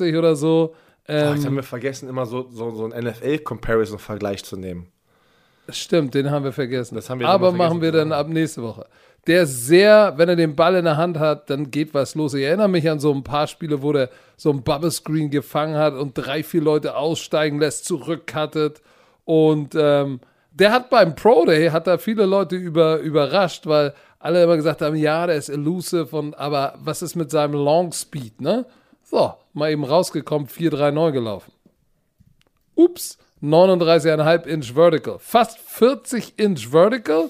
Meter 0.05 0.19
oder 0.21 0.37
so. 0.37 0.77
Ähm, 1.09 1.45
haben 1.45 1.57
wir 1.57 1.63
vergessen, 1.63 2.09
immer 2.09 2.27
so, 2.27 2.49
so, 2.51 2.71
so 2.75 2.85
einen 2.85 3.07
NFL-Comparison-Vergleich 3.07 4.45
zu 4.45 4.57
nehmen. 4.57 4.89
Stimmt, 5.69 6.15
den 6.15 6.31
haben 6.31 6.45
wir 6.45 6.53
vergessen. 6.53 6.95
Das 6.95 7.09
haben 7.09 7.21
wir 7.21 7.29
Aber 7.29 7.47
vergessen 7.47 7.59
machen 7.59 7.83
wir 7.83 7.93
zu 7.93 7.99
dann 7.99 8.13
ab 8.13 8.29
nächste 8.29 8.63
Woche. 8.63 8.87
Der 9.27 9.43
ist 9.43 9.67
sehr, 9.67 10.15
wenn 10.17 10.29
er 10.29 10.37
den 10.37 10.57
Ball 10.57 10.75
in 10.75 10.85
der 10.85 10.97
Hand 10.97 11.19
hat, 11.19 11.49
dann 11.49 11.71
geht 11.71 11.95
was 11.95 12.17
los. 12.17 12.35
Ich 12.35 12.43
erinnere 12.43 12.69
mich 12.69 12.91
an 12.91 12.99
so 12.99 13.13
ein 13.13 13.23
paar 13.23 13.47
Spiele, 13.47 13.83
wo 13.83 13.93
der 13.93 14.11
so 14.37 14.51
ein 14.51 14.63
Bubble 14.63 14.91
Screen 14.91 15.31
gefangen 15.31 15.77
hat 15.77 15.95
und 15.95 16.15
drei, 16.15 16.43
vier 16.43 16.61
Leute 16.61 16.97
aussteigen 16.97 17.61
lässt, 17.61 17.85
zurückcuttet. 17.85 18.83
Und 19.25 19.77
ähm, 19.79 20.21
der 20.51 20.73
hat 20.73 20.91
beim 20.91 21.15
Pro 21.15 21.45
Day, 21.47 21.71
hat 21.71 21.87
da 21.87 21.99
viele 21.99 22.27
Leute 22.27 22.57
über, 22.57 22.99
überrascht, 22.99 23.67
weil 23.67 23.95
alle 24.19 24.43
immer 24.43 24.57
gesagt 24.57 24.83
haben, 24.83 24.97
ja, 24.97 25.27
der 25.27 25.37
ist 25.37 25.49
elusive 25.49 26.17
und 26.17 26.39
aber 26.39 26.75
was 26.83 27.03
ist 27.03 27.15
mit 27.15 27.31
seinem 27.31 27.55
Long 27.55 27.93
Speed, 27.93 28.41
ne? 28.41 28.67
So, 29.13 29.35
mal 29.53 29.71
eben 29.71 29.85
rausgekommen, 29.85 30.49
4-3-9 30.49 31.13
gelaufen. 31.13 31.53
Ups, 32.75 33.19
39,5 33.43 34.47
Inch 34.47 34.73
Vertical. 34.73 35.19
Fast 35.19 35.59
40 35.59 36.39
Inch 36.39 36.71
Vertical. 36.71 37.29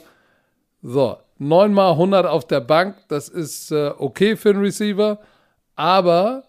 So, 0.80 1.18
9 1.38 1.74
mal 1.74 1.90
100 1.90 2.24
auf 2.24 2.46
der 2.46 2.60
Bank, 2.60 2.98
das 3.08 3.28
ist 3.28 3.72
äh, 3.72 3.90
okay 3.98 4.36
für 4.36 4.50
einen 4.50 4.60
Receiver, 4.60 5.18
aber 5.74 6.44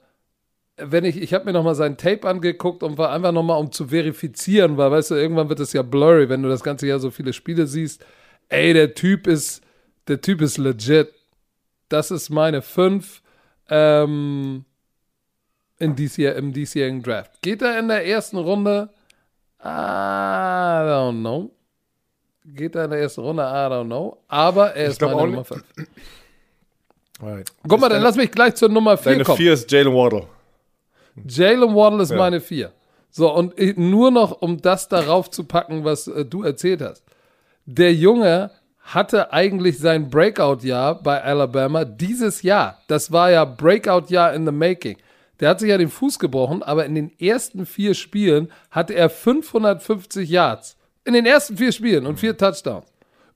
wenn 0.78 1.04
ich, 1.04 1.20
ich 1.20 1.34
habe 1.34 1.46
mir 1.46 1.54
nochmal 1.54 1.74
sein 1.74 1.98
Tape 1.98 2.28
angeguckt 2.28 2.84
und 2.84 3.00
war 3.00 3.12
einfach 3.12 3.32
nochmal, 3.32 3.60
um 3.60 3.72
zu 3.72 3.88
verifizieren, 3.88 4.78
weil, 4.78 4.92
weißt 4.92 5.12
du, 5.12 5.16
irgendwann 5.16 5.50
wird 5.50 5.62
es 5.62 5.74
ja 5.74 5.82
blurry, 5.82 6.30
wenn 6.30 6.44
du 6.44 6.50
das 6.50 6.64
ganze 6.64 6.86
Jahr 6.86 7.00
so 7.00 7.10
viele 7.10 7.34
Spiele 7.34 7.66
siehst. 7.66 8.06
Ey, 8.50 8.74
der 8.74 8.94
Typ 8.94 9.26
ist, 9.26 9.64
der 10.08 10.22
Typ 10.22 10.42
ist 10.42 10.60
legit. 10.60 11.12
Das 11.90 12.12
ist 12.12 12.30
meine 12.30 12.62
5 12.62 13.24
ähm, 13.70 14.66
in 15.84 15.96
dies 15.96 16.18
Jahr, 16.18 16.36
im 16.36 16.54
diesjährigen 16.54 17.04
Draft. 17.04 17.42
Geht 17.42 17.62
er 17.62 17.78
in 17.78 17.88
der 17.88 18.06
ersten 18.06 18.38
Runde? 18.38 18.90
I 19.62 19.68
don't 19.68 21.20
know. 21.20 21.52
Geht 22.46 22.76
er 22.76 22.86
in 22.86 22.92
der 22.92 23.00
ersten 23.02 23.22
Runde? 23.22 23.44
I 23.44 23.46
don't 23.46 23.86
know. 23.86 24.18
Aber 24.28 24.76
er 24.76 24.88
ist 24.88 25.02
meine 25.02 25.16
Nummer 25.16 25.44
5. 25.44 25.64
Right. 27.22 27.50
Guck 27.66 27.80
mal, 27.80 27.88
dann 27.88 28.02
lass 28.02 28.18
mich 28.18 28.32
gleich 28.32 28.56
zur 28.56 28.68
Nummer 28.68 28.98
4 28.98 29.14
kommen. 29.14 29.24
Deine 29.24 29.38
4 29.38 29.54
ist 29.54 29.72
Jalen 29.72 29.94
Waddle. 29.94 30.28
Jalen 31.26 31.74
Waddle 31.74 32.04
ist 32.04 32.12
ja. 32.12 32.18
meine 32.18 32.42
4. 32.42 32.72
So, 33.12 33.32
und 33.32 33.78
nur 33.78 34.12
noch, 34.12 34.42
um 34.42 34.60
das 34.60 34.90
darauf 34.90 35.30
zu 35.30 35.46
packen, 35.46 35.86
was 35.86 36.08
äh, 36.08 36.26
du 36.26 36.44
erzählt 36.44 36.82
hast. 36.82 37.04
Der 37.66 37.94
Junge 37.94 38.52
hatte 38.82 39.32
eigentlich 39.32 39.80
sein 39.80 40.10
Breakout-Jahr 40.10 41.02
bei 41.02 41.24
Alabama 41.24 41.86
dieses 41.86 42.42
Jahr. 42.42 42.82
Das 42.88 43.12
war 43.12 43.32
ja 43.32 43.46
Breakout-Jahr 43.46 44.34
in 44.34 44.46
the 44.46 44.52
making. 44.52 44.98
Der 45.44 45.50
hat 45.50 45.60
sich 45.60 45.72
ja 45.72 45.78
den 45.78 45.90
Fuß 45.90 46.20
gebrochen, 46.20 46.64
aber 46.64 46.86
in 46.86 46.96
den 46.96 47.12
ersten 47.20 47.66
vier 47.66 47.96
Spielen 47.96 48.50
hatte 48.72 48.94
er 48.94 49.10
550 49.10 50.30
Yards. 50.30 50.78
In 51.04 51.12
den 51.12 51.26
ersten 51.26 51.58
vier 51.58 51.74
Spielen 51.74 52.06
und 52.06 52.18
vier 52.18 52.38
Touchdowns. 52.38 52.86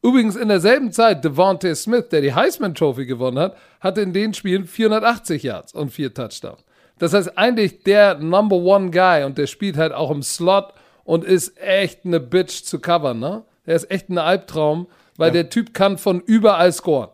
Übrigens 0.02 0.38
in 0.38 0.48
derselben 0.48 0.94
Zeit 0.94 1.26
Devontae 1.26 1.76
Smith, 1.76 2.06
der 2.10 2.22
die 2.22 2.34
Heisman 2.34 2.76
Trophy 2.76 3.06
gewonnen 3.06 3.38
hat, 3.38 3.58
hatte 3.82 4.00
in 4.00 4.14
den 4.14 4.34
Spielen 4.34 4.64
480 4.64 5.44
Yards 5.44 5.74
und 5.74 5.90
vier 5.90 6.14
Touchdowns. 6.14 6.64
Das 6.98 7.12
heißt 7.12 7.38
eigentlich 7.38 7.84
der 7.84 8.18
Number 8.18 8.56
One 8.56 8.90
Guy 8.90 9.26
und 9.26 9.38
der 9.38 9.48
spielt 9.48 9.76
halt 9.76 9.92
auch 9.92 10.10
im 10.10 10.24
Slot 10.24 10.74
und 11.04 11.26
ist 11.26 11.60
echt 11.60 12.06
eine 12.06 12.22
Bitch 12.22 12.64
zu 12.64 12.80
covern, 12.80 13.20
ne? 13.20 13.44
Der 13.66 13.76
ist 13.76 13.92
echt 13.92 14.08
ein 14.08 14.18
Albtraum, 14.18 14.88
weil 15.18 15.28
ja. 15.28 15.44
der 15.44 15.50
Typ 15.50 15.74
kann 15.74 15.98
von 15.98 16.22
überall 16.22 16.72
scoren. 16.72 17.10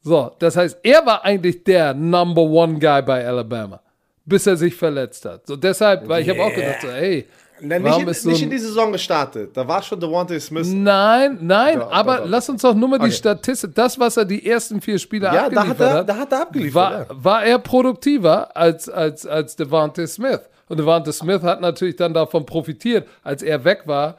So, 0.00 0.32
das 0.40 0.56
heißt, 0.56 0.80
er 0.82 1.06
war 1.06 1.24
eigentlich 1.24 1.62
der 1.62 1.94
Number 1.94 2.42
One 2.42 2.80
Guy 2.80 3.02
bei 3.02 3.24
Alabama, 3.24 3.80
bis 4.24 4.46
er 4.46 4.56
sich 4.56 4.74
verletzt 4.74 5.24
hat. 5.24 5.46
So 5.46 5.56
deshalb, 5.56 6.08
weil 6.08 6.22
yeah. 6.22 6.32
ich 6.34 6.40
habe 6.40 6.50
auch 6.50 6.54
gedacht, 6.54 6.80
so, 6.82 6.88
ey, 6.88 7.26
Nein, 7.64 7.82
nicht, 7.82 7.98
in, 7.98 8.14
so 8.14 8.28
nicht 8.30 8.42
in 8.42 8.50
die 8.50 8.58
Saison 8.58 8.90
gestartet. 8.90 9.56
Da 9.56 9.66
war 9.66 9.80
schon 9.82 10.00
Devontae 10.00 10.40
Smith. 10.40 10.66
Nein, 10.66 11.38
nein, 11.40 11.78
da, 11.78 11.88
aber 11.90 12.16
da, 12.16 12.22
da, 12.22 12.24
lass 12.26 12.48
uns 12.48 12.62
doch 12.62 12.74
nur 12.74 12.88
mal 12.88 12.96
okay. 12.96 13.06
die 13.06 13.12
Statistik, 13.12 13.74
das, 13.74 13.98
was 13.98 14.16
er 14.16 14.24
die 14.24 14.44
ersten 14.44 14.80
vier 14.80 14.98
Spiele 14.98 15.26
ja, 15.26 15.46
abgeliefert 15.46 15.80
da 15.80 15.90
hat, 15.90 15.96
er, 15.96 16.04
da 16.04 16.16
hat 16.16 16.32
er 16.32 16.42
abgeliefert. 16.42 16.74
War, 16.74 16.92
ja. 16.92 17.06
war 17.24 17.44
er 17.44 17.58
produktiver 17.60 18.56
als, 18.56 18.88
als, 18.88 19.26
als 19.26 19.54
Devontae 19.54 20.06
Smith. 20.08 20.40
Und 20.68 20.78
Devontae 20.78 21.12
Smith 21.12 21.42
hat 21.42 21.60
natürlich 21.60 21.96
dann 21.96 22.12
davon 22.12 22.44
profitiert, 22.44 23.06
als 23.22 23.42
er 23.42 23.64
weg 23.64 23.82
war, 23.86 24.16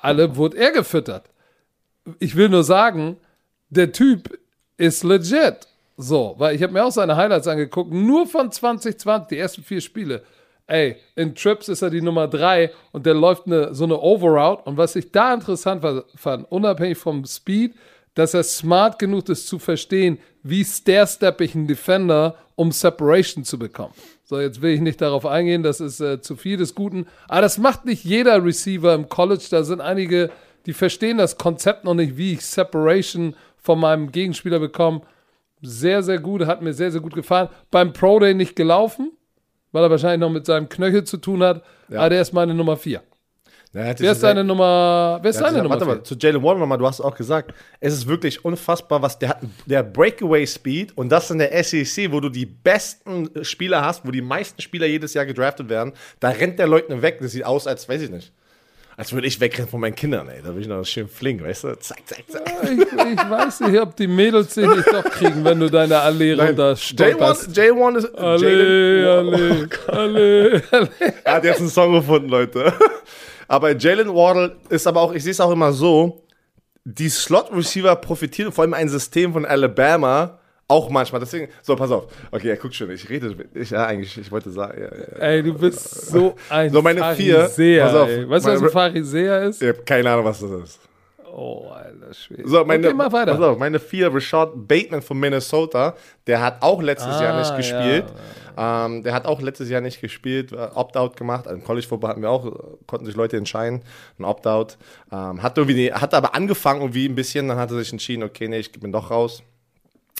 alle 0.00 0.34
wurde 0.36 0.56
er 0.56 0.70
gefüttert. 0.70 1.24
Ich 2.18 2.34
will 2.34 2.48
nur 2.48 2.64
sagen, 2.64 3.18
der 3.68 3.92
Typ 3.92 4.38
ist 4.78 5.04
legit. 5.04 5.68
So, 5.96 6.34
weil 6.38 6.56
ich 6.56 6.62
habe 6.62 6.72
mir 6.72 6.84
auch 6.84 6.90
seine 6.90 7.16
Highlights 7.16 7.46
angeguckt, 7.46 7.92
nur 7.92 8.26
von 8.26 8.50
2020, 8.50 9.28
die 9.28 9.38
ersten 9.38 9.62
vier 9.62 9.80
Spiele 9.80 10.22
ey, 10.66 10.96
in 11.14 11.34
Trips 11.34 11.68
ist 11.68 11.82
er 11.82 11.90
die 11.90 12.00
Nummer 12.00 12.28
drei 12.28 12.70
und 12.92 13.06
der 13.06 13.14
läuft 13.14 13.46
eine, 13.46 13.74
so 13.74 13.84
eine 13.84 14.00
Overroute. 14.00 14.62
Und 14.64 14.76
was 14.76 14.96
ich 14.96 15.10
da 15.10 15.34
interessant 15.34 15.84
fand, 16.16 16.50
unabhängig 16.50 16.98
vom 16.98 17.24
Speed, 17.24 17.74
dass 18.14 18.34
er 18.34 18.44
smart 18.44 18.98
genug 18.98 19.28
ist 19.28 19.48
zu 19.48 19.58
verstehen, 19.58 20.18
wie 20.42 20.64
stair-step 20.64 21.40
ich 21.40 21.54
einen 21.54 21.66
Defender, 21.66 22.36
um 22.54 22.70
Separation 22.70 23.44
zu 23.44 23.58
bekommen. 23.58 23.92
So, 24.24 24.40
jetzt 24.40 24.62
will 24.62 24.72
ich 24.72 24.80
nicht 24.80 25.00
darauf 25.00 25.26
eingehen, 25.26 25.62
das 25.62 25.80
ist 25.80 26.00
äh, 26.00 26.20
zu 26.20 26.36
viel 26.36 26.56
des 26.56 26.74
Guten. 26.74 27.06
Aber 27.28 27.42
das 27.42 27.58
macht 27.58 27.84
nicht 27.84 28.04
jeder 28.04 28.42
Receiver 28.42 28.94
im 28.94 29.08
College. 29.08 29.44
Da 29.50 29.64
sind 29.64 29.80
einige, 29.80 30.30
die 30.66 30.72
verstehen 30.72 31.18
das 31.18 31.36
Konzept 31.36 31.84
noch 31.84 31.94
nicht, 31.94 32.16
wie 32.16 32.34
ich 32.34 32.46
Separation 32.46 33.34
von 33.58 33.80
meinem 33.80 34.12
Gegenspieler 34.12 34.60
bekomme. 34.60 35.02
Sehr, 35.64 36.02
sehr 36.02 36.18
gut, 36.18 36.46
hat 36.46 36.62
mir 36.62 36.72
sehr, 36.74 36.90
sehr 36.90 37.00
gut 37.00 37.14
gefallen. 37.14 37.48
Beim 37.70 37.92
Pro 37.92 38.18
Day 38.18 38.34
nicht 38.34 38.54
gelaufen, 38.54 39.12
weil 39.72 39.82
er 39.82 39.90
wahrscheinlich 39.90 40.20
noch 40.20 40.30
mit 40.30 40.46
seinem 40.46 40.68
Knöchel 40.68 41.04
zu 41.04 41.16
tun 41.16 41.42
hat. 41.42 41.62
Ja. 41.88 42.00
Aber 42.00 42.10
der 42.10 42.22
ist 42.22 42.32
meine 42.32 42.54
Nummer 42.54 42.76
4. 42.76 43.02
Ja, 43.72 43.98
wer 43.98 44.12
ist 44.12 44.22
deine 44.22 44.44
Nummer? 44.44 45.18
Wer 45.20 45.30
ist 45.30 45.40
deine 45.40 45.58
Nummer? 45.58 45.70
Warte 45.70 45.84
mal, 45.84 46.02
zu 46.04 46.14
Jalen 46.14 46.40
Warren 46.44 46.60
nochmal, 46.60 46.78
du 46.78 46.86
hast 46.86 47.00
auch 47.00 47.16
gesagt, 47.16 47.52
es 47.80 47.92
ist 47.92 48.06
wirklich 48.06 48.44
unfassbar, 48.44 49.02
was 49.02 49.18
der 49.18 49.30
hat. 49.30 49.40
Der 49.66 49.82
Breakaway 49.82 50.46
Speed 50.46 50.96
und 50.96 51.10
das 51.10 51.30
in 51.32 51.38
der 51.38 51.64
SEC, 51.64 52.12
wo 52.12 52.20
du 52.20 52.28
die 52.28 52.46
besten 52.46 53.28
Spieler 53.42 53.84
hast, 53.84 54.06
wo 54.06 54.12
die 54.12 54.22
meisten 54.22 54.62
Spieler 54.62 54.86
jedes 54.86 55.14
Jahr 55.14 55.26
gedraftet 55.26 55.68
werden, 55.68 55.92
da 56.20 56.28
rennt 56.28 56.60
der 56.60 56.68
Leuten 56.68 57.02
weg. 57.02 57.18
Das 57.20 57.32
sieht 57.32 57.44
aus, 57.44 57.66
als 57.66 57.88
weiß 57.88 58.02
ich 58.02 58.10
nicht 58.10 58.32
als 58.96 59.12
würde 59.12 59.26
ich 59.26 59.40
wegrennen 59.40 59.68
von 59.68 59.80
meinen 59.80 59.94
Kindern, 59.94 60.28
ey. 60.28 60.40
Da 60.42 60.50
bin 60.50 60.62
ich 60.62 60.68
noch 60.68 60.84
schön 60.84 61.08
flink, 61.08 61.42
weißt 61.42 61.64
du? 61.64 61.78
Zack, 61.78 62.02
zack, 62.06 62.24
zack. 62.28 62.42
Ja, 62.46 62.70
ich, 62.70 62.80
ich, 62.80 63.30
weiß 63.30 63.60
nicht, 63.60 63.80
ob 63.80 63.96
die 63.96 64.06
Mädels 64.06 64.54
den 64.54 64.70
nicht 64.70 64.92
doch 64.92 65.04
kriegen, 65.04 65.44
wenn 65.44 65.58
du 65.58 65.68
deine 65.68 65.98
Allee 65.98 66.34
runter 66.34 66.72
J1, 66.74 67.54
J1 67.54 67.96
ist. 67.96 68.14
Allee, 68.16 69.04
Allee, 69.04 69.66
oh 69.88 69.92
Allee, 69.92 70.62
Allee. 70.70 70.90
Er 71.24 71.34
hat 71.34 71.44
jetzt 71.44 71.60
einen 71.60 71.70
Song 71.70 71.92
gefunden, 71.92 72.28
Leute. 72.28 72.72
Aber 73.48 73.76
Jalen 73.76 74.08
Waddle 74.08 74.56
ist 74.68 74.86
aber 74.86 75.00
auch, 75.00 75.12
ich 75.12 75.22
sehe 75.22 75.32
es 75.32 75.40
auch 75.40 75.50
immer 75.50 75.72
so, 75.72 76.24
die 76.84 77.08
Slot-Receiver 77.08 77.96
profitieren 77.96 78.52
vor 78.52 78.62
allem 78.62 78.74
ein 78.74 78.88
System 78.88 79.32
von 79.32 79.44
Alabama, 79.44 80.38
auch 80.66 80.90
manchmal, 80.90 81.20
deswegen, 81.20 81.48
so, 81.62 81.76
pass 81.76 81.90
auf. 81.90 82.06
Okay, 82.30 82.48
er 82.48 82.56
guckt 82.56 82.74
schon, 82.74 82.90
ich 82.90 83.08
rede, 83.08 83.34
ich, 83.54 83.70
ja, 83.70 83.86
eigentlich, 83.86 84.16
ich 84.16 84.30
wollte 84.30 84.50
sagen, 84.50 84.80
ja, 84.80 84.86
ja, 84.86 85.18
Ey, 85.18 85.42
du 85.42 85.54
bist 85.54 86.06
so 86.06 86.34
ein 86.48 86.70
so 86.70 86.80
meine 86.80 87.00
Pharisäer, 87.00 87.84
pass 87.84 87.94
auf, 87.94 88.08
Weißt 88.08 88.46
du, 88.46 88.50
was 88.50 88.62
ein 88.62 88.70
Pharisäer 88.70 89.42
ist? 89.42 89.62
Ich 89.62 89.68
habe 89.68 89.82
keine 89.82 90.10
Ahnung, 90.10 90.24
was 90.24 90.40
das 90.40 90.50
ist. 90.50 90.80
Oh, 91.36 91.68
Alter, 91.68 92.14
schwierig. 92.14 92.46
So, 92.46 92.64
meine, 92.64 92.86
okay, 92.86 92.96
mal 92.96 93.12
weiter. 93.12 93.32
Pass 93.32 93.42
auf, 93.42 93.58
meine 93.58 93.80
vier, 93.80 94.14
Rashad 94.14 94.52
Bateman 94.54 95.02
von 95.02 95.18
Minnesota, 95.18 95.94
der 96.26 96.40
hat 96.40 96.62
auch 96.62 96.80
letztes 96.80 97.14
ah, 97.14 97.22
Jahr 97.22 97.38
nicht 97.38 97.56
gespielt. 97.56 98.04
Ja. 98.56 98.86
Ähm, 98.86 99.02
der 99.02 99.12
hat 99.14 99.26
auch 99.26 99.40
letztes 99.42 99.68
Jahr 99.68 99.80
nicht 99.80 100.00
gespielt, 100.00 100.52
äh, 100.52 100.68
Opt-out 100.74 101.16
gemacht. 101.16 101.46
Im 101.46 101.64
College 101.64 101.86
Football 101.88 102.10
hatten 102.10 102.22
wir 102.22 102.30
auch, 102.30 102.78
konnten 102.86 103.04
sich 103.04 103.16
Leute 103.16 103.36
entscheiden, 103.36 103.82
ein 104.18 104.24
Opt-out. 104.24 104.78
Ähm, 105.10 105.42
hat, 105.42 105.58
irgendwie, 105.58 105.92
hat 105.92 106.14
aber 106.14 106.34
angefangen 106.34 106.80
irgendwie 106.80 107.06
ein 107.08 107.16
bisschen, 107.16 107.48
dann 107.48 107.58
hat 107.58 107.70
er 107.72 107.78
sich 107.78 107.92
entschieden, 107.92 108.22
okay, 108.22 108.46
nee, 108.46 108.58
ich 108.58 108.70
bin 108.70 108.92
doch 108.92 109.10
raus. 109.10 109.42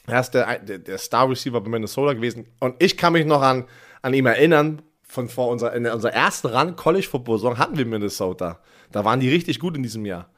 Er 0.06 0.20
ist 0.20 0.30
der, 0.30 0.58
der, 0.58 0.78
der 0.78 0.98
Star 0.98 1.28
Receiver 1.28 1.60
bei 1.60 1.70
Minnesota 1.70 2.12
gewesen. 2.12 2.46
Und 2.60 2.74
ich 2.82 2.96
kann 2.96 3.14
mich 3.14 3.24
noch 3.24 3.42
an, 3.42 3.64
an 4.02 4.14
ihm 4.14 4.26
erinnern, 4.26 4.82
von 5.02 5.28
vor 5.28 5.48
unserer, 5.48 5.74
in 5.74 5.86
unserer 5.86 6.12
ersten 6.12 6.48
Run 6.48 6.76
College 6.76 7.06
Football 7.08 7.38
Saison 7.38 7.58
hatten 7.58 7.78
wir 7.78 7.86
Minnesota. 7.86 8.60
Da 8.90 9.04
waren 9.04 9.20
die 9.20 9.30
richtig 9.30 9.60
gut 9.60 9.76
in 9.76 9.82
diesem 9.82 10.04
Jahr. 10.04 10.28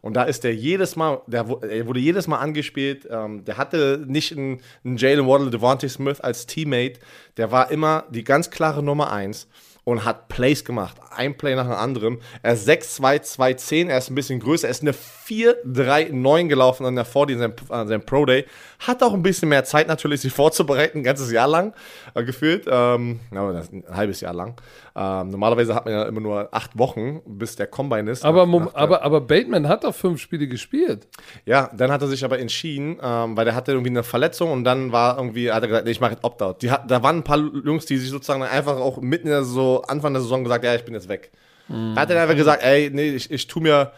Und 0.00 0.14
da 0.14 0.24
ist 0.24 0.44
der 0.44 0.54
jedes 0.54 0.96
Mal, 0.96 1.22
der 1.26 1.48
wurde 1.48 1.98
jedes 1.98 2.26
Mal 2.26 2.38
angespielt. 2.38 3.08
Ähm, 3.10 3.44
der 3.46 3.56
hatte 3.56 4.04
nicht 4.06 4.36
einen, 4.36 4.60
einen 4.84 4.98
Jalen 4.98 5.26
Waddle, 5.26 5.50
Devontae 5.50 5.88
Smith 5.88 6.20
als 6.20 6.44
Teammate. 6.44 7.00
Der 7.38 7.52
war 7.52 7.70
immer 7.70 8.04
die 8.10 8.22
ganz 8.22 8.50
klare 8.50 8.82
Nummer 8.82 9.10
1 9.10 9.48
und 9.84 10.04
hat 10.04 10.28
Plays 10.28 10.64
gemacht. 10.64 10.96
Ein 11.10 11.36
Play 11.36 11.54
nach 11.54 11.64
dem 11.64 11.72
anderen. 11.72 12.18
Er 12.42 12.54
ist 12.54 12.68
6-2-2-10, 12.68 13.88
er 13.88 13.98
ist 13.98 14.10
ein 14.10 14.14
bisschen 14.14 14.40
größer. 14.40 14.66
Er 14.66 14.72
ist 14.72 14.82
eine 14.82 14.92
4-3-9 15.26 16.48
gelaufen 16.48 16.86
an 16.86 16.94
der 16.94 17.04
40 17.04 17.36
an 17.36 17.40
seinem, 17.40 17.54
an 17.68 17.88
seinem 17.88 18.06
Pro 18.06 18.24
Day. 18.24 18.44
Hat 18.80 19.02
auch 19.02 19.14
ein 19.14 19.22
bisschen 19.22 19.48
mehr 19.48 19.64
Zeit 19.64 19.88
natürlich, 19.88 20.20
sich 20.20 20.32
vorzubereiten, 20.32 20.98
ein 20.98 21.04
ganzes 21.04 21.30
Jahr 21.32 21.48
lang 21.48 21.74
äh, 22.14 22.24
gefühlt. 22.24 22.66
Ähm, 22.68 23.20
ein 23.30 23.84
halbes 23.90 24.20
Jahr 24.20 24.34
lang. 24.34 24.54
Ähm, 24.96 25.30
normalerweise 25.30 25.74
hat 25.74 25.86
man 25.86 25.94
ja 25.94 26.04
immer 26.04 26.20
nur 26.20 26.48
acht 26.52 26.78
Wochen, 26.78 27.20
bis 27.26 27.56
der 27.56 27.66
Combine 27.66 28.10
ist. 28.10 28.24
Aber, 28.24 28.46
nach, 28.46 28.66
nach 28.66 28.74
aber, 28.74 29.02
aber 29.02 29.20
Bateman 29.20 29.66
hat 29.68 29.84
doch 29.84 29.94
fünf 29.94 30.20
Spiele 30.20 30.46
gespielt. 30.46 31.08
Ja, 31.46 31.70
dann 31.74 31.90
hat 31.90 32.02
er 32.02 32.08
sich 32.08 32.24
aber 32.24 32.38
entschieden, 32.38 32.98
ähm, 33.02 33.36
weil 33.36 33.44
der 33.44 33.54
hatte 33.54 33.72
irgendwie 33.72 33.90
eine 33.90 34.02
Verletzung 34.02 34.52
und 34.52 34.64
dann 34.64 34.92
war 34.92 35.16
irgendwie, 35.16 35.50
hat 35.50 35.62
er 35.62 35.68
gesagt, 35.68 35.86
nee, 35.86 35.92
ich 35.92 36.00
mache 36.00 36.12
jetzt 36.12 36.24
Opt-out. 36.24 36.62
Da 36.62 37.02
waren 37.02 37.16
ein 37.16 37.24
paar 37.24 37.38
Jungs, 37.38 37.86
die 37.86 37.96
sich 37.96 38.10
sozusagen 38.10 38.42
einfach 38.42 38.76
auch 38.76 39.00
mitten 39.00 39.26
in 39.26 39.32
der 39.32 39.44
so 39.44 39.82
Anfang 39.82 40.12
der 40.12 40.22
Saison 40.22 40.44
gesagt, 40.44 40.64
ja, 40.64 40.74
ich 40.74 40.84
bin 40.84 40.94
jetzt 40.94 41.08
weg. 41.08 41.30
Mhm. 41.68 41.94
Da 41.94 42.02
hat 42.02 42.10
er 42.10 42.22
einfach 42.22 42.36
gesagt, 42.36 42.62
ey, 42.62 42.90
nee, 42.92 43.10
ich, 43.10 43.30
ich 43.30 43.46
tu 43.46 43.60
mir 43.60 43.92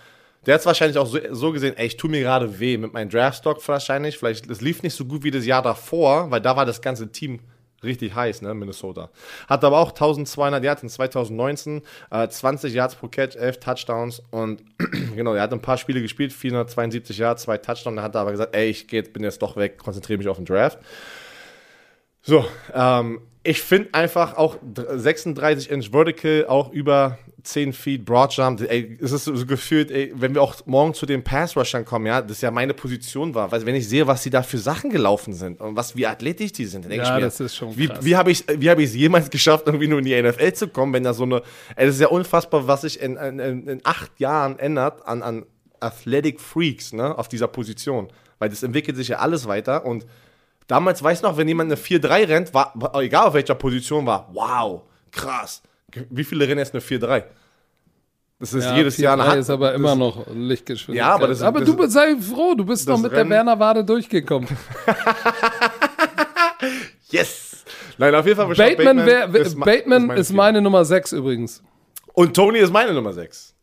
der 0.46 0.54
hat 0.54 0.60
es 0.60 0.66
wahrscheinlich 0.66 0.96
auch 0.98 1.06
so, 1.06 1.18
so, 1.32 1.52
gesehen, 1.52 1.76
ey, 1.76 1.86
ich 1.86 1.96
tue 1.96 2.08
mir 2.08 2.20
gerade 2.20 2.58
weh 2.58 2.78
mit 2.78 2.92
meinem 2.92 3.10
Draftstock 3.10 3.66
wahrscheinlich. 3.68 4.16
Vielleicht, 4.16 4.48
es 4.48 4.60
lief 4.60 4.82
nicht 4.82 4.94
so 4.94 5.04
gut 5.04 5.24
wie 5.24 5.30
das 5.30 5.44
Jahr 5.44 5.62
davor, 5.62 6.30
weil 6.30 6.40
da 6.40 6.56
war 6.56 6.64
das 6.64 6.80
ganze 6.80 7.10
Team 7.10 7.40
richtig 7.82 8.14
heiß, 8.14 8.42
ne, 8.42 8.54
Minnesota. 8.54 9.10
Hat 9.48 9.64
aber 9.64 9.78
auch 9.78 9.90
1200 9.90 10.62
Yards 10.62 10.82
in 10.82 10.88
2019, 10.88 11.82
äh, 12.10 12.28
20 12.28 12.72
Yards 12.72 12.94
pro 12.94 13.08
Catch, 13.08 13.36
11 13.36 13.60
Touchdowns 13.60 14.22
und 14.30 14.62
genau, 15.16 15.34
er 15.34 15.42
hat 15.42 15.52
ein 15.52 15.60
paar 15.60 15.78
Spiele 15.78 16.00
gespielt, 16.00 16.32
472 16.32 17.18
Yards, 17.18 17.42
zwei 17.42 17.58
Touchdowns, 17.58 17.96
dann 17.96 18.02
hat 18.02 18.14
er 18.14 18.22
aber 18.22 18.32
gesagt, 18.32 18.54
ey, 18.54 18.68
ich 18.68 18.88
geh, 18.88 19.02
bin 19.02 19.24
jetzt 19.24 19.42
doch 19.42 19.56
weg, 19.56 19.78
konzentriere 19.78 20.18
mich 20.18 20.28
auf 20.28 20.36
den 20.36 20.46
Draft. 20.46 20.78
So, 22.22 22.44
ähm, 22.74 23.20
ich 23.42 23.62
finde 23.62 23.94
einfach 23.94 24.36
auch 24.36 24.56
36 24.74 25.70
Inch 25.70 25.90
Vertical, 25.92 26.46
auch 26.48 26.72
über 26.72 27.18
10 27.46 27.72
Feet 27.72 28.04
Broad 28.04 28.32
Jump. 28.34 28.60
Ey, 28.60 28.98
es 29.00 29.12
ist 29.12 29.24
so 29.24 29.46
gefühlt, 29.46 29.90
ey, 29.90 30.12
wenn 30.14 30.34
wir 30.34 30.42
auch 30.42 30.54
morgen 30.66 30.94
zu 30.94 31.06
den 31.06 31.22
Pass 31.22 31.56
Rushern 31.56 31.84
kommen, 31.84 32.06
ja, 32.06 32.20
das 32.20 32.40
ja 32.40 32.50
meine 32.50 32.74
Position 32.74 33.34
war, 33.34 33.50
weil 33.52 33.64
wenn 33.64 33.74
ich 33.74 33.88
sehe, 33.88 34.06
was 34.06 34.22
sie 34.22 34.30
da 34.30 34.42
für 34.42 34.58
Sachen 34.58 34.90
gelaufen 34.90 35.32
sind 35.32 35.60
und 35.60 35.76
was 35.76 35.96
wie 35.96 36.06
athletisch 36.06 36.52
die 36.52 36.66
sind, 36.66 36.84
dann 36.84 36.90
denke 36.90 37.06
Ja, 37.06 37.16
ich 37.16 37.20
mir, 37.20 37.26
das 37.26 37.40
ist 37.40 37.56
schon 37.56 37.76
wie, 37.76 37.88
krass. 37.88 38.04
wie 38.04 38.16
habe 38.16 38.30
ich 38.30 38.44
wie 38.48 38.68
habe 38.68 38.82
ich 38.82 38.90
es 38.90 38.96
jemals 38.96 39.30
geschafft, 39.30 39.64
irgendwie 39.66 39.88
nur 39.88 40.00
in 40.00 40.04
die 40.04 40.20
NFL 40.20 40.52
zu 40.52 40.68
kommen, 40.68 40.92
wenn 40.92 41.04
da 41.04 41.14
so 41.14 41.22
eine, 41.22 41.42
ey, 41.76 41.86
das 41.86 41.94
ist 41.94 42.00
ja 42.00 42.08
unfassbar, 42.08 42.66
was 42.66 42.82
sich 42.82 43.00
in, 43.00 43.16
in, 43.16 43.38
in, 43.68 43.80
acht 43.84 44.18
Jahren 44.18 44.58
ändert 44.58 45.06
an, 45.06 45.22
an 45.22 45.46
Athletic 45.80 46.40
Freaks, 46.40 46.92
ne, 46.92 47.16
auf 47.16 47.28
dieser 47.28 47.48
Position, 47.48 48.08
weil 48.38 48.48
das 48.48 48.62
entwickelt 48.62 48.96
sich 48.96 49.08
ja 49.08 49.18
alles 49.18 49.46
weiter 49.46 49.84
und 49.86 50.06
Damals 50.68 51.00
weiß 51.00 51.22
noch, 51.22 51.36
wenn 51.36 51.46
jemand 51.46 51.70
eine 51.70 51.80
4-3 51.80 52.28
rennt, 52.28 52.52
war, 52.54 52.74
egal 53.00 53.28
auf 53.28 53.34
welcher 53.34 53.54
Position 53.54 54.04
war, 54.04 54.28
wow, 54.32 54.82
krass. 55.12 55.62
Wie 56.10 56.24
viele 56.24 56.46
rennen 56.46 56.58
jetzt 56.58 56.74
eine 56.74 56.80
4-3? 56.82 57.24
Das 58.38 58.52
ist 58.52 58.64
Ja, 58.64 58.76
jedes 58.76 58.96
4-3 58.98 59.02
Jahr 59.02 59.12
eine 59.14 59.26
Hand- 59.28 59.40
ist 59.40 59.50
aber 59.50 59.72
immer 59.74 59.94
noch 59.94 60.26
Lichtgeschwindigkeit. 60.34 61.08
Ja, 61.08 61.14
aber 61.14 61.28
das- 61.28 61.40
aber 61.42 61.60
das- 61.60 61.68
du 61.70 61.76
bist- 61.76 61.92
sei 61.92 62.16
froh, 62.16 62.54
du 62.54 62.64
bist 62.66 62.86
noch 62.88 62.98
mit 63.00 63.10
der 63.12 63.20
Rennen- 63.20 63.30
Werner 63.30 63.58
Wade 63.58 63.84
durchgekommen. 63.84 64.48
Yes! 67.10 67.64
Nein, 67.98 68.14
auf 68.14 68.26
jeden 68.26 68.36
Fall. 68.36 68.46
Rashad 68.48 68.76
Bateman, 68.76 69.06
wär, 69.06 69.34
ist 69.34 69.56
ma- 69.56 69.64
Bateman 69.64 70.10
ist 70.10 70.28
Vier. 70.28 70.36
meine 70.36 70.60
Nummer 70.60 70.84
6 70.84 71.12
übrigens. 71.12 71.62
Und 72.12 72.34
Tony 72.34 72.58
ist 72.58 72.72
meine 72.72 72.92
Nummer 72.92 73.12
6. 73.12 73.54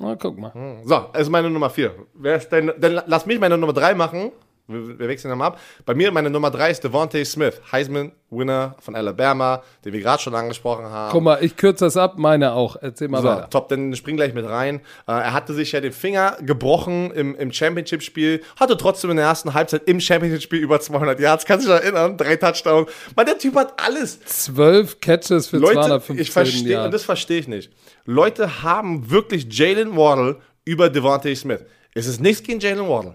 Na, 0.00 0.14
guck 0.16 0.38
mal. 0.38 0.80
So, 0.84 1.06
es 1.12 1.22
ist 1.22 1.28
meine 1.28 1.50
Nummer 1.50 1.68
4. 1.70 1.94
Wer 2.14 2.36
ist 2.36 2.48
dein, 2.48 2.72
dann 2.78 3.02
lass 3.06 3.26
mich 3.26 3.38
meine 3.38 3.58
Nummer 3.58 3.72
3 3.74 3.94
machen. 3.94 4.32
Wir, 4.70 4.98
wir 4.98 5.08
wechseln 5.08 5.28
dann 5.30 5.38
mal 5.38 5.46
ab. 5.48 5.60
Bei 5.84 5.94
mir 5.94 6.10
meine 6.12 6.30
Nummer 6.30 6.50
3 6.50 6.70
ist 6.70 6.84
Devontae 6.84 7.24
Smith, 7.24 7.60
Heisman-Winner 7.72 8.76
von 8.80 8.94
Alabama, 8.96 9.62
den 9.84 9.92
wir 9.92 10.00
gerade 10.00 10.22
schon 10.22 10.34
angesprochen 10.34 10.84
haben. 10.86 11.12
Guck 11.12 11.22
mal, 11.22 11.38
ich 11.42 11.56
kürze 11.56 11.84
das 11.84 11.96
ab, 11.96 12.14
meine 12.18 12.52
auch. 12.52 12.76
Erzähl 12.80 13.08
mal 13.08 13.22
So, 13.22 13.28
weiter. 13.28 13.50
top, 13.50 13.68
dann 13.68 13.94
spring 13.96 14.16
gleich 14.16 14.34
mit 14.34 14.46
rein. 14.48 14.76
Äh, 15.06 15.12
er 15.12 15.32
hatte 15.32 15.52
sich 15.54 15.72
ja 15.72 15.80
den 15.80 15.92
Finger 15.92 16.36
gebrochen 16.40 17.10
im, 17.12 17.34
im 17.36 17.52
Championship-Spiel, 17.52 18.42
hatte 18.58 18.76
trotzdem 18.76 19.10
in 19.10 19.16
der 19.16 19.26
ersten 19.26 19.54
Halbzeit 19.54 19.82
im 19.86 20.00
Championship-Spiel 20.00 20.60
über 20.60 20.80
200 20.80 21.18
Yards. 21.20 21.44
Kannst 21.44 21.66
du 21.66 21.72
dich 21.72 21.82
erinnern? 21.82 22.16
Drei 22.16 22.36
Touchdowns. 22.36 22.90
Mann, 23.16 23.26
der 23.26 23.38
Typ 23.38 23.54
hat 23.56 23.74
alles. 23.84 24.20
Zwölf 24.24 25.00
Catches 25.00 25.48
für 25.48 25.58
Leute, 25.58 25.74
215 25.74 26.18
ich 26.18 26.30
verstehe, 26.30 26.84
und 26.84 26.94
das 26.94 27.02
verstehe 27.04 27.38
ich 27.40 27.48
nicht. 27.48 27.72
Leute 28.04 28.62
haben 28.62 29.10
wirklich 29.10 29.46
Jalen 29.50 29.96
Waddle 29.96 30.36
über 30.64 30.88
Devontae 30.88 31.34
Smith. 31.34 31.60
Es 31.94 32.06
ist 32.06 32.20
nichts 32.20 32.42
gegen 32.42 32.60
Jalen 32.60 32.88
Waddle. 32.88 33.14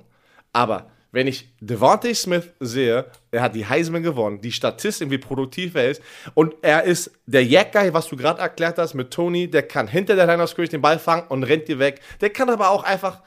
Aber 0.51 0.87
wenn 1.15 1.27
ich 1.27 1.47
Devontae 1.61 2.13
Smith 2.13 2.49
sehe, 2.59 3.05
er 3.31 3.41
hat 3.41 3.55
die 3.55 3.65
Heisman 3.65 4.03
gewonnen, 4.03 4.41
die 4.41 4.51
Statistik, 4.51 5.09
wie 5.09 5.17
produktiv 5.17 5.73
er 5.75 5.89
ist, 5.91 6.01
und 6.33 6.53
er 6.61 6.83
ist 6.83 7.09
der 7.25 7.45
Yak-Guy, 7.45 7.93
was 7.93 8.07
du 8.09 8.17
gerade 8.17 8.41
erklärt 8.41 8.77
hast 8.77 8.95
mit 8.95 9.11
Tony, 9.11 9.49
der 9.49 9.63
kann 9.63 9.87
hinter 9.87 10.17
der 10.17 10.27
Line 10.27 10.43
of 10.43 10.49
Scrimmage 10.49 10.71
den 10.71 10.81
Ball 10.81 10.99
fangen 10.99 11.23
und 11.29 11.43
rennt 11.43 11.69
dir 11.69 11.79
weg. 11.79 12.01
Der 12.19 12.31
kann 12.31 12.49
aber 12.49 12.69
auch 12.69 12.83
einfach 12.83 13.21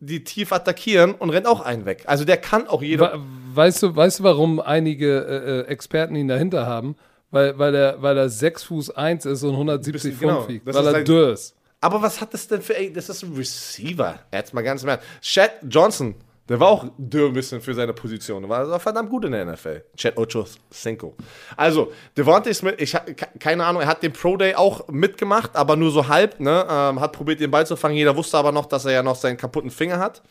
die 0.00 0.24
tief 0.24 0.52
attackieren 0.52 1.14
und 1.14 1.30
rennt 1.30 1.46
auch 1.46 1.60
einen 1.60 1.84
weg. 1.86 2.02
Also 2.06 2.24
der 2.24 2.38
kann 2.38 2.66
auch 2.66 2.82
jeder. 2.82 3.20
Weißt 3.54 3.84
du, 3.84 3.94
weißt 3.94 4.18
du, 4.18 4.24
warum 4.24 4.58
einige 4.58 5.18
äh, 5.24 5.60
äh, 5.60 5.66
Experten 5.66 6.16
ihn 6.16 6.26
dahinter 6.28 6.66
haben? 6.66 6.96
Weil, 7.30 7.56
weil, 7.58 7.74
er, 7.74 8.02
weil 8.02 8.16
er 8.18 8.28
6 8.30 8.64
Fuß 8.64 8.90
1 8.90 9.26
ist 9.26 9.44
und 9.44 9.52
170 9.52 10.14
Pfund 10.14 10.20
Genau, 10.20 10.48
wiegt. 10.48 10.66
Weil 10.66 10.74
er 10.76 10.82
sein- 10.90 11.04
dürr 11.04 11.32
ist. 11.34 11.54
Aber 11.80 12.02
was 12.02 12.20
hat 12.20 12.34
das 12.34 12.48
denn 12.48 12.62
für, 12.62 12.76
ey, 12.76 12.92
das 12.92 13.08
ist 13.08 13.22
ein 13.22 13.34
Receiver. 13.34 14.18
Jetzt 14.32 14.52
mal 14.54 14.62
ganz 14.62 14.82
im 14.82 14.88
Ernst. 14.88 15.04
Chad 15.22 15.52
Johnson, 15.68 16.16
der 16.48 16.58
war 16.60 16.68
auch 16.68 16.86
dürr 16.96 17.28
ein 17.28 17.34
bisschen 17.34 17.60
für 17.60 17.74
seine 17.74 17.92
Position. 17.92 18.42
Der 18.42 18.48
war 18.48 18.58
also 18.60 18.78
verdammt 18.78 19.10
gut 19.10 19.24
in 19.24 19.32
der 19.32 19.44
NFL. 19.44 19.84
Chad 19.96 20.16
Ochocinco. 20.16 21.14
Also, 21.56 21.92
Devontae 22.16 22.54
Smith, 22.54 22.74
ich 22.78 22.96
keine 23.38 23.64
Ahnung, 23.64 23.82
er 23.82 23.88
hat 23.88 24.02
den 24.02 24.12
Pro 24.12 24.36
Day 24.36 24.54
auch 24.54 24.88
mitgemacht, 24.88 25.54
aber 25.56 25.76
nur 25.76 25.90
so 25.90 26.08
halb, 26.08 26.40
ne? 26.40 26.66
Ähm, 26.68 27.00
hat 27.00 27.12
probiert, 27.12 27.40
den 27.40 27.50
Ball 27.50 27.66
zu 27.66 27.76
fangen. 27.76 27.96
Jeder 27.96 28.16
wusste 28.16 28.38
aber 28.38 28.52
noch, 28.52 28.66
dass 28.66 28.84
er 28.84 28.92
ja 28.92 29.02
noch 29.02 29.16
seinen 29.16 29.36
kaputten 29.36 29.70
Finger 29.70 29.98
hat. 29.98 30.22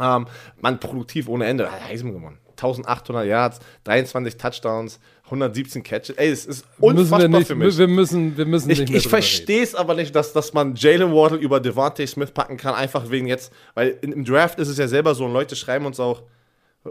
Ähm, 0.00 0.26
man, 0.60 0.80
produktiv 0.80 1.28
ohne 1.28 1.46
Ende. 1.46 1.70
Hat 1.70 1.84
Heisman 1.84 2.14
gewonnen. 2.14 2.38
1800 2.50 3.26
Yards, 3.26 3.58
23 3.84 4.36
Touchdowns, 4.36 5.00
117 5.24 5.82
Catches. 5.82 6.16
Ey, 6.16 6.30
es 6.30 6.44
ist 6.44 6.66
Müssen 6.78 6.98
unfassbar 6.98 7.20
wir, 7.20 7.28
nicht, 7.28 7.46
für 7.46 7.54
mich. 7.54 7.78
wir 7.78 7.88
müssen, 7.88 8.36
wir 8.36 8.44
müssen 8.44 8.70
Ich, 8.70 8.80
nicht 8.80 8.90
mehr 8.90 8.98
ich 8.98 9.08
verstehe 9.08 9.62
es 9.62 9.74
aber 9.74 9.94
nicht, 9.94 10.14
dass, 10.14 10.32
dass 10.32 10.52
man 10.52 10.74
Jalen 10.76 11.12
Waddle 11.12 11.38
über 11.38 11.60
Devontae 11.60 12.06
Smith 12.06 12.30
packen 12.30 12.56
kann, 12.56 12.74
einfach 12.74 13.10
wegen 13.10 13.26
jetzt, 13.26 13.52
weil 13.74 13.98
im 14.02 14.24
Draft 14.24 14.58
ist 14.58 14.68
es 14.68 14.76
ja 14.76 14.86
selber 14.86 15.14
so 15.14 15.24
und 15.24 15.32
Leute 15.32 15.56
schreiben 15.56 15.86
uns 15.86 15.98
auch, 15.98 16.22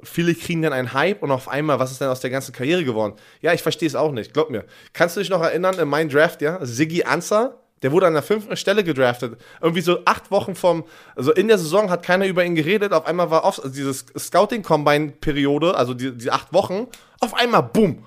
viele 0.01 0.34
kriegen 0.34 0.63
dann 0.63 0.73
einen 0.73 0.93
Hype 0.93 1.21
und 1.21 1.29
auf 1.29 1.47
einmal, 1.47 1.77
was 1.77 1.91
ist 1.91 2.01
denn 2.01 2.07
aus 2.07 2.21
der 2.21 2.31
ganzen 2.31 2.53
Karriere 2.53 2.84
geworden? 2.84 3.13
Ja, 3.41 3.53
ich 3.53 3.61
verstehe 3.61 3.88
es 3.88 3.95
auch 3.95 4.11
nicht, 4.11 4.34
glaub 4.34 4.49
mir. 4.49 4.65
Kannst 4.93 5.15
du 5.15 5.19
dich 5.19 5.29
noch 5.29 5.41
erinnern, 5.41 5.77
in 5.77 5.88
meinem 5.88 6.09
Draft, 6.09 6.41
ja, 6.41 6.57
Siggy 6.65 7.03
Ansah, 7.03 7.59
der 7.84 7.91
wurde 7.91 8.07
an 8.07 8.13
der 8.13 8.23
fünften 8.23 8.55
Stelle 8.55 8.84
gedraftet. 8.84 9.38
Irgendwie 9.61 9.81
so 9.81 9.99
acht 10.05 10.31
Wochen 10.31 10.55
vom, 10.55 10.86
also 11.15 11.34
in 11.34 11.49
der 11.49 11.57
Saison 11.57 11.91
hat 11.91 12.01
keiner 12.01 12.25
über 12.25 12.43
ihn 12.45 12.55
geredet. 12.55 12.93
Auf 12.93 13.05
einmal 13.05 13.29
war 13.29 13.43
off, 13.43 13.59
also 13.61 13.75
diese 13.75 13.93
Scouting-Combine-Periode, 13.93 15.75
also 15.75 15.93
die, 15.93 16.17
die 16.17 16.31
acht 16.31 16.53
Wochen, 16.53 16.88
auf 17.19 17.34
einmal, 17.36 17.61
boom. 17.61 18.05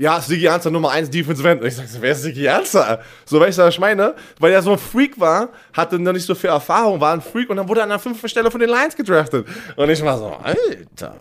Ja, 0.00 0.20
Siggy 0.20 0.46
Ansah 0.46 0.70
Nummer 0.70 0.92
1 0.92 1.10
Defensive 1.10 1.48
End. 1.48 1.60
Und 1.60 1.66
ich 1.66 1.74
sag 1.74 1.88
so, 1.88 2.00
wer 2.00 2.12
ist 2.12 2.22
Siggy 2.22 2.48
Ansah? 2.48 3.00
So, 3.24 3.40
weißt 3.40 3.58
du, 3.58 3.62
was 3.62 3.74
ich 3.74 3.80
meine? 3.80 4.14
Weil 4.38 4.52
er 4.52 4.62
so 4.62 4.70
ein 4.70 4.78
Freak 4.78 5.18
war, 5.18 5.48
hatte 5.72 5.98
noch 5.98 6.12
nicht 6.12 6.24
so 6.24 6.36
viel 6.36 6.50
Erfahrung, 6.50 7.00
war 7.00 7.12
ein 7.12 7.20
Freak 7.20 7.50
und 7.50 7.56
dann 7.56 7.68
wurde 7.68 7.80
er 7.80 7.84
an 7.84 7.88
der 7.90 7.98
fünften 7.98 8.28
Stelle 8.28 8.48
von 8.48 8.60
den 8.60 8.70
Lions 8.70 8.94
gedraftet. 8.94 9.48
Und 9.74 9.90
ich 9.90 10.00
war 10.04 10.16
so, 10.16 10.26
Alter. 10.26 11.16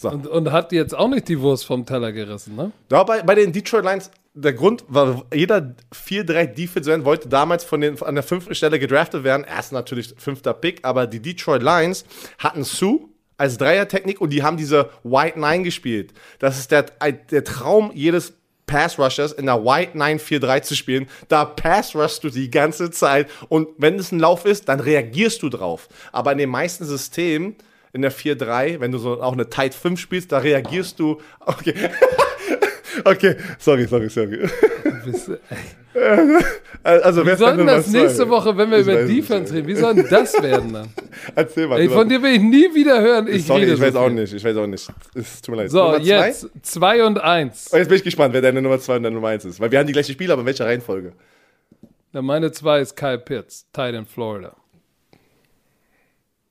Und, 0.00 0.28
und 0.28 0.52
hat 0.52 0.70
jetzt 0.70 0.96
auch 0.96 1.08
nicht 1.08 1.26
die 1.26 1.40
Wurst 1.40 1.66
vom 1.66 1.84
Teller 1.84 2.12
gerissen, 2.12 2.54
ne? 2.54 2.70
Ja, 2.88 3.02
bei, 3.02 3.20
bei 3.22 3.34
den 3.34 3.52
Detroit 3.52 3.82
Lions, 3.84 4.12
der 4.32 4.52
Grund 4.52 4.84
war, 4.86 5.24
jeder 5.34 5.74
4-3 5.92 6.46
Defensive 6.46 6.94
End 6.94 7.04
wollte 7.04 7.28
damals 7.28 7.64
von 7.64 7.80
den, 7.80 8.00
an 8.00 8.14
der 8.14 8.22
fünften 8.22 8.54
Stelle 8.54 8.78
gedraftet 8.78 9.24
werden. 9.24 9.44
Erst 9.44 9.72
natürlich 9.72 10.14
fünfter 10.16 10.54
Pick, 10.54 10.84
aber 10.84 11.08
die 11.08 11.20
Detroit 11.20 11.64
Lions 11.64 12.04
hatten 12.38 12.62
Sue 12.62 13.08
als 13.38 13.56
Dreiertechnik 13.56 14.20
und 14.20 14.30
die 14.30 14.42
haben 14.42 14.58
diese 14.58 14.90
White 15.04 15.40
Nine 15.40 15.62
gespielt. 15.62 16.12
Das 16.38 16.58
ist 16.58 16.70
der, 16.70 16.82
der 16.82 17.44
Traum 17.44 17.90
jedes 17.94 18.34
Pass 18.66 18.98
Rushers 18.98 19.32
in 19.32 19.46
der 19.46 19.64
White 19.64 19.96
9-4-3 19.96 20.62
zu 20.62 20.76
spielen. 20.76 21.08
Da 21.28 21.44
Pass 21.44 21.96
rushst 21.96 22.22
du 22.22 22.28
die 22.28 22.50
ganze 22.50 22.90
Zeit 22.90 23.28
und 23.48 23.68
wenn 23.78 23.98
es 23.98 24.12
ein 24.12 24.20
Lauf 24.20 24.44
ist, 24.44 24.68
dann 24.68 24.78
reagierst 24.78 25.42
du 25.42 25.48
drauf. 25.48 25.88
Aber 26.12 26.30
in 26.32 26.38
den 26.38 26.50
meisten 26.50 26.84
Systemen 26.84 27.56
in 27.92 28.02
der 28.02 28.12
4-3, 28.12 28.80
wenn 28.80 28.92
du 28.92 28.98
so 28.98 29.22
auch 29.22 29.32
eine 29.32 29.48
Tight 29.48 29.74
5 29.74 29.98
spielst, 29.98 30.30
da 30.30 30.38
reagierst 30.38 31.00
du. 31.00 31.20
Okay. 31.40 31.74
okay, 33.04 33.36
sorry, 33.58 33.86
sorry, 33.86 34.10
sorry. 34.10 34.48
Du- 35.98 36.44
Also, 36.82 37.26
Wie 37.26 37.34
soll 37.34 37.56
denn 37.56 37.66
das 37.66 37.88
nächste? 37.88 38.28
Woche, 38.28 38.56
wenn 38.56 38.70
wir 38.70 38.78
Ich 38.78 38.86
über 38.86 39.02
Defense 39.04 39.52
reden, 39.52 39.66
wie 39.66 39.74
soll 39.74 39.94
denn 39.94 40.06
das 40.08 40.40
werden 40.42 40.72
dann? 40.72 40.88
Erzähl 41.34 41.66
mal. 41.66 41.80
Ey, 41.80 41.88
von 41.88 42.08
dir 42.08 42.22
will 42.22 42.32
ich 42.32 42.40
nie 42.40 42.72
wieder 42.74 43.00
hören. 43.00 43.26
Ich 43.28 43.46
Sorry, 43.46 43.62
rede 43.62 43.74
ich 43.74 43.80
weiß 43.80 43.92
so 43.92 43.98
auch 43.98 44.08
nicht. 44.08 44.32
Ich 44.32 44.44
weiß 44.44 44.56
auch 44.56 44.66
nicht. 44.66 44.88
Es 45.14 45.42
tut 45.42 45.54
mir 45.54 45.62
leid. 45.62 45.70
So, 45.70 45.82
Nummer 45.84 45.96
zwei? 45.96 46.04
jetzt 46.28 46.48
2 46.62 47.04
und 47.04 47.20
1. 47.20 47.70
Oh, 47.72 47.76
jetzt 47.76 47.88
bin 47.88 47.96
ich 47.96 48.04
gespannt, 48.04 48.32
wer 48.32 48.40
deine 48.40 48.62
Nummer 48.62 48.78
2 48.78 48.96
und 48.96 49.02
deine 49.02 49.14
Nummer 49.14 49.28
1 49.28 49.44
ist. 49.44 49.60
Weil 49.60 49.70
wir 49.70 49.78
haben 49.78 49.86
die 49.86 49.92
gleiche 49.92 50.12
Spieler, 50.12 50.34
aber 50.34 50.42
in 50.42 50.46
welcher 50.46 50.66
Reihenfolge? 50.66 51.12
Ja, 52.12 52.22
meine 52.22 52.52
2 52.52 52.80
ist 52.80 52.96
Kyle 52.96 53.18
Pitts, 53.18 53.66
Tight 53.72 53.94
in 53.94 54.06
Florida. 54.06 54.54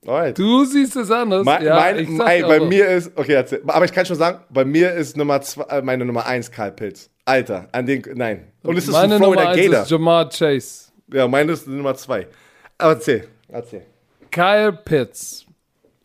Alright. 0.06 0.38
Du 0.38 0.66
siehst 0.66 0.96
es 0.96 1.10
anders. 1.12 1.44
Mein, 1.44 1.64
ja, 1.66 1.76
mein, 1.76 2.16
mein, 2.16 2.42
bei 2.44 2.60
so. 2.60 2.66
mir 2.66 2.88
ist, 2.88 3.12
okay, 3.16 3.34
erzähl. 3.34 3.62
aber 3.68 3.86
ich 3.86 3.92
kann 3.92 4.06
schon 4.06 4.16
sagen, 4.16 4.40
bei 4.50 4.64
mir 4.64 4.94
ist 4.94 5.18
Nummer 5.18 5.42
zwei, 5.42 5.64
äh, 5.64 5.82
meine 5.82 6.06
Nummer 6.06 6.26
1 6.26 6.52
Karl 6.52 6.72
Pilz. 6.72 7.10
Alter, 7.28 7.68
an 7.74 7.86
den, 7.86 8.02
nein. 8.16 8.48
Und 8.64 8.78
es 8.78 8.86
ist 8.86 8.94
meine 8.94 9.16
ein 9.16 9.22
Nummer 9.22 9.34
Florida 9.34 9.52
1 9.52 9.62
Gator. 9.62 9.84
ist 9.84 9.92
Jamar 9.92 10.30
Chase. 10.30 10.92
Ja, 11.12 11.28
meine 11.28 11.52
ist 11.52 11.68
Nummer 11.68 11.94
2. 11.94 12.26
Aber 12.78 12.94
erzähl, 12.94 13.28
erzähl. 13.50 13.86
Kyle 14.32 14.72
Pitts. 14.72 15.46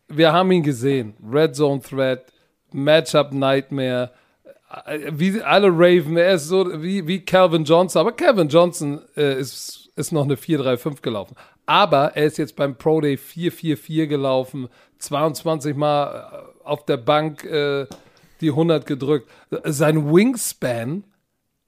Wir 0.09 0.33
haben 0.33 0.51
ihn 0.51 0.65
gesehen. 0.65 1.15
Red 1.33 1.55
Zone 1.55 1.81
Threat, 1.81 2.25
Matchup 2.73 3.33
Nightmare. 3.33 4.11
Äh, 4.87 5.13
Wie 5.13 5.41
alle 5.41 5.69
Raven, 5.69 6.17
er 6.17 6.35
ist 6.35 6.49
so 6.49 6.83
wie, 6.83 7.07
wie 7.07 7.25
Calvin 7.25 7.63
Johnson. 7.63 8.01
Aber 8.01 8.13
Calvin 8.13 8.49
Johnson 8.49 9.01
äh, 9.17 9.39
ist, 9.39 9.91
ist 9.95 10.11
noch 10.11 10.25
eine 10.25 10.35
4-3-5 10.35 11.03
gelaufen. 11.03 11.37
Aber 11.67 12.17
er 12.17 12.25
ist 12.25 12.39
jetzt 12.39 12.57
beim 12.57 12.77
Pro 12.77 13.01
Day 13.01 13.15
4-4-4 13.15 14.07
gelaufen, 14.07 14.69
22 14.99 15.77
Mal 15.77 16.07
äh, 16.65 16.67
auf 16.67 16.85
der 16.85 16.97
Bank 16.97 17.45
äh, 17.45 17.87
die 18.41 18.51
100 18.51 18.87
gedrückt. 18.87 19.31
Sein 19.65 20.13
Wingspan, 20.13 21.05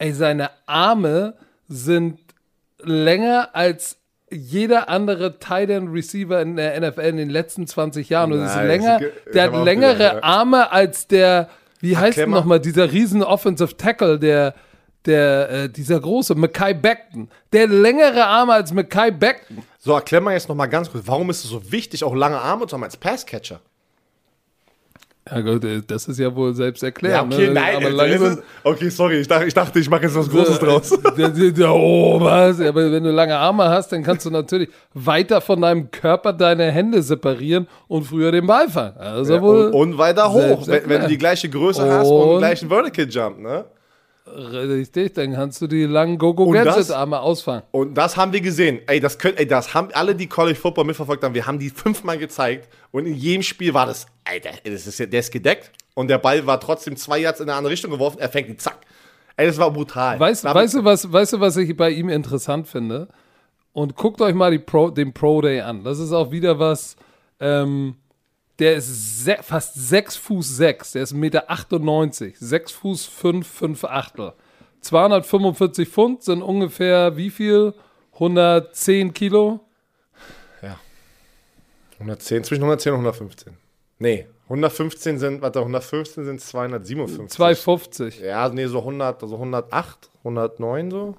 ey, 0.05 0.12
seine 0.12 0.51
Arme 0.66 1.35
sind 1.66 2.18
länger 2.82 3.51
als 3.55 3.97
jeder 4.31 4.89
andere 4.90 5.39
Tight 5.39 5.70
End 5.70 5.93
Receiver 5.93 6.43
in 6.43 6.56
der 6.56 6.78
NFL 6.78 7.01
in 7.01 7.16
den 7.16 7.31
letzten 7.31 7.66
20 7.66 8.10
Jahren. 8.10 8.32
Und 8.32 8.40
Nein, 8.40 8.66
länger, 8.66 9.01
der 9.32 9.44
hat 9.44 9.64
längere 9.64 9.93
gedacht, 9.94 10.14
ja. 10.14 10.22
Arme 10.22 10.72
als 10.72 11.06
der, 11.06 11.48
wie 11.81 11.97
heißt 11.97 12.18
denn 12.18 12.31
nochmal, 12.31 12.60
dieser 12.60 12.93
riesen 12.93 13.22
Offensive 13.22 13.76
Tackle, 13.76 14.18
der, 14.18 14.55
der, 15.06 15.51
äh, 15.51 15.68
dieser 15.70 16.01
große, 16.01 16.35
Mackay 16.35 16.74
Beckton. 16.74 17.31
Der 17.52 17.62
hat 17.62 17.70
längere 17.70 18.26
Arme 18.26 18.52
als 18.52 18.72
Mackay 18.72 19.10
Beckton. 19.10 19.62
So, 19.78 19.94
erklär 19.94 20.20
mal 20.20 20.32
jetzt 20.32 20.48
noch 20.48 20.56
mal 20.56 20.66
ganz 20.66 20.90
kurz, 20.90 21.06
warum 21.06 21.31
ist 21.31 21.44
es 21.44 21.51
so 21.51 21.72
wichtig, 21.72 22.05
auch 22.05 22.14
lange 22.14 22.39
Arme 22.39 22.66
zu 22.66 22.74
haben 22.74 22.85
als 22.85 22.97
Passcatcher? 22.97 23.60
Ja 25.30 25.40
gut, 25.40 25.64
äh, 25.64 25.80
das 25.86 26.06
ist 26.06 26.18
ja 26.18 26.34
wohl 26.34 26.52
selbst 26.55 26.82
erklärt. 26.82 27.14
Ja, 27.14 27.22
okay, 27.24 27.46
ne? 27.46 27.55
nein, 27.55 27.76
aber 27.76 27.90
das 28.06 28.20
ist, 28.20 28.42
okay, 28.62 28.88
sorry, 28.90 29.20
ich 29.20 29.26
dachte, 29.28 29.46
ich, 29.46 29.55
dachte, 29.55 29.78
ich 29.78 29.88
mache 29.88 30.02
jetzt 30.02 30.14
was 30.16 30.28
Großes 30.28 30.59
draus. 30.59 30.92
oh, 30.92 32.20
was? 32.20 32.59
Ja, 32.59 32.68
Aber 32.68 32.92
wenn 32.92 33.02
du 33.05 33.10
lange 33.10 33.34
Arme 33.34 33.64
hast, 33.70 33.90
dann 33.92 34.02
kannst 34.02 34.26
du 34.26 34.30
natürlich 34.30 34.68
weiter 34.92 35.40
von 35.40 35.62
deinem 35.62 35.90
Körper 35.90 36.34
deine 36.34 36.70
Hände 36.70 37.02
separieren 37.02 37.66
und 37.88 38.05
früher 38.05 38.32
den 38.32 38.46
Ball 38.46 38.68
fangen. 38.68 38.98
Also 38.98 39.34
Ja, 39.36 39.40
wohl 39.42 39.66
und, 39.68 39.72
und 39.92 39.98
weiter 39.98 40.30
hoch, 40.30 40.66
wenn, 40.66 40.88
wenn 40.90 41.01
du 41.02 41.09
die 41.09 41.18
gleiche 41.18 41.48
Größe 41.48 41.90
hast 41.90 42.09
und 42.09 42.20
den 42.20 42.28
Und- 42.34 42.38
gleichen 42.40 42.68
Vertical 42.68 43.06
Jump, 43.09 43.38
ne? 43.40 43.64
Richtig, 44.26 45.14
dann 45.14 45.34
kannst 45.34 45.60
du 45.60 45.66
die 45.66 45.84
langen 45.84 46.14
das- 46.14 46.20
Go-Go-Gadget-Arme 46.20 47.20
ausfangen. 47.20 47.62
Und 47.72 47.94
das 47.94 48.16
haben 48.16 48.32
wir 48.32 48.40
gesehen. 48.40 48.80
Ey, 48.86 49.01
das 49.01 49.18
können, 49.18 49.36
ey, 49.36 49.46
das 49.46 49.74
haben 49.74 49.88
alle, 49.92 50.14
die 50.14 50.26
College 50.28 50.59
Football 50.59 50.84
mitverfolgt 50.84 51.22
haben, 51.24 51.34
wir 51.34 51.46
haben 51.46 51.59
die 51.59 51.70
fünfmal 51.70 52.18
gezeigt 52.18 52.68
und 52.90 53.06
in 53.06 53.14
jedem 53.14 53.42
Spiel 53.42 53.74
war 53.74 53.86
das, 53.86 54.06
Alter, 54.24 54.51
das 54.64 54.86
ist, 54.86 54.98
der 54.98 55.20
ist 55.20 55.30
gedeckt 55.32 55.70
und 55.94 56.09
der 56.09 56.18
Ball 56.18 56.46
war 56.46 56.59
trotzdem 56.60 56.96
zwei 56.96 57.18
Yards 57.18 57.40
in 57.40 57.48
eine 57.48 57.56
andere 57.59 57.72
Richtung 57.72 57.90
geworfen, 57.90 58.18
er 58.18 58.28
fängt 58.28 58.48
ihn, 58.48 58.59
zack. 58.59 58.78
Ey, 59.36 59.46
das 59.46 59.59
war 59.59 59.70
brutal. 59.72 60.18
Weißt, 60.20 60.44
Damit- 60.44 60.62
weißt, 60.62 60.74
du, 60.74 60.84
was, 60.84 61.12
weißt 61.12 61.32
du, 61.34 61.40
was 61.40 61.56
ich 61.56 61.76
bei 61.76 61.90
ihm 61.90 62.09
interessant 62.09 62.68
finde? 62.68 63.09
Und 63.72 63.96
guckt 63.96 64.20
euch 64.20 64.34
mal 64.34 64.56
Pro, 64.60 64.90
den 64.90 65.12
Pro 65.12 65.40
Day 65.40 65.60
an. 65.60 65.82
Das 65.82 65.98
ist 65.98 66.12
auch 66.12 66.30
wieder 66.30 66.60
was. 66.60 66.94
Ähm, 67.40 67.96
der 68.59 68.76
ist 68.76 69.24
se 69.24 69.39
fast 69.43 69.74
6 69.74 70.16
Fuß 70.16 70.56
6. 70.56 70.93
Der 70.93 71.02
ist 71.02 71.12
1,98 71.12 71.16
Meter. 71.16 71.51
98, 71.51 72.39
6 72.39 72.72
Fuß 72.72 73.06
5, 73.06 73.47
5 73.47 73.85
Achtel. 73.85 74.32
245 74.81 75.89
Pfund 75.89 76.22
sind 76.22 76.43
ungefähr 76.43 77.16
wie 77.16 77.31
viel? 77.31 77.74
110 78.12 79.12
Kilo? 79.12 79.60
Ja. 80.62 80.78
110, 81.98 82.44
zwischen 82.44 82.62
110 82.62 82.93
und 82.93 82.98
115. 83.01 83.56
Nee, 83.98 84.26
115 84.44 85.18
sind, 85.18 85.43
warte, 85.43 85.60
115 85.60 86.24
sind 86.24 86.40
257. 86.40 87.28
250. 87.31 88.20
Ja, 88.20 88.48
nee, 88.51 88.66
so 88.66 88.78
100, 88.78 89.22
also 89.22 89.35
108, 89.36 90.10
109 90.18 90.90
so. 90.90 91.16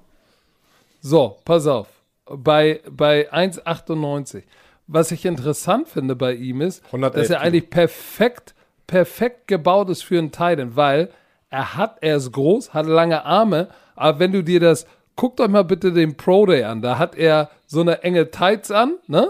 So, 1.00 1.38
pass 1.44 1.66
auf. 1.66 1.88
Bei, 2.24 2.80
bei 2.90 3.30
1,98. 3.32 4.42
Was 4.86 5.10
ich 5.10 5.24
interessant 5.24 5.88
finde 5.88 6.14
bei 6.16 6.34
ihm 6.34 6.60
ist, 6.60 6.84
111 6.86 7.14
dass 7.14 7.30
er 7.30 7.40
eigentlich 7.40 7.70
perfekt, 7.70 8.54
perfekt 8.86 9.48
gebaut 9.48 9.90
ist 9.90 10.02
für 10.02 10.18
einen 10.18 10.30
Titan, 10.30 10.76
weil 10.76 11.10
er 11.50 11.76
hat, 11.76 11.98
er 12.02 12.16
ist 12.16 12.32
groß, 12.32 12.74
hat 12.74 12.86
lange 12.86 13.24
Arme, 13.24 13.68
aber 13.94 14.18
wenn 14.18 14.32
du 14.32 14.42
dir 14.42 14.60
das, 14.60 14.86
guck 15.16 15.36
doch 15.36 15.48
mal 15.48 15.64
bitte 15.64 15.92
den 15.92 16.16
Pro 16.16 16.46
Day 16.46 16.64
an, 16.64 16.82
da 16.82 16.98
hat 16.98 17.16
er 17.16 17.50
so 17.66 17.80
eine 17.80 18.02
enge 18.02 18.30
Tights 18.30 18.70
an, 18.70 18.94
ne? 19.06 19.28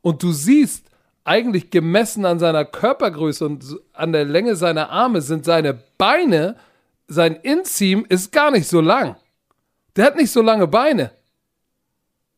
Und 0.00 0.22
du 0.22 0.30
siehst, 0.30 0.86
eigentlich 1.26 1.70
gemessen 1.70 2.24
an 2.24 2.38
seiner 2.38 2.64
Körpergröße 2.64 3.44
und 3.44 3.64
an 3.92 4.12
der 4.12 4.24
Länge 4.24 4.54
seiner 4.54 4.90
Arme 4.90 5.20
sind 5.20 5.44
seine 5.44 5.76
Beine, 5.98 6.54
sein 7.08 7.34
Inseam 7.34 8.06
ist 8.08 8.30
gar 8.30 8.52
nicht 8.52 8.68
so 8.68 8.80
lang. 8.80 9.16
Der 9.96 10.04
hat 10.04 10.16
nicht 10.16 10.30
so 10.30 10.40
lange 10.40 10.68
Beine, 10.68 11.10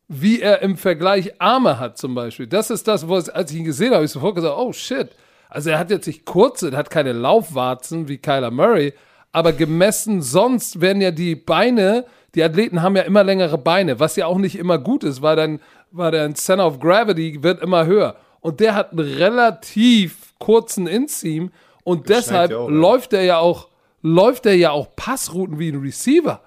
wie 0.09 0.41
er 0.41 0.63
im 0.63 0.77
Vergleich 0.77 1.41
Arme 1.41 1.79
hat 1.79 1.99
zum 1.99 2.15
Beispiel. 2.15 2.47
Das 2.47 2.71
ist 2.71 2.89
das, 2.89 3.09
was, 3.09 3.29
als 3.29 3.53
ich 3.53 3.59
ihn 3.59 3.65
gesehen 3.65 3.89
habe, 3.89 3.97
habe 3.97 4.05
ich 4.07 4.11
sofort 4.11 4.35
gesagt, 4.35 4.57
oh 4.57 4.73
shit. 4.73 5.11
Also 5.51 5.71
er 5.71 5.79
hat 5.79 5.91
jetzt 5.91 6.07
nicht 6.07 6.25
kurze, 6.25 6.71
er 6.71 6.79
hat 6.79 6.91
keine 6.91 7.13
Laufwarzen 7.13 8.09
wie 8.09 8.19
Kyler 8.19 8.51
Murray, 8.51 8.93
aber 9.33 9.53
gemessen 9.53 10.21
sonst 10.21 10.81
werden 10.81 11.01
ja 11.01 11.11
die 11.11 11.37
Beine, 11.37 12.05
die 12.35 12.43
Athleten 12.43 12.83
haben 12.83 12.97
ja 12.97 13.03
immer 13.03 13.25
längere 13.25 13.59
Beine, 13.59 14.01
was 14.01 14.17
ja 14.17 14.27
auch 14.27 14.39
nicht 14.39 14.59
immer 14.59 14.79
gut 14.79 15.05
ist, 15.05 15.23
weil 15.23 15.37
dann, 15.37 15.61
weil 15.91 16.11
dein 16.11 16.35
Center 16.35 16.67
of 16.67 16.81
Gravity 16.81 17.43
wird 17.43 17.63
immer 17.63 17.87
höher. 17.87 18.17
Und 18.41 18.61
der 18.61 18.75
hat 18.75 18.93
einen 18.93 19.01
relativ 19.01 20.35
kurzen 20.39 20.87
Inseam 20.87 21.51
und 21.85 22.09
deshalb 22.09 22.51
ja 22.51 22.59
auch, 22.59 22.69
läuft 22.69 23.13
er 23.13 23.23
ja 23.23 23.39
auch, 23.39 23.69
läuft 24.03 24.47
er 24.47 24.55
ja 24.55 24.71
auch 24.71 24.95
Passrouten 24.97 25.59
wie 25.59 25.71
ein 25.71 25.81
Receiver. 25.81 26.43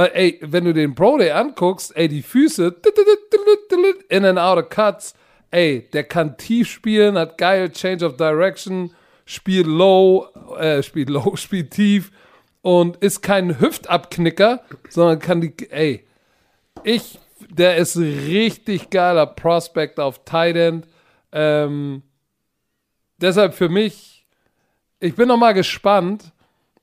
Weil, 0.00 0.12
ey, 0.14 0.38
wenn 0.40 0.64
du 0.64 0.72
den 0.72 0.94
Pro 0.94 1.18
Day 1.18 1.30
anguckst, 1.30 1.94
ey, 1.94 2.08
die 2.08 2.22
Füße, 2.22 2.74
in 4.08 4.24
and 4.24 4.38
out 4.38 4.56
of 4.56 4.70
cuts, 4.70 5.12
ey, 5.50 5.90
der 5.92 6.04
kann 6.04 6.38
tief 6.38 6.70
spielen, 6.70 7.18
hat 7.18 7.36
geil 7.36 7.70
Change 7.70 8.06
of 8.06 8.16
Direction, 8.16 8.94
spielt 9.26 9.66
low, 9.66 10.26
äh, 10.58 10.82
spielt 10.82 11.10
low, 11.10 11.36
spielt 11.36 11.72
tief 11.72 12.12
und 12.62 12.96
ist 12.96 13.20
kein 13.20 13.60
Hüftabknicker, 13.60 14.62
sondern 14.88 15.18
kann 15.18 15.42
die, 15.42 15.70
ey, 15.70 16.06
ich, 16.82 17.18
der 17.50 17.76
ist 17.76 17.98
richtig 17.98 18.88
geiler 18.88 19.26
Prospect 19.26 20.00
auf 20.00 20.24
Tight 20.24 20.56
End. 20.56 20.86
Ähm, 21.30 22.04
deshalb 23.18 23.52
für 23.52 23.68
mich, 23.68 24.24
ich 24.98 25.14
bin 25.14 25.28
noch 25.28 25.36
mal 25.36 25.52
gespannt. 25.52 26.32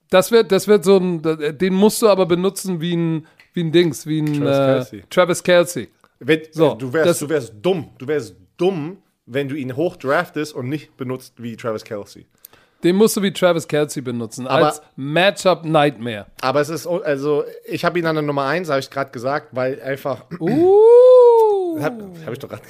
Das 0.10 0.32
wird, 0.32 0.52
das 0.52 0.68
wird 0.68 0.84
so 0.86 0.98
ein, 0.98 1.22
den 1.58 1.74
musst 1.74 2.02
du 2.02 2.08
aber 2.10 2.26
benutzen 2.26 2.80
wie 2.82 2.96
ein, 2.96 3.28
wie 3.54 3.64
ein 3.64 3.72
Dings, 3.72 4.06
wie 4.06 4.20
ein 4.22 4.34
Travis 4.42 4.88
äh, 4.88 4.90
Kelce. 4.98 5.10
Travis 5.10 5.44
Kelsey. 5.44 5.90
Wenn, 6.20 6.42
So, 6.52 6.76
du, 6.76 6.94
wärst, 6.94 7.10
das- 7.10 7.20
du 7.20 7.30
wärst 7.30 7.54
dumm. 7.62 7.90
Du 7.98 8.08
wärst 8.08 8.36
dumm, 8.58 8.98
wenn 9.26 9.50
du 9.50 9.56
ihn 9.56 9.76
hoch 9.76 9.98
draftest 9.98 10.54
und 10.56 10.70
nicht 10.70 10.96
benutzt 10.98 11.34
wie 11.38 11.56
Travis 11.58 11.84
Kelsey. 11.84 12.26
Den 12.84 12.96
musst 12.96 13.18
du 13.18 13.22
wie 13.24 13.34
Travis 13.34 13.68
Kelsey 13.68 14.02
benutzen, 14.04 14.48
Aber- 14.48 14.68
als 14.68 14.82
Matchup 14.96 15.66
Nightmare. 15.66 16.28
Aber 16.42 16.62
es 16.62 16.70
ist, 16.70 16.86
also, 16.88 17.44
ich 17.66 17.84
habe 17.84 17.98
ihn 18.00 18.06
an 18.06 18.16
der 18.16 18.22
Nummer 18.22 18.46
1, 18.46 18.70
habe 18.70 18.80
ich 18.80 18.90
gerade 18.90 19.12
gesagt, 19.12 19.50
weil 19.52 19.82
einfach. 19.82 20.26
Uh. 20.40 20.80
Habe 21.82 22.04
hab 22.26 22.34
ich 22.34 22.40
doch 22.40 22.50
gerade 22.50 22.62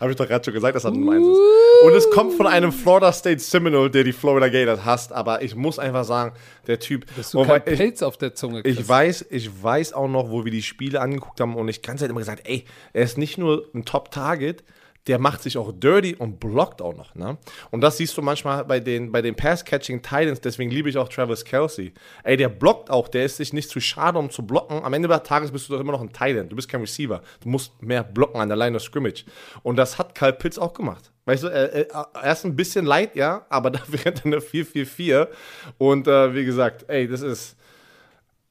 hab 0.00 0.10
ich 0.10 0.16
doch 0.16 0.44
schon 0.44 0.54
gesagt, 0.54 0.76
dass 0.76 0.84
er 0.84 0.90
Nummer 0.90 1.12
1 1.12 1.26
ist. 1.26 1.38
Und 1.84 1.92
es 1.94 2.10
kommt 2.10 2.34
von 2.34 2.46
einem 2.46 2.72
Florida 2.72 3.12
State 3.12 3.40
Seminole, 3.40 3.90
der 3.90 4.04
die 4.04 4.12
Florida 4.12 4.48
Gators 4.48 4.84
hasst, 4.84 5.12
aber 5.12 5.42
ich 5.42 5.54
muss 5.54 5.78
einfach 5.78 6.04
sagen, 6.04 6.34
der 6.66 6.78
Typ. 6.78 7.06
Dass 7.16 7.30
du 7.30 7.44
kein 7.44 7.62
ich, 7.66 7.76
Pelz 7.76 8.02
auf 8.02 8.16
der 8.16 8.34
Zunge 8.34 8.58
ich 8.58 8.76
kriegst. 8.76 8.88
weiß, 8.88 9.26
ich 9.30 9.62
weiß 9.62 9.92
auch 9.92 10.08
noch, 10.08 10.30
wo 10.30 10.44
wir 10.44 10.52
die 10.52 10.62
Spiele 10.62 11.00
angeguckt 11.00 11.40
haben 11.40 11.56
und 11.56 11.68
ich 11.68 11.82
ganz 11.82 12.00
halt 12.00 12.10
immer 12.10 12.20
gesagt, 12.20 12.42
ey, 12.46 12.64
er 12.92 13.02
ist 13.02 13.18
nicht 13.18 13.38
nur 13.38 13.68
ein 13.74 13.84
Top-Target, 13.84 14.64
der 15.06 15.18
macht 15.18 15.42
sich 15.42 15.58
auch 15.58 15.70
dirty 15.72 16.14
und 16.14 16.40
blockt 16.40 16.80
auch 16.80 16.96
noch. 16.96 17.14
Ne? 17.14 17.36
Und 17.70 17.82
das 17.82 17.98
siehst 17.98 18.16
du 18.16 18.22
manchmal 18.22 18.64
bei 18.64 18.80
den, 18.80 19.12
bei 19.12 19.20
den 19.20 19.34
Pass-Catching 19.34 20.00
Titans, 20.00 20.40
deswegen 20.40 20.70
liebe 20.70 20.88
ich 20.88 20.96
auch 20.96 21.08
Travis 21.08 21.44
Kelsey. 21.44 21.92
Ey, 22.22 22.36
der 22.36 22.48
blockt 22.48 22.90
auch, 22.90 23.08
der 23.08 23.24
ist 23.26 23.36
sich 23.36 23.52
nicht 23.52 23.68
zu 23.68 23.80
schade, 23.80 24.18
um 24.18 24.30
zu 24.30 24.46
blocken. 24.46 24.82
Am 24.82 24.92
Ende 24.94 25.08
des 25.08 25.22
Tages 25.22 25.50
bist 25.50 25.68
du 25.68 25.74
doch 25.74 25.80
immer 25.80 25.92
noch 25.92 26.00
ein 26.00 26.12
Titan. 26.12 26.48
Du 26.48 26.56
bist 26.56 26.68
kein 26.68 26.80
Receiver. 26.80 27.22
Du 27.40 27.48
musst 27.48 27.82
mehr 27.82 28.02
blocken 28.02 28.40
an 28.40 28.48
der 28.48 28.56
Line 28.56 28.76
of 28.76 28.82
Scrimmage. 28.82 29.24
Und 29.62 29.76
das 29.76 29.98
hat 29.98 30.14
Kyle 30.14 30.32
Pitts 30.32 30.58
auch 30.58 30.72
gemacht. 30.72 31.10
Weißt 31.26 31.42
du, 31.42 31.48
er, 31.48 31.72
er, 31.72 32.08
er 32.14 32.32
ist 32.32 32.44
ein 32.44 32.56
bisschen 32.56 32.86
light, 32.86 33.14
ja, 33.14 33.44
aber 33.50 33.70
dafür 33.72 34.04
rennt 34.06 34.20
er 34.20 34.26
eine 34.26 34.38
4-4-4. 34.38 35.28
Und 35.76 36.08
äh, 36.08 36.34
wie 36.34 36.44
gesagt, 36.46 36.86
ey, 36.88 37.06
das 37.06 37.20
ist 37.20 37.56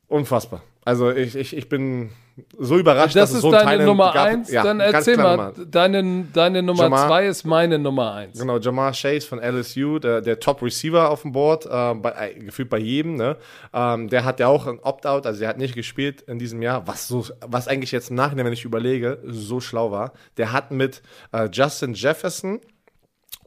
unfassbar. 0.08 0.62
Also 0.86 1.10
ich, 1.12 1.36
ich, 1.36 1.56
ich 1.56 1.70
bin 1.70 2.12
so 2.58 2.78
überrascht, 2.78 3.16
das 3.16 3.30
dass 3.30 3.30
es 3.32 3.36
ist 3.38 3.42
so 3.42 3.48
ein 3.50 3.54
deine 3.54 3.72
Titan 3.72 3.86
Nummer 3.86 4.12
gab. 4.14 4.28
1, 4.28 4.52
Ja, 4.52 4.64
dann 4.64 4.80
erzähl 4.80 5.18
mal, 5.18 5.54
deine, 5.68 6.26
deine 6.34 6.64
Nummer 6.64 6.84
Jamar- 6.86 7.08
2 7.08 7.28
ist 7.28 7.44
meine 7.46 7.78
Nummer 7.78 8.14
1. 8.16 8.40
Genau, 8.40 8.58
Jamar 8.58 8.92
Chase 8.94 9.28
von 9.28 9.40
LSU, 9.40 10.00
der, 10.00 10.22
der 10.22 10.40
Top-Receiver 10.40 11.10
auf 11.12 11.22
dem 11.22 11.32
Board, 11.32 11.66
äh, 11.68 11.94
bei, 11.94 12.34
gefühlt 12.40 12.70
bei 12.70 12.80
jedem. 12.80 13.16
Ne? 13.16 13.38
Ähm, 13.74 14.10
der 14.10 14.26
hat 14.26 14.40
ja 14.40 14.48
auch 14.48 14.66
ein 14.66 14.80
Opt-out, 14.80 15.28
also 15.28 15.40
der 15.40 15.50
hat 15.50 15.58
nicht 15.60 15.76
gespielt 15.76 16.22
in 16.24 16.40
diesem 16.40 16.62
Jahr, 16.64 16.88
was, 16.88 17.08
so, 17.08 17.26
was 17.46 17.68
eigentlich 17.68 17.92
jetzt 17.92 18.10
im 18.10 18.16
Nachhinein, 18.16 18.46
wenn 18.48 18.54
ich 18.54 18.66
überlege, 18.66 19.20
so 19.26 19.60
schlau 19.60 19.92
war. 19.92 20.14
Der 20.38 20.52
hat 20.52 20.72
mit 20.72 21.04
äh, 21.34 21.50
Justin 21.52 21.94
Jefferson 21.94 22.62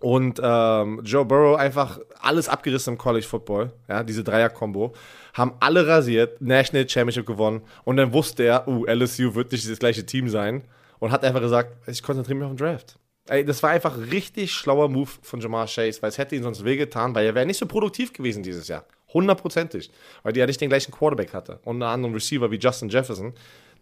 und 0.00 0.40
ähm, 0.42 1.00
Joe 1.04 1.24
Burrow 1.24 1.56
einfach 1.58 1.98
alles 2.20 2.48
abgerissen 2.48 2.94
im 2.94 2.98
College 2.98 3.26
Football, 3.26 3.72
ja, 3.88 4.02
diese 4.02 4.22
Dreier-Kombo, 4.22 4.92
haben 5.36 5.52
alle 5.60 5.86
rasiert, 5.86 6.40
National 6.40 6.88
Championship 6.88 7.26
gewonnen 7.26 7.62
und 7.84 7.96
dann 7.96 8.12
wusste 8.12 8.44
er, 8.44 8.66
uh, 8.68 8.84
LSU 8.86 9.34
wird 9.34 9.52
nicht 9.52 9.68
das 9.70 9.78
gleiche 9.78 10.04
Team 10.06 10.28
sein 10.28 10.64
und 10.98 11.10
hat 11.12 11.24
einfach 11.24 11.40
gesagt, 11.40 11.88
ich 11.88 12.02
konzentriere 12.02 12.38
mich 12.38 12.44
auf 12.46 12.52
den 12.52 12.58
Draft. 12.58 12.98
Ey, 13.28 13.44
das 13.44 13.62
war 13.62 13.70
einfach 13.70 13.96
ein 13.96 14.04
richtig 14.04 14.52
schlauer 14.52 14.88
Move 14.88 15.10
von 15.20 15.40
Jamar 15.40 15.66
Chase, 15.66 16.00
weil 16.00 16.10
es 16.10 16.18
hätte 16.18 16.36
ihn 16.36 16.44
sonst 16.44 16.64
wehgetan, 16.64 17.14
weil 17.14 17.26
er 17.26 17.34
wäre 17.34 17.44
nicht 17.44 17.58
so 17.58 17.66
produktiv 17.66 18.12
gewesen 18.12 18.42
dieses 18.44 18.68
Jahr. 18.68 18.84
Hundertprozentig. 19.12 19.90
Weil 20.22 20.32
die 20.32 20.40
ja 20.40 20.46
nicht 20.46 20.60
den 20.60 20.68
gleichen 20.68 20.92
Quarterback 20.92 21.34
hatte. 21.34 21.58
Und 21.64 21.76
einen 21.82 21.90
anderen 21.90 22.14
Receiver 22.14 22.50
wie 22.52 22.56
Justin 22.58 22.88
Jefferson, 22.88 23.34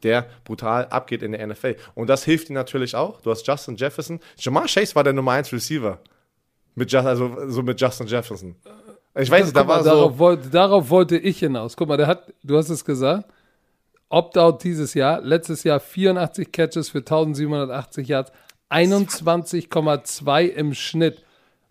der 0.03 0.27
brutal 0.45 0.87
abgeht 0.87 1.23
in 1.23 1.33
der 1.33 1.47
NFL. 1.47 1.77
Und 1.95 2.09
das 2.09 2.25
hilft 2.25 2.49
ihm 2.49 2.55
natürlich 2.55 2.95
auch. 2.95 3.21
Du 3.21 3.31
hast 3.31 3.47
Justin 3.47 3.77
Jefferson. 3.77 4.19
Jamar 4.39 4.67
Chase 4.67 4.95
war 4.95 5.05
der 5.05 5.13
Nummer 5.13 5.33
1 5.33 5.53
Receiver. 5.53 5.99
Mit, 6.75 6.91
Ju- 6.91 6.99
also, 7.05 7.37
so 7.51 7.63
mit 7.63 7.79
Justin 7.79 8.07
Jefferson. 8.07 8.57
Ich 9.17 9.31
weiß 9.31 9.45
nicht, 9.45 9.57
da 9.57 9.61
Guck 9.61 9.69
mal, 9.69 9.77
war 9.77 9.85
darauf, 9.85 10.13
so. 10.13 10.19
wollte, 10.19 10.49
darauf 10.51 10.91
wollte 10.91 11.17
ich 11.17 11.39
hinaus. 11.39 11.77
Guck 11.77 11.89
mal, 11.89 11.97
der 11.97 12.07
hat, 12.07 12.33
du 12.43 12.57
hast 12.57 12.69
es 12.69 12.85
gesagt, 12.85 13.29
Opt-out 14.09 14.63
dieses 14.63 14.95
Jahr, 14.95 15.21
letztes 15.23 15.65
Jahr 15.65 15.81
84 15.81 16.53
Catches 16.53 16.91
für 16.91 16.99
1780 16.99 18.07
Yards, 18.07 18.33
21,2 18.71 20.47
im 20.47 20.75
Schnitt. 20.75 21.23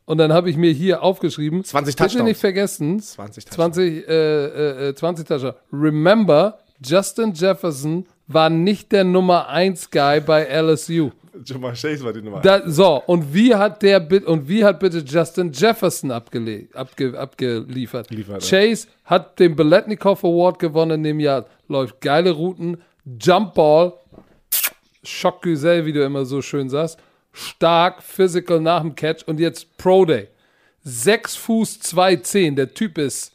Und 0.06 0.18
dann 0.18 0.34
habe 0.34 0.50
ich 0.50 0.58
mir 0.58 0.72
hier 0.72 1.04
aufgeschrieben, 1.04 1.64
20 1.64 1.96
bitte 1.96 2.04
Touchdowns. 2.04 2.28
nicht 2.28 2.40
vergessen, 2.40 3.00
20 3.00 3.46
Touchdowns. 3.46 3.76
20, 3.76 4.08
äh, 4.08 4.90
äh, 4.90 4.96
20 4.96 5.28
Touchdowns. 5.28 5.56
Remember, 5.72 6.60
Justin 6.84 7.34
Jefferson 7.34 8.06
war 8.28 8.50
nicht 8.50 8.92
der 8.92 9.06
Nummer 9.06 9.48
1 9.48 9.90
Guy 9.92 10.20
bei 10.20 10.44
LSU. 10.44 11.12
Jamal 11.46 11.74
Chase 11.74 12.04
war 12.04 12.14
die 12.14 12.22
Nummer. 12.22 12.42
Da, 12.42 12.62
so, 12.70 13.02
und 13.08 13.34
wie 13.34 13.56
hat 13.56 13.82
der 13.82 14.08
und 14.28 14.48
wie 14.48 14.64
hat 14.64 14.80
bitte 14.80 15.00
Justin 15.00 15.52
Jefferson 15.52 16.12
abgele 16.12 16.68
abge 16.74 17.18
abgeliefert? 17.18 18.12
Liefert, 18.12 18.48
Chase 18.48 18.88
hat 19.06 19.40
den 19.40 19.56
Beletnikov 19.56 20.24
Award 20.24 20.60
gewonnen 20.60 21.00
in 21.00 21.04
dem 21.04 21.20
Jahr, 21.20 21.46
läuft 21.68 22.02
geile 22.02 22.32
Routen, 22.32 22.82
Jumpball, 23.20 23.94
Schockgesell, 25.04 25.86
wie 25.86 25.94
du 25.94 26.04
immer 26.04 26.26
so 26.26 26.42
schön 26.42 26.70
sagst, 26.70 27.00
stark, 27.32 28.04
physical 28.04 28.60
nach 28.60 28.82
dem 28.82 28.96
Catch 28.96 29.24
und 29.28 29.40
jetzt 29.40 29.78
Pro 29.78 30.06
Day. 30.06 30.28
6 30.84 31.36
Fuß 31.36 31.80
2,10, 31.82 32.56
der 32.56 32.74
Typ 32.74 32.98
ist 32.98 33.34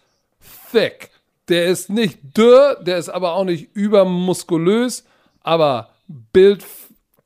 thick. 0.70 1.10
Der 1.48 1.66
ist 1.66 1.88
nicht 1.88 2.18
dürr, 2.36 2.76
der 2.82 2.98
ist 2.98 3.08
aber 3.08 3.32
auch 3.32 3.44
nicht 3.44 3.74
übermuskulös, 3.74 5.04
aber 5.40 5.90
Bild, 6.32 6.64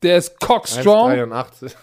der 0.02 0.18
ist 0.18 0.40
cockstrong. 0.40 1.10
83. 1.10 1.74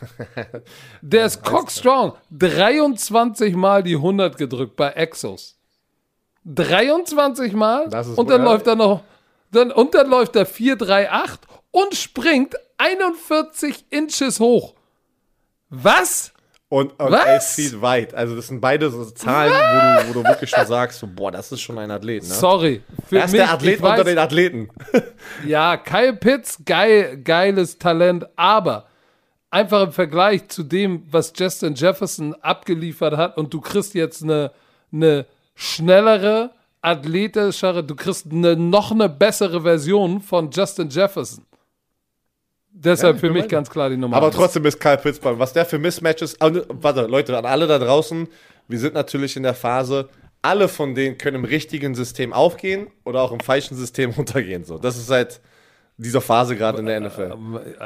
Der 1.01 1.25
ist 1.25 1.43
cockstrong. 1.43 2.13
23 2.31 3.55
Mal 3.55 3.83
die 3.83 3.95
100 3.95 4.37
gedrückt 4.37 4.75
bei 4.75 4.91
Exos. 4.91 5.57
23 6.45 7.53
Mal. 7.53 7.83
Und 8.15 8.29
dann 8.29 8.43
läuft 8.43 8.67
er 8.67 8.75
noch. 8.75 9.03
Dann, 9.51 9.71
und 9.71 9.95
dann 9.95 10.09
läuft 10.09 10.35
er 10.35 10.45
438 10.45 11.39
und 11.71 11.95
springt 11.95 12.55
41 12.77 13.85
Inches 13.89 14.39
hoch. 14.39 14.73
Was? 15.69 16.33
Und, 16.71 16.99
und 16.99 17.11
Was? 17.11 17.57
11 17.57 17.71
Feet 17.71 17.81
weit. 17.81 18.13
Also 18.13 18.35
das 18.35 18.47
sind 18.47 18.61
beide 18.61 18.91
so 18.91 19.03
Zahlen, 19.05 19.51
wo 19.51 20.03
du, 20.03 20.09
wo 20.09 20.21
du 20.21 20.29
wirklich 20.29 20.51
schon 20.51 20.67
sagst, 20.67 20.99
so, 20.99 21.07
boah, 21.07 21.31
das 21.31 21.51
ist 21.51 21.61
schon 21.61 21.79
ein 21.79 21.89
Athlet. 21.89 22.21
Ne? 22.21 22.29
Sorry. 22.29 22.83
Für 23.07 23.17
er 23.17 23.25
ist 23.25 23.31
mich, 23.31 23.41
der 23.41 23.53
Athlet 23.53 23.75
ich 23.75 23.81
weiß, 23.81 23.89
unter 23.91 24.03
den 24.03 24.17
Athleten. 24.19 24.69
Ja, 25.45 25.77
Kyle 25.77 26.13
Pitts, 26.13 26.59
geil, 26.65 27.17
geiles 27.23 27.77
Talent, 27.77 28.27
aber 28.35 28.85
einfach 29.49 29.83
im 29.83 29.91
Vergleich 29.91 30.47
zu 30.47 30.63
dem, 30.63 31.03
was 31.09 31.33
Justin 31.35 31.73
Jefferson 31.73 32.35
abgeliefert 32.35 33.17
hat 33.17 33.37
und 33.37 33.53
du 33.53 33.61
kriegst 33.61 33.95
jetzt 33.95 34.23
eine, 34.23 34.51
eine 34.91 35.25
schnellere, 35.55 36.51
athletischere, 36.81 37.83
du 37.83 37.95
kriegst 37.95 38.27
eine, 38.31 38.55
noch 38.55 38.91
eine 38.91 39.09
bessere 39.09 39.61
Version 39.61 40.21
von 40.21 40.51
Justin 40.51 40.89
Jefferson. 40.89 41.45
Deshalb 42.71 43.15
ich 43.15 43.21
für 43.21 43.31
mich 43.31 43.47
ganz 43.47 43.69
klar 43.69 43.89
die 43.89 43.97
Nummer 43.97 44.15
Aber 44.17 44.27
eins. 44.27 44.35
trotzdem 44.35 44.65
ist 44.65 44.79
Kyle 44.79 44.97
Pitts, 44.97 45.19
beim- 45.19 45.39
was 45.39 45.53
der 45.53 45.65
für 45.65 45.79
Mismatches. 45.79 46.37
Warte, 46.39 47.01
Leute, 47.07 47.37
an 47.37 47.45
alle 47.45 47.67
da 47.67 47.79
draußen, 47.79 48.27
wir 48.67 48.79
sind 48.79 48.93
natürlich 48.93 49.35
in 49.35 49.43
der 49.43 49.53
Phase, 49.55 50.07
alle 50.41 50.67
von 50.69 50.95
denen 50.95 51.17
können 51.17 51.37
im 51.37 51.45
richtigen 51.45 51.95
System 51.95 52.31
aufgehen 52.31 52.87
oder 53.03 53.21
auch 53.21 53.31
im 53.31 53.39
falschen 53.41 53.75
System 53.75 54.11
runtergehen. 54.17 54.63
So. 54.63 54.77
Das 54.77 54.95
ist 54.97 55.07
seit 55.07 55.41
dieser 55.99 56.21
Phase 56.21 56.55
gerade 56.55 56.79
in 56.79 56.85
der 56.85 56.99
NFL. 56.99 57.33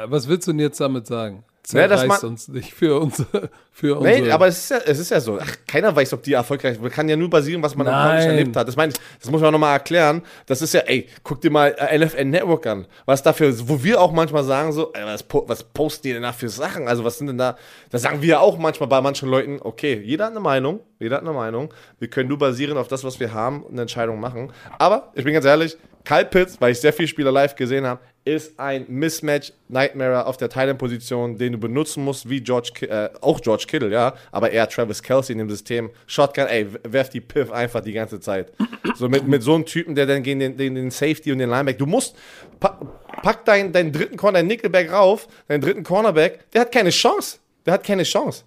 Was 0.06 0.28
willst 0.28 0.46
du 0.46 0.52
denn 0.52 0.60
jetzt 0.60 0.80
damit 0.80 1.06
sagen? 1.06 1.44
Ja, 1.72 1.88
das 1.88 2.02
Zerreißt 2.02 2.22
ma- 2.22 2.28
uns 2.28 2.48
nicht 2.48 2.74
für 2.74 3.00
unsere. 3.00 3.48
Für 3.72 3.96
unsere 3.98 4.20
Nee, 4.20 4.30
aber 4.30 4.46
es 4.48 4.58
ist, 4.58 4.70
ja, 4.70 4.78
es 4.84 4.98
ist 4.98 5.10
ja 5.10 5.18
so. 5.18 5.38
Ach, 5.40 5.56
keiner 5.66 5.96
weiß, 5.96 6.12
ob 6.12 6.22
die 6.22 6.34
erfolgreich 6.34 6.78
Man 6.78 6.90
kann 6.90 7.08
ja 7.08 7.16
nur 7.16 7.30
basieren, 7.30 7.62
was 7.62 7.74
man 7.74 7.86
Nein. 7.86 8.28
Erlebt 8.28 8.54
hat. 8.54 8.68
Das 8.68 8.76
meine 8.76 8.92
ich, 8.92 8.98
das 9.18 9.30
muss 9.30 9.40
man 9.40 9.50
nochmal 9.50 9.72
erklären. 9.72 10.20
Das 10.44 10.60
ist 10.60 10.74
ja, 10.74 10.80
ey, 10.80 11.08
guck 11.22 11.40
dir 11.40 11.50
mal 11.50 11.74
äh, 11.78 11.98
NFL 11.98 12.24
Network 12.26 12.66
an. 12.66 12.86
Was 13.06 13.22
dafür, 13.22 13.52
wo 13.66 13.82
wir 13.82 13.98
auch 14.00 14.12
manchmal 14.12 14.44
sagen, 14.44 14.72
so, 14.72 14.92
ey, 14.92 15.06
was, 15.06 15.24
was 15.46 15.64
posten 15.64 16.06
die 16.08 16.12
denn 16.12 16.22
da 16.22 16.32
für 16.32 16.50
Sachen? 16.50 16.86
Also, 16.86 17.02
was 17.02 17.16
sind 17.16 17.28
denn 17.28 17.38
da? 17.38 17.56
Da 17.88 17.98
sagen 17.98 18.20
wir 18.20 18.28
ja 18.28 18.40
auch 18.40 18.58
manchmal 18.58 18.90
bei 18.90 19.00
manchen 19.00 19.30
Leuten, 19.30 19.58
okay, 19.62 20.00
jeder 20.04 20.26
hat 20.26 20.32
eine 20.32 20.40
Meinung, 20.40 20.80
jeder 21.00 21.16
hat 21.16 21.22
eine 21.22 21.32
Meinung. 21.32 21.72
Wir 21.98 22.08
können 22.08 22.28
nur 22.28 22.38
basieren 22.38 22.76
auf 22.76 22.88
das, 22.88 23.04
was 23.04 23.18
wir 23.20 23.32
haben, 23.32 23.64
eine 23.70 23.80
Entscheidung 23.80 24.20
machen. 24.20 24.52
Aber, 24.78 25.10
ich 25.14 25.24
bin 25.24 25.32
ganz 25.32 25.46
ehrlich, 25.46 25.78
Kyle 26.04 26.26
Pitts, 26.26 26.60
weil 26.60 26.72
ich 26.72 26.80
sehr 26.80 26.92
viele 26.92 27.08
Spieler 27.08 27.32
live 27.32 27.56
gesehen 27.56 27.86
habe, 27.86 28.00
ist 28.24 28.58
ein 28.58 28.86
Mismatch 28.88 29.52
Nightmare 29.68 30.26
auf 30.26 30.36
der 30.36 30.48
Thailand-Position, 30.48 31.36
den 31.36 31.52
du 31.52 31.58
benutzen 31.58 32.04
musst, 32.04 32.28
wie 32.28 32.40
George, 32.40 32.86
äh, 32.86 33.10
auch 33.20 33.40
George 33.40 33.64
Kittle, 33.66 33.90
ja, 33.90 34.14
aber 34.32 34.50
eher 34.50 34.68
Travis 34.68 35.02
Kelsey 35.02 35.32
in 35.32 35.38
dem 35.38 35.50
System. 35.50 35.90
Shotgun, 36.06 36.46
ey, 36.46 36.66
werf 36.84 37.10
die 37.10 37.20
Piff 37.20 37.50
einfach 37.50 37.80
die 37.80 37.92
ganze 37.92 38.20
Zeit. 38.20 38.52
So 38.96 39.08
mit, 39.08 39.26
mit 39.26 39.42
so 39.42 39.54
einem 39.54 39.66
Typen, 39.66 39.94
der 39.94 40.06
dann 40.06 40.22
gegen 40.22 40.40
den, 40.40 40.56
den, 40.56 40.74
den 40.74 40.90
Safety 40.90 41.32
und 41.32 41.38
den 41.38 41.50
Lineback, 41.50 41.78
du 41.78 41.86
musst, 41.86 42.16
pack, 42.60 42.78
pack 43.22 43.44
deinen, 43.44 43.72
deinen 43.72 43.92
dritten 43.92 44.16
Corner, 44.16 44.38
deinen 44.38 44.48
Nickelback 44.48 44.92
rauf, 44.92 45.26
deinen 45.48 45.60
dritten 45.60 45.82
Cornerback, 45.82 46.50
der 46.52 46.62
hat 46.62 46.72
keine 46.72 46.90
Chance. 46.90 47.38
Der 47.66 47.74
hat 47.74 47.84
keine 47.84 48.02
Chance. 48.02 48.44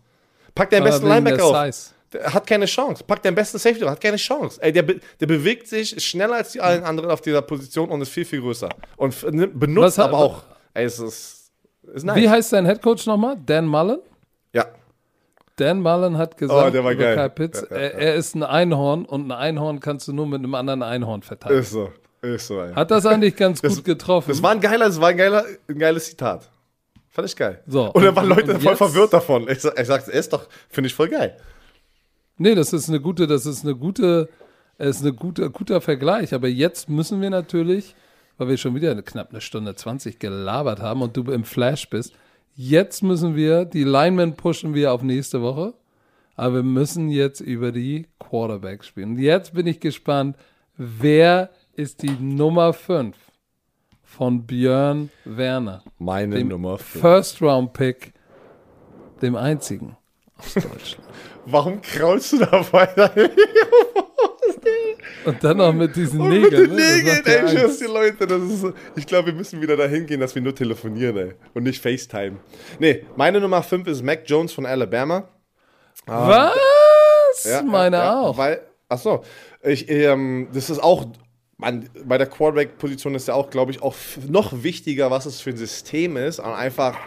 Pack 0.54 0.70
deinen 0.70 0.84
besten 0.84 1.08
Linebacker 1.08 1.44
auf. 1.44 1.66
Size. 1.66 1.97
Hat 2.24 2.48
keine 2.48 2.66
Chance. 2.66 3.04
Pack 3.06 3.22
deinen 3.24 3.36
besten 3.36 3.58
Safety, 3.58 3.82
hat 3.82 4.00
keine 4.00 4.18
Chance. 4.18 4.60
Ey, 4.62 4.72
der, 4.72 4.84
be 4.84 5.00
der 5.20 5.26
bewegt 5.28 5.68
sich 5.68 5.90
schneller 6.04 6.36
als 6.36 6.52
die 6.54 6.62
allen 6.62 6.84
anderen 6.84 7.12
auf 7.12 7.22
dieser 7.22 7.42
Position 7.42 7.90
und 7.90 8.02
ist 8.02 8.10
viel, 8.10 8.24
viel 8.26 8.40
größer. 8.42 8.70
Und 8.96 9.16
benutzt 9.60 9.98
Was 9.98 10.00
aber 10.00 10.18
auch. 10.18 10.44
Ey, 10.74 10.86
es 10.86 11.00
ist, 11.00 11.52
ist 11.94 12.04
nice. 12.06 12.16
Wie 12.16 12.30
heißt 12.30 12.54
dein 12.54 12.66
Headcoach 12.66 13.06
nochmal? 13.08 13.36
Dan 13.46 13.66
Mullen? 13.68 14.00
ja. 14.54 14.66
Dan 15.58 15.82
Mullen 15.82 16.18
hat 16.20 16.38
gesagt 16.38 16.68
Oh, 16.68 16.70
der 16.70 16.84
war 16.84 16.92
über 16.92 17.02
geil. 17.04 17.16
Kyle 17.16 17.30
Pitts, 17.32 17.62
Ja, 17.70 17.76
ja, 17.76 17.82
er, 17.84 17.94
er 17.96 18.16
ist 18.16 18.36
ein 18.36 18.44
Einhorn 18.44 19.06
und 19.06 19.26
ein 19.28 19.32
Einhorn 19.32 19.80
kannst 19.80 20.08
du 20.08 20.14
nur 20.14 20.28
mit 20.28 20.38
einem 20.40 20.54
anderen 20.54 20.84
Einhorn 20.84 21.24
verteidigen. 21.24 21.62
Ist 21.62 21.72
so. 21.72 21.90
Ist 22.22 22.48
so, 22.48 22.62
ey. 22.62 22.74
Hat 22.74 22.92
das 22.92 23.06
eigentlich 23.08 23.36
ganz 23.36 23.60
Das- 23.64 23.76
gut 23.76 23.84
getroffen? 23.86 24.30
Das 24.30 24.42
war 24.44 24.52
ein 24.52 24.62
geiler, 24.62 24.86
das 24.86 25.02
war 25.02 25.10
ein 25.10 25.18
geiler, 25.18 25.44
ein 25.68 25.80
geiles 25.80 26.06
Zitat. 26.06 26.48
Fand 27.10 27.28
ich 27.28 27.36
geil. 27.36 27.64
So, 27.66 27.86
und 27.92 28.06
und- 28.08 28.16
waren 28.16 28.28
Leute 28.30 28.60
voll 28.60 28.76
verwirrt 28.76 29.12
davon. 29.14 29.48
Ich, 29.50 29.64
ich 29.66 29.88
sagte, 29.88 30.14
er 30.14 30.20
ist 30.20 30.32
doch, 30.32 30.48
finde 30.70 30.88
ich 30.90 30.94
voll 30.94 31.10
geil. 31.10 31.36
Nee, 32.38 32.56
das 32.56 32.74
ist 32.74 32.90
eine 32.90 33.00
gute, 33.00 33.28
das 33.28 33.46
ist 33.46 33.64
eine 33.64 33.76
gute, 33.76 34.30
es 34.78 34.98
ist 34.98 35.02
eine 35.04 35.14
gute, 35.14 35.50
guter 35.50 35.82
Vergleich. 35.82 36.34
Aber 36.34 36.48
jetzt 36.48 36.90
müssen 36.90 37.22
wir 37.22 37.30
natürlich, 37.30 37.96
weil 38.38 38.50
wir 38.50 38.58
schon 38.58 38.76
wieder 38.76 39.00
knapp 39.02 39.32
eine 39.32 39.42
Stunde 39.42 39.76
20 39.76 40.20
gelabert 40.20 40.82
haben 40.82 41.02
und 41.02 41.18
du 41.18 41.24
im 41.32 41.44
Flash 41.44 41.90
bist, 41.90 42.14
jetzt 42.56 43.04
müssen 43.04 43.36
wir, 43.36 43.66
die 43.66 43.84
Linemen 43.84 44.36
pushen 44.36 44.74
wir 44.74 44.94
auf 44.94 45.04
nächste 45.04 45.42
Woche. 45.42 45.74
Aber 46.36 46.56
wir 46.56 46.64
müssen 46.64 47.10
jetzt 47.10 47.42
über 47.42 47.72
die 47.72 48.06
Quarterbacks 48.20 48.88
spielen. 48.88 49.12
Und 49.12 49.20
jetzt 49.20 49.56
bin 49.56 49.66
ich 49.66 49.80
gespannt, 49.80 50.38
wer 50.78 51.50
ist 51.74 52.04
die 52.04 52.12
Nummer 52.12 52.74
5 52.74 53.16
von 54.04 54.46
Björn 54.46 55.10
Werner? 55.26 55.84
Meine 55.98 56.44
Nummer 56.44 56.78
5. 56.78 57.02
First 57.02 57.42
Round 57.42 57.74
Pick, 57.74 58.14
dem 59.24 59.36
einzigen 59.36 59.98
aus 60.38 60.54
Deutschland. 60.54 61.08
Warum 61.46 61.82
kraulst 61.82 62.34
du 62.34 62.40
da 62.40 62.66
weiter? 62.74 63.12
Und 65.26 65.44
dann 65.44 65.58
noch 65.58 65.74
mit 65.74 65.96
diesen 65.96 66.20
Und 66.22 66.30
Nägeln. 66.30 66.70
mit 66.70 66.70
den 66.72 66.76
ne? 66.76 66.98
Nägeln, 66.98 67.22
ey, 67.26 67.34
ich 67.36 67.40
Angst. 67.42 67.54
schwör's 67.54 67.80
dir, 67.80 67.88
Leute, 67.88 68.28
das 68.28 68.42
ist 68.42 68.62
so. 68.62 68.74
Ich 68.96 69.06
glaube, 69.06 69.28
wir 69.28 69.34
müssen 69.34 69.62
wieder 69.62 69.76
dahin 69.78 70.06
gehen, 70.06 70.20
dass 70.20 70.34
wir 70.36 70.42
nur 70.42 70.56
telefonieren, 70.56 71.18
ey. 71.18 71.34
Und 71.54 71.64
nicht 71.64 71.82
FaceTime. 71.82 72.38
Nee, 72.80 73.06
meine 73.16 73.40
Nummer 73.40 73.62
5 73.64 73.88
ist 73.88 74.04
Mac 74.04 74.24
Jones 74.26 74.54
von 74.54 74.66
Alabama. 74.66 75.30
Was? 76.06 77.44
Ja, 77.44 77.62
Meine 77.64 77.98
ja, 77.98 78.20
auch. 78.22 78.38
Weil, 78.38 78.62
ach 78.90 78.98
so, 79.00 79.24
ich, 79.62 79.90
ähm, 79.90 80.48
das 80.54 80.70
ist 80.70 80.80
auch, 80.82 81.06
man, 81.58 81.90
bei 82.06 82.18
der 82.18 82.28
Quarterback-Position 82.28 83.16
ist 83.16 83.28
ja 83.28 83.34
auch, 83.34 83.50
glaube 83.50 83.72
ich, 83.72 83.82
auch 83.82 83.96
noch 84.28 84.64
wichtiger, 84.64 85.12
was 85.12 85.26
es 85.26 85.42
für 85.42 85.50
ein 85.52 85.58
System 85.58 86.16
ist. 86.18 86.40
Und 86.40 86.46
einfach, 86.54 86.98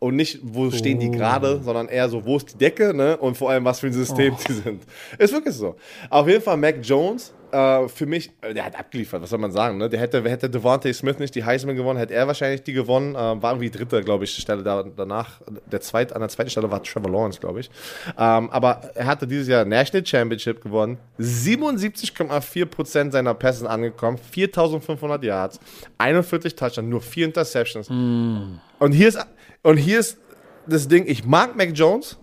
und 0.00 0.16
nicht, 0.16 0.40
wo 0.42 0.70
stehen 0.72 0.96
Oh. 0.98 1.00
die 1.02 1.10
gerade, 1.12 1.60
sondern 1.62 1.86
eher 1.88 2.08
so, 2.08 2.24
wo 2.26 2.36
ist 2.38 2.54
die 2.54 2.58
Decke, 2.58 2.92
ne? 2.92 3.16
Und 3.18 3.36
vor 3.36 3.50
allem, 3.50 3.64
was 3.64 3.78
für 3.80 3.86
ein 3.86 3.92
System 3.92 4.34
Oh. 4.34 4.38
die 4.48 4.52
sind. 4.54 4.82
Ist 5.18 5.32
wirklich 5.32 5.54
so. 5.54 5.76
Auf 6.08 6.26
jeden 6.26 6.42
Fall, 6.42 6.56
Mac 6.56 6.76
Jones, 6.82 7.32
äh, 7.52 7.88
für 7.88 8.06
mich, 8.06 8.30
äh, 8.42 8.54
der 8.54 8.64
hat 8.64 8.78
abgeliefert, 8.78 9.20
was 9.20 9.28
soll 9.30 9.38
man 9.40 9.50
sagen, 9.52 9.76
ne? 9.76 9.88
Der 9.90 10.00
hätte, 10.00 10.22
hätte 10.22 10.48
Devontae 10.48 10.92
Smith 10.94 11.18
nicht 11.18 11.34
die 11.34 11.44
Heisman 11.44 11.76
gewonnen, 11.76 11.98
hätte 11.98 12.14
er 12.14 12.26
wahrscheinlich 12.26 12.62
die 12.62 12.72
gewonnen. 12.72 13.14
Äh, 13.14 13.18
war 13.42 13.52
irgendwie 13.52 13.70
dritte, 13.70 14.02
glaube 14.02 14.24
ich, 14.24 14.30
Stelle 14.36 14.62
da, 14.62 14.84
danach. 14.84 15.40
Der 15.70 15.80
zweit, 15.80 16.12
an 16.14 16.20
der 16.20 16.28
zweiten 16.30 16.48
Stelle 16.50 16.70
war 16.70 16.82
Trevor 16.82 17.10
Lawrence, 17.10 17.38
glaube 17.40 17.60
ich. 17.60 17.70
Ähm, 18.16 18.48
aber 18.50 18.80
er 18.94 19.06
hatte 19.06 19.26
dieses 19.26 19.48
Jahr 19.48 19.64
National 19.64 20.06
Championship 20.06 20.62
gewonnen. 20.62 20.96
77,4% 21.18 23.10
seiner 23.12 23.34
Pässe 23.34 23.68
angekommen, 23.68 24.18
4500 24.18 25.22
Yards, 25.24 25.60
41 25.98 26.54
Touchdowns, 26.54 26.88
nur 26.88 27.00
4 27.00 27.26
Interceptions. 27.26 27.88
Und 27.90 28.92
hier 28.92 29.08
ist 29.08 29.18
und 29.62 29.76
hier 29.76 30.00
ist 30.00 30.18
das 30.66 30.88
Ding, 30.88 31.04
ich 31.06 31.24
mag 31.24 31.56
Mac 31.56 31.70
Jones. 31.74 32.18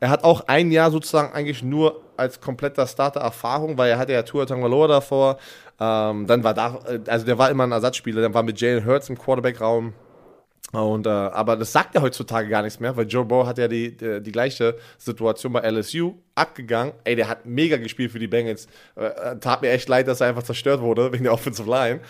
Er 0.00 0.10
hat 0.10 0.24
auch 0.24 0.42
ein 0.46 0.70
Jahr 0.70 0.90
sozusagen 0.90 1.32
eigentlich 1.32 1.62
nur 1.62 2.02
als 2.16 2.40
kompletter 2.40 2.86
Starter 2.86 3.20
Erfahrung, 3.20 3.76
weil 3.76 3.90
er 3.90 3.98
hatte 3.98 4.12
ja 4.12 4.22
Tua 4.22 4.46
Tagovailoa 4.46 4.86
davor. 4.88 5.38
Ähm, 5.78 6.26
dann 6.26 6.44
war 6.44 6.54
da, 6.54 6.78
also 7.06 7.26
der 7.26 7.38
war 7.38 7.50
immer 7.50 7.64
ein 7.64 7.72
Ersatzspieler, 7.72 8.22
dann 8.22 8.34
war 8.34 8.42
mit 8.42 8.60
Jalen 8.60 8.84
Hurts 8.84 9.08
im 9.08 9.18
Quarterback-Raum. 9.18 9.94
Und, 10.72 11.06
äh, 11.06 11.10
aber 11.10 11.56
das 11.56 11.72
sagt 11.72 11.96
er 11.96 12.02
heutzutage 12.02 12.48
gar 12.48 12.62
nichts 12.62 12.78
mehr, 12.78 12.96
weil 12.96 13.08
Joe 13.08 13.24
Burrow 13.24 13.46
hat 13.46 13.58
ja 13.58 13.66
die, 13.66 13.96
die, 13.96 14.22
die 14.22 14.32
gleiche 14.32 14.76
Situation 14.98 15.52
bei 15.52 15.68
LSU 15.68 16.14
abgegangen. 16.36 16.92
Ey, 17.02 17.16
der 17.16 17.28
hat 17.28 17.44
mega 17.44 17.76
gespielt 17.76 18.12
für 18.12 18.20
die 18.20 18.28
Bengals. 18.28 18.68
Äh, 18.94 19.06
äh, 19.06 19.38
tat 19.40 19.62
mir 19.62 19.70
echt 19.70 19.88
leid, 19.88 20.06
dass 20.06 20.20
er 20.20 20.28
einfach 20.28 20.44
zerstört 20.44 20.80
wurde 20.80 21.12
wegen 21.12 21.24
der 21.24 21.32
Offensive 21.32 21.68
Line. 21.68 22.00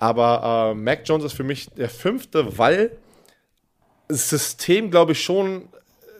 Aber 0.00 0.72
äh, 0.72 0.74
Mac 0.74 1.02
Jones 1.04 1.24
ist 1.24 1.34
für 1.34 1.44
mich 1.44 1.68
der 1.70 1.88
fünfte, 1.88 2.58
weil 2.58 2.90
System, 4.08 4.90
glaube 4.90 5.12
ich, 5.12 5.22
schon. 5.22 5.68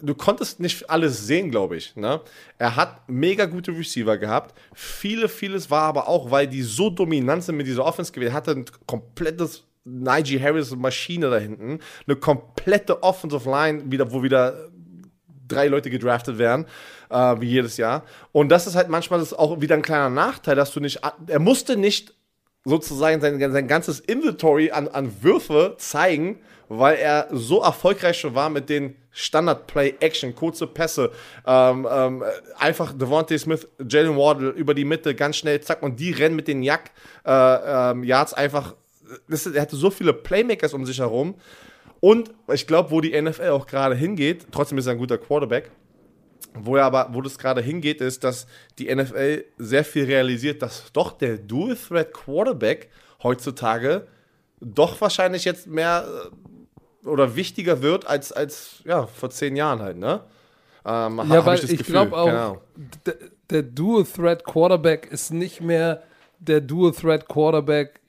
Du 0.02 0.14
konntest 0.14 0.60
nicht 0.60 0.90
alles 0.90 1.26
sehen, 1.26 1.50
glaube 1.50 1.76
ich. 1.76 1.96
Ne? 1.96 2.20
Er 2.58 2.76
hat 2.76 3.08
mega 3.08 3.46
gute 3.46 3.72
Receiver 3.72 4.18
gehabt. 4.18 4.54
Viele, 4.74 5.28
vieles 5.28 5.70
war 5.70 5.82
aber 5.82 6.08
auch, 6.08 6.30
weil 6.30 6.46
die 6.46 6.62
so 6.62 6.90
dominant 6.90 7.44
sind 7.44 7.56
mit 7.56 7.66
dieser 7.66 7.84
Offense 7.84 8.12
gewesen. 8.12 8.32
Er 8.32 8.34
hatte 8.34 8.50
ein 8.50 8.64
komplettes 8.86 9.64
Najee 9.84 10.40
Harris 10.40 10.74
Maschine 10.74 11.30
da 11.30 11.38
hinten, 11.38 11.78
eine 12.06 12.16
komplette 12.16 13.02
Offensive 13.02 13.48
Line, 13.48 13.90
wieder, 13.90 14.10
wo 14.12 14.22
wieder 14.22 14.70
drei 15.46 15.68
Leute 15.68 15.90
gedraftet 15.90 16.38
werden, 16.38 16.66
äh, 17.10 17.40
wie 17.40 17.48
jedes 17.48 17.76
Jahr. 17.76 18.04
Und 18.32 18.48
das 18.48 18.66
ist 18.66 18.76
halt 18.76 18.88
manchmal 18.88 19.20
das 19.20 19.34
auch 19.34 19.60
wieder 19.60 19.74
ein 19.74 19.82
kleiner 19.82 20.10
Nachteil, 20.10 20.56
dass 20.56 20.72
du 20.72 20.80
nicht, 20.80 21.00
er 21.26 21.38
musste 21.38 21.76
nicht 21.76 22.14
sozusagen 22.64 23.20
sein, 23.20 23.38
sein 23.52 23.68
ganzes 23.68 24.00
Inventory 24.00 24.70
an, 24.70 24.88
an 24.88 25.22
Würfe 25.22 25.76
zeigen, 25.78 26.40
weil 26.68 26.96
er 26.96 27.28
so 27.30 27.62
erfolgreich 27.62 28.18
schon 28.18 28.34
war 28.34 28.50
mit 28.50 28.68
den 28.68 28.96
Standard-Play-Action, 29.10 30.34
kurze 30.34 30.66
Pässe, 30.66 31.12
ähm, 31.46 31.86
ähm, 31.90 32.24
einfach 32.58 32.92
Devontae 32.92 33.38
Smith, 33.38 33.68
Jalen 33.88 34.16
Wardle 34.16 34.50
über 34.50 34.74
die 34.74 34.84
Mitte, 34.84 35.14
ganz 35.14 35.36
schnell, 35.36 35.60
zack, 35.60 35.82
und 35.82 36.00
die 36.00 36.10
rennen 36.10 36.36
mit 36.36 36.48
den 36.48 36.62
Jack 36.62 36.90
äh, 37.24 37.30
ähm, 37.90 38.04
Yards 38.04 38.34
einfach. 38.34 38.74
Das, 39.28 39.46
er 39.46 39.62
hatte 39.62 39.76
so 39.76 39.90
viele 39.90 40.12
Playmakers 40.12 40.74
um 40.74 40.84
sich 40.84 40.98
herum. 40.98 41.36
Und 42.00 42.32
ich 42.52 42.66
glaube, 42.66 42.90
wo 42.90 43.00
die 43.00 43.18
NFL 43.20 43.50
auch 43.50 43.66
gerade 43.66 43.94
hingeht, 43.94 44.46
trotzdem 44.50 44.76
ist 44.78 44.86
er 44.86 44.92
ein 44.92 44.98
guter 44.98 45.16
Quarterback, 45.16 45.70
wo 46.54 46.76
er 46.76 46.84
aber, 46.84 47.08
wo 47.12 47.22
das 47.22 47.38
gerade 47.38 47.62
hingeht, 47.62 48.00
ist, 48.00 48.24
dass 48.24 48.46
die 48.78 48.94
NFL 48.94 49.44
sehr 49.58 49.84
viel 49.84 50.04
realisiert, 50.04 50.60
dass 50.60 50.92
doch 50.92 51.12
der 51.12 51.38
Dual-Threat-Quarterback 51.38 52.90
heutzutage 53.22 54.06
doch 54.60 55.00
wahrscheinlich 55.00 55.44
jetzt 55.44 55.66
mehr 55.66 56.06
äh, 56.06 56.28
oder 57.04 57.36
wichtiger 57.36 57.82
wird 57.82 58.06
als, 58.06 58.32
als 58.32 58.82
ja, 58.84 59.06
vor 59.06 59.30
zehn 59.30 59.56
Jahren 59.56 59.80
halt, 59.80 59.98
ne? 59.98 60.20
Ähm, 60.86 61.20
ja, 61.30 61.46
weil 61.46 61.64
ich, 61.64 61.70
ich 61.70 61.84
glaube 61.84 62.16
auch, 62.16 62.58
der, 63.06 63.14
der 63.50 63.62
Dual-Threat-Quarterback 63.62 65.06
ist 65.10 65.32
nicht 65.32 65.60
mehr 65.60 66.02
der 66.38 66.60
Dual-Threat-Quarterback 66.60 68.00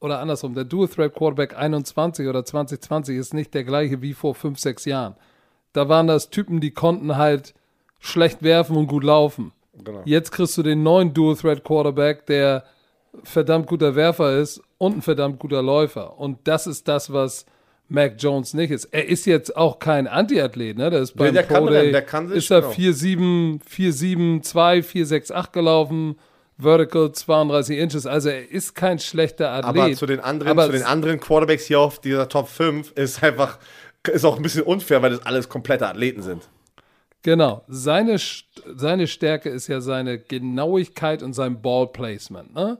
oder 0.00 0.18
andersrum, 0.18 0.54
der 0.54 0.64
Dual-Threat-Quarterback 0.64 1.56
21 1.56 2.26
oder 2.26 2.44
2020 2.44 3.16
ist 3.16 3.34
nicht 3.34 3.52
der 3.54 3.64
gleiche 3.64 4.00
wie 4.02 4.14
vor 4.14 4.34
fünf, 4.34 4.58
sechs 4.58 4.84
Jahren. 4.84 5.14
Da 5.72 5.88
waren 5.88 6.06
das 6.06 6.30
Typen, 6.30 6.60
die 6.60 6.72
konnten 6.72 7.16
halt 7.16 7.54
schlecht 8.00 8.42
werfen 8.42 8.76
und 8.76 8.86
gut 8.86 9.04
laufen. 9.04 9.52
Genau. 9.74 10.02
Jetzt 10.04 10.32
kriegst 10.32 10.56
du 10.58 10.62
den 10.62 10.82
neuen 10.82 11.14
Dual-Threat-Quarterback, 11.14 12.26
der 12.26 12.64
verdammt 13.22 13.66
guter 13.66 13.94
Werfer 13.94 14.38
ist 14.38 14.62
und 14.78 14.98
ein 14.98 15.02
verdammt 15.02 15.38
guter 15.38 15.62
Läufer. 15.62 16.18
Und 16.18 16.38
das 16.44 16.66
ist 16.66 16.88
das, 16.88 17.12
was 17.12 17.46
Mac 17.92 18.14
Jones 18.18 18.54
nicht 18.54 18.70
ist. 18.70 18.86
Er 18.86 19.06
ist 19.06 19.26
jetzt 19.26 19.54
auch 19.56 19.78
kein 19.78 20.06
Anti-Athlet, 20.06 20.78
ne? 20.78 20.90
Der 20.90 21.00
ist 21.00 21.14
beim 21.14 21.34
der, 21.34 21.42
Pro 21.42 21.68
Day, 21.68 21.92
der 21.92 22.02
kann 22.02 22.28
sich, 22.28 22.38
ist 22.38 22.50
er 22.50 22.64
4-7, 22.70 23.60
4-7, 23.62 24.42
2, 24.42 24.78
4-6-8 24.78 25.52
gelaufen. 25.52 26.16
Vertical 26.58 27.10
32 27.10 27.78
Inches, 27.78 28.06
also 28.06 28.28
er 28.28 28.48
ist 28.48 28.74
kein 28.74 28.98
schlechter 28.98 29.50
Athlet. 29.50 29.82
Aber 29.82 29.92
zu 29.94 30.06
den 30.06 30.20
anderen, 30.20 30.56
zu 30.58 30.72
den 30.72 30.84
anderen 30.84 31.18
Quarterbacks 31.18 31.66
hier 31.66 31.80
auf 31.80 31.98
dieser 31.98 32.28
Top 32.28 32.48
5 32.48 32.92
ist 32.92 33.22
einfach, 33.22 33.58
ist 34.10 34.24
auch 34.24 34.36
ein 34.36 34.42
bisschen 34.42 34.62
unfair, 34.62 35.02
weil 35.02 35.10
das 35.10 35.26
alles 35.26 35.48
komplette 35.48 35.88
Athleten 35.88 36.22
sind. 36.22 36.48
Genau. 37.22 37.64
Seine, 37.68 38.16
seine 38.74 39.06
Stärke 39.06 39.48
ist 39.48 39.66
ja 39.66 39.80
seine 39.80 40.18
Genauigkeit 40.18 41.22
und 41.22 41.32
sein 41.32 41.60
Ballplacement, 41.60 42.54
ne? 42.54 42.78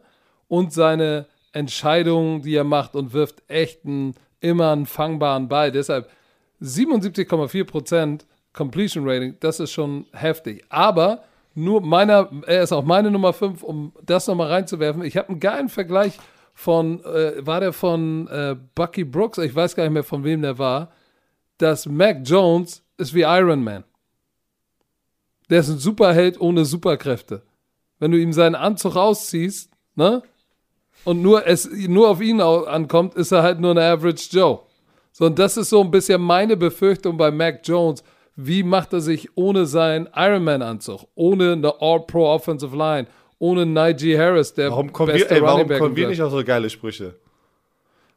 Und 0.48 0.72
seine 0.72 1.26
Entscheidungen, 1.52 2.42
die 2.42 2.54
er 2.54 2.64
macht 2.64 2.94
und 2.94 3.12
wirft 3.12 3.42
echt 3.48 3.84
einen, 3.84 4.14
immer 4.42 4.72
einen 4.72 4.86
fangbaren 4.86 5.48
Ball. 5.48 5.72
Deshalb 5.72 6.10
77,4% 6.60 8.20
Completion 8.52 9.08
Rating, 9.08 9.36
das 9.40 9.60
ist 9.60 9.72
schon 9.72 10.06
heftig. 10.12 10.64
Aber 10.68 11.24
nur 11.54 11.80
meiner, 11.80 12.30
er 12.46 12.62
ist 12.62 12.72
auch 12.72 12.84
meine 12.84 13.10
Nummer 13.10 13.32
5, 13.32 13.62
um 13.62 13.92
das 14.04 14.26
nochmal 14.26 14.48
reinzuwerfen. 14.48 15.02
Ich 15.02 15.16
habe 15.16 15.30
einen 15.30 15.40
geilen 15.40 15.68
Vergleich 15.68 16.18
von, 16.54 17.02
äh, 17.04 17.46
war 17.46 17.60
der 17.60 17.72
von 17.72 18.28
äh, 18.28 18.56
Bucky 18.74 19.04
Brooks? 19.04 19.38
Ich 19.38 19.54
weiß 19.54 19.74
gar 19.74 19.84
nicht 19.84 19.92
mehr, 19.92 20.04
von 20.04 20.24
wem 20.24 20.42
der 20.42 20.58
war. 20.58 20.92
Dass 21.58 21.86
Mac 21.86 22.18
Jones 22.24 22.82
ist 22.98 23.14
wie 23.14 23.22
Iron 23.22 23.62
Man. 23.62 23.84
Der 25.50 25.60
ist 25.60 25.68
ein 25.68 25.78
Superheld 25.78 26.40
ohne 26.40 26.64
Superkräfte. 26.64 27.42
Wenn 27.98 28.10
du 28.10 28.18
ihm 28.18 28.32
seinen 28.32 28.54
Anzug 28.54 28.96
ausziehst, 28.96 29.70
ne? 29.94 30.22
Und 31.04 31.22
nur 31.22 31.46
es 31.46 31.68
nur 31.70 32.08
auf 32.08 32.20
ihn 32.20 32.40
ankommt, 32.40 33.14
ist 33.14 33.32
er 33.32 33.42
halt 33.42 33.60
nur 33.60 33.72
ein 33.72 33.78
Average 33.78 34.28
Joe. 34.30 34.60
So, 35.12 35.26
und 35.26 35.38
das 35.38 35.56
ist 35.56 35.70
so 35.70 35.82
ein 35.82 35.90
bisschen 35.90 36.22
meine 36.22 36.56
Befürchtung 36.56 37.16
bei 37.16 37.30
Mac 37.30 37.60
Jones 37.64 38.02
wie 38.36 38.62
macht 38.62 38.92
er 38.92 39.00
sich 39.00 39.28
ohne 39.34 39.66
seinen 39.66 40.08
Ironman-Anzug, 40.14 41.06
ohne 41.14 41.52
eine 41.52 41.80
All-Pro 41.80 42.32
Offensive 42.32 42.76
Line, 42.76 43.06
ohne 43.38 43.66
Najee 43.66 44.18
Harris, 44.18 44.54
der 44.54 44.70
warum 44.70 44.92
kommen 44.92 45.12
beste 45.12 45.30
wir, 45.30 45.36
ey, 45.36 45.42
Warum 45.42 45.68
kommen 45.68 45.96
wir 45.96 46.08
nicht 46.08 46.22
auf 46.22 46.32
so 46.32 46.42
geile 46.44 46.70
Sprüche? 46.70 47.14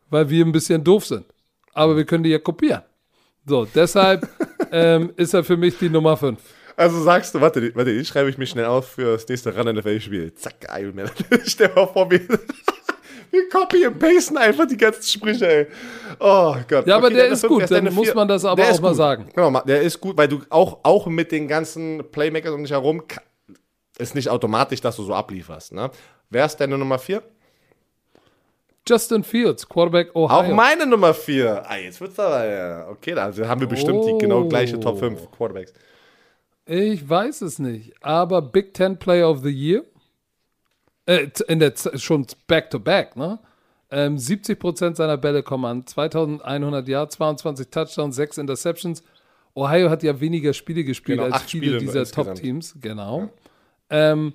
Weil 0.10 0.30
wir 0.30 0.46
ein 0.46 0.52
bisschen 0.52 0.84
doof 0.84 1.06
sind. 1.06 1.26
Aber 1.74 1.98
wir 1.98 2.06
können 2.06 2.24
die 2.24 2.30
ja 2.30 2.40
kopieren. 2.40 2.84
So, 3.46 3.66
deshalb 3.66 4.28
ähm, 4.72 5.12
ist 5.18 5.34
er 5.34 5.44
für 5.44 5.58
mich 5.58 5.78
die 5.78 5.90
Nummer 5.90 6.16
5. 6.16 6.40
Also 6.78 7.02
sagst 7.02 7.34
du, 7.34 7.42
warte, 7.42 7.74
warte, 7.76 7.92
ich 7.92 8.08
schreibe 8.08 8.30
ich 8.30 8.38
mich 8.38 8.50
schnell 8.50 8.66
auf 8.66 8.88
für 8.92 9.14
das 9.14 9.28
nächste 9.28 9.56
Run 9.56 9.76
NFL-Spiel. 9.76 10.34
Zack, 10.36 10.68
Ironman. 10.78 11.10
Stell 11.46 11.72
mal 11.74 11.88
vor 11.88 12.08
mir. 12.08 12.22
Wir 13.32 13.50
copy 13.50 13.86
und 13.88 14.00
pasten 14.00 14.38
einfach 14.38 14.68
die 14.68 14.78
ganzen 14.78 15.04
Sprüche, 15.04 15.48
ey. 15.48 15.68
Oh 16.20 16.56
Gott. 16.68 16.88
Ja, 16.88 16.98
aber 16.98 17.08
okay, 17.08 17.16
der 17.16 17.28
ist 17.28 17.48
gut, 17.48 17.70
dann 17.70 17.94
muss 17.94 18.14
man 18.14 18.28
das 18.28 18.46
aber 18.46 18.64
auch 18.64 18.82
mal 18.82 18.96
sagen. 18.96 19.30
Genau, 19.34 19.60
der 19.62 19.82
ist 19.82 20.00
gut, 20.00 20.18
weil 20.18 20.28
du 20.28 20.42
auch, 20.50 20.80
auch 20.84 21.08
mit 21.08 21.32
den 21.32 21.48
ganzen 21.48 22.04
Playmakers 22.12 22.54
um 22.54 22.64
dich 22.64 22.72
herum 22.72 23.04
ist 23.98 24.16
nicht 24.16 24.30
automatisch, 24.30 24.82
dass 24.82 24.96
du 24.96 25.04
so 25.04 25.14
ablieferst. 25.14 25.74
Ne? 25.74 25.90
Wer 26.30 26.46
ist 26.46 26.58
deine 26.58 26.78
Nummer 26.78 27.00
4? 27.00 27.22
Justin 28.88 29.24
Fields, 29.24 29.68
Quarterback 29.68 30.16
Ohio. 30.16 30.38
Auch 30.38 30.48
meine 30.48 30.86
Nummer 30.86 31.14
4. 31.14 31.64
Ah, 31.68 31.78
jetzt 31.78 32.00
wird's 32.02 32.20
aber, 32.20 32.46
ja. 32.46 32.88
Okay, 32.90 33.14
also 33.14 33.48
haben 33.48 33.60
wir 33.60 33.68
bestimmt 33.68 34.00
oh. 34.00 34.08
die 34.08 34.18
genau 34.20 34.46
gleiche 34.48 34.80
Top 34.80 35.00
5 35.00 35.32
Quarterbacks. 35.32 35.74
Ich 36.68 37.08
weiß 37.08 37.42
es 37.42 37.60
nicht, 37.60 37.94
aber 38.02 38.42
Big 38.42 38.74
Ten 38.74 38.98
Player 38.98 39.30
of 39.30 39.40
the 39.40 39.50
Year 39.50 39.84
äh, 41.06 41.28
in 41.48 41.60
der 41.60 41.74
schon 41.96 42.26
back 42.48 42.70
to 42.70 42.80
back, 42.80 43.16
ne? 43.16 43.40
Ähm, 43.92 44.18
70% 44.18 44.96
seiner 44.96 45.18
Bälle 45.18 45.44
kommen 45.44 45.66
an, 45.66 45.86
2100 45.86 46.88
Yards, 46.88 47.16
22 47.16 47.68
Touchdowns, 47.70 48.16
6 48.16 48.40
Interceptions. 48.40 49.04
Ohio 49.54 49.90
hat 49.90 50.04
ja 50.04 50.20
weniger 50.20 50.54
Spiele 50.54 50.84
gespielt 50.84 51.20
genau, 51.20 51.34
als 51.34 51.44
viele 51.44 51.66
Spiele 51.66 51.80
dieser 51.80 52.06
Top-Teams, 52.06 52.76
genau. 52.82 53.30
Ja. 53.90 54.12
Ähm, 54.12 54.34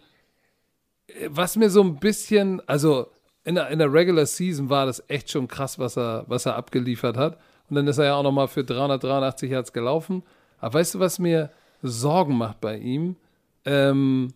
was 1.28 1.56
mir 1.56 1.68
so 1.68 1.82
ein 1.82 1.98
bisschen, 1.98 2.66
also 2.68 3.08
in 3.44 3.56
der, 3.56 3.68
in 3.68 3.78
der 3.78 3.92
Regular 3.92 4.26
Season 4.26 4.70
war 4.70 4.86
das 4.86 5.02
echt 5.08 5.30
schon 5.30 5.48
krass, 5.48 5.78
was 5.78 5.96
er, 5.96 6.24
was 6.28 6.46
er 6.46 6.56
abgeliefert 6.56 7.16
hat. 7.16 7.38
Und 7.68 7.76
dann 7.76 7.86
ist 7.86 7.98
er 7.98 8.06
ja 8.06 8.14
auch 8.14 8.22
nochmal 8.22 8.48
für 8.48 8.64
383 8.64 9.50
Yards 9.50 9.72
gelaufen. 9.72 10.22
Aber 10.58 10.74
weißt 10.74 10.94
du, 10.94 11.00
was 11.00 11.18
mir 11.18 11.50
Sorgen 11.82 12.36
macht 12.36 12.60
bei 12.60 12.76
ihm? 12.76 13.16
Ähm, 13.64 14.32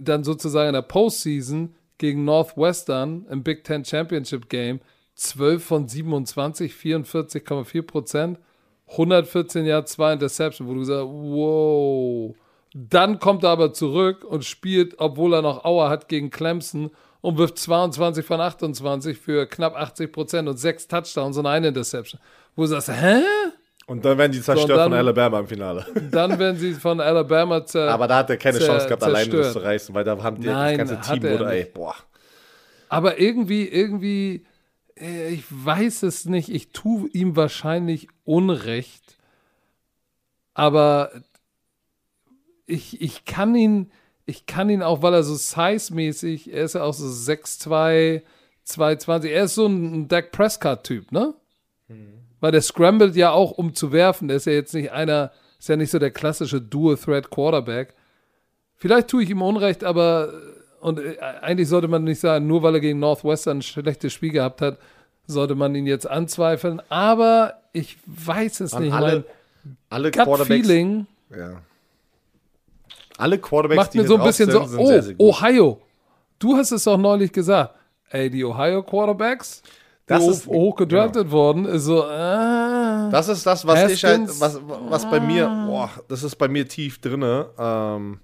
dann 0.00 0.24
sozusagen 0.24 0.68
in 0.68 0.74
der 0.74 0.82
Postseason 0.82 1.74
gegen 1.98 2.24
Northwestern 2.24 3.26
im 3.30 3.42
Big 3.42 3.64
Ten 3.64 3.84
Championship 3.84 4.48
Game 4.48 4.80
12 5.14 5.62
von 5.62 5.86
27, 5.86 6.72
44,4 6.72 7.82
Prozent, 7.82 8.38
114 8.88 9.66
Jahre, 9.66 9.84
2 9.84 10.14
Interception, 10.14 10.66
wo 10.66 10.74
du 10.74 10.84
sagst, 10.84 11.06
wow. 11.06 12.34
Dann 12.72 13.18
kommt 13.18 13.44
er 13.44 13.50
aber 13.50 13.72
zurück 13.72 14.24
und 14.24 14.44
spielt, 14.44 14.98
obwohl 14.98 15.34
er 15.34 15.42
noch 15.42 15.64
Auer 15.64 15.90
hat, 15.90 16.08
gegen 16.08 16.30
Clemson 16.30 16.90
und 17.20 17.36
wirft 17.36 17.58
22 17.58 18.24
von 18.24 18.40
28 18.40 19.18
für 19.18 19.46
knapp 19.46 19.76
80 19.76 20.10
Prozent 20.10 20.48
und 20.48 20.56
sechs 20.56 20.88
Touchdowns 20.88 21.36
und 21.36 21.46
eine 21.46 21.68
Interception. 21.68 22.20
Wo 22.56 22.62
du 22.62 22.68
sagst, 22.68 22.88
hä? 22.88 23.22
Und 23.90 24.04
dann 24.04 24.18
werden 24.18 24.30
die 24.30 24.40
zerstört 24.40 24.68
so, 24.68 24.76
dann, 24.76 24.90
von 24.92 24.98
Alabama 24.98 25.40
im 25.40 25.48
Finale. 25.48 25.84
Dann 26.12 26.38
werden 26.38 26.56
sie 26.56 26.74
von 26.74 27.00
Alabama 27.00 27.66
zerstört. 27.66 27.92
Aber 27.92 28.06
da 28.06 28.18
hat 28.18 28.30
er 28.30 28.36
keine 28.36 28.60
Chance 28.60 28.86
gehabt, 28.86 29.02
alleine 29.02 29.32
das 29.32 29.52
zu 29.52 29.58
reißen, 29.58 29.92
weil 29.92 30.04
da 30.04 30.22
haben 30.22 30.40
die, 30.40 30.46
Nein, 30.46 30.78
das 30.78 30.88
ganze 30.90 31.12
Team 31.12 31.24
wurde, 31.24 31.50
ey, 31.50 31.64
boah. 31.64 31.96
Aber 32.88 33.18
irgendwie, 33.18 33.66
irgendwie, 33.66 34.46
äh, 34.96 35.30
ich 35.30 35.42
weiß 35.50 36.04
es 36.04 36.26
nicht, 36.26 36.50
ich 36.50 36.70
tue 36.70 37.08
ihm 37.08 37.34
wahrscheinlich 37.34 38.06
Unrecht. 38.22 39.18
Aber 40.54 41.10
ich, 42.66 43.02
ich 43.02 43.24
kann 43.24 43.56
ihn, 43.56 43.90
ich 44.24 44.46
kann 44.46 44.70
ihn 44.70 44.84
auch, 44.84 45.02
weil 45.02 45.14
er 45.14 45.24
so 45.24 45.34
size-mäßig, 45.34 46.52
er 46.52 46.62
ist 46.62 46.76
ja 46.76 46.84
auch 46.84 46.94
so 46.94 47.06
6'2, 47.06 48.22
220, 48.62 49.32
er 49.32 49.44
ist 49.46 49.56
so 49.56 49.66
ein 49.66 50.06
Dak 50.06 50.30
Prescott-Typ, 50.30 51.10
ne? 51.10 51.34
Weil 52.40 52.52
der 52.52 52.62
scrambled 52.62 53.16
ja 53.16 53.30
auch, 53.32 53.52
um 53.52 53.74
zu 53.74 53.92
werfen. 53.92 54.28
Der 54.28 54.38
ist 54.38 54.46
ja 54.46 54.52
jetzt 54.52 54.74
nicht 54.74 54.92
einer, 54.92 55.30
ist 55.58 55.68
ja 55.68 55.76
nicht 55.76 55.90
so 55.90 55.98
der 55.98 56.10
klassische 56.10 56.60
Dual-Threat-Quarterback. 56.60 57.94
Vielleicht 58.76 59.08
tue 59.08 59.22
ich 59.22 59.30
ihm 59.30 59.42
Unrecht, 59.42 59.84
aber 59.84 60.32
und 60.80 60.98
äh, 60.98 61.18
eigentlich 61.42 61.68
sollte 61.68 61.88
man 61.88 62.04
nicht 62.04 62.20
sagen, 62.20 62.46
nur 62.46 62.62
weil 62.62 62.74
er 62.74 62.80
gegen 62.80 62.98
Northwestern 62.98 63.58
ein 63.58 63.62
schlechtes 63.62 64.12
Spiel 64.12 64.30
gehabt 64.30 64.62
hat, 64.62 64.78
sollte 65.26 65.54
man 65.54 65.74
ihn 65.74 65.86
jetzt 65.86 66.08
anzweifeln. 66.08 66.80
Aber 66.88 67.60
ich 67.72 67.98
weiß 68.06 68.60
es 68.60 68.72
An 68.72 68.84
nicht. 68.84 68.92
Alle, 68.94 69.24
mein 69.64 69.76
alle 69.90 70.10
Quarterbacks. 70.10 70.46
Feeling 70.46 71.06
ja. 71.30 71.62
Alle 73.18 73.38
Quarterbacks, 73.38 73.76
macht 73.76 73.94
mir 73.94 74.06
so 74.06 74.16
ein 74.16 74.24
bisschen 74.24 74.50
so, 74.50 74.66
oh, 74.78 75.02
Ohio. 75.18 75.80
Du 76.38 76.56
hast 76.56 76.72
es 76.72 76.88
auch 76.88 76.96
neulich 76.96 77.32
gesagt. 77.32 77.74
Ey, 78.08 78.30
die 78.30 78.44
Ohio 78.44 78.82
Quarterbacks, 78.82 79.62
Das 80.10 80.22
hoch, 80.22 80.30
ist- 80.30 80.46
hoch 80.46 80.76
gedraftet 80.76 81.30
worden, 81.30 81.64
ist 81.66 81.84
so, 81.84 82.02
äh, 82.02 82.06
Das 83.10 83.28
ist 83.28 83.46
das, 83.46 83.66
was 83.66 83.90
ich 83.92 84.04
halt, 84.04 84.22
Haskins. 84.28 84.40
was, 84.40 84.60
was 84.88 85.10
bei 85.10 85.20
mir, 85.20 85.46
boah, 85.66 85.90
das 86.08 86.22
ist 86.22 86.36
bei 86.36 86.48
mir 86.48 86.66
tief 86.68 87.00
drinne. 87.00 87.46
Ähm, 87.58 88.18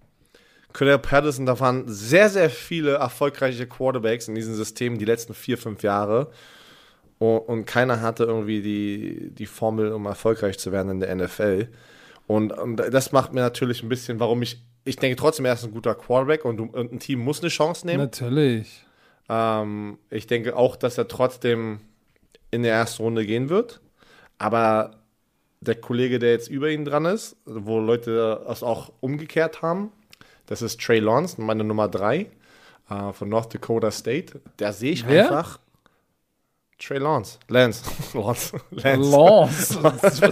Cordell 0.72 0.98
Patterson, 0.98 1.46
da 1.46 1.58
waren 1.58 1.84
sehr, 1.86 2.28
sehr 2.28 2.50
viele 2.50 2.92
erfolgreiche 2.94 3.66
Quarterbacks 3.66 4.28
in 4.28 4.34
diesem 4.34 4.54
System 4.54 4.98
die 4.98 5.04
letzten 5.06 5.32
vier, 5.32 5.56
fünf 5.58 5.82
Jahre. 5.82 6.28
Und, 7.18 7.38
und 7.38 7.64
keiner 7.64 8.02
hatte 8.02 8.24
irgendwie 8.24 8.60
die, 8.60 9.30
die 9.30 9.46
Formel, 9.46 9.92
um 9.92 10.04
erfolgreich 10.04 10.58
zu 10.58 10.72
werden 10.72 10.90
in 10.90 11.00
der 11.00 11.14
NFL. 11.14 11.68
Und, 12.26 12.52
und 12.52 12.76
das 12.76 13.12
macht 13.12 13.32
mir 13.32 13.40
natürlich 13.40 13.82
ein 13.82 13.88
bisschen, 13.88 14.20
warum 14.20 14.42
ich, 14.42 14.62
ich 14.84 14.96
denke 14.96 15.16
trotzdem, 15.16 15.46
er 15.46 15.54
ist 15.54 15.64
ein 15.64 15.70
guter 15.72 15.94
Quarterback 15.94 16.44
und, 16.44 16.60
und 16.60 16.92
ein 16.92 16.98
Team 16.98 17.20
muss 17.20 17.40
eine 17.40 17.48
Chance 17.48 17.86
nehmen. 17.86 18.00
natürlich. 18.02 18.84
Ähm, 19.28 19.98
ich 20.10 20.26
denke 20.26 20.56
auch, 20.56 20.76
dass 20.76 20.98
er 20.98 21.08
trotzdem 21.08 21.80
in 22.50 22.62
der 22.62 22.74
ersten 22.74 23.02
Runde 23.02 23.26
gehen 23.26 23.48
wird. 23.48 23.80
Aber 24.38 24.92
der 25.60 25.74
Kollege, 25.76 26.18
der 26.18 26.32
jetzt 26.32 26.48
über 26.48 26.70
ihn 26.70 26.84
dran 26.84 27.06
ist, 27.06 27.36
wo 27.44 27.80
Leute 27.80 28.42
das 28.46 28.62
auch 28.62 28.92
umgekehrt 29.00 29.62
haben, 29.62 29.90
das 30.46 30.62
ist 30.62 30.80
Trey 30.80 31.00
Lance, 31.00 31.40
meine 31.40 31.64
Nummer 31.64 31.88
3 31.88 32.26
äh, 32.88 33.12
von 33.12 33.28
North 33.28 33.52
Dakota 33.52 33.90
State. 33.90 34.40
Da 34.58 34.72
sehe 34.72 34.92
ich 34.92 35.06
Wer? 35.06 35.24
einfach 35.24 35.58
Trey 36.78 36.98
Lance. 36.98 37.38
Lance. 37.48 37.82
Lance. 38.14 38.60
Lance. 38.70 39.80
Lance. 39.80 39.80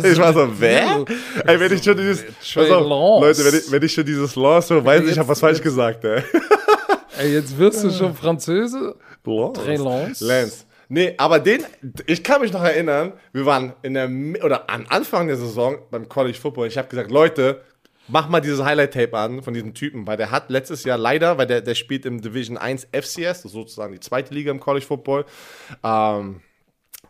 Ich 0.13 0.19
war 0.19 0.35
so, 0.35 0.49
wer? 0.61 1.05
Ey, 1.47 1.59
wenn 1.59 1.73
ich 1.73 1.83
schon 1.83 1.97
dieses. 1.97 2.23
Trey 2.53 2.69
Lance. 2.69 2.87
Leute, 2.87 3.45
wenn 3.47 3.59
ich, 3.59 3.73
wenn 3.73 3.83
ich 3.83 3.93
schon 3.93 4.05
dieses 4.05 4.37
Lance 4.37 4.69
so 4.69 4.85
weiß, 4.85 5.05
ich 5.05 5.19
habe 5.19 5.29
was 5.29 5.41
falsch 5.41 5.63
gesagt, 5.63 6.05
ey. 6.05 6.23
Ey, 7.19 7.33
jetzt 7.33 7.57
wirst 7.59 7.85
du 7.85 7.91
schon 7.91 8.15
Französe. 8.15 8.97
Lance. 9.77 10.25
Trey 10.25 10.29
Lance. 10.29 10.65
Nee, 10.89 11.15
aber 11.17 11.39
den, 11.39 11.65
ich 12.07 12.23
kann 12.23 12.41
mich 12.43 12.53
noch 12.53 12.63
erinnern, 12.63 13.15
wir 13.33 13.47
waren 13.47 13.73
in 13.83 13.95
der, 13.95 14.09
oder 14.45 14.69
am 14.69 14.85
Anfang 14.89 15.27
der 15.29 15.37
Saison 15.37 15.79
beim 15.91 16.09
College 16.09 16.39
Football. 16.39 16.67
Ich 16.67 16.77
habe 16.77 16.89
gesagt, 16.89 17.11
Leute, 17.11 17.63
mach 18.09 18.29
mal 18.29 18.41
dieses 18.41 18.63
Highlight-Tape 18.63 19.17
an 19.17 19.43
von 19.43 19.55
diesem 19.55 19.75
Typen, 19.75 20.07
weil 20.07 20.17
der 20.17 20.31
hat 20.31 20.51
letztes 20.51 20.85
Jahr 20.85 20.99
leider, 20.99 21.39
weil 21.39 21.47
der, 21.47 21.63
der 21.63 21.75
spielt 21.75 22.05
im 22.05 22.21
Division 22.21 22.59
1 22.59 22.89
FCS, 22.93 23.17
das 23.17 23.45
ist 23.47 23.53
sozusagen 23.53 23.93
die 23.93 24.01
zweite 24.01 24.35
Liga 24.35 24.51
im 24.51 24.61
College 24.61 24.85
Football, 24.85 25.25
ähm, 25.83 26.43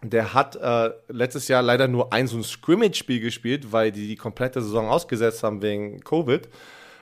der 0.03 0.35
hat 0.35 0.57
äh, 0.57 0.91
letztes 1.09 1.49
Jahr 1.49 1.63
leider 1.63 1.89
nur 1.89 2.13
ein 2.13 2.27
so 2.27 2.37
ein 2.37 2.45
Scrimmage-Spiel 2.45 3.21
gespielt, 3.21 3.73
weil 3.73 3.91
die 3.91 4.07
die 4.07 4.17
komplette 4.17 4.63
Saison 4.63 4.89
ausgesetzt 4.89 5.43
haben 5.43 5.63
wegen 5.63 6.01
Covid. 6.01 6.49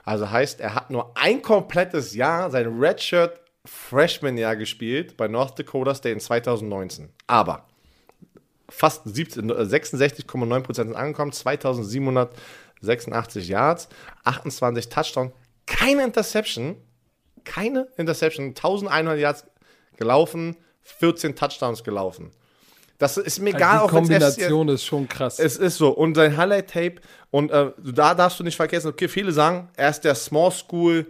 Also 0.03 0.29
heißt, 0.29 0.59
er 0.59 0.75
hat 0.75 0.89
nur 0.89 1.17
ein 1.17 1.41
komplettes 1.41 2.13
Jahr, 2.13 2.51
sein 2.51 2.77
Redshirt 2.79 3.39
Freshman-Jahr 3.65 4.57
gespielt 4.57 5.15
bei 5.15 5.29
North 5.29 5.57
Dakota 5.57 5.95
State 5.95 6.11
in 6.13 6.19
2019. 6.19 7.07
Aber 7.27 7.65
fast 8.69 9.03
17 9.05 9.49
äh, 9.49 9.53
66,9% 9.53 10.75
sind 10.75 10.93
angekommen, 10.95 11.31
2786 11.31 13.47
Yards, 13.47 13.87
28 14.25 14.89
Touchdowns, 14.89 15.31
keine 15.65 16.03
Interception, 16.03 16.75
keine 17.45 17.87
Interception, 17.97 18.47
1100 18.47 19.17
Yards 19.19 19.45
gelaufen, 19.95 20.57
14 20.81 21.37
Touchdowns 21.37 21.85
gelaufen. 21.85 22.31
Das 23.03 23.17
ist 23.17 23.39
mir 23.39 23.49
egal, 23.49 23.79
die 23.79 23.83
auch 23.83 23.93
wenn's 23.93 24.07
FCS 24.07 24.35
Kombination 24.35 24.69
ist 24.69 24.85
schon 24.85 25.09
krass. 25.09 25.37
es 25.37 25.57
ist 25.57 25.75
so. 25.75 25.89
Und 25.89 26.15
sein 26.15 26.37
Highlight-Tape, 26.37 26.95
und 27.31 27.51
äh, 27.51 27.71
da 27.83 28.15
darfst 28.15 28.39
du 28.39 28.45
nicht 28.45 28.55
vergessen, 28.55 28.87
okay, 28.87 29.09
viele 29.09 29.33
sagen, 29.33 29.67
er 29.75 29.89
ist 29.89 30.01
der 30.01 30.15
Small 30.15 30.51
School 30.51 31.05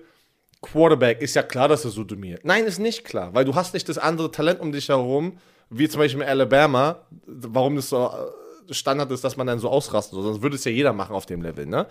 Quarterback. 0.59 1.21
Ist 1.21 1.35
ja 1.35 1.43
klar, 1.43 1.67
dass 1.67 1.85
er 1.85 1.91
so 1.91 2.03
dominiert. 2.03 2.43
Nein, 2.45 2.63
ist 2.63 2.79
nicht 2.79 3.03
klar, 3.03 3.29
weil 3.35 3.45
du 3.45 3.53
hast 3.53 3.75
nicht 3.75 3.87
das 3.87 3.99
andere 3.99 4.31
Talent 4.31 4.59
um 4.59 4.71
dich 4.71 4.89
herum, 4.89 5.37
wie 5.69 5.87
zum 5.87 5.99
Beispiel 5.99 6.23
in 6.23 6.27
Alabama, 6.27 6.97
warum 7.27 7.75
das 7.75 7.89
so 7.89 8.07
äh, 8.07 8.73
Standard 8.73 9.11
ist, 9.11 9.23
dass 9.23 9.37
man 9.37 9.45
dann 9.45 9.59
so 9.59 9.69
ausrasten 9.69 10.15
soll. 10.15 10.23
Sonst 10.23 10.41
würde 10.41 10.55
es 10.55 10.63
ja 10.63 10.71
jeder 10.71 10.93
machen 10.93 11.15
auf 11.15 11.27
dem 11.27 11.43
Level. 11.43 11.67
Ne? 11.67 11.85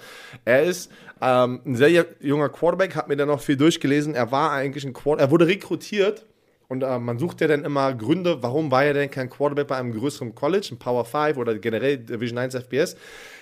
Er 0.45 0.65
ist 0.65 0.91
ähm, 1.21 1.61
ein 1.65 1.77
sehr 1.77 2.07
junger 2.19 2.49
Quarterback, 2.49 2.97
hat 2.97 3.07
mir 3.07 3.17
dann 3.17 3.29
noch 3.29 3.41
viel 3.41 3.57
durchgelesen. 3.57 4.17
Er 4.17 4.33
war 4.33 4.51
eigentlich 4.51 4.85
ein 4.85 4.95
Quarterback, 4.95 5.29
er 5.29 5.31
wurde 5.31 5.47
rekrutiert 5.47 6.27
und 6.73 6.83
äh, 6.83 6.99
man 6.99 7.19
sucht 7.19 7.43
ja 7.43 7.49
dann 7.49 7.67
immer 7.67 7.93
Gründe, 7.93 8.43
warum 8.43 8.71
war 8.71 8.83
er 8.83 8.95
denn 8.95 9.11
kein 9.11 9.29
Quarterback 9.29 9.67
bei 9.67 9.77
einem 9.77 9.93
größeren 9.93 10.35
College, 10.35 10.71
ein 10.73 10.79
Power 10.79 11.05
5 11.05 11.37
oder 11.37 11.59
generell 11.59 11.99
Division 11.99 12.39
1 12.39 12.55
FBS. 12.55 12.97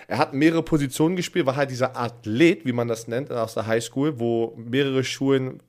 Er 0.08 0.18
hat 0.18 0.34
mehrere 0.34 0.64
Positionen 0.64 1.14
gespielt, 1.14 1.46
war 1.46 1.54
halt 1.54 1.70
dieser 1.70 1.96
Athlet, 1.96 2.66
wie 2.66 2.72
man 2.72 2.88
das 2.88 3.06
nennt, 3.06 3.30
aus 3.30 3.54
der 3.54 3.68
High 3.68 3.84
School, 3.84 4.18
wo 4.18 4.54
mehrere 4.56 5.04
Schulen 5.04 5.62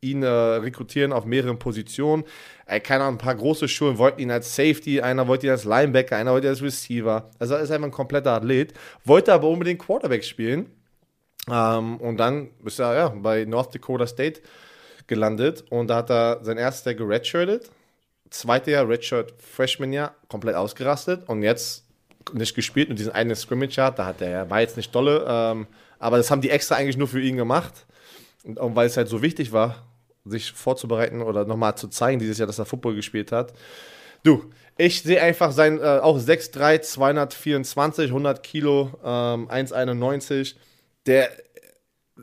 ihn 0.00 0.24
äh, 0.24 0.26
rekrutieren 0.26 1.12
auf 1.12 1.24
mehreren 1.24 1.60
Positionen. 1.60 2.24
Äh, 2.66 2.80
keine 2.80 3.04
Ahnung, 3.04 3.14
ein 3.14 3.18
paar 3.18 3.36
große 3.36 3.68
Schulen 3.68 3.98
wollten 3.98 4.20
ihn 4.20 4.32
als 4.32 4.56
Safety, 4.56 5.00
einer 5.00 5.28
wollte 5.28 5.46
ihn 5.46 5.52
als 5.52 5.64
Linebacker, 5.64 6.16
einer 6.16 6.32
wollte 6.32 6.48
ihn 6.48 6.50
als 6.50 6.62
Receiver. 6.62 7.30
Also 7.38 7.54
er 7.54 7.60
ist 7.60 7.70
einfach 7.70 7.86
ein 7.86 7.92
kompletter 7.92 8.32
Athlet, 8.32 8.74
wollte 9.04 9.32
aber 9.32 9.46
unbedingt 9.46 9.78
Quarterback 9.78 10.24
spielen. 10.24 10.66
Ähm, 11.48 11.98
und 11.98 12.16
dann 12.16 12.48
ist 12.64 12.80
er 12.80 12.94
ja, 12.96 13.08
bei 13.10 13.44
North 13.44 13.72
Dakota 13.72 14.08
State 14.08 14.40
gelandet 15.08 15.64
und 15.70 15.88
da 15.88 15.96
hat 15.96 16.10
er 16.10 16.38
sein 16.42 16.58
erstes 16.58 16.84
Jahr 16.84 16.94
geredshirtet, 16.94 17.70
zweite 18.30 18.70
Jahr 18.70 18.88
Redshirt 18.88 19.34
Freshman 19.42 19.92
Jahr 19.92 20.14
komplett 20.28 20.54
ausgerastet 20.54 21.28
und 21.28 21.42
jetzt 21.42 21.84
nicht 22.32 22.54
gespielt 22.54 22.90
und 22.90 22.98
diesen 22.98 23.12
einen 23.12 23.34
Scrimmage-Jahr, 23.34 23.92
da 23.92 24.04
hat 24.06 24.20
er, 24.20 24.48
war 24.50 24.60
jetzt 24.60 24.76
nicht 24.76 24.94
dolle, 24.94 25.24
ähm, 25.26 25.66
aber 25.98 26.18
das 26.18 26.30
haben 26.30 26.42
die 26.42 26.50
extra 26.50 26.76
eigentlich 26.76 26.96
nur 26.96 27.08
für 27.08 27.20
ihn 27.20 27.36
gemacht 27.36 27.86
und, 28.44 28.58
und 28.58 28.76
weil 28.76 28.86
es 28.86 28.96
halt 28.96 29.08
so 29.08 29.22
wichtig 29.22 29.52
war, 29.52 29.86
sich 30.24 30.52
vorzubereiten 30.52 31.22
oder 31.22 31.44
nochmal 31.44 31.76
zu 31.76 31.88
zeigen 31.88 32.18
dieses 32.18 32.38
Jahr, 32.38 32.46
dass 32.46 32.58
er 32.58 32.66
Football 32.66 32.94
gespielt 32.94 33.32
hat. 33.32 33.52
Du, 34.22 34.44
ich 34.76 35.02
sehe 35.02 35.20
einfach 35.20 35.52
sein, 35.52 35.80
äh, 35.80 36.00
auch 36.02 36.18
6'3, 36.18 36.80
224, 36.80 38.08
100 38.10 38.42
Kilo, 38.42 38.90
ähm, 39.04 39.48
1,91. 39.48 40.54
Der, 41.06 41.30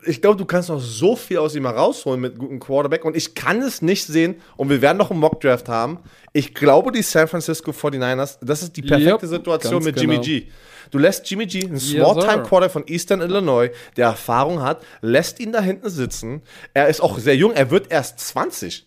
ich 0.04 0.20
glaube, 0.20 0.36
du 0.36 0.44
kannst 0.44 0.68
noch 0.68 0.80
so 0.80 1.16
viel 1.16 1.38
aus 1.38 1.54
ihm 1.54 1.64
herausholen 1.64 2.20
mit 2.20 2.38
gutem 2.38 2.60
Quarterback 2.60 3.04
und 3.04 3.16
ich 3.16 3.34
kann 3.34 3.62
es 3.62 3.82
nicht 3.82 4.06
sehen 4.06 4.36
und 4.56 4.68
wir 4.68 4.82
werden 4.82 4.98
noch 4.98 5.10
einen 5.10 5.20
Mockdraft 5.20 5.68
haben. 5.68 5.98
Ich 6.32 6.54
glaube, 6.54 6.92
die 6.92 7.02
San 7.02 7.28
Francisco 7.28 7.70
49ers, 7.70 8.38
das 8.42 8.62
ist 8.62 8.76
die 8.76 8.82
perfekte 8.82 9.26
Yep, 9.26 9.36
Situation 9.36 9.82
mit 9.82 9.98
Jimmy 9.98 10.14
genau. 10.14 10.26
G. 10.26 10.46
Du 10.90 10.98
lässt 10.98 11.28
Jimmy 11.28 11.46
G, 11.46 11.64
einen 11.64 11.74
Yes, 11.74 11.90
Small-Time 11.90 12.32
sir. 12.32 12.42
Quarterback 12.42 12.70
von 12.72 12.84
Eastern 12.86 13.20
Illinois, 13.20 13.70
der 13.96 14.06
Erfahrung 14.06 14.62
hat, 14.62 14.82
lässt 15.00 15.40
ihn 15.40 15.52
da 15.52 15.60
hinten 15.60 15.88
sitzen. 15.88 16.42
Er 16.74 16.88
ist 16.88 17.00
auch 17.00 17.18
sehr 17.18 17.36
jung, 17.36 17.52
er 17.52 17.70
wird 17.70 17.90
erst 17.90 18.20
20. 18.20 18.85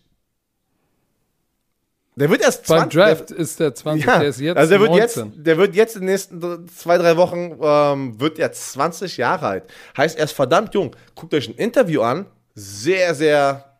Der 2.19 2.29
wird 2.29 2.41
erst 2.41 2.65
20. 2.67 2.79
Beim 2.81 2.89
Draft 2.89 3.31
ist 3.31 3.59
der 3.59 3.73
20, 3.73 4.05
Ja, 4.05 4.19
der 4.19 4.29
ist 4.29 4.41
jetzt 4.41 4.57
also 4.57 4.69
der 4.71 4.79
wird 4.81 4.89
19. 4.91 5.25
jetzt, 5.25 5.47
der 5.47 5.57
wird 5.57 5.75
jetzt 5.75 5.95
in 5.95 6.01
den 6.01 6.09
nächsten 6.09 6.67
zwei, 6.67 6.97
drei 6.97 7.15
Wochen, 7.15 7.57
ähm, 7.61 8.19
wird 8.19 8.39
er 8.39 8.51
20 8.51 9.15
Jahre 9.17 9.47
alt. 9.47 9.63
Heißt, 9.95 10.17
er 10.17 10.25
ist 10.25 10.33
verdammt 10.33 10.73
jung. 10.73 10.95
Guckt 11.15 11.33
euch 11.33 11.47
ein 11.47 11.55
Interview 11.55 12.01
an. 12.01 12.25
Sehr, 12.55 13.15
sehr 13.15 13.79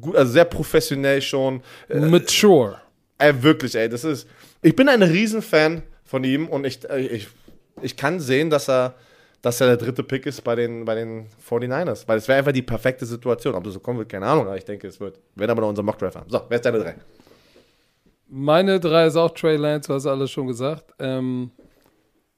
gut, 0.00 0.14
also 0.14 0.32
sehr 0.32 0.44
professionell 0.44 1.20
schon. 1.20 1.62
Äh, 1.88 1.98
Mature. 2.00 2.80
ey, 3.18 3.42
wirklich, 3.42 3.74
ey, 3.74 3.88
das 3.88 4.04
ist, 4.04 4.28
ich 4.62 4.76
bin 4.76 4.88
ein 4.88 5.02
Riesenfan 5.02 5.82
von 6.04 6.22
ihm 6.22 6.48
und 6.48 6.64
ich, 6.64 6.88
äh, 6.88 7.00
ich, 7.00 7.28
ich 7.82 7.96
kann 7.96 8.20
sehen, 8.20 8.50
dass 8.50 8.68
er, 8.68 8.94
dass 9.42 9.60
er 9.60 9.68
der 9.68 9.76
dritte 9.76 10.02
Pick 10.02 10.26
ist 10.26 10.42
bei 10.42 10.54
den, 10.54 10.84
bei 10.84 10.94
den 10.94 11.26
49ers. 11.48 12.06
Weil 12.06 12.18
es 12.18 12.28
wäre 12.28 12.38
einfach 12.38 12.52
die 12.52 12.62
perfekte 12.62 13.06
Situation. 13.06 13.54
Ob 13.54 13.64
das 13.64 13.74
so 13.74 13.80
kommen 13.80 13.98
wird, 13.98 14.08
keine 14.08 14.26
Ahnung, 14.26 14.46
aber 14.46 14.56
ich 14.56 14.64
denke, 14.64 14.88
es 14.88 14.98
wird. 15.00 15.16
Wir 15.34 15.40
werden 15.40 15.52
aber 15.52 15.60
noch 15.62 15.68
unseren 15.68 15.86
Mockdraft 15.86 16.16
haben. 16.16 16.28
So, 16.28 16.40
wer 16.48 16.56
ist 16.56 16.64
deine 16.64 16.78
drei? 16.80 16.94
Meine 18.28 18.78
drei 18.78 19.06
ist 19.06 19.16
auch 19.16 19.30
Trey 19.30 19.56
Lance, 19.56 19.88
du 19.88 19.94
hast 19.94 20.06
alles 20.06 20.30
schon 20.30 20.46
gesagt. 20.46 20.92
Ähm, 20.98 21.50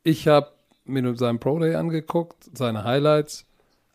ich 0.05 0.29
habe 0.29 0.51
mir 0.85 1.03
nur 1.03 1.17
seinen 1.17 1.41
Pro 1.41 1.59
Day 1.59 1.75
angeguckt, 1.75 2.37
seine 2.55 2.85
Highlights. 2.85 3.45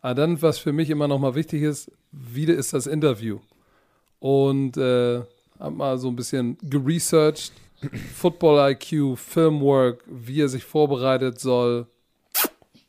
Aber 0.02 0.14
dann, 0.14 0.40
was 0.42 0.58
für 0.58 0.72
mich 0.72 0.90
immer 0.90 1.08
noch 1.08 1.18
mal 1.18 1.34
wichtig 1.34 1.62
ist, 1.62 1.90
wieder 2.12 2.54
ist 2.54 2.74
das 2.74 2.86
Interview. 2.86 3.38
Und 4.20 4.76
äh, 4.76 5.22
habe 5.58 5.74
mal 5.74 5.98
so 5.98 6.08
ein 6.08 6.16
bisschen 6.16 6.58
geresearched. 6.62 7.52
Football 8.14 8.72
IQ, 8.72 9.18
Filmwork, 9.18 10.04
wie 10.06 10.40
er 10.40 10.48
sich 10.48 10.64
vorbereitet 10.64 11.40
soll, 11.40 11.86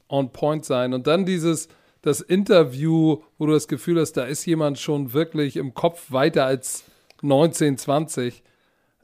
on 0.08 0.32
point 0.32 0.66
sein. 0.66 0.94
Und 0.94 1.08
dann 1.08 1.26
dieses, 1.26 1.68
das 2.02 2.22
Interview, 2.22 3.22
wo 3.38 3.46
du 3.46 3.54
das 3.54 3.68
Gefühl 3.68 4.00
hast, 4.00 4.14
da 4.14 4.24
ist 4.24 4.46
jemand 4.46 4.80
schon 4.80 5.14
wirklich 5.14 5.58
im 5.58 5.74
Kopf 5.74 6.12
weiter 6.12 6.46
als 6.46 6.84
19, 7.22 7.78
20. 7.78 8.44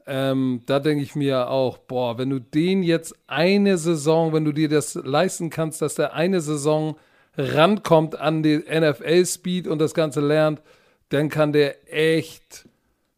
Ähm, 0.06 0.62
da 0.66 0.80
denke 0.80 1.02
ich 1.02 1.14
mir 1.14 1.48
auch, 1.48 1.78
boah, 1.78 2.18
wenn 2.18 2.28
du 2.30 2.38
den 2.38 2.82
jetzt 2.82 3.14
eine 3.26 3.78
Saison, 3.78 4.32
wenn 4.32 4.44
du 4.44 4.52
dir 4.52 4.68
das 4.68 4.94
leisten 4.94 5.48
kannst, 5.50 5.80
dass 5.80 5.94
der 5.94 6.12
eine 6.14 6.40
Saison 6.42 6.96
rankommt 7.36 8.18
an 8.18 8.42
den 8.42 8.60
NFL-Speed 8.68 9.66
und 9.66 9.78
das 9.78 9.94
Ganze 9.94 10.20
lernt, 10.20 10.62
dann 11.08 11.28
kann 11.28 11.52
der 11.52 11.76
echt, 11.92 12.68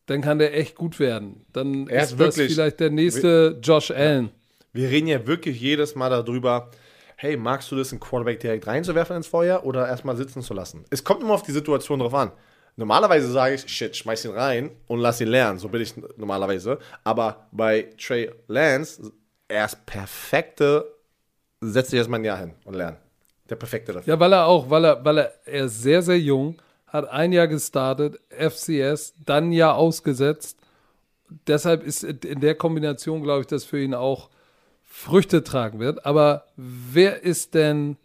dann 0.06 0.20
kann 0.22 0.38
der 0.38 0.56
echt 0.56 0.76
gut 0.76 0.98
werden. 1.00 1.44
Dann 1.52 1.88
Er 1.88 2.02
ist, 2.04 2.12
ist 2.12 2.20
das 2.20 2.36
wirklich- 2.36 2.54
vielleicht 2.54 2.80
der 2.80 2.90
nächste 2.90 3.58
Josh 3.62 3.90
Allen. 3.90 4.30
Wir 4.72 4.88
reden 4.90 5.06
ja 5.06 5.26
wirklich 5.26 5.60
jedes 5.60 5.94
Mal 5.94 6.10
darüber, 6.10 6.70
hey, 7.16 7.36
magst 7.36 7.70
du 7.70 7.76
das, 7.76 7.92
einen 7.92 8.00
Quarterback 8.00 8.40
direkt 8.40 8.66
reinzuwerfen 8.66 9.16
ins 9.16 9.26
Feuer 9.26 9.64
oder 9.64 9.88
erstmal 9.88 10.16
sitzen 10.16 10.42
zu 10.42 10.54
lassen? 10.54 10.84
Es 10.90 11.02
kommt 11.02 11.22
immer 11.22 11.34
auf 11.34 11.42
die 11.42 11.52
Situation 11.52 11.98
drauf 11.98 12.14
an. 12.14 12.30
Normalerweise 12.76 13.30
sage 13.32 13.54
ich, 13.54 13.66
shit, 13.68 13.96
schmeiß 13.96 14.26
ihn 14.26 14.32
rein 14.32 14.70
und 14.86 15.00
lass 15.00 15.20
ihn 15.22 15.28
lernen. 15.28 15.58
So 15.58 15.68
bin 15.68 15.80
ich 15.80 15.94
normalerweise. 16.16 16.78
Aber 17.04 17.48
bei 17.50 17.88
Trey 17.98 18.30
Lance, 18.48 19.12
er 19.48 19.64
ist 19.64 19.86
perfekte, 19.86 20.94
setz 21.60 21.88
dich 21.88 21.98
erstmal 21.98 22.20
ein 22.20 22.24
Jahr 22.24 22.38
hin 22.38 22.52
und 22.64 22.74
lernen. 22.74 22.98
Der 23.48 23.56
perfekte 23.56 23.92
dafür. 23.92 24.12
Ja, 24.12 24.20
weil 24.20 24.32
er 24.32 24.44
auch, 24.46 24.68
weil 24.68 24.84
er, 24.84 25.04
weil 25.04 25.18
er, 25.18 25.32
er 25.46 25.64
ist 25.64 25.82
sehr, 25.82 26.02
sehr 26.02 26.18
jung, 26.18 26.60
hat 26.86 27.08
ein 27.08 27.32
Jahr 27.32 27.48
gestartet, 27.48 28.20
FCS, 28.28 29.14
dann 29.24 29.48
ein 29.48 29.52
Jahr 29.52 29.76
ausgesetzt. 29.76 30.58
Deshalb 31.46 31.82
ist 31.82 32.04
in 32.04 32.40
der 32.40 32.56
Kombination, 32.56 33.22
glaube 33.22 33.40
ich, 33.40 33.46
dass 33.46 33.64
für 33.64 33.80
ihn 33.80 33.94
auch 33.94 34.28
Früchte 34.82 35.42
tragen 35.44 35.78
wird. 35.78 36.04
Aber 36.04 36.44
wer 36.56 37.22
ist 37.22 37.54
denn 37.54 37.96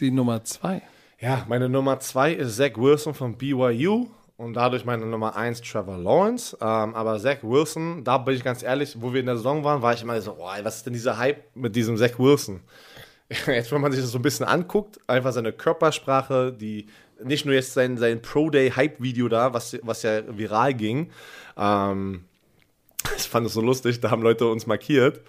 die 0.00 0.10
Nummer 0.10 0.42
zwei? 0.44 0.82
Ja, 1.22 1.46
meine 1.48 1.68
Nummer 1.68 2.00
zwei 2.00 2.32
ist 2.32 2.56
Zach 2.56 2.72
Wilson 2.74 3.14
von 3.14 3.38
BYU 3.38 4.08
und 4.36 4.54
dadurch 4.54 4.84
meine 4.84 5.06
Nummer 5.06 5.36
eins 5.36 5.60
Trevor 5.60 5.96
Lawrence. 5.96 6.56
Ähm, 6.60 6.96
aber 6.96 7.16
Zach 7.20 7.36
Wilson, 7.42 8.02
da 8.02 8.18
bin 8.18 8.34
ich 8.34 8.42
ganz 8.42 8.64
ehrlich, 8.64 8.96
wo 9.00 9.12
wir 9.12 9.20
in 9.20 9.26
der 9.26 9.36
Saison 9.36 9.62
waren, 9.62 9.80
war 9.82 9.94
ich 9.94 10.02
immer 10.02 10.20
so, 10.20 10.32
oh, 10.36 10.50
was 10.64 10.78
ist 10.78 10.86
denn 10.86 10.94
dieser 10.94 11.16
Hype 11.18 11.44
mit 11.54 11.76
diesem 11.76 11.96
Zach 11.96 12.18
Wilson? 12.18 12.60
Jetzt, 13.46 13.70
wenn 13.70 13.80
man 13.80 13.92
sich 13.92 14.00
das 14.00 14.10
so 14.10 14.18
ein 14.18 14.22
bisschen 14.22 14.46
anguckt, 14.46 14.98
einfach 15.06 15.30
seine 15.30 15.52
Körpersprache, 15.52 16.52
die 16.52 16.88
nicht 17.22 17.46
nur 17.46 17.54
jetzt 17.54 17.72
sein, 17.72 17.96
sein 17.98 18.20
Pro-Day-Hype-Video 18.20 19.28
da, 19.28 19.54
was, 19.54 19.78
was 19.82 20.02
ja 20.02 20.22
viral 20.26 20.74
ging. 20.74 21.12
Ähm, 21.56 22.24
ich 23.16 23.28
fand 23.28 23.46
es 23.46 23.52
so 23.52 23.60
lustig, 23.60 24.00
da 24.00 24.10
haben 24.10 24.22
Leute 24.22 24.48
uns 24.48 24.66
markiert 24.66 25.20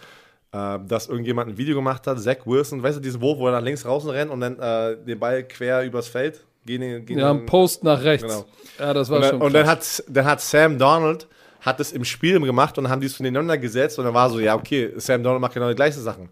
äh, 0.53 0.79
dass 0.87 1.07
irgendjemand 1.09 1.49
ein 1.49 1.57
Video 1.57 1.75
gemacht 1.75 2.05
hat, 2.07 2.19
Zach 2.19 2.45
Wilson, 2.45 2.81
weißt 2.81 2.97
du, 2.97 3.01
diesen 3.01 3.19
Wurf, 3.21 3.39
wo 3.39 3.47
er 3.47 3.53
nach 3.53 3.61
links 3.61 3.83
draußen 3.83 4.09
rennt 4.09 4.31
und 4.31 4.39
dann 4.39 4.59
äh, 4.59 4.97
den 5.03 5.19
Ball 5.19 5.43
quer 5.43 5.83
übers 5.83 6.07
Feld 6.07 6.45
gehen. 6.65 7.05
gehen 7.05 7.19
ja, 7.19 7.31
ein 7.31 7.45
Post 7.45 7.83
nach 7.83 8.03
rechts. 8.03 8.27
Genau. 8.27 8.45
Ja, 8.79 8.93
das 8.93 9.09
war 9.09 9.17
und 9.17 9.21
dann, 9.23 9.31
schon 9.31 9.41
Und 9.41 9.53
dann 9.53 9.67
hat, 9.67 10.03
dann 10.07 10.25
hat 10.25 10.41
Sam 10.41 10.77
Donald 10.77 11.27
hat 11.61 11.79
es 11.79 11.91
im 11.93 12.03
Spiel 12.03 12.39
gemacht 12.41 12.77
und 12.77 12.89
haben 12.89 12.99
die 12.99 13.07
es 13.07 13.15
voneinander 13.15 13.57
gesetzt 13.57 13.97
und 13.97 14.05
dann 14.05 14.13
war 14.13 14.29
so, 14.29 14.39
ja, 14.39 14.55
okay, 14.55 14.91
Sam 14.97 15.23
Donald 15.23 15.41
macht 15.41 15.53
genau 15.53 15.69
die 15.69 15.75
gleichen 15.75 16.01
Sachen. 16.01 16.29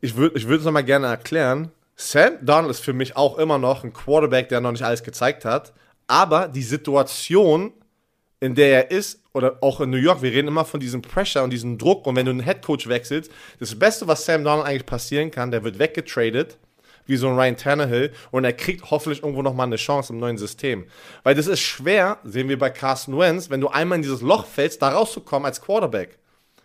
Ich 0.00 0.16
würde 0.16 0.38
ich 0.38 0.46
würd 0.46 0.60
es 0.60 0.64
nochmal 0.64 0.84
gerne 0.84 1.08
erklären. 1.08 1.72
Sam 1.96 2.34
Donald 2.40 2.70
ist 2.70 2.80
für 2.80 2.92
mich 2.92 3.16
auch 3.16 3.36
immer 3.38 3.58
noch 3.58 3.82
ein 3.82 3.92
Quarterback, 3.92 4.48
der 4.48 4.60
noch 4.60 4.70
nicht 4.70 4.84
alles 4.84 5.02
gezeigt 5.02 5.44
hat, 5.44 5.72
aber 6.06 6.46
die 6.46 6.62
Situation, 6.62 7.72
in 8.40 8.54
der 8.54 8.90
er 8.90 8.90
ist, 8.90 9.22
oder 9.32 9.58
auch 9.60 9.80
in 9.80 9.90
New 9.90 9.96
York, 9.96 10.22
wir 10.22 10.32
reden 10.32 10.48
immer 10.48 10.64
von 10.64 10.80
diesem 10.80 11.02
Pressure 11.02 11.42
und 11.42 11.50
diesem 11.50 11.78
Druck. 11.78 12.06
Und 12.06 12.16
wenn 12.16 12.26
du 12.26 12.30
einen 12.30 12.40
Headcoach 12.40 12.88
wechselst, 12.88 13.30
das 13.58 13.78
Beste, 13.78 14.06
was 14.06 14.24
Sam 14.24 14.44
Donald 14.44 14.66
eigentlich 14.66 14.86
passieren 14.86 15.30
kann, 15.30 15.50
der 15.50 15.64
wird 15.64 15.78
weggetradet, 15.78 16.58
wie 17.06 17.16
so 17.16 17.28
ein 17.28 17.36
Ryan 17.36 17.56
Tannehill, 17.56 18.12
und 18.30 18.44
er 18.44 18.52
kriegt 18.52 18.90
hoffentlich 18.90 19.22
irgendwo 19.22 19.42
nochmal 19.42 19.66
eine 19.66 19.76
Chance 19.76 20.12
im 20.12 20.20
neuen 20.20 20.38
System. 20.38 20.86
Weil 21.22 21.34
das 21.34 21.46
ist 21.46 21.60
schwer, 21.60 22.18
sehen 22.24 22.48
wir 22.48 22.58
bei 22.58 22.70
Carson 22.70 23.18
Wentz, 23.18 23.50
wenn 23.50 23.60
du 23.60 23.68
einmal 23.68 23.96
in 23.96 24.02
dieses 24.02 24.20
Loch 24.20 24.46
fällst, 24.46 24.82
da 24.82 24.90
rauszukommen 24.90 25.46
als 25.46 25.60
Quarterback. 25.60 26.18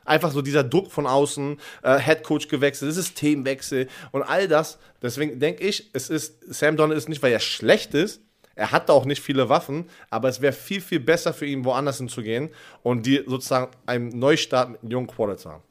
Einfach 0.06 0.32
so 0.32 0.42
dieser 0.42 0.66
Druck 0.66 0.92
von 0.92 1.08
außen, 1.08 1.58
äh, 1.82 1.98
Headcoach 1.98 2.50
gewechselt, 2.50 2.94
Systemwechsel 2.94 3.88
und 4.12 4.22
all 4.22 4.50
das. 4.50 4.78
Deswegen 5.02 5.40
denke 5.40 5.64
ich, 5.64 5.90
es 5.94 6.10
ist, 6.10 6.44
Sam 6.54 6.76
Donald 6.76 6.98
ist 6.98 7.08
nicht, 7.08 7.24
weil 7.24 7.32
er 7.32 7.40
schlecht 7.40 7.94
ist, 7.94 8.22
er 8.56 8.72
hat 8.72 8.90
auch 8.90 9.06
nicht 9.06 9.22
viele 9.22 9.50
Waffen, 9.50 9.86
aber 10.10 10.30
es 10.30 10.42
wäre 10.42 10.54
viel, 10.54 10.82
viel 10.82 11.00
besser 11.00 11.34
für 11.34 11.46
ihn, 11.46 11.66
woanders 11.66 11.98
hinzugehen 11.98 12.50
und 12.84 13.06
die 13.06 13.24
sozusagen 13.26 13.72
einen 13.86 14.10
Neustart 14.10 14.72
mit 14.72 14.82
einem 14.82 14.92
jungen 14.92 15.08
Quarter 15.08 15.38
zu 15.38 15.52
haben. 15.52 15.64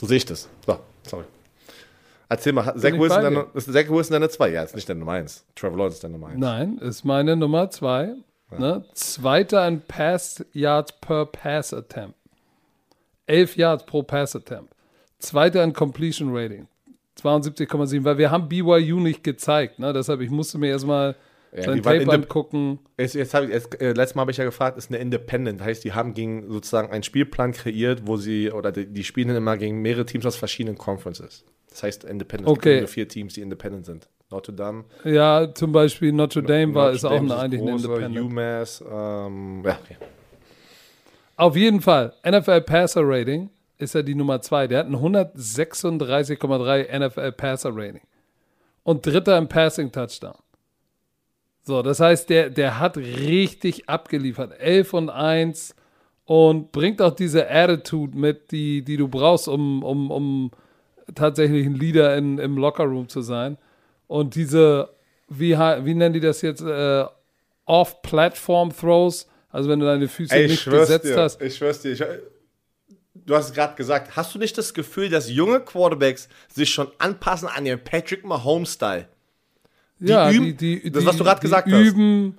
So 0.00 0.06
sehe 0.06 0.18
ich 0.18 0.26
das. 0.26 0.48
So, 0.66 0.78
sorry. 1.02 1.24
Erzähl 2.28 2.52
mal, 2.52 2.74
Zach 2.78 2.92
Wilson, 2.92 3.22
deine, 3.22 3.46
ist 3.52 3.70
Zach 3.70 3.88
Wilson 3.90 4.12
deine 4.12 4.28
2? 4.30 4.48
Ja, 4.50 4.62
ist 4.62 4.74
nicht 4.74 4.88
deine 4.88 5.00
Nummer 5.00 5.12
1. 5.12 5.44
Trevor 5.54 5.76
Lawrence 5.76 5.96
ist 5.96 6.04
deine 6.04 6.14
Nummer 6.14 6.28
1. 6.28 6.38
Nein, 6.38 6.78
ist 6.78 7.04
meine 7.04 7.36
Nummer 7.36 7.70
2. 7.70 8.14
Ja. 8.52 8.58
Ne? 8.58 8.84
Zweiter 8.94 9.66
in 9.68 9.80
Pass 9.82 10.44
Yards 10.52 10.92
per 11.00 11.26
Pass 11.26 11.74
Attempt. 11.74 12.14
11 13.26 13.56
Yards 13.56 13.84
pro 13.84 14.02
Pass 14.02 14.34
Attempt. 14.34 14.72
Zweiter 15.18 15.62
in 15.62 15.72
Completion 15.72 16.34
Rating. 16.34 16.68
72,7, 17.20 18.04
weil 18.04 18.18
wir 18.18 18.30
haben 18.30 18.48
BYU 18.48 19.00
nicht 19.00 19.22
gezeigt. 19.22 19.78
Ne? 19.78 19.92
Deshalb, 19.92 20.20
ich 20.20 20.30
musste 20.30 20.56
mir 20.58 20.68
erstmal 20.68 21.16
ja, 21.54 21.64
Sein 21.64 21.82
Tape 21.82 22.10
angucken. 22.10 22.78
Jetzt, 22.96 23.14
jetzt 23.14 23.34
ich, 23.34 23.50
jetzt, 23.50 23.78
äh, 23.80 23.92
letztes 23.92 24.14
Mal 24.14 24.22
habe 24.22 24.30
ich 24.30 24.38
ja 24.38 24.44
gefragt, 24.44 24.78
ist 24.78 24.90
eine 24.90 24.98
Independent. 24.98 25.62
Heißt, 25.62 25.84
die 25.84 25.92
haben 25.92 26.14
gegen 26.14 26.50
sozusagen 26.50 26.90
einen 26.90 27.02
Spielplan 27.02 27.52
kreiert, 27.52 28.06
wo 28.06 28.16
sie, 28.16 28.50
oder 28.50 28.72
die, 28.72 28.86
die 28.86 29.04
spielen 29.04 29.28
immer 29.28 29.58
gegen 29.58 29.82
mehrere 29.82 30.06
Teams 30.06 30.24
aus 30.24 30.36
verschiedenen 30.36 30.78
Conferences. 30.78 31.44
Das 31.68 31.82
heißt 31.82 32.04
Independent. 32.04 32.48
Okay. 32.48 32.58
Es 32.58 32.62
gibt 32.62 32.80
nur 32.80 32.88
vier 32.88 33.08
Teams, 33.08 33.34
die 33.34 33.42
Independent 33.42 33.84
sind. 33.84 34.08
Notre 34.30 34.54
Dame. 34.54 34.84
Ja, 35.04 35.52
zum 35.52 35.72
Beispiel 35.72 36.12
Notre 36.12 36.42
Dame 36.42 36.74
war, 36.74 36.92
Notre 36.92 36.96
ist 36.96 37.04
Dame 37.04 37.14
auch 37.14 37.20
eine, 37.20 37.36
eigentlich 37.36 37.60
eine 37.60 37.72
Independent. 37.72 38.18
UMass, 38.18 38.82
ähm, 38.90 39.62
ja, 39.64 39.78
okay. 39.82 39.96
Auf 41.36 41.56
jeden 41.56 41.80
Fall, 41.80 42.14
NFL 42.26 42.62
Passer 42.62 43.02
Rating 43.04 43.50
ist 43.78 43.94
er 43.94 44.02
die 44.02 44.14
Nummer 44.14 44.40
zwei. 44.40 44.66
Der 44.66 44.78
hat 44.78 44.86
ein 44.86 44.96
136,3 44.96 46.98
NFL 46.98 47.32
Passer 47.32 47.70
Rating. 47.74 48.02
Und 48.84 49.04
dritter 49.04 49.36
im 49.36 49.48
Passing 49.48 49.92
Touchdown. 49.92 50.36
So, 51.64 51.82
das 51.82 52.00
heißt, 52.00 52.28
der, 52.28 52.50
der 52.50 52.80
hat 52.80 52.96
richtig 52.96 53.88
abgeliefert. 53.88 54.58
11 54.58 54.94
und 54.94 55.10
1 55.10 55.74
und 56.24 56.72
bringt 56.72 57.00
auch 57.00 57.14
diese 57.14 57.48
Attitude 57.48 58.16
mit, 58.16 58.50
die, 58.50 58.82
die 58.82 58.96
du 58.96 59.08
brauchst, 59.08 59.48
um, 59.48 59.82
um, 59.84 60.10
um 60.10 60.50
tatsächlich 61.14 61.66
ein 61.66 61.74
Leader 61.74 62.16
in, 62.16 62.38
im 62.38 62.56
Lockerroom 62.56 63.08
zu 63.08 63.22
sein. 63.22 63.58
Und 64.08 64.34
diese, 64.34 64.90
wie, 65.28 65.56
wie 65.56 65.94
nennen 65.94 66.14
die 66.14 66.20
das 66.20 66.42
jetzt, 66.42 66.62
äh, 66.62 67.04
Off-Platform-Throws, 67.64 69.28
also 69.50 69.68
wenn 69.68 69.78
du 69.78 69.86
deine 69.86 70.08
Füße 70.08 70.34
Ey, 70.34 70.48
nicht 70.48 70.64
gesetzt 70.64 71.04
dir, 71.04 71.16
hast. 71.16 71.40
Ich 71.40 71.56
schwör's 71.56 71.80
dir, 71.80 71.92
ich, 71.92 72.02
du 73.14 73.34
hast 73.36 73.50
es 73.50 73.54
gerade 73.54 73.74
gesagt, 73.76 74.16
hast 74.16 74.34
du 74.34 74.38
nicht 74.38 74.58
das 74.58 74.74
Gefühl, 74.74 75.08
dass 75.08 75.30
junge 75.30 75.60
Quarterbacks 75.60 76.28
sich 76.52 76.70
schon 76.70 76.88
anpassen 76.98 77.48
an 77.48 77.64
ihren 77.64 77.82
Patrick 77.82 78.24
Mahomes-Style? 78.24 79.06
Die 80.02 80.08
ja, 80.08 80.30
üben, 80.32 80.56
die, 80.56 80.82
die, 80.82 80.90
das, 80.90 81.06
was 81.06 81.16
du 81.16 81.22
gerade 81.22 81.40
gesagt 81.40 81.68
üben, 81.68 81.78
hast. 81.78 81.86
Üben. 81.86 82.38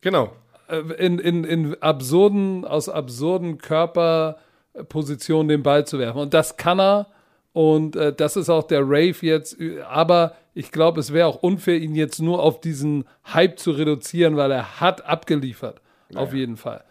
Genau. 0.00 0.32
Äh, 0.68 0.78
in, 0.98 1.20
in, 1.20 1.44
in 1.44 1.80
absurden, 1.80 2.64
aus 2.64 2.88
absurden 2.88 3.58
Körperpositionen 3.58 5.46
den 5.46 5.62
Ball 5.62 5.86
zu 5.86 6.00
werfen. 6.00 6.18
Und 6.18 6.34
das 6.34 6.56
kann 6.56 6.80
er. 6.80 7.06
Und 7.52 7.94
äh, 7.94 8.12
das 8.12 8.36
ist 8.36 8.50
auch 8.50 8.64
der 8.64 8.80
Rave 8.82 9.14
jetzt. 9.20 9.56
Aber 9.88 10.34
ich 10.52 10.72
glaube, 10.72 10.98
es 10.98 11.12
wäre 11.12 11.28
auch 11.28 11.44
unfair, 11.44 11.78
ihn 11.78 11.94
jetzt 11.94 12.20
nur 12.20 12.42
auf 12.42 12.60
diesen 12.60 13.04
Hype 13.32 13.60
zu 13.60 13.70
reduzieren, 13.70 14.36
weil 14.36 14.50
er 14.50 14.80
hat 14.80 15.06
abgeliefert. 15.06 15.80
Naja. 16.08 16.26
Auf 16.26 16.34
jeden 16.34 16.56
Fall. 16.56 16.82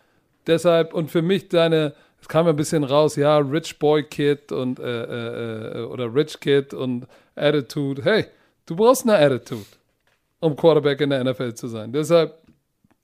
Deshalb, 0.47 0.93
und 0.93 1.11
für 1.11 1.21
mich 1.21 1.49
deine, 1.49 1.93
es 2.21 2.29
kam 2.29 2.47
ein 2.47 2.55
bisschen 2.55 2.85
raus, 2.85 3.17
ja, 3.17 3.37
Rich 3.37 3.79
Boy 3.79 4.03
Kid 4.03 4.53
und 4.53 4.79
äh, 4.79 5.03
äh, 5.03 5.79
äh, 5.79 5.83
oder 5.83 6.13
Rich 6.13 6.39
Kid 6.39 6.73
und 6.73 7.05
Attitude. 7.35 8.01
Hey, 8.03 8.27
du 8.65 8.77
brauchst 8.77 9.03
eine 9.03 9.17
Attitude 9.17 9.65
um 10.39 10.55
Quarterback 10.55 11.01
in 11.01 11.09
der 11.09 11.23
NFL 11.23 11.53
zu 11.53 11.67
sein. 11.67 11.91
Deshalb 11.91 12.45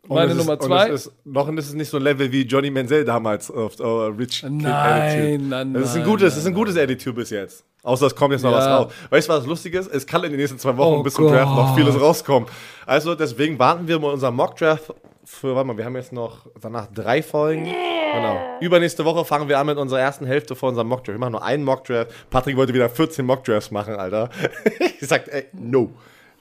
meine 0.08 0.36
Nummer 0.36 0.54
ist, 0.54 0.64
zwei. 0.64 0.90
Ist, 0.90 1.12
noch 1.26 1.48
ist 1.50 1.68
es 1.68 1.74
nicht 1.74 1.90
so 1.90 1.98
ein 1.98 2.04
Level 2.04 2.32
wie 2.32 2.42
Johnny 2.42 2.72
Manziel 2.72 3.06
damals 3.06 3.52
auf 3.52 3.80
uh, 3.80 4.08
Rich 4.08 4.42
Kid 4.42 4.52
nein, 4.52 4.66
Attitude. 4.74 5.44
Nein, 5.44 5.74
das 5.74 5.84
ist 5.84 5.96
ein 5.96 6.04
gutes, 6.04 6.22
nein, 6.22 6.30
das 6.30 6.38
ist 6.38 6.48
ein 6.48 6.54
gutes 6.54 6.78
Attitude 6.78 7.16
bis 7.16 7.30
jetzt. 7.30 7.66
Außer 7.84 8.08
es 8.08 8.16
kommt 8.16 8.34
jetzt 8.34 8.44
noch 8.44 8.52
ja. 8.52 8.58
was 8.58 8.68
raus. 8.68 8.94
Weißt 9.10 9.30
du, 9.30 9.34
was 9.34 9.46
lustig 9.46 9.74
ist? 9.74 9.92
Es 9.92 10.06
kann 10.06 10.24
in 10.24 10.32
den 10.32 10.40
nächsten 10.40 10.60
zwei 10.60 10.76
Wochen 10.78 11.00
oh 11.00 11.04
bis 11.04 11.14
zum 11.14 11.28
Draft 11.28 11.56
noch 11.56 11.76
vieles 11.76 12.00
rauskommen. 12.00 12.48
Also 12.86 13.16
deswegen 13.16 13.58
warten 13.58 13.88
wir 13.88 14.00
mal 14.00 14.12
unser 14.12 14.32
Mock 14.32 14.58
Draft 14.58 14.94
für, 15.24 15.56
warte 15.56 15.68
mal, 15.68 15.78
wir 15.78 15.86
haben 15.86 15.96
jetzt 15.96 16.12
noch 16.12 16.48
danach 16.60 16.88
drei 16.88 17.22
Folgen. 17.24 17.66
Genau. 17.66 18.40
Übernächste 18.60 19.06
Woche 19.06 19.24
fangen 19.24 19.48
wir 19.48 19.58
an 19.58 19.68
mit 19.68 19.78
unserer 19.78 20.00
ersten 20.00 20.26
Hälfte 20.26 20.56
von 20.56 20.70
unserem 20.70 20.90
Mock 20.90 21.04
Draft. 21.04 21.16
Wir 21.16 21.20
machen 21.20 21.32
nur 21.32 21.44
einen 21.44 21.64
Mock 21.64 21.86
Draft. 21.86 22.12
Patrick 22.30 22.58
wollte 22.58 22.74
wieder 22.74 22.90
14 22.90 23.26
Mock 23.26 23.44
Drafts 23.44 23.72
machen, 23.72 23.96
Alter. 23.96 24.30
ich 25.00 25.08
sag, 25.08 25.28
ey, 25.30 25.46
no. 25.54 25.92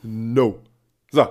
No. 0.02 0.58
So, 1.10 1.28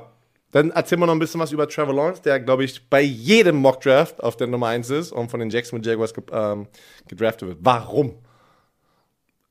dann 0.51 0.72
erzählen 0.72 1.01
wir 1.01 1.06
noch 1.06 1.14
ein 1.14 1.19
bisschen 1.19 1.39
was 1.39 1.51
über 1.51 1.68
Trevor 1.68 1.93
Lawrence, 1.93 2.22
der, 2.22 2.39
glaube 2.39 2.64
ich, 2.64 2.89
bei 2.89 3.01
jedem 3.01 3.57
Mock-Draft 3.57 4.22
auf 4.23 4.35
der 4.35 4.47
Nummer 4.47 4.68
1 4.68 4.89
ist 4.89 5.11
und 5.11 5.30
von 5.30 5.39
den 5.39 5.49
Jacksonville 5.49 5.89
Jaguars 5.89 6.14
ge 6.14 6.23
ähm, 6.31 6.68
gedraftet 7.07 7.47
wird. 7.49 7.60
Warum? 7.61 8.18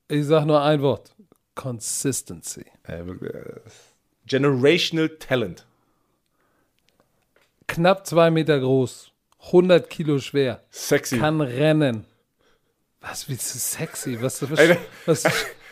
Ich 0.08 0.26
sage 0.26 0.46
nur 0.46 0.60
ein 0.60 0.82
Wort. 0.82 1.14
Consistency. 1.54 2.64
Äh, 2.84 3.02
generational 4.26 5.08
Talent. 5.08 5.66
Knapp 7.66 8.06
zwei 8.06 8.30
Meter 8.30 8.58
groß, 8.58 9.12
100 9.46 9.88
Kilo 9.90 10.18
schwer. 10.18 10.62
Sexy. 10.70 11.18
Kann 11.18 11.40
rennen. 11.40 12.06
Was 13.00 13.28
willst 13.28 13.54
du 13.54 13.58
sexy? 13.58 14.20
Was, 14.20 14.42
was, 14.50 14.58
was, 15.06 15.24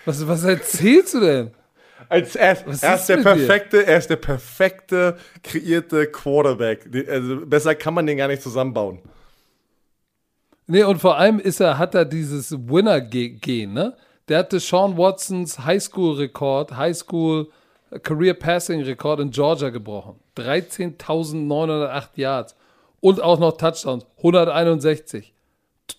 was, 0.04 0.28
was 0.28 0.44
erzählst 0.44 1.14
du 1.14 1.20
denn? 1.20 1.50
Als 2.08 2.36
er, 2.36 2.56
er 2.82 2.94
ist 2.94 3.08
der 3.08 3.16
perfekte, 3.18 3.78
dir? 3.78 3.86
er 3.86 3.98
ist 3.98 4.10
der 4.10 4.16
perfekte 4.16 5.16
kreierte 5.42 6.06
Quarterback. 6.06 6.88
Also 7.08 7.44
besser 7.44 7.74
kann 7.74 7.94
man 7.94 8.06
den 8.06 8.18
gar 8.18 8.28
nicht 8.28 8.42
zusammenbauen. 8.42 9.00
Nee, 10.66 10.82
und 10.82 11.00
vor 11.00 11.16
allem 11.16 11.38
ist 11.38 11.60
er, 11.60 11.78
hat 11.78 11.94
er 11.94 12.04
dieses 12.04 12.52
Winner-Gen, 12.52 13.72
ne? 13.72 13.96
Der 14.28 14.38
hatte 14.38 14.58
Sean 14.58 14.96
Watsons 14.96 15.60
Highschool-Rekord, 15.60 16.76
Highschool 16.76 17.48
Career 18.02 18.34
Passing 18.34 18.82
Rekord 18.82 19.20
in 19.20 19.30
Georgia 19.30 19.70
gebrochen. 19.70 20.18
13.908 20.36 22.08
Yards. 22.16 22.56
Und 23.00 23.22
auch 23.22 23.38
noch 23.38 23.56
Touchdowns. 23.56 24.04
161. 24.18 25.32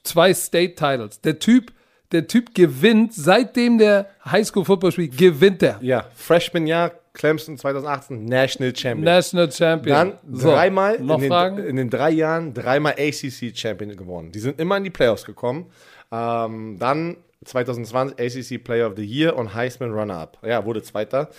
Zwei 0.03 0.33
State 0.33 0.75
Titles. 0.75 1.21
Der 1.21 1.39
Typ, 1.39 1.71
der 2.11 2.27
Typ 2.27 2.55
gewinnt, 2.55 3.13
seitdem 3.13 3.77
der 3.77 4.07
Highschool 4.25 4.65
Football 4.65 4.91
spielt, 4.91 5.17
gewinnt 5.17 5.61
er. 5.63 5.77
Ja, 5.81 6.05
Freshman-Jahr, 6.15 6.91
Clemson 7.13 7.57
2018, 7.57 8.25
National 8.25 8.75
Champion. 8.75 9.03
National 9.03 9.51
Champion. 9.51 9.95
Dann 9.95 10.13
So, 10.31 10.51
dreimal 10.51 10.95
in 10.95 11.07
den, 11.07 11.57
in 11.65 11.75
den 11.75 11.89
drei 11.89 12.11
Jahren 12.11 12.53
dreimal 12.53 12.93
ACC 12.93 13.55
Champion 13.55 13.95
geworden. 13.95 14.31
Die 14.31 14.39
sind 14.39 14.59
immer 14.59 14.77
in 14.77 14.84
die 14.84 14.89
Playoffs 14.89 15.25
gekommen. 15.25 15.65
Ähm, 16.11 16.77
dann 16.79 17.17
2020 17.45 18.19
ACC 18.19 18.64
Player 18.64 18.88
of 18.88 18.93
the 18.97 19.05
Year 19.05 19.35
und 19.35 19.53
Heisman 19.53 19.91
Runner-Up. 19.93 20.39
Ja, 20.45 20.65
wurde 20.65 20.81
Zweiter. 20.81 21.30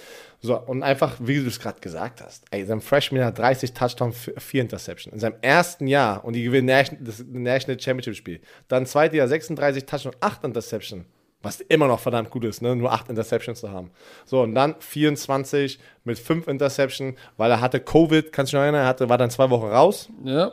So, 0.41 0.57
und 0.59 0.83
einfach, 0.83 1.17
wie 1.19 1.41
du 1.41 1.49
es 1.49 1.59
gerade 1.59 1.81
gesagt 1.81 2.21
hast, 2.23 2.45
ey, 2.51 2.65
sein 2.65 2.81
Freshman 2.81 3.25
hat 3.25 3.39
30 3.39 3.73
Touchdowns, 3.75 4.29
f- 4.29 4.43
vier 4.43 4.63
Interception. 4.63 5.13
In 5.13 5.19
seinem 5.19 5.35
ersten 5.43 5.87
Jahr 5.89 6.25
und 6.25 6.35
die 6.35 6.45
gewinnen 6.45 6.69
das 7.01 7.25
National 7.29 7.81
Championship 7.81 8.15
Spiel. 8.15 8.41
Dann 8.69 8.87
zweites 8.87 9.17
Jahr 9.19 9.27
36 9.29 9.85
Touchdowns, 9.87 10.17
8 10.21 10.45
Interception. 10.45 11.05
Was 11.43 11.61
immer 11.61 11.87
noch 11.87 12.01
verdammt 12.01 12.31
gut 12.31 12.45
ist, 12.45 12.63
ne? 12.63 12.75
nur 12.75 12.93
8 12.93 13.11
Interceptions 13.11 13.61
zu 13.61 13.71
haben. 13.71 13.91
So, 14.25 14.43
und 14.43 14.55
dann 14.57 14.75
24 14.81 15.79
mit 16.05 16.19
5 16.19 16.49
Interception, 16.49 17.17
weil 17.37 17.51
er 17.51 17.61
hatte 17.61 17.79
Covid, 17.81 18.33
kannst 18.33 18.53
du 18.53 18.57
dich 18.57 18.61
noch 18.61 18.65
erinnern, 18.65 18.83
er 18.83 18.89
hatte, 18.89 19.09
war 19.09 19.19
dann 19.19 19.31
zwei 19.31 19.49
Wochen 19.51 19.67
raus. 19.67 20.09
Ja. 20.25 20.53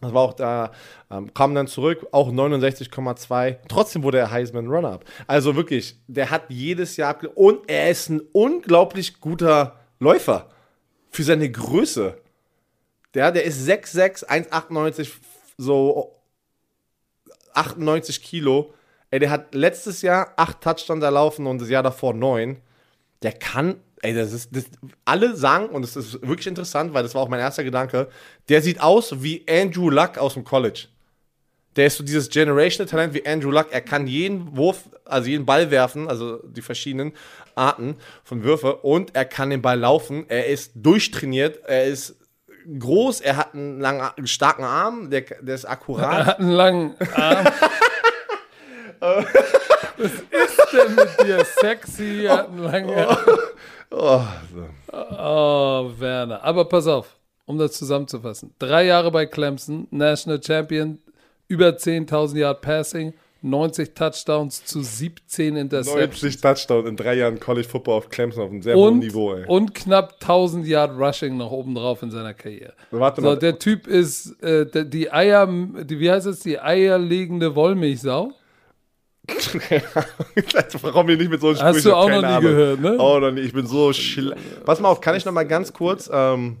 Das 0.00 0.12
war 0.12 0.22
auch 0.22 0.34
da, 0.34 0.72
ähm, 1.10 1.32
kam 1.32 1.54
dann 1.54 1.68
zurück, 1.68 2.06
auch 2.12 2.30
69,2. 2.30 3.56
Trotzdem 3.66 4.02
wurde 4.02 4.18
er 4.18 4.30
Heisman 4.30 4.68
Runner-Up. 4.68 5.04
Also 5.26 5.56
wirklich, 5.56 5.98
der 6.06 6.30
hat 6.30 6.44
jedes 6.48 6.98
Jahr 6.98 7.16
und 7.34 7.68
er 7.68 7.90
ist 7.90 8.10
ein 8.10 8.20
unglaublich 8.32 9.20
guter 9.20 9.80
Läufer 9.98 10.50
für 11.10 11.22
seine 11.22 11.50
Größe. 11.50 12.18
Der, 13.14 13.32
der 13.32 13.44
ist 13.44 13.66
6'6, 13.66 14.26
1,98, 14.26 15.12
so 15.56 16.12
98 17.54 18.22
Kilo. 18.22 18.74
Ey, 19.10 19.20
der 19.20 19.30
hat 19.30 19.54
letztes 19.54 20.02
Jahr 20.02 20.34
8 20.36 20.60
Touchdowns 20.60 21.02
erlaufen 21.02 21.46
und 21.46 21.62
das 21.62 21.70
Jahr 21.70 21.82
davor 21.82 22.12
9. 22.12 22.60
Der 23.22 23.32
kann, 23.32 23.80
ey, 24.02 24.14
das 24.14 24.32
ist, 24.32 24.54
das, 24.54 24.64
alle 25.04 25.36
sagen, 25.36 25.66
und 25.70 25.82
das 25.82 25.96
ist 25.96 26.14
wirklich 26.22 26.46
interessant, 26.46 26.94
weil 26.94 27.02
das 27.02 27.14
war 27.14 27.22
auch 27.22 27.28
mein 27.28 27.40
erster 27.40 27.64
Gedanke, 27.64 28.08
der 28.48 28.62
sieht 28.62 28.80
aus 28.80 29.22
wie 29.22 29.44
Andrew 29.48 29.90
Luck 29.90 30.18
aus 30.18 30.34
dem 30.34 30.44
College. 30.44 30.86
Der 31.76 31.86
ist 31.88 31.98
so 31.98 32.04
dieses 32.04 32.30
Generational 32.30 32.88
Talent 32.90 33.12
wie 33.12 33.26
Andrew 33.26 33.50
Luck. 33.50 33.66
Er 33.70 33.82
kann 33.82 34.06
jeden 34.06 34.56
Wurf, 34.56 34.84
also 35.04 35.28
jeden 35.28 35.44
Ball 35.44 35.70
werfen, 35.70 36.08
also 36.08 36.38
die 36.46 36.62
verschiedenen 36.62 37.12
Arten 37.54 37.96
von 38.24 38.42
Würfe 38.44 38.76
und 38.76 39.14
er 39.14 39.26
kann 39.26 39.50
den 39.50 39.60
Ball 39.60 39.78
laufen. 39.78 40.24
Er 40.28 40.46
ist 40.46 40.72
durchtrainiert, 40.74 41.60
er 41.66 41.84
ist 41.84 42.16
groß, 42.78 43.20
er 43.20 43.36
hat 43.36 43.52
einen 43.54 43.78
langen, 43.78 44.00
einen 44.00 44.26
starken 44.26 44.64
Arm, 44.64 45.10
der, 45.10 45.20
der 45.22 45.54
ist 45.54 45.64
Er 45.64 45.70
akkurat. 45.70 46.24
hat 46.26 46.38
einen 46.40 46.50
langen 46.52 46.94
Arm. 47.14 47.46
Was 49.98 50.12
ist 50.12 50.72
denn 50.72 50.94
mit 50.94 51.08
dir? 51.22 51.44
Sexy, 51.44 52.24
er 52.26 52.38
hat 52.38 52.48
einen 52.48 52.58
langen 52.58 52.90
Arm. 52.90 53.18
Oh, 53.90 54.20
so. 54.52 54.64
Oh, 54.92 55.90
Werner. 55.98 56.42
Aber 56.42 56.64
pass 56.66 56.86
auf, 56.86 57.16
um 57.46 57.58
das 57.58 57.72
zusammenzufassen. 57.72 58.52
Drei 58.58 58.84
Jahre 58.86 59.10
bei 59.10 59.26
Clemson, 59.26 59.86
National 59.90 60.42
Champion, 60.42 60.98
über 61.48 61.68
10.000 61.68 62.36
Yard 62.38 62.60
Passing, 62.60 63.14
90 63.42 63.94
Touchdowns 63.94 64.64
zu 64.64 64.82
17 64.82 65.56
Interceptions 65.56 66.22
90 66.22 66.40
Touchdowns 66.40 66.88
in 66.88 66.96
drei 66.96 67.14
Jahren 67.14 67.38
College 67.38 67.68
Football 67.68 67.98
auf 67.98 68.08
Clemson 68.08 68.42
auf 68.42 68.50
einem 68.50 68.62
sehr 68.62 68.74
hohen 68.74 68.94
und, 68.94 68.98
Niveau, 69.00 69.34
ey. 69.34 69.44
und 69.46 69.74
knapp 69.74 70.14
1000 70.20 70.66
Yard 70.66 70.98
Rushing 70.98 71.36
noch 71.36 71.52
oben 71.52 71.74
drauf 71.74 72.02
in 72.02 72.10
seiner 72.10 72.34
Karriere. 72.34 72.72
Warte 72.90 73.20
So, 73.20 73.28
mal. 73.28 73.36
der 73.38 73.58
Typ 73.60 73.86
ist 73.86 74.42
äh, 74.42 74.66
die 74.86 75.12
Eier, 75.12 75.46
die, 75.46 76.00
wie 76.00 76.10
heißt 76.10 76.26
es, 76.26 76.40
die 76.40 76.58
eierlegende 76.58 77.54
Wollmilchsau. 77.54 78.32
Warum 80.82 81.08
wir 81.08 81.16
nicht 81.16 81.30
mit 81.30 81.40
so 81.40 81.48
einem 81.48 81.60
Hast 81.60 81.84
du 81.84 81.94
auch 81.94 82.08
noch 82.08 82.22
nie 82.22 82.40
gehört, 82.40 82.80
ne? 82.80 82.96
Oh, 82.98 83.18
noch 83.18 83.32
nie. 83.32 83.40
Ich 83.40 83.52
bin 83.52 83.66
so 83.66 83.92
schill. 83.92 84.36
Pass 84.64 84.80
mal 84.80 84.88
auf, 84.88 85.00
kann 85.00 85.16
ich 85.16 85.24
noch 85.24 85.32
mal 85.32 85.46
ganz 85.46 85.72
kurz 85.72 86.08
ähm, 86.12 86.58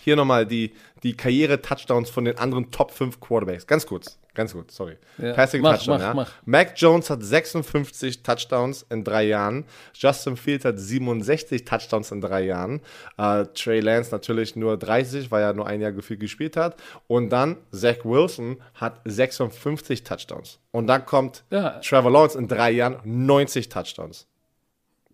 hier 0.00 0.16
noch 0.16 0.24
mal 0.24 0.46
die, 0.46 0.72
die 1.02 1.16
Karriere-Touchdowns 1.16 2.10
von 2.10 2.24
den 2.24 2.38
anderen 2.38 2.70
Top 2.70 2.90
5 2.90 3.20
Quarterbacks. 3.20 3.66
Ganz 3.66 3.86
kurz, 3.86 4.18
ganz 4.38 4.52
kurz, 4.52 4.74
sorry. 4.76 4.96
Ja. 5.18 5.32
Passing 5.34 5.60
Mach, 5.60 5.74
Touchdown, 5.76 5.98
mach, 5.98 6.06
ja. 6.06 6.14
mach. 6.14 6.32
Mac 6.46 6.72
Jones 6.76 7.10
hat 7.10 7.22
56 7.22 8.22
Touchdowns 8.22 8.86
in 8.88 9.02
drei 9.04 9.24
Jahren. 9.24 9.64
Justin 9.92 10.36
Fields 10.36 10.64
hat 10.64 10.78
67 10.78 11.64
Touchdowns 11.64 12.12
in 12.12 12.20
drei 12.20 12.42
Jahren. 12.44 12.80
Äh, 13.18 13.44
Trey 13.54 13.80
Lance 13.80 14.10
natürlich 14.12 14.54
nur 14.54 14.76
30, 14.78 15.30
weil 15.30 15.42
er 15.42 15.52
nur 15.52 15.66
ein 15.66 15.80
Jahr 15.80 15.92
gefühlt 15.92 16.20
gespielt 16.20 16.56
hat. 16.56 16.76
Und 17.08 17.30
dann 17.30 17.56
Zach 17.72 18.04
Wilson 18.04 18.58
hat 18.74 19.00
56 19.04 20.04
Touchdowns. 20.04 20.60
Und 20.70 20.86
dann 20.86 21.04
kommt 21.04 21.42
Ja. 21.50 21.80
Trevor 21.80 22.12
Lawrence 22.12 22.38
in 22.38 22.46
drei 22.46 22.70
Jahren 22.70 22.98
90 23.04 23.68
Touchdowns. 23.68 24.27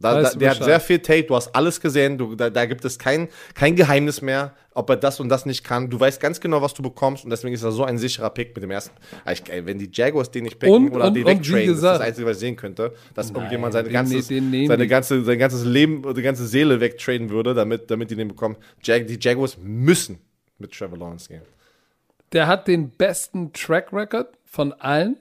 Da, 0.05 0.23
da, 0.23 0.31
der 0.39 0.51
hat 0.51 0.63
sehr 0.65 0.81
viel 0.81 0.99
Tape, 1.01 1.25
du 1.25 1.35
hast 1.35 1.55
alles 1.55 1.81
gesehen, 1.81 2.19
du, 2.19 2.35
da, 2.35 2.51
da 2.51 2.67
gibt 2.67 2.85
es 2.85 2.99
kein, 2.99 3.29
kein 3.55 3.75
Geheimnis 3.75 4.23
mehr, 4.23 4.53
ob 4.75 4.91
er 4.91 4.97
das 4.97 5.21
und 5.21 5.29
das 5.29 5.47
nicht 5.47 5.65
kann. 5.65 5.89
Du 5.91 5.99
weißt 5.99 6.21
ganz 6.21 6.41
genau, 6.41 6.61
was 6.63 6.75
du 6.75 6.83
bekommst 6.83 7.25
und 7.25 7.31
deswegen 7.31 7.55
ist 7.55 7.63
er 7.63 7.73
so 7.73 7.85
ein 7.85 7.97
sicherer 7.99 8.31
Pick 8.31 8.55
mit 8.55 8.63
dem 8.63 8.71
ersten. 8.71 8.95
Ich, 9.31 9.43
ey, 9.49 9.65
wenn 9.67 9.79
die 9.79 9.89
Jaguars 9.93 10.31
den 10.31 10.45
nicht 10.45 10.59
picken 10.59 10.75
Und- 10.89 10.93
oder 10.95 11.07
und- 11.09 11.15
die 11.15 11.25
und 11.25 11.41
das 11.41 11.49
ist 11.59 11.83
das 11.83 12.01
Einzige, 12.01 12.27
was 12.27 12.37
ich 12.37 12.41
sehen 12.41 12.57
könnte, 12.57 12.93
dass 13.15 13.31
irgendjemand 13.31 13.73
den 13.75 13.79
seine, 13.85 13.89
ne- 13.89 13.93
ganzes, 13.93 14.29
seine 14.29 14.87
ganze, 14.89 15.25
sein 15.25 15.39
ganzes 15.39 15.65
Leben, 15.65 16.15
die 16.15 16.23
ganze 16.23 16.47
Seele 16.47 16.81
wegtraden 16.81 17.31
würde, 17.31 17.55
damit, 17.55 17.91
damit 17.91 18.11
die 18.11 18.17
den 18.17 18.29
bekommen. 18.29 18.57
Jag, 18.83 19.07
die 19.07 19.19
Jaguars 19.21 19.57
müssen 19.63 20.19
mit 20.59 20.73
Trevor 20.73 20.99
Lawrence 20.99 21.29
gehen. 21.29 21.43
Der 22.33 22.47
hat 22.49 22.67
den 22.67 22.91
besten 22.91 23.53
Track 23.53 23.93
Record 23.93 24.29
von 24.45 24.73
allen 24.73 25.17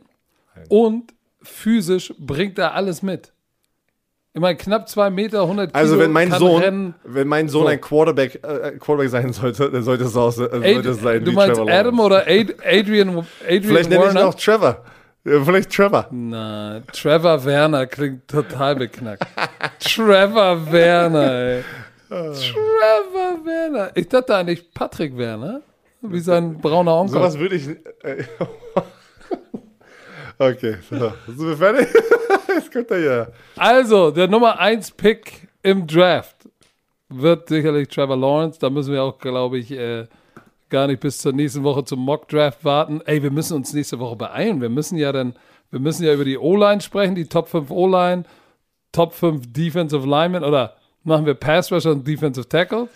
und 0.70 1.14
physisch 1.42 2.14
bringt 2.18 2.58
er 2.58 2.74
alles 2.74 3.02
mit. 3.04 3.33
Ich 4.36 4.42
meine, 4.42 4.58
knapp 4.58 4.90
zwei 4.90 5.12
Meter, 5.12 5.42
100 5.44 5.72
Kilo. 5.72 5.80
Also 5.80 6.00
wenn 6.00 6.12
mein 6.12 6.30
kann 6.30 6.40
Sohn, 6.40 6.62
rennen. 6.62 6.96
wenn 7.04 7.28
mein 7.28 7.50
Sohn 7.50 7.64
So. 7.64 7.68
ein 7.68 7.80
Quarterback, 7.80 8.36
äh, 8.44 8.72
Quarterback 8.80 9.10
sein 9.10 9.32
sollte, 9.32 9.70
dann 9.70 9.84
sollte 9.84 10.06
es, 10.06 10.16
aus, 10.18 10.40
äh, 10.40 10.50
sollte 10.50 10.90
es 10.90 11.02
sein 11.02 11.24
du 11.24 11.32
wie 11.32 11.36
meinst 11.36 11.56
Trevor 11.56 11.72
Adam 11.72 11.98
Lawrence. 11.98 12.04
oder 12.04 12.18
Ad, 12.28 12.56
Adrian, 12.66 13.10
Adrian 13.46 13.64
Vielleicht 13.64 13.90
nenne 13.92 14.06
ich 14.06 14.12
ihn 14.12 14.18
auch 14.18 14.34
Trevor. 14.34 14.78
Vielleicht 15.24 15.72
Trevor. 15.72 16.08
Na, 16.12 16.82
Trevor 16.92 17.46
Werner 17.46 17.86
klingt 17.86 18.28
total 18.28 18.76
beknackt. 18.76 19.24
Trevor 19.80 20.72
Werner, 20.72 21.32
ey. 21.32 21.64
Trevor 22.10 23.46
Werner. 23.46 23.92
Ich 23.94 24.10
dachte 24.10 24.36
eigentlich 24.36 24.74
Patrick 24.74 25.16
Werner. 25.18 25.62
Wie 26.02 26.20
sein 26.20 26.58
brauner 26.60 26.96
Onkel. 26.96 27.14
Sowas 27.14 27.38
würde 27.40 27.56
ich. 27.56 27.70
Äh, 27.70 28.24
okay, 30.40 30.78
so. 30.90 31.14
Sind 31.28 31.40
wir 31.40 31.58
fertig? 31.58 31.88
Jetzt 32.48 32.72
kommt 32.72 32.92
er 32.92 32.98
hier. 32.98 33.32
Also, 33.56 34.12
der 34.12 34.28
Nummer 34.28 34.60
1 34.60 34.92
Pick 34.92 35.48
im 35.62 35.88
Draft 35.88 36.36
wird 37.10 37.48
sicherlich 37.50 37.88
Trevor 37.88 38.18
Lawrence. 38.18 38.60
Da 38.60 38.70
müssen 38.70 38.94
wir 38.94 39.04
auch, 39.04 39.18
glaube 39.20 39.58
ich, 39.58 39.72
äh, 39.72 40.08
gar 40.70 40.88
nicht 40.88 41.00
bis 41.00 41.20
zur 41.20 41.34
nächsten 41.34 41.64
Woche 41.64 41.84
zum 41.84 42.00
Mock 42.00 42.28
Draft 42.28 42.66
warten. 42.66 43.02
Ey, 43.06 43.22
wir 43.22 43.32
müssen 43.32 43.56
uns 43.56 43.74
nächste 43.74 44.00
Woche 44.00 44.16
beeilen. 44.16 44.62
Wir 44.62 44.70
müssen 44.70 44.98
ja 44.98 45.12
dann, 45.12 45.36
wir 45.72 45.80
müssen 45.80 46.04
ja 46.04 46.14
über 46.14 46.26
die 46.26 46.38
O-Line 46.38 46.82
sprechen, 46.82 47.16
die 47.16 47.26
Top 47.26 47.48
5 47.48 47.70
O-Line, 47.70 48.24
Top 48.92 49.14
5 49.14 49.54
Defensive 49.54 50.08
Linemen 50.08 50.44
oder 50.44 50.76
machen 51.04 51.26
wir 51.26 51.36
Pass 51.36 51.72
Rusher 51.72 51.92
und 51.92 52.08
Defensive 52.08 52.48
Tackle? 52.48 52.88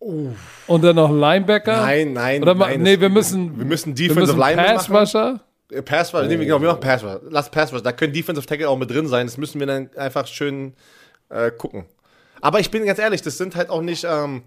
Und 0.00 0.84
dann 0.84 0.96
noch 0.96 1.10
Linebacker? 1.10 1.76
Nein, 1.78 2.12
nein. 2.12 2.42
Oder 2.42 2.54
nein, 2.54 2.82
nee, 2.82 3.00
wir 3.00 3.08
müssen, 3.08 3.58
Wir 3.58 3.64
müssen 3.64 3.96
wir 3.96 4.08
Defensive 4.08 4.36
müssen 4.36 4.38
Linemen 4.38 4.76
Pass. 4.76 4.90
Rusher. 4.90 5.40
Äh, 5.70 5.82
Pass 5.82 6.14
Rush, 6.14 6.26
nee, 6.28 6.38
wir- 6.38 6.46
genau, 6.46 6.60
wir 6.60 6.68
machen 6.68 6.80
Pass 6.80 7.02
Rush. 7.04 7.20
Lass 7.30 7.50
Pass 7.50 7.72
Rush. 7.72 7.82
Da 7.82 7.92
können 7.92 8.12
Defensive 8.12 8.46
Tackle 8.46 8.68
auch 8.68 8.78
mit 8.78 8.90
drin 8.90 9.06
sein. 9.06 9.26
Das 9.26 9.36
müssen 9.36 9.58
wir 9.60 9.66
dann 9.66 9.90
einfach 9.96 10.26
schön 10.26 10.74
äh, 11.30 11.50
gucken. 11.50 11.84
Aber 12.40 12.60
ich 12.60 12.70
bin 12.70 12.84
ganz 12.86 12.98
ehrlich, 12.98 13.20
das 13.22 13.36
sind 13.36 13.56
halt 13.56 13.68
auch 13.68 13.82
nicht. 13.82 14.04
Ähm, 14.08 14.42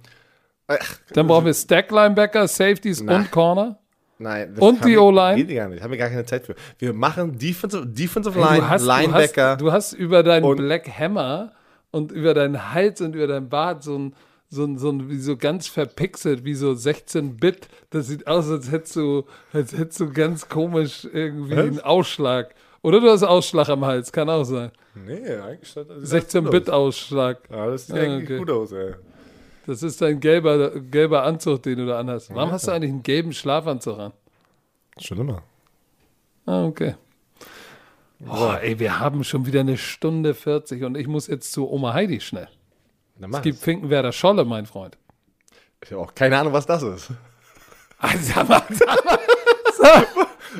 ach, 0.68 0.78
Dann 1.14 1.28
brauchen 1.28 1.46
wir 1.46 1.54
Stack 1.54 1.92
Linebacker, 1.92 2.48
Safeties 2.48 3.02
Na. 3.04 3.18
und 3.18 3.32
Corner. 3.32 3.78
nein. 4.18 4.56
Und 4.58 4.84
die 4.86 4.98
O-Line? 4.98 5.44
Geht 5.46 5.56
gar 5.56 5.68
nicht. 5.68 5.84
Haben 5.84 5.92
wir 5.92 5.98
gar 5.98 6.10
keine 6.10 6.26
Zeit 6.26 6.46
für. 6.46 6.56
Wir 6.80 6.94
machen 6.94 7.38
Defensive, 7.38 7.86
Defensive 7.86 8.40
Line, 8.40 8.58
du, 8.62 8.70
hast, 8.70 8.86
Linebacker. 8.86 9.58
du, 9.58 9.72
hast, 9.72 9.92
du 9.92 9.94
hast 9.94 9.94
über 9.94 10.24
deinen 10.24 10.56
Black 10.56 10.88
Hammer 10.98 11.52
und 11.92 12.12
über 12.12 12.34
deinen 12.34 12.74
Hals 12.74 13.02
und 13.02 13.14
über 13.16 13.28
deinen 13.28 13.50
Bart 13.50 13.84
so 13.84 13.98
ein, 13.98 14.16
so 14.54 14.66
ein, 14.66 14.78
so 14.78 14.90
ein 14.90 15.10
wie 15.10 15.18
so 15.18 15.38
ganz 15.38 15.68
verpixelt, 15.68 16.44
wie 16.44 16.56
so 16.56 16.72
16-Bit. 16.72 17.70
Das 17.90 18.08
sieht 18.08 18.28
aus, 18.28 18.50
als 18.50 18.70
hättest 18.70 18.98
du, 18.98 19.24
als 19.54 19.72
hättest 19.72 20.02
du 20.02 20.12
ganz 20.12 20.50
komisch 20.50 21.08
irgendwie 21.12 21.56
einen 21.56 21.80
Ausschlag. 21.80 22.54
Oder 22.82 23.00
du 23.00 23.10
hast 23.10 23.24
Ausschlag 23.24 23.70
am 23.70 23.86
Hals, 23.86 24.12
kann 24.12 24.30
auch 24.30 24.44
sein. 24.44 24.72
nee, 24.94 25.26
eigentlich 25.38 25.70
sieht 25.72 25.90
das 25.90 25.98
gut 25.98 26.04
aus. 26.04 26.12
16-Bit-Ausschlag. 26.12 27.38
Ja, 27.50 27.68
das 27.68 27.88
sieht 27.88 27.96
Ah, 27.96 28.00
eigentlich 28.02 28.24
okay. 28.30 28.38
gut 28.40 28.50
aus, 28.52 28.72
ey. 28.74 28.94
Das 29.68 29.84
ist 29.84 30.02
dein 30.02 30.20
gelber, 30.20 30.72
gelber 30.82 31.24
Anzug, 31.24 31.64
den 31.64 31.78
du 31.78 31.86
da 31.86 32.00
anhast. 32.00 32.34
Warum 32.36 32.52
hast 32.52 32.68
du 32.68 32.72
eigentlich 32.72 32.92
einen 32.92 33.04
gelben 33.04 33.32
Schlafanzug 33.32 33.98
an? 34.00 34.12
Schon 35.00 35.20
immer. 35.20 35.44
Ah, 36.46 36.66
okay. 36.66 36.96
Oh, 38.28 38.52
ey, 38.62 38.78
wir 38.80 39.00
haben 39.00 39.24
schon 39.24 39.46
wieder 39.46 39.62
eine 39.62 39.78
Stunde 39.78 40.34
40 40.34 40.84
und 40.84 40.98
ich 40.98 41.08
muss 41.08 41.28
jetzt 41.28 41.54
zu 41.54 41.70
Oma 41.72 41.94
Heidi 41.94 42.20
schnell. 42.20 42.50
Es 43.32 43.42
gibt. 43.42 43.60
Finkenwerder 43.60 44.12
Scholle, 44.12 44.46
mein 44.46 44.66
Freund. 44.66 44.98
Ich 45.84 45.92
habe 45.92 46.02
auch 46.02 46.14
keine 46.16 46.38
Ahnung, 46.38 46.54
was 46.54 46.66
das 46.66 46.84
ist. 46.84 47.10
Ah, 48.04 48.10
Sag 48.20 48.50
mal, 48.50 48.64
sag 48.72 49.06
mal, 49.06 49.20
sag, 49.78 50.08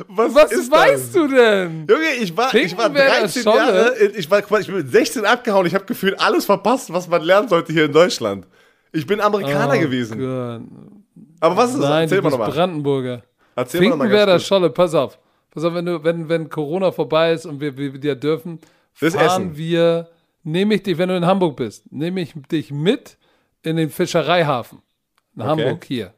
Was, 0.06 0.32
was 0.32 0.52
ist 0.52 0.70
weißt 0.70 1.06
das? 1.06 1.12
du 1.12 1.26
denn? 1.26 1.86
Junge, 1.90 2.10
ich 2.20 2.36
war, 2.36 2.54
ich 2.54 2.76
war 2.76 2.84
Finkenwerder 2.84 3.18
13 3.22 3.42
Scholle? 3.42 3.56
Jahre, 3.58 3.94
ich, 4.14 4.30
war, 4.30 4.38
ich 4.60 4.66
bin 4.68 4.76
mit 4.76 4.92
16 4.92 5.24
abgehauen, 5.24 5.66
ich 5.66 5.74
habe 5.74 5.84
gefühlt 5.84 6.20
alles 6.20 6.44
verpasst, 6.44 6.92
was 6.92 7.08
man 7.08 7.20
lernen 7.22 7.48
sollte 7.48 7.72
hier 7.72 7.86
in 7.86 7.92
Deutschland. 7.92 8.46
Ich 8.92 9.04
bin 9.08 9.20
Amerikaner 9.20 9.74
Oh 9.76 9.80
gewesen. 9.80 10.20
Gott. 10.20 10.60
Aber 11.40 11.56
was 11.56 11.70
ist 11.74 11.80
das? 11.80 11.88
Nein, 11.90 12.02
Erzähl 12.04 12.18
du 12.18 12.22
mal 12.22 12.30
nochmal. 12.30 12.50
Brandenburger. 12.52 13.22
Erzähl 13.56 13.80
mal 13.88 13.96
nochmal. 13.96 14.38
Scholle, 14.38 14.70
pass 14.70 14.94
auf. 14.94 15.18
Pass 15.50 15.64
auf, 15.64 15.74
wenn, 15.74 15.86
du, 15.86 16.04
wenn, 16.04 16.28
wenn 16.28 16.48
Corona 16.48 16.92
vorbei 16.92 17.32
ist 17.32 17.44
und 17.44 17.60
wir, 17.60 17.76
wir 17.76 17.92
wieder 17.92 18.14
dürfen, 18.14 18.60
fahren 18.94 19.14
Essen. 19.18 19.56
wir, 19.56 20.08
nehme 20.42 20.74
ich 20.74 20.82
dich, 20.82 20.98
wenn 20.98 21.08
du 21.08 21.16
in 21.16 21.26
Hamburg 21.26 21.56
bist, 21.56 21.90
nehme 21.92 22.20
ich 22.20 22.34
dich 22.50 22.70
mit 22.70 23.16
in 23.62 23.76
den 23.76 23.90
Fischereihafen. 23.90 24.82
In 25.36 25.42
Okay. 25.42 25.50
Hamburg 25.50 25.84
hier. 25.84 26.14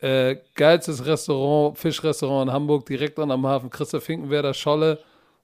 Äh, 0.00 0.36
geilstes 0.54 1.06
Restaurant, 1.06 1.78
Fischrestaurant 1.78 2.48
in 2.48 2.52
Hamburg, 2.54 2.86
direkt 2.86 3.18
an 3.18 3.30
am 3.30 3.46
Hafen. 3.46 3.70
Christa 3.70 4.00
Finkenwerder 4.00 4.52
Scholle 4.54 4.98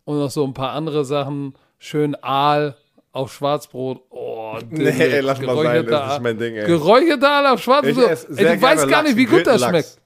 und 0.05 0.19
noch 0.19 0.31
so 0.31 0.45
ein 0.45 0.53
paar 0.55 0.73
andere 0.73 1.05
Sachen. 1.05 1.55
Schön 1.79 2.17
Aal 2.23 2.77
auf 3.13 3.33
Schwarzbrot. 3.33 4.03
Oh, 4.11 4.59
Nee, 4.71 4.89
ey, 4.89 5.21
lass 5.21 5.41
mal 5.41 5.57
sein, 5.63 5.87
das 5.87 6.15
ist 6.15 6.23
mein 6.23 6.39
Ding, 6.39 6.57
ey. 6.57 6.67
Geräucherter 6.67 7.31
Aal 7.31 7.47
auf 7.47 7.59
Ich 7.61 7.65
Schwarzbrot. 7.65 7.97
du 7.97 8.37
weißt 8.37 8.61
gerne 8.63 8.87
gar 8.91 9.03
nicht, 9.05 9.17
wie 9.17 9.27
gut 9.27 9.47
das 9.47 9.63
schmeckt. 9.65 9.99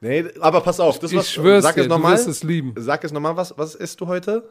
Nee, 0.00 0.24
aber 0.40 0.60
pass 0.62 0.80
auf, 0.80 0.98
das 0.98 1.12
Ich 1.12 1.18
was, 1.18 1.30
schwör's 1.30 1.62
sag 1.62 1.76
dir, 1.76 1.82
es 1.82 1.86
du 1.86 1.94
nochmal. 1.94 2.12
wirst 2.14 2.26
es 2.26 2.42
lieben. 2.42 2.74
Sag 2.76 3.04
es 3.04 3.12
nochmal, 3.12 3.36
was, 3.36 3.56
was 3.56 3.76
isst 3.76 4.00
du 4.00 4.08
heute? 4.08 4.48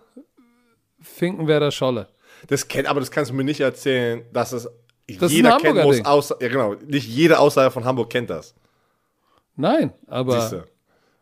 Finkenwerder 1.02 1.72
Scholle. 1.72 2.08
Das 2.48 2.68
kennt, 2.68 2.88
aber 2.88 3.00
das 3.00 3.12
kannst 3.12 3.32
du 3.32 3.36
mir 3.36 3.44
nicht 3.44 3.60
erzählen, 3.60 4.24
dass 4.34 4.52
es 4.52 4.68
ein 4.68 4.74
jeder 5.08 5.58
kennen 5.58 5.78
Hamburger 5.78 5.84
muss, 5.84 6.06
außer, 6.06 6.38
ja 6.40 6.48
genau, 6.48 6.76
nicht 6.86 7.08
jeder 7.08 7.40
außerhalb 7.40 7.74
von 7.74 7.86
Hamburg 7.86 8.10
kennt 8.10 8.30
das. 8.30 8.54
Nein, 9.56 9.94
aber 10.08 10.42
Siehste. 10.42 10.66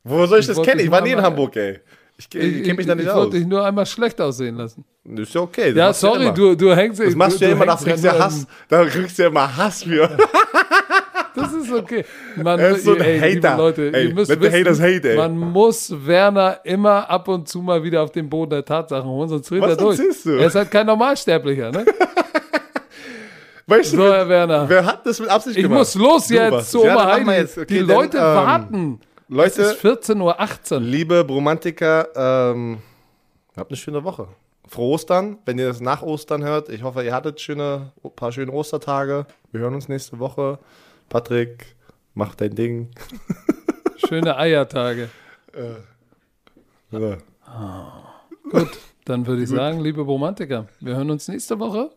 Wo 0.03 0.25
soll 0.25 0.39
ich, 0.39 0.47
das 0.47 0.57
wollte 0.57 0.71
kennen? 0.71 0.83
Ich 0.85 0.91
war 0.91 1.01
nie 1.01 1.11
in 1.11 1.21
Hamburg, 1.21 1.55
ey. 1.55 1.79
Ich, 2.17 2.27
ich, 2.33 2.43
ich, 2.43 2.63
kenne 2.63 2.73
mich 2.75 2.85
da 2.85 2.95
nicht 2.95 3.05
ich 3.05 3.11
aus. 3.11 3.17
wollte 3.17 3.37
dich 3.37 3.47
nur 3.47 3.65
einmal 3.65 3.85
schlecht 3.85 4.19
aussehen 4.19 4.55
lassen. 4.55 4.83
Das 5.05 5.29
ist 5.29 5.33
ja 5.33 5.41
okay. 5.41 5.73
das 5.73 5.77
Ja, 5.77 5.93
sorry, 5.93 6.33
du, 6.33 6.55
du 6.55 6.75
hängst 6.75 6.99
Das 6.99 7.15
machst 7.15 7.39
du 7.39 7.45
ja 7.45 7.51
immer, 7.51 7.65
da 7.65 7.75
kriegst 7.75 8.03
du 8.03 8.07
ja 8.07 8.19
Hass. 8.19 8.45
Da 8.67 8.85
kriegst 8.85 9.17
du 9.17 9.23
ja 9.23 9.29
immer 9.29 9.55
Hass 9.55 9.83
für. 9.83 10.17
Das 11.35 11.53
ist 11.53 11.71
okay. 11.71 12.05
Man, 12.35 12.59
Er 12.59 12.69
ist 12.71 12.85
so 12.85 12.93
ein 12.93 13.01
ey, 13.01 13.35
Hater. 13.35 13.57
Leute, 13.57 13.91
Ey, 13.93 14.07
ihr 14.07 14.13
müsst 14.13 14.29
wissen, 14.41 14.51
haters 14.53 14.79
hate, 14.79 15.11
ey. 15.11 15.17
man 15.17 15.37
muss 15.37 15.93
Werner 16.05 16.59
immer 16.63 17.09
ab 17.09 17.27
und 17.27 17.47
zu 17.47 17.61
mal 17.61 17.83
wieder 17.83 18.01
auf 18.03 18.11
den 18.11 18.29
Boden 18.29 18.49
der 18.51 18.65
Tatsachen 18.65 19.09
holen, 19.09 19.29
sonst 19.29 19.49
dreht 19.49 19.63
er 19.63 19.75
durch. 19.75 19.97
du? 20.23 20.29
Er 20.37 20.47
ist 20.47 20.55
halt 20.55 20.71
kein 20.71 20.85
Normalsterblicher, 20.87 21.71
ne? 21.71 21.85
Weißt 23.67 23.93
du, 23.93 23.97
So, 23.97 24.03
Herr 24.11 24.27
Werner. 24.27 24.67
wer 24.67 24.83
hat 24.85 25.05
das 25.05 25.19
mit 25.19 25.29
Absicht 25.29 25.57
Ich 25.57 25.63
gemacht? 25.63 25.79
muss 25.79 25.95
los 25.95 26.29
jetzt 26.29 26.71
zu 26.71 26.81
Oma 26.83 27.05
Heidi. 27.13 27.29
jetzt. 27.31 27.57
Okay, 27.57 27.65
Die 27.67 27.79
Leute 27.79 28.17
ähm, 28.17 28.23
warten. 28.23 28.99
Es 29.01 29.35
Leute, 29.35 29.61
ist 29.61 29.85
14.18 29.85 30.73
Uhr. 30.73 30.79
liebe 30.79 31.23
Bromantiker, 31.23 32.07
ähm, 32.55 32.79
habt 33.55 33.69
eine 33.69 33.77
schöne 33.77 34.03
Woche. 34.03 34.27
Frohe 34.67 34.93
Ostern, 34.95 35.37
wenn 35.45 35.59
ihr 35.59 35.67
das 35.67 35.81
nach 35.81 36.01
Ostern 36.01 36.43
hört. 36.43 36.69
Ich 36.69 36.81
hoffe, 36.83 37.03
ihr 37.03 37.13
hattet 37.13 37.39
schöne, 37.41 37.91
ein 38.03 38.11
paar 38.15 38.31
schöne 38.31 38.51
Ostertage. 38.51 39.25
Wir 39.51 39.61
hören 39.61 39.75
uns 39.75 39.87
nächste 39.87 40.17
Woche. 40.17 40.57
Patrick, 41.09 41.75
mach 42.13 42.35
dein 42.35 42.55
Ding. 42.55 42.89
Schöne 44.07 44.37
Eiertage. 44.37 45.09
Ja. 46.91 48.03
Gut, 48.49 48.77
dann 49.05 49.25
würde 49.27 49.43
ich 49.43 49.49
sagen, 49.49 49.79
liebe 49.81 50.01
Romantiker, 50.01 50.67
wir 50.79 50.95
hören 50.95 51.09
uns 51.11 51.27
nächste 51.27 51.59
Woche. 51.59 51.91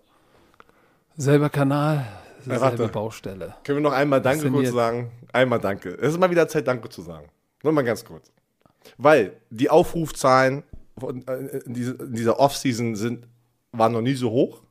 Selber 1.16 1.50
Kanal, 1.50 2.06
selbe. 2.40 2.88
Baustelle. 2.88 3.54
Können 3.64 3.78
wir 3.78 3.82
noch 3.82 3.92
einmal 3.92 4.20
Danke 4.20 4.50
kurz 4.50 4.70
sagen? 4.70 5.10
Einmal 5.32 5.60
Danke. 5.60 5.90
Es 5.90 6.12
ist 6.12 6.18
mal 6.18 6.30
wieder 6.30 6.48
Zeit, 6.48 6.66
Danke 6.66 6.88
zu 6.88 7.02
sagen. 7.02 7.28
Nur 7.62 7.72
mal 7.72 7.82
ganz 7.84 8.04
kurz. 8.04 8.32
Weil 8.96 9.34
die 9.50 9.70
Aufrufzahlen 9.70 10.64
äh, 11.00 11.58
in 11.64 11.74
dieser 12.14 12.38
Off-Season 12.40 12.96
sind, 12.96 13.26
waren 13.72 13.92
noch 13.92 14.02
nie 14.02 14.14
so 14.14 14.30
hoch. 14.30 14.62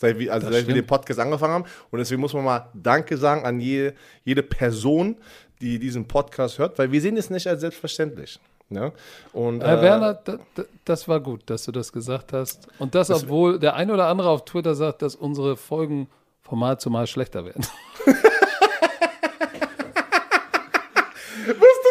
Seit 0.00 0.18
wir, 0.18 0.32
also 0.32 0.46
Das 0.46 0.56
seit 0.56 0.66
wir 0.66 0.74
den. 0.74 0.86
Podcast 0.86 1.20
angefangen 1.20 1.52
haben. 1.52 1.64
Und 1.90 1.98
deswegen 1.98 2.22
muss 2.22 2.32
man 2.32 2.42
mal 2.42 2.68
Danke 2.72 3.18
sagen 3.18 3.44
an 3.44 3.60
jede, 3.60 3.94
jede 4.24 4.42
Person, 4.42 5.16
die 5.60 5.78
diesen 5.78 6.08
Podcast 6.08 6.58
hört, 6.58 6.78
weil 6.78 6.90
wir 6.90 7.02
sehen 7.02 7.18
es 7.18 7.28
nicht 7.28 7.46
als 7.46 7.60
selbstverständlich. 7.60 8.40
Ne? 8.70 8.92
Und, 9.34 9.62
Herr 9.62 9.78
äh, 9.78 9.82
Werner, 9.82 10.14
da, 10.14 10.38
da, 10.54 10.62
das 10.86 11.06
war 11.06 11.20
gut, 11.20 11.42
dass 11.46 11.64
du 11.64 11.72
das 11.72 11.92
gesagt 11.92 12.32
hast. 12.32 12.66
Und 12.78 12.94
das, 12.94 13.10
obwohl 13.10 13.58
der 13.58 13.74
ein 13.74 13.90
oder 13.90 14.06
andere 14.06 14.30
auf 14.30 14.46
Twitter 14.46 14.74
sagt, 14.74 15.02
dass 15.02 15.14
unsere 15.14 15.58
Folgen 15.58 16.08
von 16.40 16.58
Mal 16.58 16.78
zu 16.78 16.88
Mal 16.88 17.06
schlechter 17.06 17.44
werden. 17.44 17.66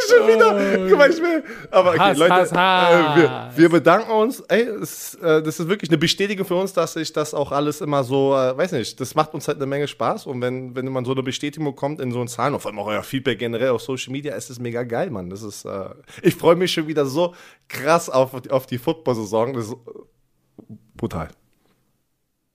Schon 0.10 0.28
wieder? 0.28 0.88
Guck 0.90 0.98
mal, 0.98 1.10
ich 1.10 1.22
will. 1.22 1.44
Aber 1.72 1.92
okay, 1.92 2.00
Hass, 2.00 2.18
Leute, 2.18 2.34
Hass, 2.34 2.52
Hass. 2.52 3.18
Äh, 3.18 3.20
wir, 3.20 3.50
wir 3.56 3.70
bedanken 3.70 4.12
uns. 4.12 4.42
Ey, 4.42 4.62
es, 4.62 5.16
äh, 5.16 5.42
das 5.42 5.60
ist 5.60 5.68
wirklich 5.68 5.90
eine 5.90 5.98
Bestätigung 5.98 6.46
für 6.46 6.56
uns, 6.56 6.74
dass 6.74 6.94
sich 6.94 7.14
das 7.14 7.34
auch 7.34 7.52
alles 7.52 7.82
immer 7.82 8.04
so, 8.04 8.36
äh, 8.36 8.58
weiß 8.58 8.74
nicht, 8.74 9.00
das 9.00 9.16
macht 9.16 9.34
uns 9.34 9.48
halt 9.48 9.58
eine 9.58 9.66
Menge 9.66 9.88
Spaß. 9.88 10.26
Und 10.26 10.42
wenn, 10.42 10.76
wenn 10.76 10.92
man 10.92 11.06
so 11.06 11.12
eine 11.12 11.24
Bestätigung 11.24 11.76
kommt 11.76 12.00
in 12.00 12.12
so 12.12 12.20
einen 12.20 12.28
Zahlen, 12.28 12.60
vor 12.60 12.72
allem 12.72 12.80
auch 12.80 12.88
euer 12.88 13.04
Feedback 13.04 13.40
generell 13.40 13.70
auf 13.70 13.82
Social 13.82 14.12
Media, 14.12 14.36
ist 14.36 14.50
es 14.50 14.60
mega 14.60 14.84
geil, 14.84 15.10
Mann. 15.10 15.30
Das 15.30 15.44
ist, 15.44 15.66
äh, 15.66 15.90
ich 16.22 16.36
freue 16.36 16.56
mich 16.56 16.72
schon 16.72 16.88
wieder 16.88 17.06
so 17.06 17.34
krass 17.68 18.10
auf, 18.10 18.32
auf 18.50 18.66
die 18.66 18.78
Football-Saison. 18.78 19.54
Das 19.54 19.66
ist 19.68 19.74
äh, 19.74 20.74
brutal. 20.96 21.30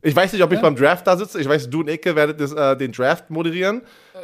Ich 0.07 0.15
weiß 0.15 0.33
nicht, 0.35 0.43
ob 0.43 0.53
ich 0.53 0.61
beim 0.61 0.77
Draft 0.77 1.07
da 1.07 1.17
sitze. 1.17 1.41
Ich 1.41 1.49
weiß, 1.49 1.71
du 1.71 1.81
und 1.81 1.89
Icke 1.89 2.15
werdet 2.15 2.39
das, 2.39 2.53
äh, 2.53 2.77
den 2.77 2.93
Draft 2.93 3.31
moderieren. 3.31 3.81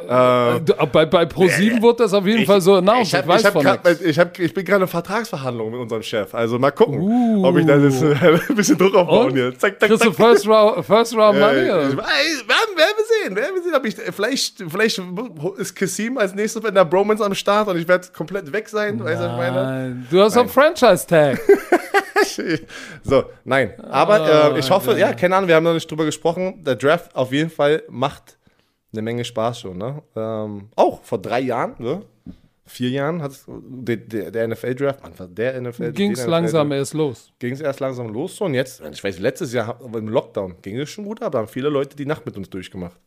Äh, 0.07 0.59
Du, 0.61 0.73
Bei, 0.91 1.05
bei 1.07 1.23
Pro7 1.23 1.81
wurde 1.81 2.03
das 2.03 2.13
auf 2.13 2.25
jeden 2.25 2.45
Fall 2.45 2.61
so 2.61 2.75
announced. 2.75 3.07
ich, 3.07 3.13
Ich, 3.13 3.15
hab, 3.19 3.27
weiß 3.27 3.41
ich, 3.43 3.47
von 3.49 3.63
grad, 3.63 4.01
ich, 4.01 4.19
hab, 4.19 4.39
ich 4.39 4.53
bin 4.53 4.63
gerade 4.63 4.83
in 4.83 4.87
Vertragsverhandlungen 4.87 5.73
mit 5.73 5.81
unserem 5.81 6.03
Chef. 6.03 6.33
Also 6.35 6.59
mal 6.59 6.69
gucken, 6.71 6.99
Uh. 7.01 7.43
ob 7.45 7.57
ich 7.57 7.65
da 7.65 7.77
jetzt 7.77 8.01
ein 8.49 8.55
bisschen 8.55 8.77
Druck 8.77 8.93
aufbauen 8.95 9.27
Und? 9.31 9.33
hier. 9.35 9.57
Zack, 9.57 9.79
zack, 9.79 9.89
Kriegst 9.89 10.05
du 10.05 10.11
zack. 10.11 10.15
First 10.15 10.47
Round, 10.47 10.85
First 10.85 11.15
Round 11.15 11.37
Ja, 11.39 11.47
Money? 11.47 11.61
ich, 11.63 11.69
oder? 11.71 11.83
ey, 11.83 12.47
werden, 12.47 12.75
wir 12.77 12.85
sehen, 13.25 13.35
werden 13.35 13.55
wir 13.55 13.63
sehen, 13.63 13.75
ob 13.75 13.85
ich, 13.85 13.95
vielleicht, 13.95 14.63
vielleicht 14.69 15.01
ist 15.57 15.75
Kassim 15.75 16.17
als 16.19 16.35
nächstes 16.35 16.63
in 16.63 16.75
der 16.75 16.85
Bromance 16.85 17.25
am 17.25 17.33
Start 17.33 17.67
und 17.67 17.77
ich 17.77 17.87
werde 17.87 18.07
komplett 18.15 18.51
weg 18.53 18.69
sein, 18.69 19.03
weißt 19.03 19.19
du, 19.19 19.25
was 19.25 19.31
ich 19.31 19.37
meine? 19.37 19.63
Nein, 19.63 20.07
du 20.11 20.21
hast 20.21 20.35
doch 20.35 20.41
einen 20.41 20.49
Franchise-Tag. 20.49 21.39
So, 23.03 23.23
nein. 23.43 23.73
Aber 23.81 24.21
Ah, 24.21 24.55
äh, 24.55 24.59
ich 24.59 24.69
hoffe, 24.69 24.97
ja. 24.97 25.13
keine 25.13 25.35
Ahnung, 25.35 25.47
wir 25.47 25.55
haben 25.55 25.63
noch 25.63 25.73
nicht 25.73 25.89
drüber 25.89 26.05
gesprochen. 26.05 26.63
Der 26.63 26.75
Draft 26.75 27.15
auf 27.15 27.31
jeden 27.31 27.49
Fall 27.49 27.83
macht 27.89 28.37
eine 28.93 29.01
Menge 29.01 29.23
Spaß 29.25 29.59
schon. 29.61 29.77
Ne? 29.77 30.01
Ähm, 30.15 30.69
auch 30.75 31.01
vor 31.03 31.19
drei 31.21 31.39
Jahren, 31.41 31.75
ne? 31.79 32.03
vier 32.65 32.89
Jahren 32.89 33.21
hat 33.21 33.33
der, 33.47 33.97
der, 33.97 34.31
der 34.31 34.47
NFL-Draft, 34.47 34.99
der 35.37 35.59
NFL 35.61 35.91
Ging 35.91 36.11
es 36.13 36.25
langsam 36.25 36.71
erst 36.71 36.93
los. 36.93 37.33
Ging 37.39 37.53
es 37.53 37.59
erst 37.59 37.81
langsam 37.81 38.07
los 38.13 38.37
so 38.37 38.45
und 38.45 38.53
jetzt, 38.53 38.81
ich 38.93 39.03
weiß, 39.03 39.19
letztes 39.19 39.51
Jahr 39.51 39.77
im 39.93 40.07
Lockdown 40.07 40.55
ging 40.61 40.79
es 40.79 40.89
schon 40.89 41.03
gut, 41.03 41.21
aber 41.21 41.39
haben 41.39 41.47
viele 41.49 41.67
Leute 41.67 41.97
die 41.97 42.05
Nacht 42.05 42.25
mit 42.25 42.37
uns 42.37 42.49
durchgemacht. 42.49 42.97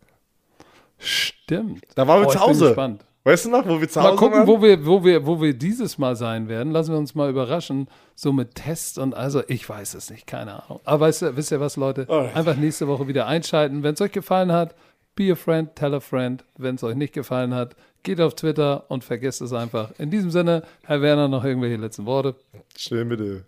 Stimmt. 0.98 1.82
Da 1.94 2.06
waren 2.06 2.20
wir 2.22 2.26
Oh, 2.28 2.30
zu 2.30 2.36
ich 2.36 2.42
bin 2.42 2.50
Hause. 2.50 2.66
gespannt. 2.66 3.04
Weißt 3.26 3.46
du 3.46 3.50
noch, 3.50 3.66
wo 3.66 3.80
wir 3.80 3.88
zu 3.88 4.02
Hause 4.02 4.10
Mal 4.12 4.16
gucken, 4.18 4.38
waren? 4.40 4.46
wo 4.46 4.62
wir, 4.62 4.84
wo, 4.84 5.02
wir, 5.02 5.26
wo 5.26 5.40
wir 5.40 5.54
dieses 5.54 5.96
Mal 5.96 6.14
sein 6.14 6.46
werden. 6.48 6.72
Lassen 6.72 6.92
wir 6.92 6.98
uns 6.98 7.14
mal 7.14 7.30
überraschen. 7.30 7.88
So 8.14 8.32
mit 8.34 8.54
Tests 8.54 8.98
und 8.98 9.14
also, 9.14 9.42
ich 9.48 9.66
weiß 9.66 9.94
es 9.94 10.10
nicht, 10.10 10.26
keine 10.26 10.62
Ahnung. 10.62 10.80
Aber 10.84 11.06
weißt 11.06 11.22
du, 11.22 11.36
wisst 11.36 11.50
ihr 11.50 11.58
was, 11.58 11.76
Leute? 11.76 12.06
Alright. 12.08 12.36
Einfach 12.36 12.56
nächste 12.56 12.86
Woche 12.86 13.08
wieder 13.08 13.26
einschalten. 13.26 13.82
Wenn 13.82 13.94
es 13.94 14.00
euch 14.02 14.12
gefallen 14.12 14.52
hat, 14.52 14.74
be 15.16 15.32
a 15.32 15.36
friend, 15.36 15.74
tell 15.74 15.94
a 15.94 16.00
friend. 16.00 16.44
Wenn 16.58 16.74
es 16.74 16.84
euch 16.84 16.96
nicht 16.96 17.14
gefallen 17.14 17.54
hat, 17.54 17.76
geht 18.02 18.20
auf 18.20 18.34
Twitter 18.34 18.84
und 18.88 19.04
vergesst 19.04 19.40
es 19.40 19.54
einfach. 19.54 19.92
In 19.98 20.10
diesem 20.10 20.30
Sinne, 20.30 20.62
Herr 20.82 21.00
Werner, 21.00 21.28
noch 21.28 21.44
irgendwelche 21.44 21.76
letzten 21.76 22.04
Worte. 22.04 22.34
Schnell 22.76 23.06
bitte. 23.06 23.44